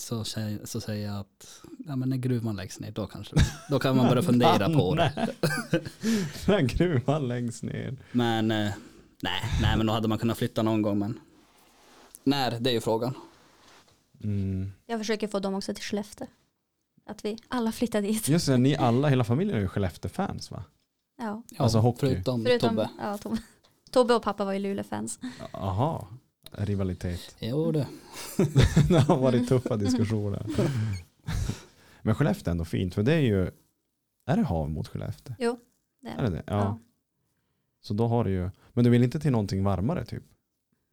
så 0.00 0.24
säger, 0.24 0.60
så 0.64 0.80
säger 0.80 1.06
jag 1.08 1.20
att 1.20 1.60
ja, 1.86 1.96
men 1.96 2.08
när 2.08 2.16
gruvan 2.16 2.56
läggs 2.56 2.80
ner 2.80 2.90
då 2.90 3.06
kanske 3.06 3.36
då 3.70 3.78
kan 3.78 3.96
man 3.96 4.08
börja 4.08 4.22
fundera 4.32 4.70
på 4.70 4.94
det. 4.94 5.28
När 6.46 6.60
gruvan 6.76 7.28
längst 7.28 7.62
ner. 7.62 7.96
Men 8.12 8.50
eh, 8.50 8.72
nej, 9.22 9.42
nej, 9.62 9.76
men 9.76 9.86
då 9.86 9.92
hade 9.92 10.08
man 10.08 10.18
kunnat 10.18 10.38
flytta 10.38 10.62
någon 10.62 10.82
gång. 10.82 10.98
Men 10.98 11.20
när, 12.24 12.60
det 12.60 12.70
är 12.70 12.74
ju 12.74 12.80
frågan. 12.80 13.14
Mm. 14.24 14.72
Jag 14.86 15.00
försöker 15.00 15.28
få 15.28 15.38
dem 15.38 15.54
också 15.54 15.74
till 15.74 15.84
Skellefteå. 15.84 16.26
Att 17.06 17.24
vi 17.24 17.38
alla 17.48 17.72
flyttar 17.72 18.02
dit. 18.02 18.28
Just 18.28 18.46
det, 18.46 18.56
ni 18.56 18.76
alla, 18.76 19.08
hela 19.08 19.24
familjen 19.24 19.56
är 19.56 19.60
ju 19.60 19.68
Skellefteå-fans 19.68 20.50
va? 20.50 20.64
Ja, 21.18 21.42
Alltså 21.58 21.78
hockey. 21.78 21.98
Förutom, 22.00 22.44
förutom 22.44 22.68
Tobbe. 22.68 22.88
Ja, 22.98 23.18
Tobbe. 23.18 23.38
Tobbe 23.90 24.14
och 24.14 24.22
pappa 24.22 24.44
var 24.44 24.52
ju 24.52 24.58
Luleå-fans. 24.58 25.18
Aha, 25.52 26.08
rivalitet. 26.50 27.36
Jo 27.38 27.72
du. 27.72 27.78
det 28.88 28.98
har 28.98 29.18
varit 29.18 29.48
tuffa 29.48 29.76
diskussioner. 29.76 30.46
Men 32.02 32.14
Skellefteå 32.14 32.50
är 32.50 32.52
ändå 32.52 32.64
fint 32.64 32.94
för 32.94 33.02
det 33.02 33.12
är 33.12 33.20
ju, 33.20 33.50
är 34.26 34.36
det 34.36 34.42
hav 34.42 34.70
mot 34.70 34.88
Skellefteå? 34.88 35.56
Det 36.00 36.08
Är 36.08 36.22
det 36.22 36.30
det? 36.30 36.42
Ja. 36.46 36.54
Ja. 36.54 36.78
Så 37.80 37.94
då 37.94 38.06
har 38.06 38.24
du 38.24 38.30
ju, 38.30 38.50
men 38.72 38.84
du 38.84 38.90
vill 38.90 39.02
inte 39.02 39.20
till 39.20 39.32
någonting 39.32 39.64
varmare 39.64 40.04
typ? 40.04 40.22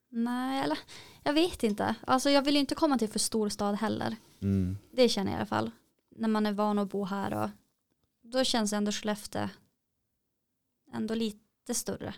Nej, 0.09 0.63
eller 0.63 0.79
jag 1.23 1.33
vet 1.33 1.63
inte. 1.63 1.95
Alltså 2.07 2.29
jag 2.29 2.41
vill 2.41 2.53
ju 2.53 2.59
inte 2.59 2.75
komma 2.75 2.97
till 2.97 3.09
för 3.09 3.19
stor 3.19 3.49
stad 3.49 3.75
heller. 3.75 4.15
Mm. 4.41 4.77
Det 4.91 5.09
känner 5.09 5.31
jag 5.31 5.37
i 5.37 5.39
alla 5.39 5.45
fall. 5.45 5.71
När 6.15 6.27
man 6.27 6.45
är 6.45 6.51
van 6.51 6.79
att 6.79 6.89
bo 6.89 7.03
här 7.05 7.33
och 7.43 7.49
då 8.21 8.43
känns 8.43 8.73
ändå 8.73 8.91
Skellefteå 8.91 9.49
ändå 10.93 11.15
lite 11.15 11.73
större. 11.73 12.13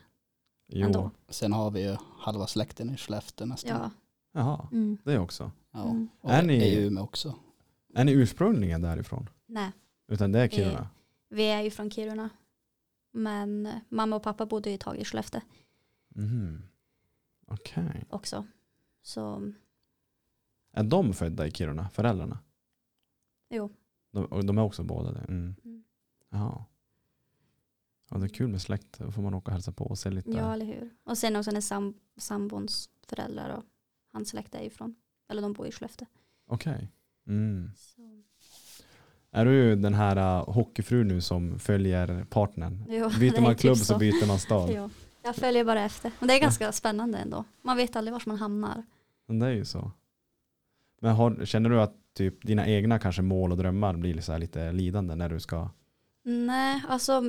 Jo, 0.72 0.86
Ändå. 0.86 1.12
Sen 1.30 1.54
har 1.54 1.72
vi 1.72 1.84
ju 1.90 1.96
halva 2.20 2.48
släkten 2.48 2.90
i 2.90 2.98
Skellefteå 2.98 3.48
nästan. 3.48 3.82
Ja. 3.82 3.92
jaha, 4.32 4.68
Mm. 4.72 4.98
det 5.04 5.20
också. 5.20 5.52
Ja. 5.72 5.84
Mm. 5.90 6.10
Och 6.22 6.32
Är 6.32 6.44
ni- 6.44 6.54
i 6.64 6.86
Umeå 6.86 7.04
också. 7.04 7.36
Är 7.96 8.04
ni 8.06 8.12
ursprungligen 8.12 8.82
därifrån? 8.82 9.30
Nej, 9.46 9.72
Utan 10.08 10.32
det 10.32 10.40
är 10.40 10.48
Kiruna? 10.48 10.88
vi 11.30 11.44
är 11.44 11.62
ju 11.62 11.72
från 11.72 11.92
Kiruna. 11.92 12.30
Men 13.12 13.66
eh, 13.66 13.74
mamma 13.90 14.16
och 14.16 14.24
pappa 14.24 14.46
bodde 14.46 14.70
ju 14.70 14.76
ett 14.76 14.82
tag 14.82 14.98
i 14.98 15.06
Skellefteå 15.06 15.42
Mhm. 16.10 16.64
Okej. 17.48 18.06
också. 18.10 18.46
Så 19.02 19.52
Är 20.72 20.84
de 20.84 21.14
födda 21.14 21.48
i 21.48 21.52
Kiruna, 21.52 21.90
föräldrarna? 21.90 22.40
jo. 23.50 23.70
De, 24.12 24.26
och 24.26 24.46
de 24.46 24.58
är 24.58 24.62
också 24.62 24.84
båda 24.84 25.12
det? 25.12 25.20
Mm. 25.20 25.56
Mm. 25.66 25.84
Jaha. 26.30 26.66
Ja, 28.10 28.18
det 28.18 28.26
är 28.26 28.30
kul 28.30 28.48
med 28.48 28.62
släkt. 28.62 29.00
Då 29.00 29.12
får 29.12 29.22
man 29.22 29.34
åka 29.34 29.46
och 29.46 29.54
hälsa 29.54 29.72
på 29.72 29.86
och 29.86 29.98
se 29.98 30.10
lite. 30.10 30.32
Ja, 30.32 30.54
eller 30.54 30.66
hur. 30.66 30.90
Och 31.04 31.18
sen 31.18 31.36
också 31.36 31.52
när 31.52 31.62
sam 31.62 31.94
sambons 32.18 32.90
föräldrar 33.08 33.58
och 33.58 33.64
hans 34.14 34.30
släkt 34.30 34.56
är 34.56 34.62
ifrån. 34.62 34.96
Eller 35.30 35.42
de 35.42 35.54
bor 35.54 35.68
i 35.68 35.72
Skellefteå. 35.72 36.08
Okej. 36.48 36.92
Mm. 37.28 37.72
Så. 37.76 38.24
Är 39.32 39.46
du 39.46 39.76
den 39.76 39.94
här 39.94 40.40
uh, 40.40 40.50
hockeyfrun 40.54 41.08
nu 41.08 41.22
som 41.22 41.60
följer 41.60 42.26
partnern? 42.30 42.86
Jo, 42.90 43.10
Byter 43.20 43.42
man 43.42 43.52
typ 43.52 43.62
klubb 43.62 43.78
så 43.78 43.98
byter 43.98 44.28
man 44.28 44.40
stad. 44.40 44.70
Ja. 44.76 44.90
Jag 45.24 45.36
följer 45.36 45.64
bara 45.64 45.82
efter. 45.82 46.12
Men 46.20 46.28
det 46.28 46.34
är 46.34 46.42
ganska 46.42 46.72
spännande 46.72 47.18
ändå. 47.18 47.44
Man 47.62 47.78
vet 47.78 47.96
aldrig 47.96 48.14
var 48.14 48.24
man 48.26 48.38
hamnar. 48.38 48.84
Men 49.26 49.40
det 49.40 49.46
är 49.46 49.52
ju 49.52 49.66
så. 49.66 49.92
Men 51.02 51.16
har, 51.16 51.46
känner 51.46 51.70
du 51.70 51.82
att 51.82 51.96
typ 52.14 52.48
dina 52.48 52.68
egna 52.68 53.00
kanske 53.00 53.22
mål 53.22 53.52
och 53.52 53.58
drömmar 53.58 53.94
blir 53.94 54.22
så 54.22 54.32
här 54.32 54.40
lite 54.40 54.72
lidande 54.72 55.16
när 55.16 55.30
du 55.30 55.40
ska? 55.40 55.70
Nej, 56.24 56.82
alltså 56.88 57.24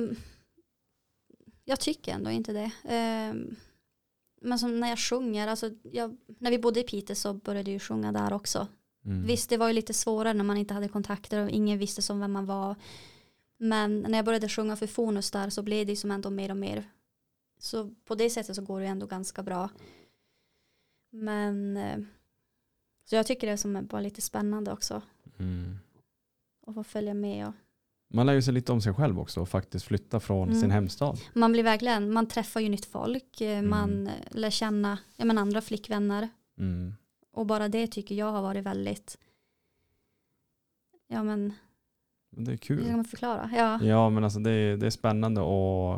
jag 1.65 1.79
tycker 1.79 2.13
ändå 2.13 2.31
inte 2.31 2.53
det. 2.53 2.71
Ehm, 2.83 3.55
men 4.41 4.59
som 4.59 4.79
när 4.79 4.89
jag 4.89 4.99
sjunger, 4.99 5.47
alltså 5.47 5.69
jag, 5.83 6.17
när 6.39 6.51
vi 6.51 6.59
bodde 6.59 6.79
i 6.79 6.83
Piteå 6.83 7.15
så 7.15 7.33
började 7.33 7.69
jag 7.69 7.73
ju 7.73 7.79
sjunga 7.79 8.11
där 8.11 8.33
också. 8.33 8.67
Mm. 9.05 9.25
Visst, 9.25 9.49
det 9.49 9.57
var 9.57 9.67
ju 9.67 9.73
lite 9.73 9.93
svårare 9.93 10.33
när 10.33 10.43
man 10.43 10.57
inte 10.57 10.73
hade 10.73 10.87
kontakter 10.87 11.43
och 11.43 11.49
ingen 11.49 11.79
visste 11.79 12.01
som 12.01 12.19
vem 12.19 12.31
man 12.31 12.45
var. 12.45 12.75
Men 13.57 14.01
när 14.01 14.17
jag 14.17 14.25
började 14.25 14.49
sjunga 14.49 14.75
för 14.75 14.87
Fonus 14.87 15.31
där 15.31 15.49
så 15.49 15.63
blev 15.63 15.85
det 15.85 15.91
ju 15.91 15.95
som 15.95 16.11
ändå 16.11 16.29
mer 16.29 16.51
och 16.51 16.57
mer. 16.57 16.91
Så 17.57 17.89
på 18.05 18.15
det 18.15 18.29
sättet 18.29 18.55
så 18.55 18.61
går 18.61 18.79
det 18.81 18.87
ändå 18.87 19.05
ganska 19.07 19.43
bra. 19.43 19.69
Men 21.09 21.77
eh, 21.77 21.99
så 23.05 23.15
jag 23.15 23.27
tycker 23.27 23.47
det 23.47 23.53
är 23.53 23.57
som 23.57 23.87
bara 23.87 24.01
lite 24.01 24.21
spännande 24.21 24.71
också 24.71 25.01
Mm. 25.39 25.77
att 26.67 26.75
få 26.75 26.83
följa 26.83 27.13
med. 27.13 27.47
Och 27.47 27.53
Man 28.13 28.25
lär 28.25 28.33
ju 28.33 28.41
sig 28.41 28.53
lite 28.53 28.71
om 28.71 28.81
sig 28.81 28.93
själv 28.93 29.19
också 29.19 29.41
och 29.41 29.49
faktiskt 29.49 29.85
flytta 29.85 30.19
från 30.19 30.47
Mm. 30.49 30.61
sin 30.61 30.71
hemstad. 30.71 31.19
man 31.33 31.51
blir 31.51 31.63
verkligen, 31.63 32.13
man 32.13 32.27
träffar 32.27 32.59
ju 32.59 32.69
nytt 32.69 32.85
folk, 32.85 33.41
eh, 33.41 33.57
Mm. 33.59 33.69
man 33.69 34.07
eh, 34.07 34.13
lär 34.31 34.49
känna 34.49 34.97
ja, 35.15 35.25
men 35.25 35.37
andra 35.37 35.61
flickvänner. 35.61 36.29
Mm. 36.59 36.93
Och 37.33 37.45
bara 37.45 37.67
det 37.69 37.87
tycker 37.87 38.15
jag 38.15 38.31
har 38.31 38.41
varit 38.41 38.63
väldigt, 38.65 39.17
ja 41.07 41.23
men, 41.23 41.53
Men 42.31 42.43
Det 42.45 42.49
är 42.51 42.53
hur 42.53 42.57
kul. 42.57 42.83
ska 42.85 42.95
man 42.95 43.05
förklara? 43.05 43.49
Ja, 43.55 43.83
Ja 43.83 44.09
men 44.09 44.23
alltså 44.23 44.39
det 44.39 44.51
är, 44.51 44.77
det 44.77 44.85
är 44.85 44.89
spännande 44.89 45.41
och, 45.41 45.93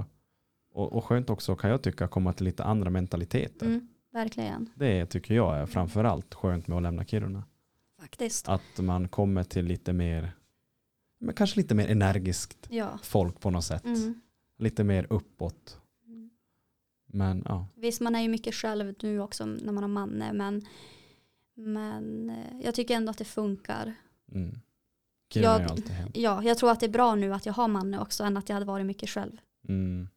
och, 0.73 0.93
och 0.93 1.05
skönt 1.05 1.29
också 1.29 1.55
kan 1.55 1.69
jag 1.69 1.81
tycka 1.81 2.07
komma 2.07 2.33
till 2.33 2.45
lite 2.45 2.63
andra 2.63 2.89
mentaliteter. 2.89 3.65
mm, 3.65 3.87
verkligen, 4.11 4.69
Det 4.75 5.05
tycker 5.05 5.33
jag 5.35 5.57
är 5.57 5.65
framförallt 5.65 6.33
skönt 6.33 6.67
med 6.67 6.75
att 6.77 6.83
lämna 6.83 7.05
Kiruna. 7.05 7.43
faktiskt. 8.01 8.49
Att 8.49 8.77
man 8.79 9.07
kommer 9.07 9.43
till 9.43 9.65
lite 9.65 9.93
mer, 9.93 10.31
men 11.23 11.35
kanske 11.35 11.59
lite 11.59 11.75
mer 11.75 11.87
energiskt 11.87 12.67
Ja. 12.69 12.99
folk 13.03 13.39
på 13.39 13.49
något 13.49 13.65
sätt. 13.65 13.85
Mm. 13.85 14.21
Lite 14.57 14.83
mer 14.83 15.07
uppåt. 15.09 15.81
Mm. 16.07 16.29
Men 17.05 17.43
ja. 17.45 17.67
Visst, 17.75 18.01
man 18.01 18.15
är 18.15 18.21
ju 18.21 18.29
mycket 18.29 18.55
själv 18.55 18.95
nu 19.01 19.19
också 19.19 19.45
när 19.45 19.71
man 19.73 19.83
har 19.83 19.87
manne, 19.89 20.33
men, 20.33 20.65
men 21.53 22.29
eh, 22.29 22.61
jag 22.63 22.75
tycker 22.75 22.95
ändå 22.95 23.11
att 23.11 23.17
det 23.17 23.25
funkar. 23.25 23.93
Mm. 24.31 24.59
Jag-. 25.33 25.81
Ja, 26.13 26.43
jag 26.43 26.57
tror 26.57 26.71
att 26.71 26.79
det 26.79 26.85
är 26.85 26.89
bra 26.89 27.15
nu 27.15 27.33
att 27.33 27.45
jag 27.45 27.53
har 27.53 27.67
manne 27.67 27.99
också 27.99 28.23
än 28.23 28.37
att 28.37 28.49
jag 28.49 28.53
hade 28.53 28.65
varit 28.65 28.85
mycket 28.85 29.09
själv. 29.09 29.37
Mm. 29.67 30.07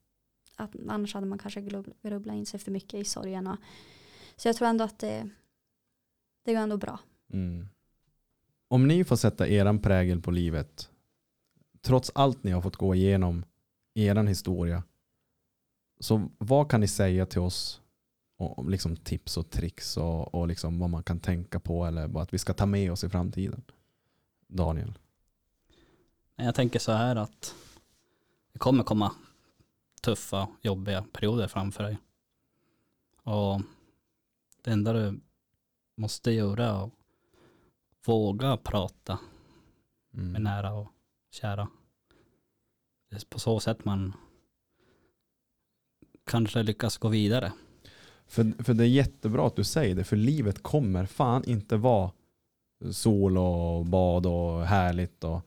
Att, 0.56 0.70
annars 0.88 1.14
hade 1.14 1.26
man 1.26 1.38
kanske 1.38 1.60
grubblat 2.02 2.34
in 2.36 2.46
sig 2.46 2.60
för 2.60 2.70
mycket 2.70 2.94
i 3.00 3.04
sorgerna. 3.04 3.58
Så 4.36 4.48
jag 4.48 4.56
tror 4.56 4.68
ändå 4.68 4.84
att 4.84 4.98
det, 4.98 5.30
det 6.44 6.54
är 6.54 6.56
ändå 6.56 6.76
bra. 6.76 6.98
Mm. 7.32 7.68
Om 8.68 8.88
ni 8.88 9.04
får 9.04 9.16
sätta 9.16 9.48
eran 9.48 9.78
prägel 9.78 10.20
på 10.22 10.30
livet, 10.30 10.90
trots 11.86 12.12
allt 12.14 12.44
ni 12.44 12.50
har 12.50 12.62
fått 12.62 12.76
gå 12.76 12.94
igenom 12.94 13.44
i 13.94 14.06
eran 14.06 14.26
historia, 14.26 14.82
så 16.00 16.28
vad 16.38 16.70
kan 16.70 16.80
ni 16.80 16.88
säga 16.88 17.26
till 17.26 17.40
oss 17.40 17.80
om 18.36 18.68
liksom 18.68 18.96
tips 18.96 19.36
och 19.36 19.50
tricks 19.50 19.96
och, 19.96 20.34
och 20.34 20.48
liksom 20.48 20.78
vad 20.78 20.90
man 20.90 21.02
kan 21.02 21.20
tänka 21.20 21.60
på 21.60 21.86
eller 21.86 22.08
bara 22.08 22.22
att 22.22 22.34
vi 22.34 22.38
ska 22.38 22.54
ta 22.54 22.66
med 22.66 22.92
oss 22.92 23.04
i 23.04 23.08
framtiden? 23.08 23.62
Daniel. 24.46 24.98
Jag 26.36 26.54
tänker 26.54 26.78
så 26.78 26.92
här 26.92 27.16
att 27.16 27.54
det 28.52 28.58
kommer 28.58 28.84
komma 28.84 29.12
tuffa, 30.00 30.48
jobbiga 30.62 31.04
perioder 31.12 31.48
framför 31.48 31.82
dig. 31.82 31.98
Och 33.22 33.62
det 34.62 34.70
enda 34.70 34.92
du 34.92 35.20
måste 35.94 36.30
göra 36.30 36.64
är 36.64 36.84
att 36.84 36.92
våga 38.04 38.56
prata 38.56 39.18
med 40.10 40.24
Mm. 40.24 40.42
nära 40.42 40.72
och 40.72 40.95
kära. 41.30 41.68
Det 43.10 43.16
är 43.16 43.22
på 43.28 43.38
så 43.38 43.60
sätt 43.60 43.84
man 43.84 44.12
kanske 46.26 46.62
lyckas 46.62 46.96
gå 46.98 47.08
vidare. 47.08 47.52
För, 48.26 48.64
för 48.64 48.74
det 48.74 48.84
är 48.84 48.88
jättebra 48.88 49.46
att 49.46 49.56
du 49.56 49.64
säger 49.64 49.94
det, 49.94 50.04
för 50.04 50.16
livet 50.16 50.62
kommer 50.62 51.06
fan 51.06 51.44
inte 51.44 51.76
vara 51.76 52.10
sol 52.90 53.38
och 53.38 53.86
bad 53.86 54.26
och 54.26 54.66
härligt. 54.66 55.24
Och 55.24 55.40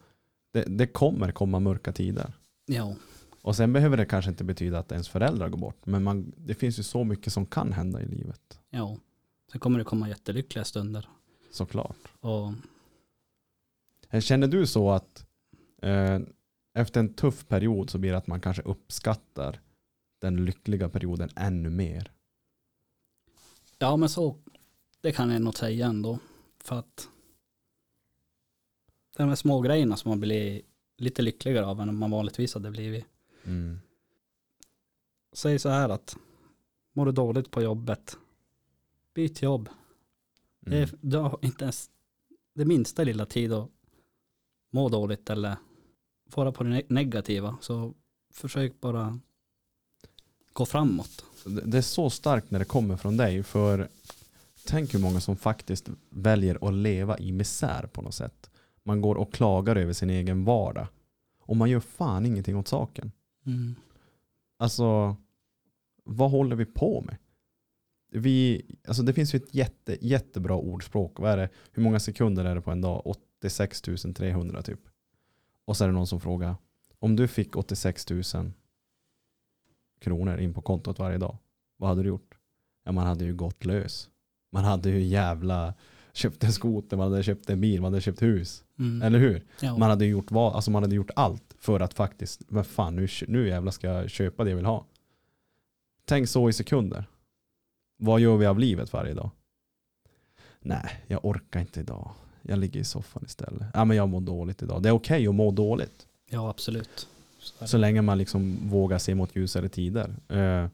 det, 0.51 0.64
det 0.64 0.88
kommer 0.88 1.31
komma 1.31 1.60
mörka 1.60 1.91
tider. 1.91 2.34
Jo, 2.68 2.95
Och 3.41 3.56
sen 3.56 3.73
behöver 3.73 3.97
det 3.97 4.06
kanske 4.06 4.31
inte 4.31 4.43
betyda 4.43 4.80
att 4.80 4.91
ens 4.91 5.10
föräldrar 5.10 5.49
går 5.49 5.57
bort. 5.57 5.85
Men 5.85 6.03
man, 6.03 6.34
det 6.38 6.53
finns 6.56 6.80
ju 6.80 6.84
så 6.84 7.03
mycket 7.03 7.34
som 7.34 7.45
kan 7.45 7.73
hända 7.73 8.01
i 8.01 8.06
livet. 8.06 8.60
jo. 8.69 8.99
Sen 9.51 9.60
kommer 9.60 9.80
det 9.80 9.85
komma 9.85 10.10
jättelyckliga 10.10 10.65
stunder. 10.65 11.10
Såklart. 11.51 11.97
Och 12.19 12.53
Känner 14.22 14.47
du 14.47 14.68
så 14.68 14.91
att 14.91 15.19
eh, 15.19 15.28
efter 16.73 16.99
en 16.99 17.14
tuff 17.14 17.47
period 17.47 17.89
så 17.89 17.97
blir 17.97 18.11
det 18.11 18.18
att 18.18 18.27
man 18.27 18.41
kanske 18.41 18.64
uppskattar 18.64 19.60
den 20.19 20.45
lyckliga 20.45 20.89
perioden 20.89 21.30
ännu 21.35 21.69
mer? 21.69 22.11
ja, 23.81 23.97
men 23.97 24.10
så, 24.10 24.35
det 25.01 25.11
kan 25.11 25.30
jag 25.30 25.41
nog 25.41 25.57
säga 25.57 25.85
ändå. 25.88 26.19
För 26.64 26.80
att 26.80 27.10
de 29.18 29.27
här 29.30 29.35
små 29.35 29.61
grejerna 29.61 29.97
som 29.97 30.10
man 30.10 30.19
blir 30.19 30.61
lite 30.97 31.22
lyckligare 31.22 31.65
av 31.65 31.81
än 31.81 31.95
man 31.95 32.11
vanligtvis 32.11 32.53
hade 32.53 32.72
blivit. 32.72 33.06
Mm. 33.43 33.80
Säg 35.34 35.60
så 35.60 35.69
här 35.69 35.89
att 35.89 36.18
mår 36.93 37.06
du 37.06 37.11
dåligt 37.11 37.51
på 37.51 37.61
jobbet, 37.61 38.18
byt 39.14 39.41
jobb. 39.41 39.69
Det, 40.60 40.77
Mm. 40.77 40.84
är, 40.84 40.97
du 41.01 41.18
har 41.18 41.39
inte 41.41 41.64
ens 41.64 41.89
det 42.53 42.65
minsta 42.65 43.03
lilla 43.03 43.26
tid 43.26 43.53
att 43.53 43.69
må 44.69 44.89
dåligt 44.89 45.30
eller 45.30 45.56
vara 46.38 46.51
på 46.51 46.64
det 46.64 46.69
ne- 46.69 46.85
negativa. 46.89 47.57
Så 47.61 47.93
försök 48.34 48.81
bara 48.81 49.19
gå 50.53 50.65
framåt. 50.65 51.26
Det 51.45 51.61
det 51.61 51.77
är 51.77 51.81
så 51.81 52.10
starkt 52.10 52.51
när 52.51 52.60
det 52.60 52.65
kommer 52.65 52.97
från 52.97 53.18
dig. 53.18 53.43
För 53.43 53.88
tänk 54.65 54.93
hur 54.93 54.99
många 54.99 55.19
som 55.19 55.38
faktiskt 55.38 55.89
väljer 56.10 56.68
att 56.68 56.73
leva 56.73 57.18
i 57.19 57.31
misär 57.31 57.89
på 57.93 58.01
något 58.01 58.15
sätt. 58.15 58.49
Man 58.84 59.01
går 59.01 59.15
och 59.15 59.34
klagar 59.34 59.76
över 59.76 59.93
sin 59.93 60.10
egen 60.10 60.45
vardag. 60.45 60.88
Och 61.41 61.57
man 61.57 61.69
gör 61.69 61.80
fan 61.80 62.26
ingenting 62.26 62.57
åt 62.57 62.68
saken. 62.68 63.11
Mm. 63.45 63.76
Alltså, 64.57 65.15
vad 66.03 66.31
håller 66.31 66.56
vi 66.56 66.65
på 66.65 67.01
med? 67.01 67.18
Vi, 68.11 68.65
alltså 68.88 69.03
det 69.03 69.14
finns 69.14 69.35
ju 69.35 69.38
ett 69.38 69.53
jätte, 69.53 69.97
jättebra 70.01 70.56
ordspråk. 70.56 71.19
Vad 71.19 71.31
är 71.31 71.38
det? 71.38 71.49
Hur 71.72 71.84
många 71.84 71.99
sekunder 71.99 72.45
är 72.45 72.56
det 72.56 72.61
på 72.61 72.72
en 72.72 72.81
dag? 72.81 73.01
86 73.41 73.81
300 74.15 74.61
typ. 74.61 74.89
Och 75.70 75.78
så 75.78 75.84
är 75.84 75.88
det 75.88 75.94
någon 75.94 76.08
som 76.08 76.20
frågar. 76.20 76.56
Om 77.00 77.16
du 77.16 77.28
fick 77.28 77.56
86 77.56 78.10
000 78.10 78.24
kronor 80.00 80.38
in 80.38 80.54
på 80.54 80.62
kontot 80.62 81.00
varje 81.00 81.18
dag. 81.18 81.38
Vad 81.78 81.90
hade 81.90 82.04
du 82.04 82.08
gjort? 82.10 82.38
Ja, 82.84 82.91
man 82.91 83.06
hade 83.06 83.26
ju 83.26 83.36
gått 83.36 83.66
lös. 83.66 84.10
Man 84.52 84.64
hade 84.64 84.90
ju 84.90 85.02
jävla 85.02 85.74
köpt 86.14 86.44
en 86.44 86.54
skoter, 86.54 86.98
man 86.98 87.12
hade 87.12 87.24
köpt 87.24 87.50
en 87.50 87.62
bil, 87.62 87.82
man 87.82 87.94
hade 87.94 88.02
köpt 88.02 88.22
hus. 88.22 88.64
Mm. 88.80 89.02
Eller 89.02 89.20
hur? 89.20 89.46
ja. 89.62 89.78
Man 89.78 89.90
hade 89.90 90.06
gjort 90.06 90.32
vad, 90.32 90.56
alltså 90.56 90.72
man 90.72 90.84
hade 90.84 90.96
gjort 90.96 91.12
allt 91.16 91.56
för 91.60 91.80
att 91.80 91.94
faktiskt, 91.94 92.41
vad 92.48 92.68
fan 92.68 92.96
nu, 92.96 93.08
nu 93.28 93.48
jävlar 93.48 93.72
ska 93.72 93.88
jag 93.88 94.10
köpa 94.10 94.44
det 94.44 94.50
jag 94.50 94.58
vill 94.58 94.66
ha. 94.66 94.86
Tänk 96.06 96.30
så 96.30 96.50
i 96.50 96.54
sekunder. 96.54 97.06
Vad 97.98 98.20
gör 98.20 98.38
vi 98.38 98.46
av 98.46 98.60
livet 98.60 98.94
varje 98.94 99.14
dag? 99.14 99.30
Nej, 100.60 101.04
jag 101.08 101.26
orkar 101.26 101.60
inte 101.60 101.80
idag. 101.80 102.12
Jag 102.50 102.60
ligger 102.60 102.80
i 102.80 102.84
soffan 102.84 103.24
istället. 103.26 103.68
Ja, 103.74 103.86
men 103.86 103.98
jag 103.98 104.10
mår 104.10 104.22
dåligt 104.22 104.62
idag. 104.64 104.84
Det 104.84 104.90
är 104.90 104.94
okej 104.94 105.28
att 105.28 105.36
må 105.36 105.52
dåligt. 105.52 106.08
ja, 106.30 106.50
absolut. 106.50 107.08
Så. 107.40 107.68
Så 107.68 107.78
länge 107.78 108.02
man 108.02 108.18
liksom 108.18 108.70
vågar 108.70 108.98
se 108.98 109.16
mot 109.16 109.36
ljusare 109.36 109.70
tider. 109.70 110.16
Eh, 110.28 110.68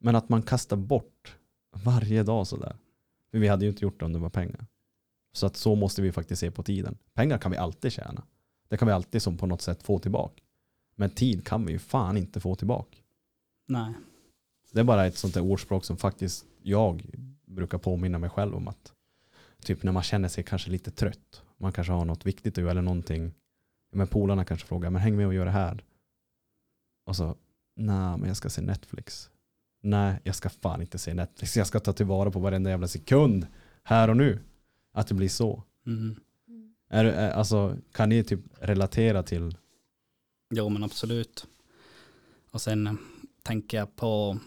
Men 0.00 0.16
att 0.16 0.28
man 0.28 0.42
kastar 0.42 0.76
bort 0.76 1.36
varje 1.72 2.22
dag 2.22 2.46
sådär. 2.46 2.76
För 3.30 3.38
vi 3.38 3.48
hade 3.48 3.64
ju 3.64 3.70
inte 3.70 3.84
gjort 3.84 3.98
det 3.98 4.04
om 4.04 4.12
det 4.12 4.18
var 4.18 4.30
pengar. 4.30 4.66
Så 5.32 5.46
att 5.46 5.56
så 5.56 5.74
måste 5.74 6.02
vi 6.02 6.12
faktiskt 6.12 6.40
se 6.40 6.50
på 6.50 6.62
tiden. 6.62 6.98
Pengar 7.14 7.38
kan 7.38 7.50
vi 7.50 7.56
alltid 7.56 7.92
tjäna. 7.92 8.22
Det 8.68 8.76
kan 8.76 8.88
vi 8.88 8.94
alltid 8.94 9.22
som 9.22 9.36
på 9.36 9.46
något 9.46 9.62
sätt 9.62 9.82
få 9.82 9.98
tillbaka. 9.98 10.42
Men 10.96 11.10
tid 11.10 11.44
kan 11.46 11.66
vi 11.66 11.72
ju 11.72 11.78
fan 11.78 12.16
inte 12.16 12.40
få 12.40 12.54
tillbaka. 12.54 12.96
Nej, 13.68 13.92
Det 14.72 14.80
är 14.80 14.84
bara 14.84 15.06
ett 15.06 15.16
sånt 15.18 15.34
där 15.34 15.40
ordspråk 15.40 15.84
som 15.84 15.96
faktiskt 15.96 16.44
jag 16.62 17.14
brukar 17.46 17.78
påminna 17.78 18.18
mig 18.18 18.30
själv 18.30 18.54
om 18.54 18.68
att 18.68 18.92
typ 19.62 19.82
när 19.82 19.92
man 19.92 20.02
känner 20.02 20.28
sig 20.28 20.44
kanske 20.44 20.70
lite 20.70 20.90
trött, 20.90 21.42
man 21.56 21.72
kanske 21.72 21.92
har 21.92 22.04
något 22.04 22.26
viktigt 22.26 22.58
att 22.58 22.62
göra 22.62 22.70
eller 22.70 22.82
någonting, 22.82 23.34
men 23.92 24.06
polarna 24.06 24.44
kanske 24.44 24.66
frågar, 24.66 24.90
men 24.90 25.02
häng 25.02 25.16
med 25.16 25.26
och 25.26 25.34
gör 25.34 25.44
det 25.44 25.50
här. 25.50 25.84
Och 27.04 27.16
så, 27.16 27.36
nej 27.76 28.18
men 28.18 28.24
jag 28.24 28.36
ska 28.36 28.50
se 28.50 28.62
Netflix. 28.62 29.30
Nej, 29.82 30.20
jag 30.24 30.34
ska 30.34 30.48
fan 30.48 30.80
inte 30.80 30.98
se 30.98 31.14
Netflix. 31.14 31.56
Jag 31.56 31.66
ska 31.66 31.80
ta 31.80 31.92
tillvara 31.92 32.30
på 32.30 32.38
varenda 32.38 32.70
jävla 32.70 32.88
sekund 32.88 33.46
här 33.82 34.10
och 34.10 34.16
nu. 34.16 34.38
Att 34.92 35.06
det 35.06 35.14
blir 35.14 35.28
så. 35.28 35.62
mm. 35.86 36.16
Är, 36.90 37.04
är, 37.04 37.30
alltså, 37.30 37.76
kan 37.92 38.08
ni 38.08 38.24
typ 38.24 38.40
relatera 38.60 39.22
till 39.22 39.56
jo 40.50 40.68
men 40.68 40.84
absolut. 40.84 41.46
Och 42.50 42.60
sen 42.60 42.86
eh, 42.86 42.94
tänker 43.42 43.78
jag 43.78 43.96
på 43.96 44.38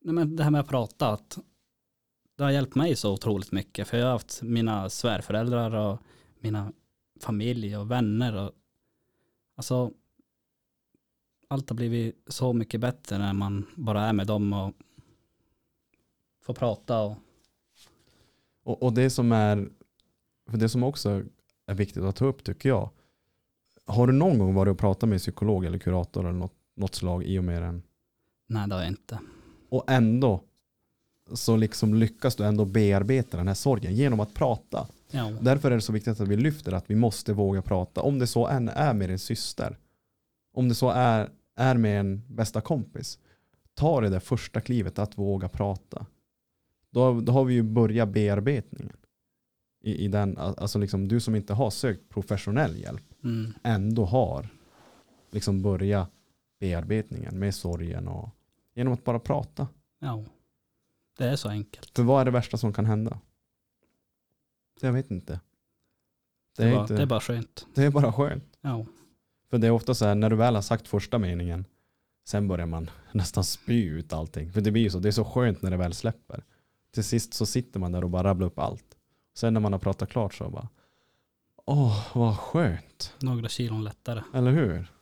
nej, 0.00 0.14
men 0.14 0.36
det 0.36 0.42
här 0.42 0.50
med 0.50 0.60
att 0.60 0.68
prata, 0.68 1.08
att 1.08 1.38
det 2.36 2.44
har 2.44 2.50
hjälpt 2.50 2.74
mig 2.74 2.96
så 2.96 3.12
otroligt 3.12 3.52
mycket. 3.52 3.88
För 3.88 3.96
jag 3.96 4.04
har 4.04 4.12
haft 4.12 4.42
mina 4.42 4.90
svärföräldrar 4.90 5.74
och 5.74 5.98
mina 6.40 6.72
familj 7.20 7.76
och 7.76 7.90
vänner. 7.90 8.36
Och, 8.36 8.52
alltså, 9.56 9.90
allt 11.48 11.70
har 11.70 11.76
blivit 11.76 12.24
så 12.26 12.52
mycket 12.52 12.80
bättre 12.80 13.18
när 13.18 13.32
man 13.32 13.66
bara 13.76 14.02
är 14.02 14.12
med 14.12 14.26
dem 14.26 14.52
och 14.52 14.72
få 16.42 16.54
prata 16.54 17.00
och 17.00 17.16
Och, 18.62 18.82
och 18.82 18.92
det 18.92 19.10
som 19.10 19.32
är, 19.32 19.68
för 20.50 20.58
det 20.58 20.68
som 20.68 20.82
också 20.82 21.22
är 21.66 21.74
viktigt 21.74 22.02
att 22.02 22.16
ta 22.16 22.26
upp 22.26 22.44
tycker 22.44 22.68
jag. 22.68 22.90
Har 23.84 24.06
du 24.06 24.12
någon 24.12 24.38
gång 24.38 24.54
varit 24.54 24.70
och 24.70 24.78
pratat 24.78 25.08
med 25.08 25.18
psykolog 25.18 25.64
eller 25.64 25.78
kurator 25.78 26.20
eller 26.20 26.38
något, 26.38 26.54
något 26.74 26.94
slag 26.94 27.24
i 27.24 27.38
och 27.38 27.44
med 27.44 27.62
den? 27.62 27.82
nej 28.46 28.68
det 28.68 28.74
har 28.74 28.82
jag 28.82 28.90
inte. 28.90 29.18
Och 29.68 29.90
ändå 29.90 30.40
så 31.32 31.56
liksom 31.56 31.94
lyckas 31.94 32.36
du 32.36 32.44
ändå 32.44 32.64
bearbeta 32.64 33.36
den 33.36 33.48
här 33.48 33.54
sorgen 33.54 33.94
genom 33.94 34.20
att 34.20 34.34
prata. 34.34 34.86
Ja, 35.10 35.30
Därför 35.40 35.70
är 35.70 35.74
det 35.74 35.80
så 35.80 35.92
viktigt 35.92 36.20
att 36.20 36.28
vi 36.28 36.36
lyfter 36.36 36.72
att 36.72 36.90
vi 36.90 36.94
måste 36.94 37.32
våga 37.32 37.62
prata. 37.62 38.02
Om 38.02 38.18
det 38.18 38.26
så 38.26 38.46
än 38.46 38.68
är 38.68 38.94
med 38.94 39.08
din 39.08 39.18
syster. 39.18 39.78
Om 40.54 40.68
det 40.68 40.74
så 40.74 40.90
är, 40.90 41.30
är 41.56 41.74
med 41.74 42.00
en 42.00 42.22
bästa 42.28 42.60
kompis. 42.60 43.18
Ta 43.74 44.00
det 44.00 44.08
där 44.08 44.20
första 44.20 44.60
klivet 44.60 44.98
att 44.98 45.18
våga 45.18 45.48
prata. 45.48 46.06
Då, 46.90 47.20
då 47.20 47.32
har 47.32 47.44
vi 47.44 47.54
ju 47.54 47.62
börjat 47.62 48.08
bearbetningen. 48.08 48.96
I, 49.82 50.04
i 50.04 50.08
den, 50.08 50.38
alltså 50.38 50.78
liksom 50.78 51.08
du 51.08 51.20
som 51.20 51.34
inte 51.34 51.54
har 51.54 51.70
sökt 51.70 52.08
professionell 52.08 52.76
hjälp 52.80 53.04
mm, 53.24 53.52
ändå 53.62 54.04
har 54.04 54.48
liksom 55.30 55.62
börjat 55.62 56.10
bearbetningen 56.60 57.38
med 57.38 57.54
sorgen 57.54 58.08
och 58.08 58.30
genom 58.74 58.92
att 58.92 59.04
bara 59.04 59.18
prata. 59.18 59.68
ja. 60.00 60.24
Det 61.16 61.24
är 61.28 61.36
så 61.36 61.48
enkelt. 61.48 61.90
För 61.96 62.02
vad 62.02 62.20
är 62.20 62.24
det 62.24 62.30
värsta 62.30 62.56
som 62.56 62.72
kan 62.72 62.86
hända? 62.86 63.20
Jag 64.80 64.92
vet 64.92 65.10
inte. 65.10 65.40
Det, 66.56 66.62
Det 66.62 66.68
är, 66.68 66.72
bara, 66.72 66.82
inte, 66.82 66.94
det 66.96 67.02
är 67.02 67.06
bara 67.06 67.20
skönt. 67.20 67.66
det 67.74 67.84
är 67.84 67.90
bara 67.90 68.12
skönt. 68.12 68.56
Ja, 68.60 68.86
För 69.50 69.58
det 69.58 69.66
är 69.66 69.70
ofta 69.70 69.94
så 69.94 70.04
här 70.04 70.14
när 70.14 70.30
du 70.30 70.36
väl 70.36 70.54
har 70.54 70.62
sagt 70.62 70.88
första 70.88 71.18
meningen 71.18 71.64
sen 72.24 72.48
börjar 72.48 72.66
man 72.66 72.90
nästan 73.12 73.44
spy 73.44 73.84
ut 73.84 74.12
allting. 74.12 74.52
För 74.52 74.60
det 74.60 74.70
blir 74.70 74.82
ju 74.82 74.90
så, 74.90 74.98
det 74.98 75.08
är 75.08 75.12
så 75.12 75.24
skönt 75.24 75.62
när 75.62 75.70
det 75.70 75.76
väl 75.76 75.92
släpper. 75.94 76.44
Till 76.90 77.04
sist 77.04 77.34
så 77.34 77.46
sitter 77.46 77.80
man 77.80 77.92
där 77.92 78.04
och 78.04 78.10
bara 78.10 78.24
rabblar 78.28 78.46
upp 78.46 78.58
allt. 78.58 78.96
Sen 79.34 79.54
när 79.54 79.60
man 79.60 79.72
har 79.72 79.80
pratat 79.80 80.08
klart 80.10 80.34
så 80.34 80.50
bara 80.50 80.68
Åh, 81.68 82.06
vad 82.14 82.38
skönt. 82.38 83.14
några 83.20 83.48
kilon 83.48 83.84
lättare. 83.84 84.22
Eller 84.34 84.50
hur? 84.50 84.92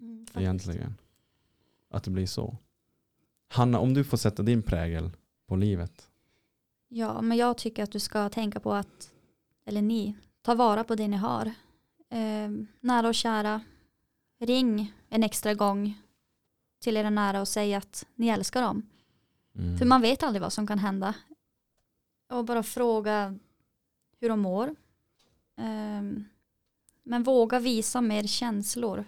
Mm. 0.00 0.26
Egentligen. 0.34 0.94
Att 1.90 2.04
det 2.04 2.10
blir 2.10 2.26
så. 2.26 2.56
Hanna, 3.52 3.78
om 3.78 3.94
du 3.94 4.04
får 4.04 4.16
sätta 4.16 4.42
din 4.42 4.62
prägel 4.62 5.10
på 5.46 5.56
livet. 5.56 6.08
Ja, 6.88 7.22
men 7.22 7.38
jag 7.38 7.58
tycker 7.58 7.82
att 7.82 7.92
du 7.92 8.00
ska 8.00 8.28
tänka 8.28 8.60
på 8.60 8.74
att, 8.74 9.10
eller 9.64 9.82
ni, 9.82 10.16
ta 10.42 10.54
vara 10.54 10.84
på 10.84 10.94
det 10.94 11.08
ni 11.08 11.16
har. 11.16 11.46
Eh, 12.08 12.50
nära 12.80 13.08
och 13.08 13.14
kära, 13.14 13.60
ring 14.40 14.92
en 15.08 15.22
extra 15.22 15.54
gång 15.54 15.98
till 16.80 16.96
era 16.96 17.10
nära 17.10 17.40
och 17.40 17.48
säg 17.48 17.74
att 17.74 18.06
ni 18.14 18.28
älskar 18.28 18.62
dem. 18.62 18.86
Mm. 19.54 19.78
För 19.78 19.86
man 19.86 20.02
vet 20.02 20.22
aldrig 20.22 20.42
vad 20.42 20.52
som 20.52 20.66
kan 20.66 20.78
hända. 20.78 21.14
Och 22.28 22.44
bara 22.44 22.62
fråga 22.62 23.38
hur 24.20 24.28
de 24.28 24.40
mår. 24.40 24.74
Ehm, 25.56 26.24
men 27.02 27.22
våga 27.22 27.58
visa 27.58 28.00
mer 28.00 28.22
känslor. 28.22 29.04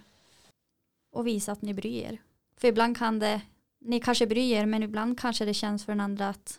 Och 1.10 1.27
visa 1.27 1.52
att 1.52 1.62
ni 1.62 1.74
bryr 1.74 2.02
er. 2.02 2.23
För 2.56 2.69
ibland 2.69 2.97
kan 2.97 3.19
det, 3.19 3.43
ni 3.85 4.01
kanske 4.01 4.27
bryr 4.27 4.55
er 4.57 4.67
men 4.67 4.83
ibland 4.83 5.19
kanske 5.21 5.45
det 5.45 5.55
känns 5.55 5.85
för 5.85 5.93
den 5.93 6.01
andra 6.01 6.29
att 6.29 6.59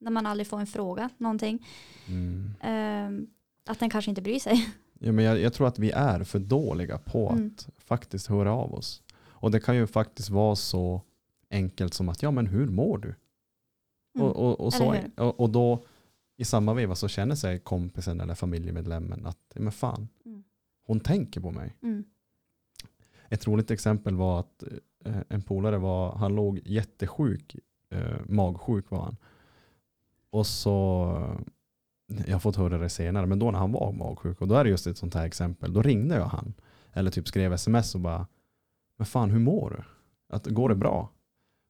när 0.00 0.10
man 0.10 0.26
aldrig 0.26 0.46
får 0.46 0.60
en 0.60 0.66
fråga, 0.66 1.10
någonting, 1.18 1.66
Mm. 2.08 2.50
ehm, 2.60 3.26
att 3.66 3.78
den 3.80 3.90
kanske 3.90 4.10
inte 4.10 4.22
bryr 4.22 4.38
sig. 4.38 4.68
Ja, 5.00 5.12
men 5.12 5.24
jag, 5.24 5.40
jag 5.40 5.52
tror 5.52 5.66
att 5.68 5.78
vi 5.78 5.90
är 5.90 6.24
för 6.24 6.38
dåliga 6.38 6.98
på 6.98 7.30
Mm. 7.30 7.46
att 7.46 7.68
faktiskt 7.78 8.26
höra 8.26 8.52
av 8.52 8.74
oss. 8.74 9.02
Och 9.40 9.50
det 9.50 9.60
kan 9.60 9.76
ju 9.76 9.86
faktiskt 9.86 10.30
vara 10.30 10.56
så 10.56 11.02
enkelt 11.50 11.94
som 11.94 12.08
att 12.08 12.22
ja 12.22 12.30
men 12.30 12.46
hur 12.46 12.66
mår 12.68 12.98
du? 12.98 13.08
Mm. 13.08 14.26
Och, 14.26 14.36
och, 14.36 14.60
och, 14.60 14.72
så, 14.74 14.96
och, 15.16 15.40
och 15.40 15.50
då 15.50 15.84
i 16.36 16.44
samma 16.44 16.74
veva 16.74 16.94
så 16.94 17.08
känner 17.08 17.34
sig 17.34 17.58
kompisen 17.58 18.20
eller 18.20 18.34
familjemedlemmen 18.34 19.26
att 19.26 19.52
men 19.54 19.72
fan, 19.72 20.08
Mm. 20.24 20.44
hon 20.86 21.00
tänker 21.00 21.40
på 21.40 21.50
mig. 21.50 21.74
Ett 23.28 23.46
roligt 23.46 23.70
exempel 23.70 24.16
var 24.16 24.40
att 24.40 24.62
eh, 25.04 25.16
en 25.28 25.42
polare 25.42 25.78
var, 25.78 26.16
han 26.16 26.34
låg 26.34 26.60
jättesjuk, 26.64 27.56
eh, 27.90 28.20
magsjuk 28.26 28.90
var 28.90 29.00
han. 29.00 29.16
Och 30.30 30.46
så, 30.46 31.38
jag 32.26 32.34
har 32.34 32.40
fått 32.40 32.56
höra 32.56 32.78
det 32.78 32.88
senare, 32.88 33.26
men 33.26 33.38
då 33.38 33.50
när 33.50 33.58
han 33.58 33.72
var 33.72 33.92
magsjuk, 33.92 34.40
och 34.40 34.48
då 34.48 34.54
är 34.54 34.64
det 34.64 34.70
just 34.70 34.86
ett 34.86 34.98
sånt 34.98 35.14
här 35.14 35.26
exempel, 35.26 35.72
då 35.72 35.82
ringde 35.82 36.14
jag 36.14 36.26
han. 36.26 36.54
Eller 36.92 37.10
typ 37.10 37.28
skrev 37.28 37.52
sms 37.52 37.94
och 37.94 38.00
bara, 38.00 38.26
men 38.96 39.06
fan 39.06 39.30
hur 39.30 39.38
mår 39.38 39.70
du? 39.70 39.84
Att, 40.36 40.46
går 40.46 40.68
det 40.68 40.74
bra? 40.74 41.10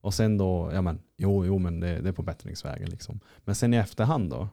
Och 0.00 0.14
sen 0.14 0.38
då, 0.38 0.70
ja 0.72 0.82
men, 0.82 1.00
jo, 1.16 1.44
jo 1.44 1.58
men 1.58 1.80
det, 1.80 2.00
det 2.00 2.08
är 2.08 2.12
på 2.12 2.22
bättringsvägen 2.22 2.90
liksom. 2.90 3.20
Men 3.44 3.54
sen 3.54 3.74
i 3.74 3.76
efterhand 3.76 4.30
då, 4.30 4.48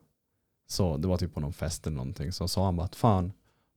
så 0.68 0.98
det 0.98 1.08
var 1.08 1.18
typ 1.18 1.34
på 1.34 1.40
någon 1.40 1.54
fest 1.54 1.88
eller 1.88 1.98
någonting, 1.98 2.32
så 2.32 2.48
sa 2.48 2.66
han 2.66 2.76
bara 2.76 2.86
att 2.86 2.96
fan, 2.96 3.32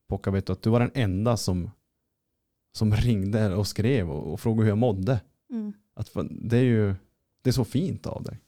Pocka 0.08 0.30
vet 0.30 0.46
du 0.46 0.52
att 0.52 0.62
du 0.62 0.70
var 0.70 0.80
den 0.80 0.90
enda 0.94 1.36
som, 1.36 1.70
som 2.72 2.94
ringde 2.94 3.54
och 3.54 3.66
skrev 3.66 4.10
och, 4.10 4.32
och 4.32 4.40
frågade 4.40 4.62
hur 4.62 4.68
jag 4.70 4.78
mådde. 4.78 5.20
Mm. 5.50 5.72
Att, 5.94 6.10
det 6.30 6.56
är 6.56 6.62
ju 6.62 6.94
det 7.42 7.50
är 7.50 7.52
så 7.52 7.64
fint 7.64 8.06
av 8.06 8.22
dig. 8.22 8.40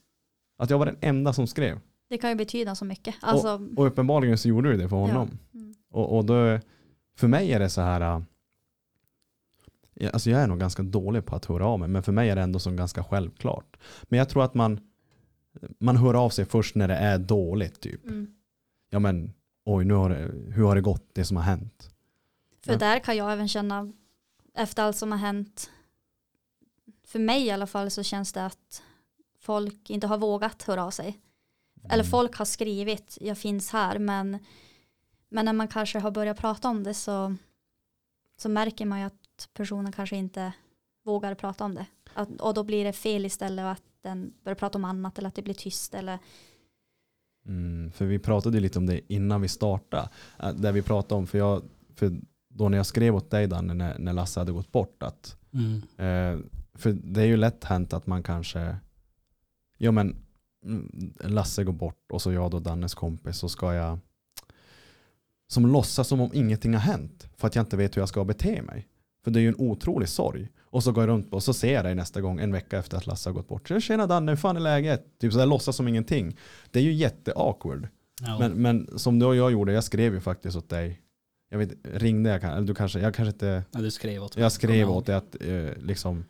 Att 0.59 0.71
jag 0.71 0.79
var 0.79 0.87
den 0.87 0.97
enda 1.01 1.33
som 1.33 1.47
skrev. 1.47 1.81
Det 2.09 2.19
kan 2.19 2.31
ju 2.31 2.37
betyda 2.37 2.75
så 2.75 2.85
mycket. 2.85 3.15
Alltså, 3.21 3.69
Och 3.77 3.87
uppenbarligen 3.87 4.39
så 4.39 4.49
gjorde 4.49 4.71
du 4.71 4.77
det 4.77 4.89
för 4.89 4.97
honom. 4.97 5.39
mm. 5.55 5.75
Och, 5.91 6.17
och 6.17 6.25
då, 6.25 6.59
för 7.17 7.29
mig 7.29 7.53
är 7.53 7.59
det 7.61 7.69
så 7.69 7.81
här, 7.81 8.01
äh, 8.17 8.23
ja, 9.95 10.11
alltså 10.11 10.31
jag 10.31 10.41
är 10.41 10.47
nog 10.47 10.59
ganska 10.61 10.83
dålig 10.83 11.25
på 11.27 11.37
att 11.37 11.45
höra 11.45 11.67
av 11.67 11.79
mig, 11.79 11.89
men 11.89 12.03
för 12.03 12.13
mig 12.13 12.31
är 12.31 12.37
det 12.37 12.43
ändå 12.43 12.59
som 12.59 12.77
ganska 12.77 13.05
självklart. 13.05 13.77
Men 14.03 14.19
jag 14.19 14.29
tror 14.29 14.45
att 14.45 14.55
man, 14.55 14.81
man 15.79 15.97
hör 15.97 16.15
av 16.15 16.31
sig 16.31 16.45
först 16.45 16.75
när 16.75 16.89
det 16.89 16.95
är 16.97 17.19
dåligt 17.19 17.81
typ. 17.81 18.05
Mm. 18.07 18.35
Ja 18.91 18.99
men, 18.99 19.33
oj 19.65 19.85
nu 19.85 19.95
har 19.95 20.11
det, 20.11 20.31
hur 20.55 20.65
har 20.65 20.75
det 20.75 20.81
gått, 20.81 21.15
det 21.15 21.25
som 21.25 21.37
har 21.37 21.45
hänt? 21.45 21.91
För 22.65 22.73
Ja. 22.73 22.79
där 22.79 22.99
kan 22.99 23.17
jag 23.17 23.33
även 23.33 23.49
känna, 23.49 23.93
efter 24.55 24.83
allt 24.83 24.97
som 24.97 25.13
har 25.13 25.19
hänt, 25.19 25.71
för 27.05 27.19
mig 27.19 27.47
i 27.47 27.51
alla 27.51 27.67
fall 27.67 27.91
så 27.91 28.03
känns 28.03 28.33
det 28.33 28.45
att 28.47 28.83
folk 29.41 29.91
inte 29.91 30.07
har 30.07 30.19
vågat 30.19 30.63
höra 30.63 30.85
av 30.85 30.91
sig. 30.91 31.21
Eller 31.85 32.05
Mm. 32.05 32.11
folk 32.11 32.37
har 32.37 32.45
skrivit, 32.45 33.19
jag 33.21 33.39
finns 33.39 33.73
här, 33.73 33.99
men, 33.99 34.39
men 35.29 35.45
när 35.45 35.53
man 35.53 35.69
kanske 35.69 35.99
har 35.99 36.11
börjat 36.11 36.39
prata 36.39 36.69
om 36.69 36.83
det 36.83 36.95
så, 36.95 37.37
så 38.39 38.49
märker 38.49 38.87
man 38.87 39.01
ju 39.01 39.07
att 39.07 39.49
personen 39.55 39.93
kanske 39.93 40.17
inte 40.17 40.53
vågar 41.05 41.35
prata 41.35 41.65
om 41.65 41.75
det. 41.75 41.87
Att, 42.15 42.41
och 42.41 42.55
då 42.55 42.65
blir 42.65 42.85
det 42.85 42.93
fel 42.93 43.27
istället 43.27 43.63
och 43.65 43.71
att 43.71 43.83
den 44.03 44.33
börjar 44.45 44.57
prata 44.57 44.79
om 44.79 44.85
annat 44.85 45.19
eller 45.19 45.29
att 45.29 45.35
det 45.35 45.43
blir 45.43 45.55
tyst. 45.55 45.95
Eller, 45.95 46.19
Mm, 47.47 47.93
för 47.93 48.05
vi 48.05 48.19
pratade 48.19 48.61
lite 48.61 48.79
om 48.79 48.87
det 48.87 49.13
innan 49.13 49.41
vi 49.41 49.49
startade. 49.49 50.09
Äh, 50.39 50.51
Där 50.55 50.73
vi 50.73 50.83
pratade 50.83 51.15
om, 51.19 51.27
för, 51.27 51.39
jag, 51.39 51.63
för 51.95 52.21
då 52.55 52.69
när 52.69 52.77
jag 52.77 52.87
skrev 52.87 53.17
åt 53.17 53.31
dig 53.31 53.47
Danne 53.47 53.75
när, 53.75 53.99
när 53.99 54.13
Lasse 54.13 54.41
hade 54.41 54.53
gått 54.53 54.73
bort, 54.73 55.03
att, 55.03 55.37
Mm. 55.53 55.75
eh, 55.97 56.45
för 56.75 56.93
det 56.93 57.21
är 57.23 57.27
ju 57.27 57.37
lätt 57.37 57.65
hänt 57.65 57.93
att 57.93 58.07
man 58.07 58.23
kanske, 58.23 58.77
ja 59.79 59.91
men 59.91 60.17
mm, 60.65 61.13
Lasse 61.25 61.65
går 61.65 61.73
bort 61.73 62.05
och 62.13 62.23
så 62.23 62.33
jag 62.33 62.51
då 62.51 62.59
Dannes 62.59 62.95
kompis 62.95 63.37
så 63.37 63.49
ska 63.49 63.75
jag 63.75 63.99
som 65.49 65.67
låtsas 65.67 66.09
som 66.09 66.21
om 66.21 66.31
ingenting 66.35 66.73
har 66.75 66.81
hänt 66.81 67.29
för 67.37 67.47
att 67.47 67.55
jag 67.55 67.63
inte 67.63 67.77
vet 67.77 67.97
hur 67.97 68.03
jag 68.03 68.09
ska 68.09 68.25
bete 68.25 68.63
mig. 68.63 68.89
För 69.25 69.31
det 69.31 69.39
är 69.39 69.43
ju 69.43 69.49
en 69.49 69.55
otrolig 69.59 70.09
sorg. 70.09 70.49
Och 70.61 70.83
så 70.85 70.93
går 70.93 71.03
jag 71.03 71.09
runt 71.09 71.33
och 71.35 71.43
så 71.43 71.53
ser 71.55 71.75
jag 71.75 71.85
dig 71.85 71.95
nästa 71.95 72.21
gång 72.21 72.41
en 72.41 72.53
vecka 72.53 72.79
efter 72.79 72.97
att 72.97 73.07
Lasse 73.07 73.29
har 73.29 73.35
gått 73.35 73.49
bort. 73.49 73.69
Så, 73.69 73.81
Tjena 73.81 74.07
Danne, 74.07 74.33
hur 74.33 74.37
fan 74.37 74.57
är 74.57 74.61
läget? 74.61 75.19
Typ 75.19 75.33
sådär 75.33 75.47
låtsas 75.47 75.77
som 75.77 75.89
ingenting. 75.89 76.37
Det 76.71 76.79
är 76.79 76.83
ju 76.83 76.93
jätte-awkward. 76.93 77.89
Ja. 78.21 78.39
Men, 78.39 78.53
men 78.53 78.99
som 78.99 79.19
du 79.19 79.27
och 79.27 79.37
jag 79.37 79.53
gjorde, 79.53 79.73
jag 79.73 79.85
skrev 79.85 80.15
ju 80.15 80.21
faktiskt 80.21 80.57
åt 80.57 80.69
dig. 80.69 81.01
Jag 81.53 81.59
vet, 81.59 81.73
ringde 81.83 82.31
jag, 82.31 82.41
kan- 82.41 82.53
eller 82.53 82.67
du 82.67 82.75
kanske, 82.75 83.01
jag 83.01 83.15
kanske 83.15 83.33
inte, 83.33 83.65
ja, 83.71 83.81
du 83.81 83.91
skrev 83.91 84.23
åt 84.23 84.37
mig. 84.37 84.43
jag 84.43 84.53
skrev 84.53 84.91
åt 84.91 85.07
dig 85.07 85.15
att 85.15 85.37
eh, 85.43 85.71
liksom, 85.83 86.25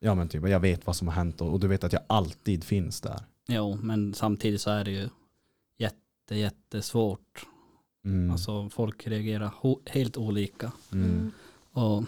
ja 0.00 0.14
men 0.14 0.28
typ, 0.28 0.48
jag 0.48 0.60
vet 0.60 0.86
vad 0.86 0.96
som 0.96 1.08
har 1.08 1.14
hänt 1.14 1.40
och, 1.40 1.52
och 1.52 1.60
du 1.60 1.68
vet 1.68 1.84
att 1.84 1.92
jag 1.92 2.02
alltid 2.06 2.64
finns 2.64 3.00
där. 3.00 3.20
Jo, 3.48 3.78
men 3.82 4.14
samtidigt 4.14 4.60
så 4.60 4.70
är 4.70 4.84
det 4.84 4.90
ju 4.90 5.08
jätte, 5.78 6.34
jättesvårt. 6.36 7.46
Mm. 8.04 8.30
Alltså 8.30 8.68
folk 8.68 9.06
reagerar 9.06 9.50
helt 9.90 10.16
olika. 10.16 10.72
mm. 10.92 11.30
Och 11.72 12.04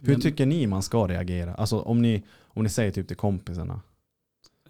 Hur 0.00 0.12
men, 0.12 0.20
tycker 0.20 0.46
ni 0.46 0.66
man 0.66 0.82
ska 0.82 1.08
reagera? 1.08 1.54
Alltså 1.54 1.80
om 1.80 2.02
ni, 2.02 2.22
om 2.42 2.62
ni 2.62 2.68
säger 2.68 2.90
typ 2.92 3.08
till 3.08 3.16
kompisarna. 3.16 3.80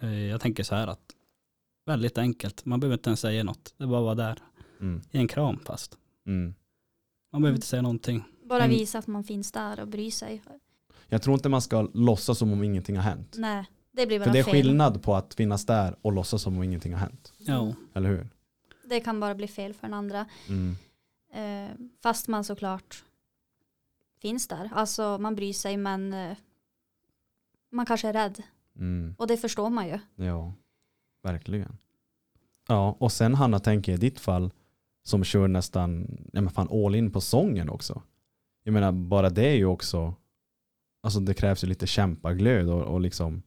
eh, 0.01 0.19
jag 0.25 0.41
tänker 0.41 0.63
så 0.63 0.75
här 0.75 0.87
att 0.87 0.99
väldigt 1.85 2.17
enkelt, 2.17 2.65
man 2.65 2.79
behöver 2.79 2.93
inte 2.97 3.09
ens 3.09 3.19
säga 3.19 3.43
något. 3.43 3.73
Det 3.77 3.83
är 3.83 3.87
bara 3.87 3.99
att 3.99 4.17
vara 4.17 4.27
där. 4.29 4.37
Mm. 4.81 5.01
Ge 5.11 5.19
en 5.19 5.27
kram 5.27 5.59
fast. 5.65 5.97
Mm. 6.27 6.53
Man 7.33 7.41
behöver 7.41 7.55
inte 7.57 7.67
säga 7.67 7.81
någonting. 7.81 8.23
bara 8.45 8.63
Mm. 8.63 8.77
visa 8.77 8.97
att 8.99 9.07
man 9.07 9.23
finns 9.23 9.51
där 9.51 9.79
och 9.79 9.87
bryr 9.87 10.11
sig. 10.11 10.41
Jag 11.07 11.21
tror 11.21 11.33
inte 11.33 11.49
man 11.49 11.61
ska 11.61 11.81
låtsas 11.93 12.37
som 12.37 12.53
om 12.53 12.63
ingenting 12.63 12.95
har 12.95 13.03
hänt. 13.03 13.35
Nej, 13.37 13.65
det 13.91 14.07
blir 14.07 14.19
bara 14.19 14.25
För 14.25 14.33
det 14.33 14.39
är 14.39 14.43
fel. 14.43 14.53
skillnad 14.53 15.03
på 15.03 15.15
att 15.15 15.33
finnas 15.33 15.65
där 15.65 15.95
och 16.01 16.11
låtsas 16.13 16.41
som 16.41 16.57
om 16.57 16.63
ingenting 16.63 16.93
har 16.93 16.99
hänt. 16.99 17.33
Jo, 17.37 17.75
Eller 17.93 18.09
hur? 18.09 18.29
Det 18.85 18.99
kan 18.99 19.19
bara 19.19 19.35
bli 19.35 19.47
fel 19.47 19.73
för 19.73 19.81
den 19.87 19.93
andra. 19.93 20.25
Mm. 20.47 20.75
Eh, 21.33 21.75
fast 22.03 22.27
man 22.27 22.43
såklart 22.43 23.03
finns 24.21 24.47
där. 24.47 24.69
Alltså 24.73 25.17
man 25.17 25.35
bryr 25.35 25.53
sig 25.53 25.77
men 25.77 26.13
eh, 26.13 26.37
man 27.71 27.85
kanske 27.85 28.07
är 28.09 28.13
rädd. 28.13 28.43
Mm. 28.75 29.15
Och 29.17 29.27
det 29.27 29.37
förstår 29.37 29.69
man 29.69 29.87
ju. 29.87 29.99
Ja, 30.15 30.53
verkligen. 31.23 31.77
Ja, 32.67 32.95
och 32.99 33.11
sen 33.11 33.33
Hanna 33.35 33.59
tänker 33.59 33.93
i 33.93 33.97
ditt 33.97 34.19
fall 34.19 34.51
som 35.03 35.23
kör 35.23 35.47
nästan 35.47 36.07
ja, 36.33 36.41
men 36.41 36.49
fan 36.53 36.85
all 36.85 36.95
in 36.95 37.11
på 37.11 37.21
sången 37.21 37.69
också. 37.69 38.01
Jag 38.63 38.73
menar 38.73 38.91
bara 38.91 39.29
det 39.29 39.45
är 39.47 39.55
ju 39.55 39.65
också, 39.65 40.13
alltså 41.03 41.19
det 41.19 41.33
krävs 41.33 41.63
ju 41.63 41.67
lite 41.67 41.87
kämpaglöd 41.87 42.69
och, 42.69 42.81
och 42.81 43.01
liksom, 43.01 43.41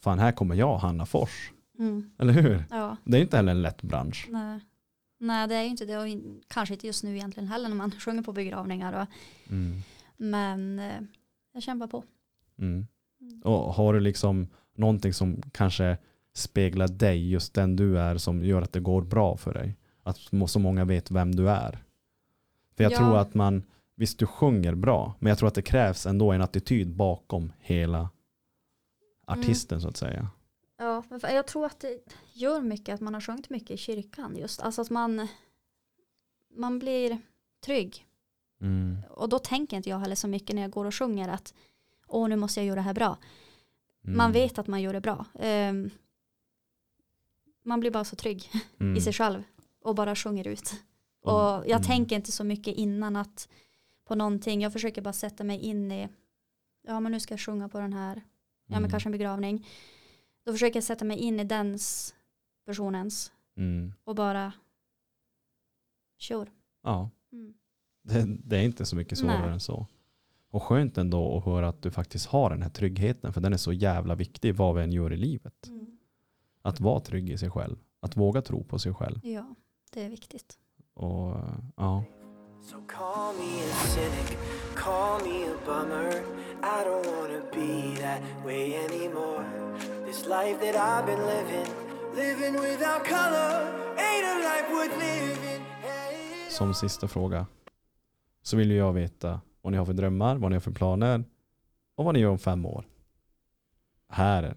fan 0.00 0.18
här 0.18 0.32
kommer 0.32 0.54
jag 0.54 0.78
Hanna 0.78 1.06
Fors. 1.06 1.52
Mm. 1.78 2.10
Eller 2.18 2.32
hur? 2.32 2.64
Ja, 2.70 2.96
Det 3.04 3.16
är 3.18 3.22
inte 3.22 3.36
heller 3.36 3.52
en 3.52 3.62
lätt 3.62 3.82
bransch. 3.82 4.26
nej. 4.30 4.60
Nej, 5.18 5.48
det 5.48 5.54
är 5.54 5.62
ju 5.62 5.68
inte 5.68 5.84
det 5.84 5.98
och 5.98 6.08
in- 6.08 6.42
kanske 6.48 6.74
inte 6.74 6.86
just 6.86 7.04
nu 7.04 7.16
egentligen 7.16 7.48
heller 7.48 7.68
när 7.68 7.76
man 7.76 7.90
sjunger 8.00 8.22
på 8.22 8.32
begravningar. 8.32 8.92
Och, 9.02 9.06
Mm. 9.52 9.80
men 10.16 10.78
eh, 10.78 11.00
jag 11.52 11.62
kämpar 11.62 11.86
på. 11.86 12.04
Mm. 12.58 12.86
Och 13.44 13.74
har 13.74 13.94
du 13.94 14.00
liksom 14.00 14.46
någonting 14.76 15.12
som 15.12 15.42
kanske 15.52 15.98
speglar 16.34 16.88
dig, 16.88 17.30
just 17.30 17.54
den 17.54 17.76
du 17.76 17.98
är, 17.98 18.16
som 18.18 18.44
gör 18.44 18.62
att 18.62 18.72
det 18.72 18.80
går 18.80 19.02
bra 19.02 19.36
för 19.36 19.54
dig? 19.54 19.76
Att 20.02 20.18
så 20.50 20.58
många 20.58 20.84
vet 20.84 21.10
vem 21.10 21.34
du 21.34 21.50
är. 21.50 21.84
För 22.76 22.84
jag 22.84 22.92
Ja. 22.92 22.96
tror 22.98 23.16
att 23.18 23.34
man, 23.34 23.62
visst 23.94 24.18
du 24.18 24.26
sjunger 24.26 24.74
bra, 24.74 25.14
men 25.18 25.30
jag 25.30 25.38
tror 25.38 25.48
att 25.48 25.54
det 25.54 25.62
krävs 25.62 26.06
ändå 26.06 26.32
en 26.32 26.42
attityd 26.42 26.94
bakom 26.96 27.52
hela 27.58 28.10
artisten 29.26 29.80
så 29.80 29.88
att 29.88 29.96
säga. 29.96 30.28
Ja, 30.78 31.02
jag 31.22 31.46
tror 31.46 31.66
att 31.66 31.80
det 31.80 31.98
gör 32.32 32.60
mycket 32.60 32.94
att 32.94 33.00
man 33.00 33.14
har 33.14 33.20
sjungit 33.20 33.50
mycket 33.50 33.70
i 33.70 33.76
kyrkan 33.76 34.36
just. 34.36 34.60
Alltså 34.60 34.82
att 34.82 34.90
man, 34.90 35.28
man 36.56 36.78
blir 36.78 37.18
trygg. 37.64 38.06
Mm. 38.60 38.98
Och 39.10 39.28
då 39.28 39.38
tänker 39.38 39.76
inte 39.76 39.88
jag 39.90 39.98
heller 39.98 40.14
så 40.14 40.28
mycket 40.28 40.54
när 40.56 40.62
jag 40.62 40.70
går 40.70 40.84
och 40.84 40.94
sjunger 40.94 41.28
att 41.28 41.54
åh 42.06 42.28
nu 42.28 42.36
måste 42.36 42.60
jag 42.60 42.66
göra 42.66 42.74
det 42.76 42.80
här 42.82 42.94
bra. 42.94 43.18
Mm. 44.04 44.16
Man 44.16 44.32
vet 44.32 44.58
att 44.58 44.66
man 44.66 44.82
gör 44.82 44.92
det 44.92 45.00
bra. 45.00 45.26
Ehm, 45.38 45.90
man 47.64 47.80
blir 47.80 47.90
bara 47.90 48.04
så 48.04 48.16
trygg 48.16 48.50
Mm. 48.80 48.96
i 48.96 49.00
sig 49.00 49.12
själv 49.12 49.42
och 49.84 49.94
bara 49.94 50.14
sjunger 50.16 50.48
ut. 50.48 50.72
Och- 51.22 51.32
Och 51.32 51.64
jag 51.66 51.70
mm. 51.70 51.82
tänker 51.82 52.16
inte 52.16 52.32
så 52.32 52.44
mycket 52.44 52.74
innan 52.76 53.16
att 53.16 53.48
på 54.04 54.14
någonting, 54.14 54.60
jag 54.62 54.72
försöker 54.72 55.02
bara 55.02 55.12
sätta 55.12 55.44
mig 55.44 55.58
in 55.58 55.92
i, 55.92 56.08
ja 56.82 57.00
men 57.00 57.12
nu 57.12 57.20
ska 57.20 57.32
jag 57.32 57.40
sjunga 57.40 57.68
på 57.68 57.78
den 57.78 57.92
här, 57.92 58.16
ja 58.16 58.22
men 58.66 58.78
Mm. 58.78 58.90
kanske 58.90 59.08
en 59.08 59.12
begravning. 59.12 59.66
Då 60.44 60.52
försöker 60.52 60.76
jag 60.76 60.84
sätta 60.84 61.04
mig 61.04 61.18
in 61.18 61.40
i 61.40 61.44
dens 61.44 62.14
personens 62.66 63.32
Mm. 63.56 63.92
och 64.04 64.14
bara 64.14 64.52
kör. 66.18 66.50
Ja, 66.82 67.10
Mm. 67.32 67.54
det, 68.02 68.26
det 68.44 68.56
är 68.56 68.62
inte 68.62 68.84
så 68.86 68.96
mycket 68.96 69.18
svårare 69.18 69.40
Nej. 69.44 69.52
än 69.52 69.60
så. 69.60 69.86
Och 70.50 70.62
skönt 70.62 70.98
ändå 70.98 71.38
att 71.38 71.44
höra 71.44 71.68
att 71.68 71.82
du 71.82 71.90
faktiskt 71.90 72.26
har 72.26 72.50
den 72.50 72.62
här 72.62 72.70
tryggheten, 72.70 73.32
för 73.32 73.40
den 73.40 73.52
är 73.52 73.56
så 73.56 73.72
jävla 73.72 74.14
viktig 74.14 74.54
vad 74.54 74.74
vi 74.76 74.82
än 74.82 74.92
gör 74.92 75.12
i 75.12 75.16
livet. 75.16 75.70
Att 76.62 76.80
vara 76.80 77.00
trygg 77.00 77.30
i 77.30 77.38
sig 77.38 77.50
själv. 77.50 77.76
Att 78.00 78.16
våga 78.16 78.42
tro 78.42 78.64
på 78.64 78.78
sig 78.78 78.94
själv. 78.94 79.20
Ja, 79.22 79.54
det 79.92 80.02
är 80.02 80.08
viktigt. 80.08 80.58
Och 80.94 81.36
ja, 81.76 82.04
So 82.62 82.76
call 82.86 83.34
me 83.34 83.62
a 83.62 83.74
cynic, 83.86 84.38
call 84.76 85.20
me 85.22 85.44
a 85.48 85.56
bummer. 85.66 86.12
I 86.62 86.84
don't 86.84 87.06
wanna 87.06 87.40
be 87.52 88.00
that 88.00 88.22
way 88.44 88.74
anymore. 88.76 89.44
This 90.06 90.26
life 90.26 90.58
that 90.60 90.76
I've 90.76 91.06
been 91.06 91.26
living, 91.26 91.66
living 92.14 92.52
without 92.60 93.04
color, 93.04 93.54
ain't 93.96 94.24
a 94.24 94.36
life 94.38 94.68
worth 94.72 94.96
living. 94.98 95.62
Hey. 95.82 96.50
som 96.50 96.74
sista 96.74 97.08
fråga 97.08 97.46
så 98.42 98.56
vill 98.56 98.70
ju 98.70 98.76
jag 98.76 98.92
veta 98.92 99.40
vad 99.62 99.72
ni 99.72 99.78
har 99.78 99.84
för 99.86 99.92
drömmar, 99.92 100.36
vad 100.36 100.50
ni 100.50 100.56
har 100.56 100.60
för 100.60 100.70
planer 100.72 101.24
och 101.94 102.04
vad 102.04 102.14
ni 102.14 102.20
gör 102.20 102.30
om 102.30 102.38
fem 102.38 102.66
år. 102.66 102.84
Här 104.08 104.56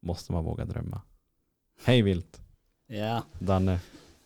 måste 0.00 0.32
man 0.32 0.44
våga 0.44 0.64
drömma. 0.64 1.00
Hej 1.84 2.02
vilt, 2.02 2.40
Ja, 2.86 3.22
Danne. 3.38 3.80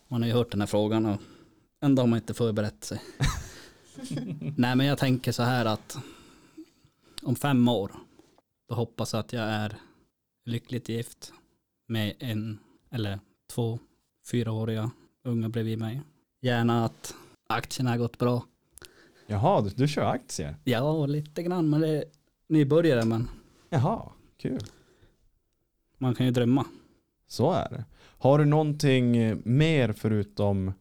Man 0.08 0.22
har 0.22 0.28
ju 0.28 0.34
hört 0.34 0.50
den 0.50 0.60
här 0.60 0.66
frågan 0.66 1.06
och 1.06 1.20
ändå 1.80 2.02
har 2.02 2.06
man 2.06 2.18
inte 2.18 2.34
förberett 2.34 2.84
sig. 2.84 3.02
Nej 4.56 4.76
men 4.76 4.86
jag 4.86 4.98
tänker 4.98 5.32
så 5.32 5.42
här 5.42 5.64
att 5.64 5.98
om 7.22 7.36
fem 7.36 7.68
år 7.68 7.92
då 8.68 8.74
hoppas 8.74 9.12
jag 9.12 9.20
att 9.20 9.32
jag 9.32 9.44
är 9.44 9.76
lyckligt 10.44 10.88
gift 10.88 11.32
med 11.88 12.14
en 12.18 12.58
eller 12.90 13.20
två 13.50 13.78
fyraåriga 14.30 14.90
unga 15.24 15.48
bredvid 15.48 15.78
mig. 15.78 16.02
Gärna 16.40 16.84
att 16.84 17.14
aktierna 17.48 17.90
har 17.90 17.98
gått 17.98 18.18
bra. 18.18 18.44
Jaha, 19.26 19.60
du, 19.60 19.70
du 19.70 19.88
kör 19.88 20.04
aktier? 20.10 20.56
Ja, 20.64 21.06
lite 21.06 21.42
grann 21.42 21.70
men 21.70 21.80
det 21.80 21.88
är 21.88 22.04
nybörjare 22.48 23.04
men 23.04 23.28
Jaha, 23.68 24.12
kul. 24.36 24.60
man 25.98 26.14
kan 26.14 26.26
ju 26.26 26.32
drömma. 26.32 26.66
Så 27.28 27.52
är 27.52 27.70
det. 27.70 27.84
Har 28.18 28.38
du 28.38 28.44
någonting 28.44 29.16
eh, 29.16 29.36
mer 29.44 29.93
förutom 29.93 30.72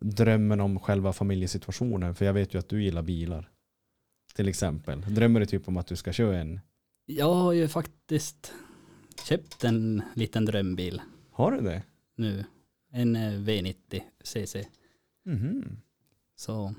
drömmen 0.00 0.60
om 0.60 0.80
själva 0.80 1.12
familjesituationen? 1.12 2.14
För 2.14 2.24
jag 2.24 2.32
vet 2.32 2.54
ju 2.54 2.58
att 2.58 2.68
du 2.68 2.82
gillar 2.82 3.02
bilar. 3.02 3.50
Till 4.34 4.48
exempel. 4.48 5.00
Drömmer 5.14 5.40
du 5.40 5.46
typ 5.46 5.68
om 5.68 5.76
att 5.76 5.86
du 5.86 5.96
ska 5.96 6.12
köra 6.12 6.38
en? 6.38 6.60
Jag 7.06 7.34
har 7.34 7.52
ju 7.52 7.68
faktiskt 7.68 8.52
köpt 9.28 9.64
en 9.64 10.02
liten 10.14 10.44
drömbil 10.44 11.00
Har 11.30 11.52
du 11.52 11.60
det? 11.60 11.82
nu. 12.16 12.44
En 12.92 13.16
eh, 13.16 13.32
V90 13.32 14.00
CC. 14.24 14.56
Mhm. 15.24 15.76
Så 16.36 16.74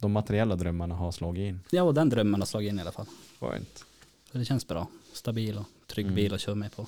De 0.00 0.12
materiella 0.12 0.56
drömmarna 0.56 0.94
har 0.94 1.12
slagit 1.12 1.40
in. 1.48 1.60
ja, 1.70 1.82
och 1.82 1.94
den 1.94 2.08
drömmen 2.08 2.40
har 2.40 2.46
slagit 2.46 2.68
in 2.72 2.78
i 2.78 2.82
alla 2.82 2.92
fall. 2.92 3.06
Skönt. 3.40 3.84
Så 4.32 4.38
det 4.38 4.44
känns 4.44 4.68
bra. 4.68 4.88
Stabil 5.12 5.58
och 5.58 5.66
trygg 5.86 6.06
Mm. 6.06 6.14
bil 6.16 6.34
att 6.34 6.40
köra 6.40 6.54
med 6.54 6.72
på 6.76 6.86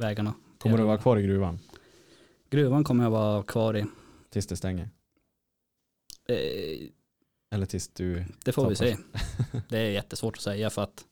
vägarna. 0.00 0.34
Kommer 0.58 0.78
du 0.78 0.84
vara 0.84 0.98
kvar 0.98 1.16
i 1.16 1.22
gruvan 1.22 1.58
Gruvan 2.50 2.84
kommer 2.84 3.04
jag 3.04 3.10
vara 3.10 3.42
kvar 3.42 3.76
i. 3.76 3.84
tills 4.30 4.46
det 4.46 4.56
stänger? 4.56 4.90
Eh, 6.28 6.88
Eller 7.50 7.66
tills 7.66 7.88
du... 7.88 8.24
det 8.44 8.52
får 8.52 8.68
vi 8.68 8.76
se. 8.76 8.96
Det 9.68 9.78
är 9.78 9.90
jättesvårt 9.90 10.36
att 10.36 10.42
säga 10.42 10.70
för 10.70 10.82
att 10.82 11.04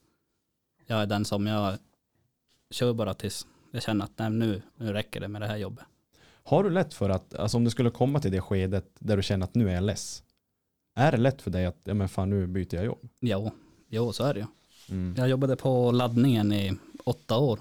jag 0.86 1.02
är 1.02 1.06
den 1.06 1.24
som 1.24 1.46
jag 1.46 1.78
kör 2.70 2.92
bara 2.92 3.14
tills 3.14 3.46
jag 3.70 3.82
känner 3.82 4.04
att 4.04 4.12
nej, 4.16 4.30
nu, 4.30 4.62
nu 4.76 4.92
räcker 4.92 5.20
det 5.20 5.28
med 5.28 5.40
det 5.42 5.46
här 5.46 5.56
jobbet. 5.56 5.84
Har 6.42 6.64
du 6.64 6.70
lätt 6.70 6.94
för 6.94 7.10
att, 7.10 7.34
alltså 7.34 7.56
om 7.56 7.64
du 7.64 7.70
skulle 7.70 7.90
komma 7.90 8.20
till 8.20 8.32
det 8.32 8.40
skedet 8.40 8.86
där 8.98 9.16
du 9.16 9.22
känner 9.22 9.44
att 9.44 9.54
nu 9.54 9.70
är 9.70 9.74
jag 9.74 9.84
less. 9.84 10.22
Är 10.94 11.12
det 11.12 11.18
lätt 11.18 11.42
för 11.42 11.50
dig 11.50 11.66
att, 11.66 11.80
ja 11.84 11.94
men 11.94 12.08
fan 12.08 12.30
nu 12.30 12.46
byter 12.46 12.74
jag 12.74 12.84
jobb? 12.84 13.08
Jo, 13.20 13.50
jo 13.88 14.12
så 14.12 14.24
är 14.24 14.34
det 14.34 14.40
ju. 14.40 14.46
Mm. 14.90 15.14
Jag 15.18 15.28
jobbade 15.28 15.56
på 15.56 15.92
laddningen 15.92 16.52
i 16.52 16.78
åtta 17.04 17.38
år. 17.38 17.60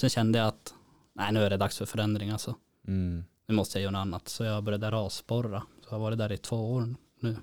Sen 0.00 0.10
kände 0.10 0.38
jag 0.38 0.48
att 0.48 0.74
nej, 1.12 1.32
nu 1.32 1.40
är 1.44 1.50
det 1.50 1.56
dags 1.56 1.78
för 1.78 1.86
förändring 1.86 2.30
alltså. 2.30 2.54
Mm. 2.86 3.24
Nu 3.46 3.54
måste 3.54 3.78
jag 3.78 3.82
göra 3.82 3.90
något 3.92 4.00
annat. 4.00 4.28
Så 4.28 4.44
jag 4.44 4.64
började 4.64 4.90
rasborra. 4.90 5.60
Så 5.60 5.86
jag 5.86 5.90
har 5.90 5.98
varit 5.98 6.18
där 6.18 6.32
i 6.32 6.36
två 6.36 6.72
år 6.72 6.94
nu. 7.20 7.36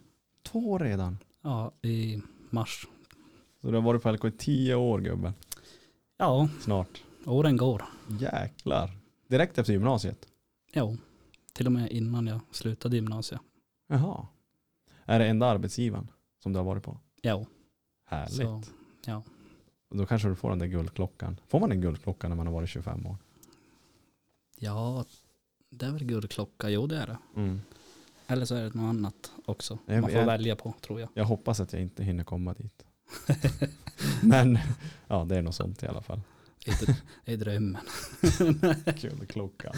Två 0.43 0.71
år 0.71 0.79
redan. 0.79 1.17
Ja, 1.41 1.71
i 1.81 2.21
mars. 2.49 2.87
Så 3.61 3.67
du 3.67 3.73
har 3.77 3.81
varit 3.81 4.03
på 4.03 4.11
LK 4.11 4.25
i 4.25 4.31
tio 4.31 4.75
år 4.75 4.99
gubben. 4.99 5.33
Ja, 6.17 6.49
Snart. 6.61 7.03
åren 7.25 7.57
går. 7.57 7.85
Jäklar. 8.19 8.91
Direkt 9.27 9.57
efter 9.57 9.73
gymnasiet. 9.73 10.27
Jo, 10.73 10.97
till 11.53 11.65
och 11.65 11.71
med 11.71 11.91
innan 11.91 12.27
jag 12.27 12.39
slutade 12.51 12.95
gymnasiet. 12.95 13.41
Jaha. 13.87 14.27
Är 15.05 15.19
det 15.19 15.25
enda 15.27 15.45
arbetsgivaren 15.45 16.07
som 16.43 16.53
du 16.53 16.59
har 16.59 16.63
varit 16.63 16.83
på? 16.83 16.99
Jo, 17.23 17.45
Härligt. 18.05 18.35
så 18.35 18.63
ja. 19.05 19.23
Och 19.89 19.97
Då 19.97 20.05
kanske 20.05 20.27
du 20.27 20.35
får 20.35 20.49
den 20.49 20.59
där 20.59 20.65
guldklockan. 20.67 21.39
Får 21.47 21.59
man 21.59 21.71
en 21.71 21.81
guldklocka 21.81 22.27
när 22.27 22.35
man 22.35 22.47
har 22.47 22.53
varit 22.53 22.69
25 22.69 23.05
år? 23.07 23.17
Ja, 24.59 25.05
det 25.69 25.85
är 25.85 25.91
väl 25.91 26.03
guldklocka. 26.05 26.69
Jo, 26.69 26.87
det 26.87 26.97
är 26.97 27.07
det. 27.07 27.17
Mm. 27.35 27.61
Eller 28.27 28.45
så 28.45 28.55
är 28.55 28.63
det 28.63 28.73
något 28.73 28.89
annat 28.89 29.31
också. 29.45 29.77
Jag- 29.85 30.01
Man 30.01 30.09
får 30.09 30.19
jag- 30.19 30.25
välja 30.25 30.55
på, 30.55 30.73
tror 30.81 30.99
jag. 30.99 31.09
Jag 31.13 31.25
hoppas 31.25 31.59
att 31.59 31.73
jag 31.73 31.81
inte 31.81 32.03
hinner 32.03 32.23
komma 32.23 32.53
dit. 32.53 32.83
Men 34.23 34.57
ja, 35.07 35.25
det 35.25 35.37
är 35.37 35.41
något 35.41 35.55
sånt 35.55 35.83
i 35.83 35.87
alla 35.87 36.01
fall. 36.01 36.21
Det 37.25 37.33
är 37.33 37.37
drömmen. 37.37 37.81
Guldklockan. 39.01 39.73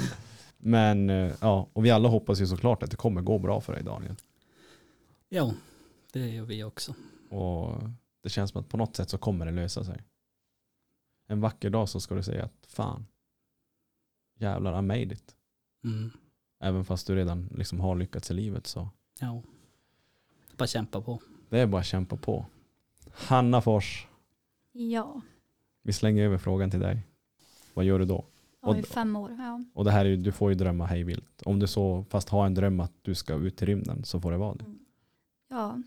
Men 0.58 1.10
eh, 1.10 1.34
ja, 1.42 1.68
och 1.74 1.86
vi 1.86 1.92
alla 1.92 2.10
hoppas 2.10 2.42
ju 2.42 2.48
såklart 2.48 2.84
att 2.84 2.92
det 2.92 2.98
kommer 2.98 3.22
gå 3.22 3.40
bra 3.40 3.62
för 3.62 3.74
dig 3.74 3.84
Daniel. 3.84 4.16
Jo, 5.30 5.54
det 6.14 6.30
gör 6.30 6.46
vi 6.46 6.64
också. 6.64 6.94
Och 7.30 7.72
det 8.30 8.34
känns 8.34 8.52
som 8.52 8.62
att 8.62 8.70
på 8.70 8.78
något 8.78 8.96
sätt 8.96 9.10
så 9.10 9.18
kommer 9.18 9.46
det 9.46 9.52
lösa 9.52 9.84
sig. 9.84 10.04
En 11.28 11.42
vacker 11.42 11.70
dag 11.70 11.90
så 11.90 12.00
ska 12.00 12.16
du 12.16 12.24
säga 12.24 12.44
att 12.46 12.66
fan, 12.68 13.06
jävlar 14.36 14.80
I 14.80 14.82
made 14.82 15.14
it. 15.14 15.36
Mm. 15.84 16.12
Även 16.60 16.86
fast 16.86 17.08
du 17.08 17.16
redan 17.16 17.50
liksom 17.56 17.80
har 17.80 17.96
lyckats 17.96 18.32
i 18.32 18.34
livet 18.34 18.68
så 18.68 18.90
Ja. 19.20 19.42
Bara 20.58 20.68
kämpa 20.68 21.02
på. 21.02 21.22
det 21.50 21.60
är 21.60 21.68
bara 21.68 21.80
att 21.80 21.88
kämpa 21.88 22.18
på. 22.18 22.46
Hanna 23.14 23.62
Fors, 23.62 24.08
Ja, 24.72 25.22
vi 25.82 25.94
slänger 25.94 26.24
över 26.24 26.38
frågan 26.38 26.72
till 26.72 26.80
dig. 26.80 27.08
Vad 27.74 27.86
gör 27.86 28.00
du 28.00 28.06
då? 28.06 28.26
och 28.62 28.78
i 28.78 28.84
fem 28.84 29.16
år. 29.16 29.32
Ja. 29.32 29.64
Och 29.74 29.86
det 29.86 29.92
här 29.92 30.06
är 30.06 30.18
du 30.18 30.32
får 30.32 30.52
ju 30.52 30.56
drömma 30.56 30.86
hej 30.86 31.04
vilt. 31.04 31.42
Om 31.46 31.60
du 31.60 31.68
så 31.68 32.06
fast 32.10 32.30
har 32.30 32.46
en 32.46 32.54
dröm 32.54 32.80
att 32.80 32.94
du 33.02 33.16
ska 33.16 33.34
ut 33.34 33.62
i 33.62 33.66
rymden 33.66 34.04
så 34.04 34.22
får 34.22 34.32
det 34.32 34.38
vara 34.38 34.56
det. 34.56 34.66
Ja, 35.48 35.84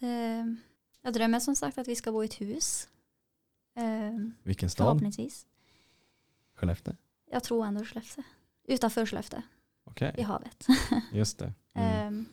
det, 0.00 0.56
jag 1.02 1.12
drömmer 1.12 1.40
som 1.40 1.56
sagt 1.56 1.78
att 1.78 1.88
vi 1.88 1.96
ska 1.96 2.12
bo 2.12 2.22
i 2.22 2.26
ett 2.26 2.40
hus. 2.40 2.88
Ehm, 3.74 4.34
Vilken 4.42 4.70
stad? 4.70 4.86
förhoppningsvis. 4.86 5.46
Skellefteå? 6.54 6.94
Jag 7.30 7.42
tror 7.42 7.66
ändå 7.66 7.84
Skellefteå. 7.84 8.24
Utanför 8.64 9.06
Skellefteå, 9.06 9.42
Okej, 9.84 10.14
i 10.18 10.22
havet. 10.22 10.66
just 11.12 11.38
det. 11.38 11.52
Mm. 11.74 12.06
Ehm, 12.06 12.26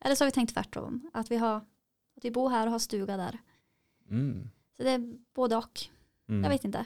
eller 0.00 0.14
så 0.14 0.24
har 0.24 0.26
vi 0.26 0.32
tänkt 0.32 0.54
tvärtom. 0.54 1.10
Att 1.12 1.30
vi, 1.30 1.36
har, 1.36 1.56
att 2.16 2.24
vi 2.24 2.30
bor 2.30 2.50
här 2.50 2.66
och 2.66 2.72
har 2.72 2.78
stuga 2.78 3.16
där. 3.16 3.38
Mm. 4.10 4.50
Så 4.76 4.82
det 4.82 4.90
är 4.90 5.18
både 5.34 5.56
och. 5.56 5.80
Mm. 6.28 6.42
Jag 6.42 6.50
vet 6.50 6.64
inte. 6.64 6.84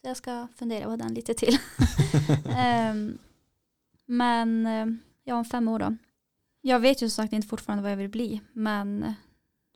Så 0.00 0.08
jag 0.08 0.16
ska 0.16 0.48
fundera 0.54 0.84
på 0.84 0.96
den 0.96 1.14
lite 1.14 1.34
till. 1.34 1.58
Ehm, 2.56 3.18
men 4.06 4.66
eh, 4.66 4.86
ja, 5.24 5.34
om 5.34 5.44
fem 5.44 5.68
år 5.68 5.78
då. 5.78 5.96
Jag 6.60 6.80
vet 6.80 7.02
ju 7.02 7.08
som 7.10 7.24
sagt 7.24 7.32
inte 7.32 7.48
fortfarande 7.48 7.82
vad 7.82 7.92
jag 7.92 7.96
vill 7.96 8.08
bli. 8.10 8.40
Men 8.52 9.14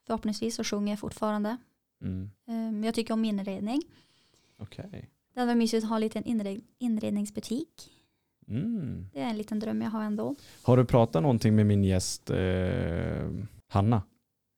förhoppningsvis 0.06 0.54
så 0.54 0.64
sjunger 0.64 0.92
jag 0.92 0.98
fortfarande. 0.98 1.56
Mm. 2.02 2.30
Ehm, 2.48 2.84
jag 2.84 2.94
tycker 2.94 3.14
om 3.14 3.24
inredning. 3.24 3.82
Okej. 4.58 5.10
Det 5.34 5.40
hade 5.40 5.46
varit 5.52 5.58
mysigt 5.58 5.84
att 5.84 5.88
ha 5.88 5.96
en 5.96 6.00
liten 6.02 6.24
inred- 6.24 6.64
inredningsbutik. 6.78 7.90
Mm. 8.48 9.06
Det 9.12 9.20
är 9.20 9.26
en 9.30 9.36
liten 9.38 9.58
dröm 9.58 9.82
jag 9.82 9.90
har 9.90 10.02
ändå. 10.02 10.36
Har 10.62 10.76
du 10.76 10.84
pratat 10.84 11.22
någonting 11.22 11.56
med 11.56 11.66
min 11.66 11.84
gäst 11.84 12.30
eh, 12.30 13.30
Hanna? 13.68 14.02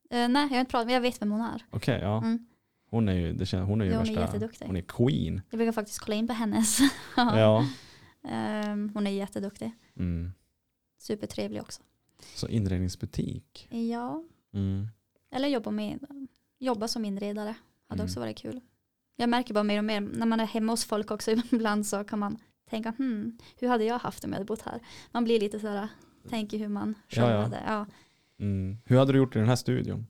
Eh, 0.09 0.27
nej, 0.29 0.43
jag 0.43 0.49
har 0.49 0.59
inte 0.59 0.71
pratat, 0.71 0.85
men 0.87 0.93
jag 0.93 1.01
vet 1.01 1.21
vem 1.21 1.31
hon 1.31 1.41
är. 1.41 1.65
Okej, 1.69 1.99
ja. 2.01 2.17
Mm. 2.17 2.45
Hon 2.89 3.09
är 3.09 3.13
ju, 3.13 3.33
det 3.33 3.45
känns, 3.45 3.67
hon 3.67 3.81
är 3.81 3.85
ju 3.85 3.91
hon 3.91 3.99
är 4.01 4.05
värsta, 4.05 4.21
jätteduktig. 4.21 4.65
hon 4.65 4.75
är 4.77 4.81
queen. 4.81 5.41
Jag 5.49 5.57
brukar 5.57 5.71
faktiskt 5.71 5.99
kolla 5.99 6.15
in 6.15 6.27
på 6.27 6.33
hennes. 6.33 6.79
Ja. 7.15 7.65
Ehm, 8.27 8.91
hon 8.93 9.07
är 9.07 9.11
jätteduktig. 9.11 9.71
Mm. 9.95 10.31
Supertrevlig 10.99 11.61
också. 11.61 11.81
Så 12.35 12.47
inredningsbutik. 12.47 13.67
Ja, 13.71 14.23
Mm. 14.53 14.87
Eller 15.31 15.47
jobba, 15.47 15.71
med, 15.71 15.99
jobba 16.59 16.87
som 16.87 17.05
inredare. 17.05 17.55
Hade 17.87 18.01
Mm. 18.01 18.05
också 18.09 18.19
varit 18.19 18.37
kul. 18.37 18.61
Jag 19.15 19.29
märker 19.29 19.53
bara 19.53 19.63
mer 19.63 19.77
och 19.77 19.83
mer 19.85 20.01
när 20.01 20.25
man 20.25 20.39
är 20.39 20.45
hemma 20.45 20.71
hos 20.73 20.85
folk 20.85 21.11
också 21.11 21.31
ibland 21.51 21.85
så 21.85 22.03
kan 22.03 22.19
man 22.19 22.37
tänka 22.69 22.89
hmm, 22.97 23.37
hur 23.57 23.67
hade 23.67 23.83
jag 23.83 23.99
haft 23.99 24.21
det 24.21 24.25
om 24.25 24.31
jag 24.31 24.37
hade 24.37 24.45
bott 24.45 24.61
här? 24.61 24.79
Man 25.11 25.23
blir 25.23 25.39
lite 25.39 25.59
sådär, 25.59 25.87
tänker 26.29 26.57
hur 26.57 26.67
man 26.67 26.93
själv 27.07 27.27
Ja, 27.27 27.33
ja. 27.33 27.41
hade. 27.41 27.63
Ja, 27.67 27.85
Mm. 28.39 28.77
Hur 28.85 28.97
hade 28.97 29.11
du 29.11 29.17
gjort 29.17 29.35
i 29.35 29.39
den 29.39 29.47
här 29.47 29.55
studion? 29.55 30.07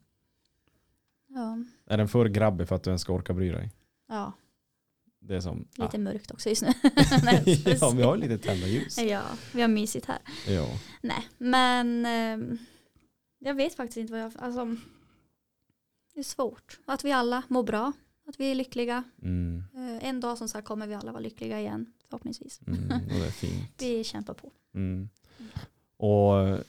ja, 1.27 1.57
Är 1.85 1.97
den 1.97 2.07
för 2.07 2.25
grabbig 2.25 2.67
för 2.67 2.75
att 2.75 2.83
du 2.83 2.89
ens 2.89 3.01
ska 3.01 3.13
orka 3.13 3.33
bry 3.33 3.49
dig? 3.49 3.71
ja, 4.07 4.33
Det 5.19 5.35
är 5.35 5.39
som... 5.41 5.67
lite 5.75 5.97
mörkt 5.97 6.31
också 6.31 6.49
just 6.49 6.61
nu. 6.61 6.67
Nej, 7.23 7.63
ja, 7.81 7.89
vi 7.95 8.01
har 8.01 8.17
lite 8.17 8.37
tända 8.37 8.67
ljus. 8.67 8.97
ja, 8.97 9.21
vi 9.53 9.61
har 9.61 9.67
mysigt 9.69 10.05
här. 10.05 10.17
Ja. 10.47 10.67
Nej, 11.01 11.27
men 11.37 12.05
ehm, 12.05 12.57
jag 13.39 13.53
vet 13.53 13.75
faktiskt 13.75 13.97
inte 13.97 14.13
vad 14.13 14.21
jag, 14.21 14.31
alltså 14.39 14.75
det 16.19 16.21
är 16.21 16.23
svårt. 16.23 16.79
Att 16.85 17.05
vi 17.05 17.11
alla 17.11 17.43
mår 17.47 17.63
bra, 17.63 17.93
att 18.27 18.39
vi 18.39 18.51
är 18.51 18.55
lyckliga. 18.55 19.03
Mm. 19.21 19.63
Eh, 19.75 20.09
En 20.09 20.19
dag 20.19 20.37
som 20.37 20.47
sagt 20.49 20.67
kommer 20.67 20.87
vi 20.87 20.93
alla 20.93 21.11
vara 21.11 21.21
lyckliga 21.21 21.59
igen, 21.59 21.93
förhoppningsvis. 22.09 22.61
Mm. 22.67 22.83
Och 22.91 23.19
det 23.19 23.25
är 23.27 23.31
fint. 23.31 23.71
Vi 23.81 24.03
kämpar 24.03 24.33
på. 24.33 24.51
Mm. 24.73 25.09
Och 25.97 26.39
eh, 26.39 26.59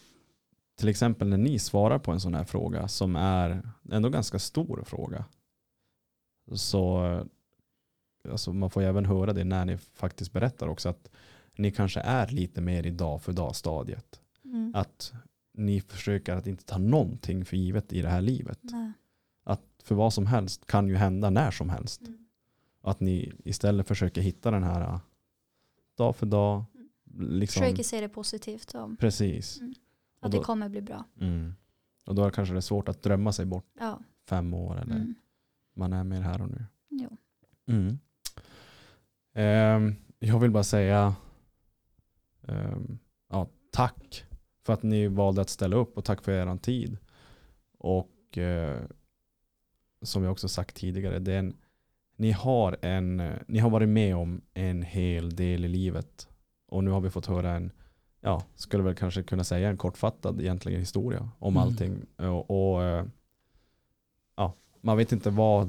till 0.77 0.89
exempel 0.89 1.29
när 1.29 1.39
ni 1.39 1.59
svarar 1.59 1.99
på 1.99 2.13
en 2.13 2.21
sån 2.21 2.35
här 2.35 2.45
fråga 2.45 2.89
som 2.89 3.17
är 3.17 3.69
ändå 3.91 4.09
ganska 4.09 4.39
stor 4.39 4.83
fråga. 4.87 5.25
Så 6.55 7.05
alltså 8.29 8.53
man 8.53 8.71
får 8.71 8.83
ju 8.83 8.89
även 8.89 9.07
höra 9.07 9.33
det 9.33 9.45
när 9.45 9.65
ni 9.65 9.77
faktiskt 9.77 10.33
berättar 10.33 10.69
också 10.69 10.89
att 10.89 11.11
ni 11.57 11.71
kanske 11.71 12.01
är 12.01 12.29
lite 12.29 12.61
mer 12.61 12.87
i 12.87 12.91
dag 12.91 13.23
för 13.23 13.33
dag 13.33 13.57
stadiet. 13.57 14.21
Mm. 14.45 14.73
Att 14.75 15.13
ni 15.55 15.81
försöker 15.81 16.35
att 16.37 16.47
inte 16.47 16.65
ta 16.65 16.79
någonting 16.79 17.45
för 17.45 17.57
givet 17.57 17.93
i 17.93 18.03
det 18.03 18.09
här 18.09 18.21
livet. 18.21 18.59
Nej. 18.63 18.93
För 19.91 19.95
vad 19.95 20.13
som 20.13 20.27
helst 20.27 20.67
kan 20.67 20.89
ju 20.89 20.97
hända 20.97 21.31
när 21.31 21.51
som 21.51 21.69
helst. 21.71 22.01
Mm. 22.01 22.27
Att 22.83 23.01
ni 23.01 23.33
istället 23.45 23.89
försöker 23.89 24.21
hitta 24.21 24.51
den 24.51 24.63
här 24.63 24.81
uh, 24.95 25.01
dag 25.97 26.17
för 26.17 26.27
dag. 26.27 26.65
Liksom, 27.19 27.63
Försöker 27.63 27.83
se 27.83 28.01
det 28.01 28.09
positivt 28.09 28.75
om 28.75 28.97
precis. 28.97 29.61
Mm. 29.61 29.75
Att 30.21 30.33
då- 30.33 30.39
det 30.39 30.45
kommer 30.45 30.69
bli 30.69 30.81
bra. 30.83 31.05
Mm. 31.21 31.55
Och 32.07 32.15
då 32.15 32.23
är 32.23 32.27
det 32.27 32.33
kanske 32.33 32.55
det 32.55 32.59
är 32.59 32.61
svårt 32.61 32.89
att 32.89 33.03
drömma 33.03 33.33
sig 33.33 33.47
bort 33.47 33.67
Ja. 33.81 34.01
fem 34.29 34.55
år 34.55 34.81
eller 34.81 34.95
Mm. 34.97 35.15
man 35.75 35.93
är 35.93 36.05
mer 36.05 36.21
här 36.21 36.43
och 36.43 36.49
nu. 36.49 36.65
Jo. 36.89 37.17
Mm. 37.69 37.99
Ehm, 39.35 39.95
jag 40.19 40.39
vill 40.39 40.51
bara 40.51 40.65
säga 40.65 41.15
ehm, 42.43 42.99
ja, 43.29 43.49
tack 43.71 44.25
för 44.67 44.73
att 44.73 44.83
ni 44.83 45.07
valde 45.09 45.41
att 45.41 45.51
ställa 45.51 45.77
upp 45.77 45.97
och 45.97 46.05
tack 46.05 46.23
för 46.23 46.33
er 46.33 46.57
tid. 46.57 46.99
Och 47.79 48.39
eh, 48.39 48.81
som 50.03 50.23
jag 50.23 50.33
också 50.33 50.49
sagt 50.49 50.77
tidigare, 50.77 51.19
det 51.19 51.33
är 51.33 51.39
en, 51.39 51.57
ni, 52.17 52.31
har 52.33 52.77
en, 52.83 53.23
ni 53.47 53.59
har 53.59 53.71
varit 53.71 53.89
med 53.89 54.17
om 54.17 54.41
en 54.55 54.83
hel 54.83 55.37
del 55.37 55.65
i 55.65 55.69
livet. 55.69 56.29
Och 56.67 56.85
nu 56.85 56.91
har 56.91 57.01
vi 57.01 57.11
fått 57.11 57.27
höra 57.27 57.51
en, 57.51 57.73
ja, 58.21 58.43
skulle 58.55 58.83
väl 58.83 58.95
kanske 58.95 59.23
kunna 59.23 59.45
säga 59.45 59.69
en 59.69 59.77
kortfattad 59.77 60.41
egentligen 60.41 60.81
historia 60.81 61.31
om 61.39 61.57
Mm. 61.57 61.63
allting. 61.69 62.07
Och, 62.17 62.75
och 62.75 62.83
eh, 62.85 63.05
ja, 64.37 64.55
man 64.81 64.97
vet 64.97 65.13
inte 65.13 65.31
vad, 65.31 65.69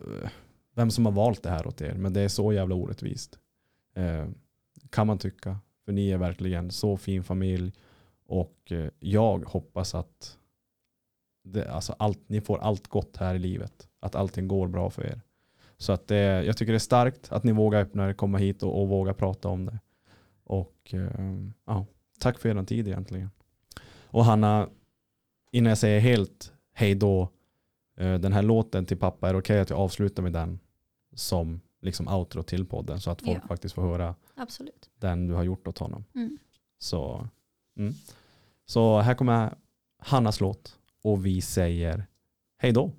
eh, 0.00 0.28
vem 0.74 0.90
som 0.90 1.04
har 1.06 1.12
valt 1.12 1.42
det 1.42 1.50
här 1.50 1.66
åt 1.66 1.80
er, 1.80 1.94
men 1.94 2.12
det 2.12 2.20
är 2.20 2.28
så 2.28 2.52
jävla 2.52 2.74
orättvist. 2.74 3.38
Eh, 3.94 4.26
kan 4.90 5.06
man 5.06 5.18
tycka. 5.18 5.58
För 5.84 5.92
ni 5.92 6.10
är 6.10 6.18
verkligen 6.18 6.70
så 6.70 6.96
fin 6.96 7.24
familj 7.24 7.72
och 8.26 8.72
jag 9.00 9.44
hoppas 9.44 9.94
att 9.94 10.38
det, 11.44 11.72
alltså 11.72 11.94
allt, 11.98 12.28
ni 12.28 12.40
får 12.40 12.58
allt 12.58 12.88
gott 12.88 13.16
här 13.16 13.34
i 13.34 13.38
livet. 13.38 13.88
Att 14.00 14.14
allting 14.14 14.48
går 14.48 14.68
bra 14.68 14.90
för 14.90 15.06
er. 15.06 15.20
Så 15.76 15.92
att 15.92 16.08
det, 16.08 16.44
jag 16.44 16.56
tycker 16.56 16.72
det 16.72 16.76
är 16.76 16.78
starkt 16.78 17.32
att 17.32 17.44
ni 17.44 17.52
vågar 17.52 17.80
öppna 17.80 18.08
er, 18.08 18.12
komma 18.12 18.38
hit 18.38 18.62
och, 18.62 18.82
och 18.82 18.88
våga 18.88 19.14
prata 19.14 19.48
om 19.48 19.66
det. 19.66 19.78
Och 20.44 20.94
eh, 20.94 21.10
ja, 21.66 21.86
tack 22.18 22.38
för 22.38 22.48
er 22.48 22.64
tid 22.64 22.88
egentligen. 22.88 23.30
Och 24.04 24.24
Hanna, 24.24 24.68
innan 25.50 25.68
jag 25.68 25.78
säger 25.78 26.00
helt 26.00 26.52
hej 26.72 26.94
då, 26.94 27.28
eh, 27.96 28.14
den 28.14 28.32
här 28.32 28.42
låten 28.42 28.86
till 28.86 28.98
pappa, 28.98 29.28
är 29.28 29.32
det 29.32 29.38
okej 29.38 29.60
att 29.60 29.70
jag 29.70 29.78
avslutar 29.78 30.22
med 30.22 30.32
den 30.32 30.58
som 31.14 31.60
liksom 31.80 32.08
outro 32.08 32.42
till 32.42 32.66
podden 32.66 33.00
så 33.00 33.10
att 33.10 33.22
folk 33.22 33.42
Ja. 33.42 33.48
faktiskt 33.48 33.74
får 33.74 33.82
höra 33.82 34.14
Absolut. 34.34 34.90
den 34.98 35.26
du 35.26 35.34
har 35.34 35.42
gjort 35.42 35.68
åt 35.68 35.78
honom. 35.78 36.04
Mm. 36.14 36.38
Så, 36.78 37.28
mm. 37.76 37.94
så 38.66 39.00
här 39.00 39.14
kommer 39.14 39.54
Hannas 39.98 40.40
låt 40.40 40.78
och 41.04 41.26
vi 41.26 41.40
säger 41.40 42.06
hej 42.58 42.72
då. 42.72 42.92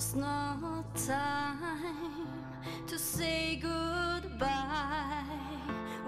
Was 0.00 0.14
no 0.14 0.82
time 1.06 1.58
to 2.86 2.98
say 2.98 3.56
goodbye. 3.56 4.48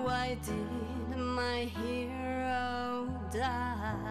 Why 0.02 0.38
did 0.46 1.18
my 1.18 1.64
hero 1.76 3.06
die? 3.30 4.01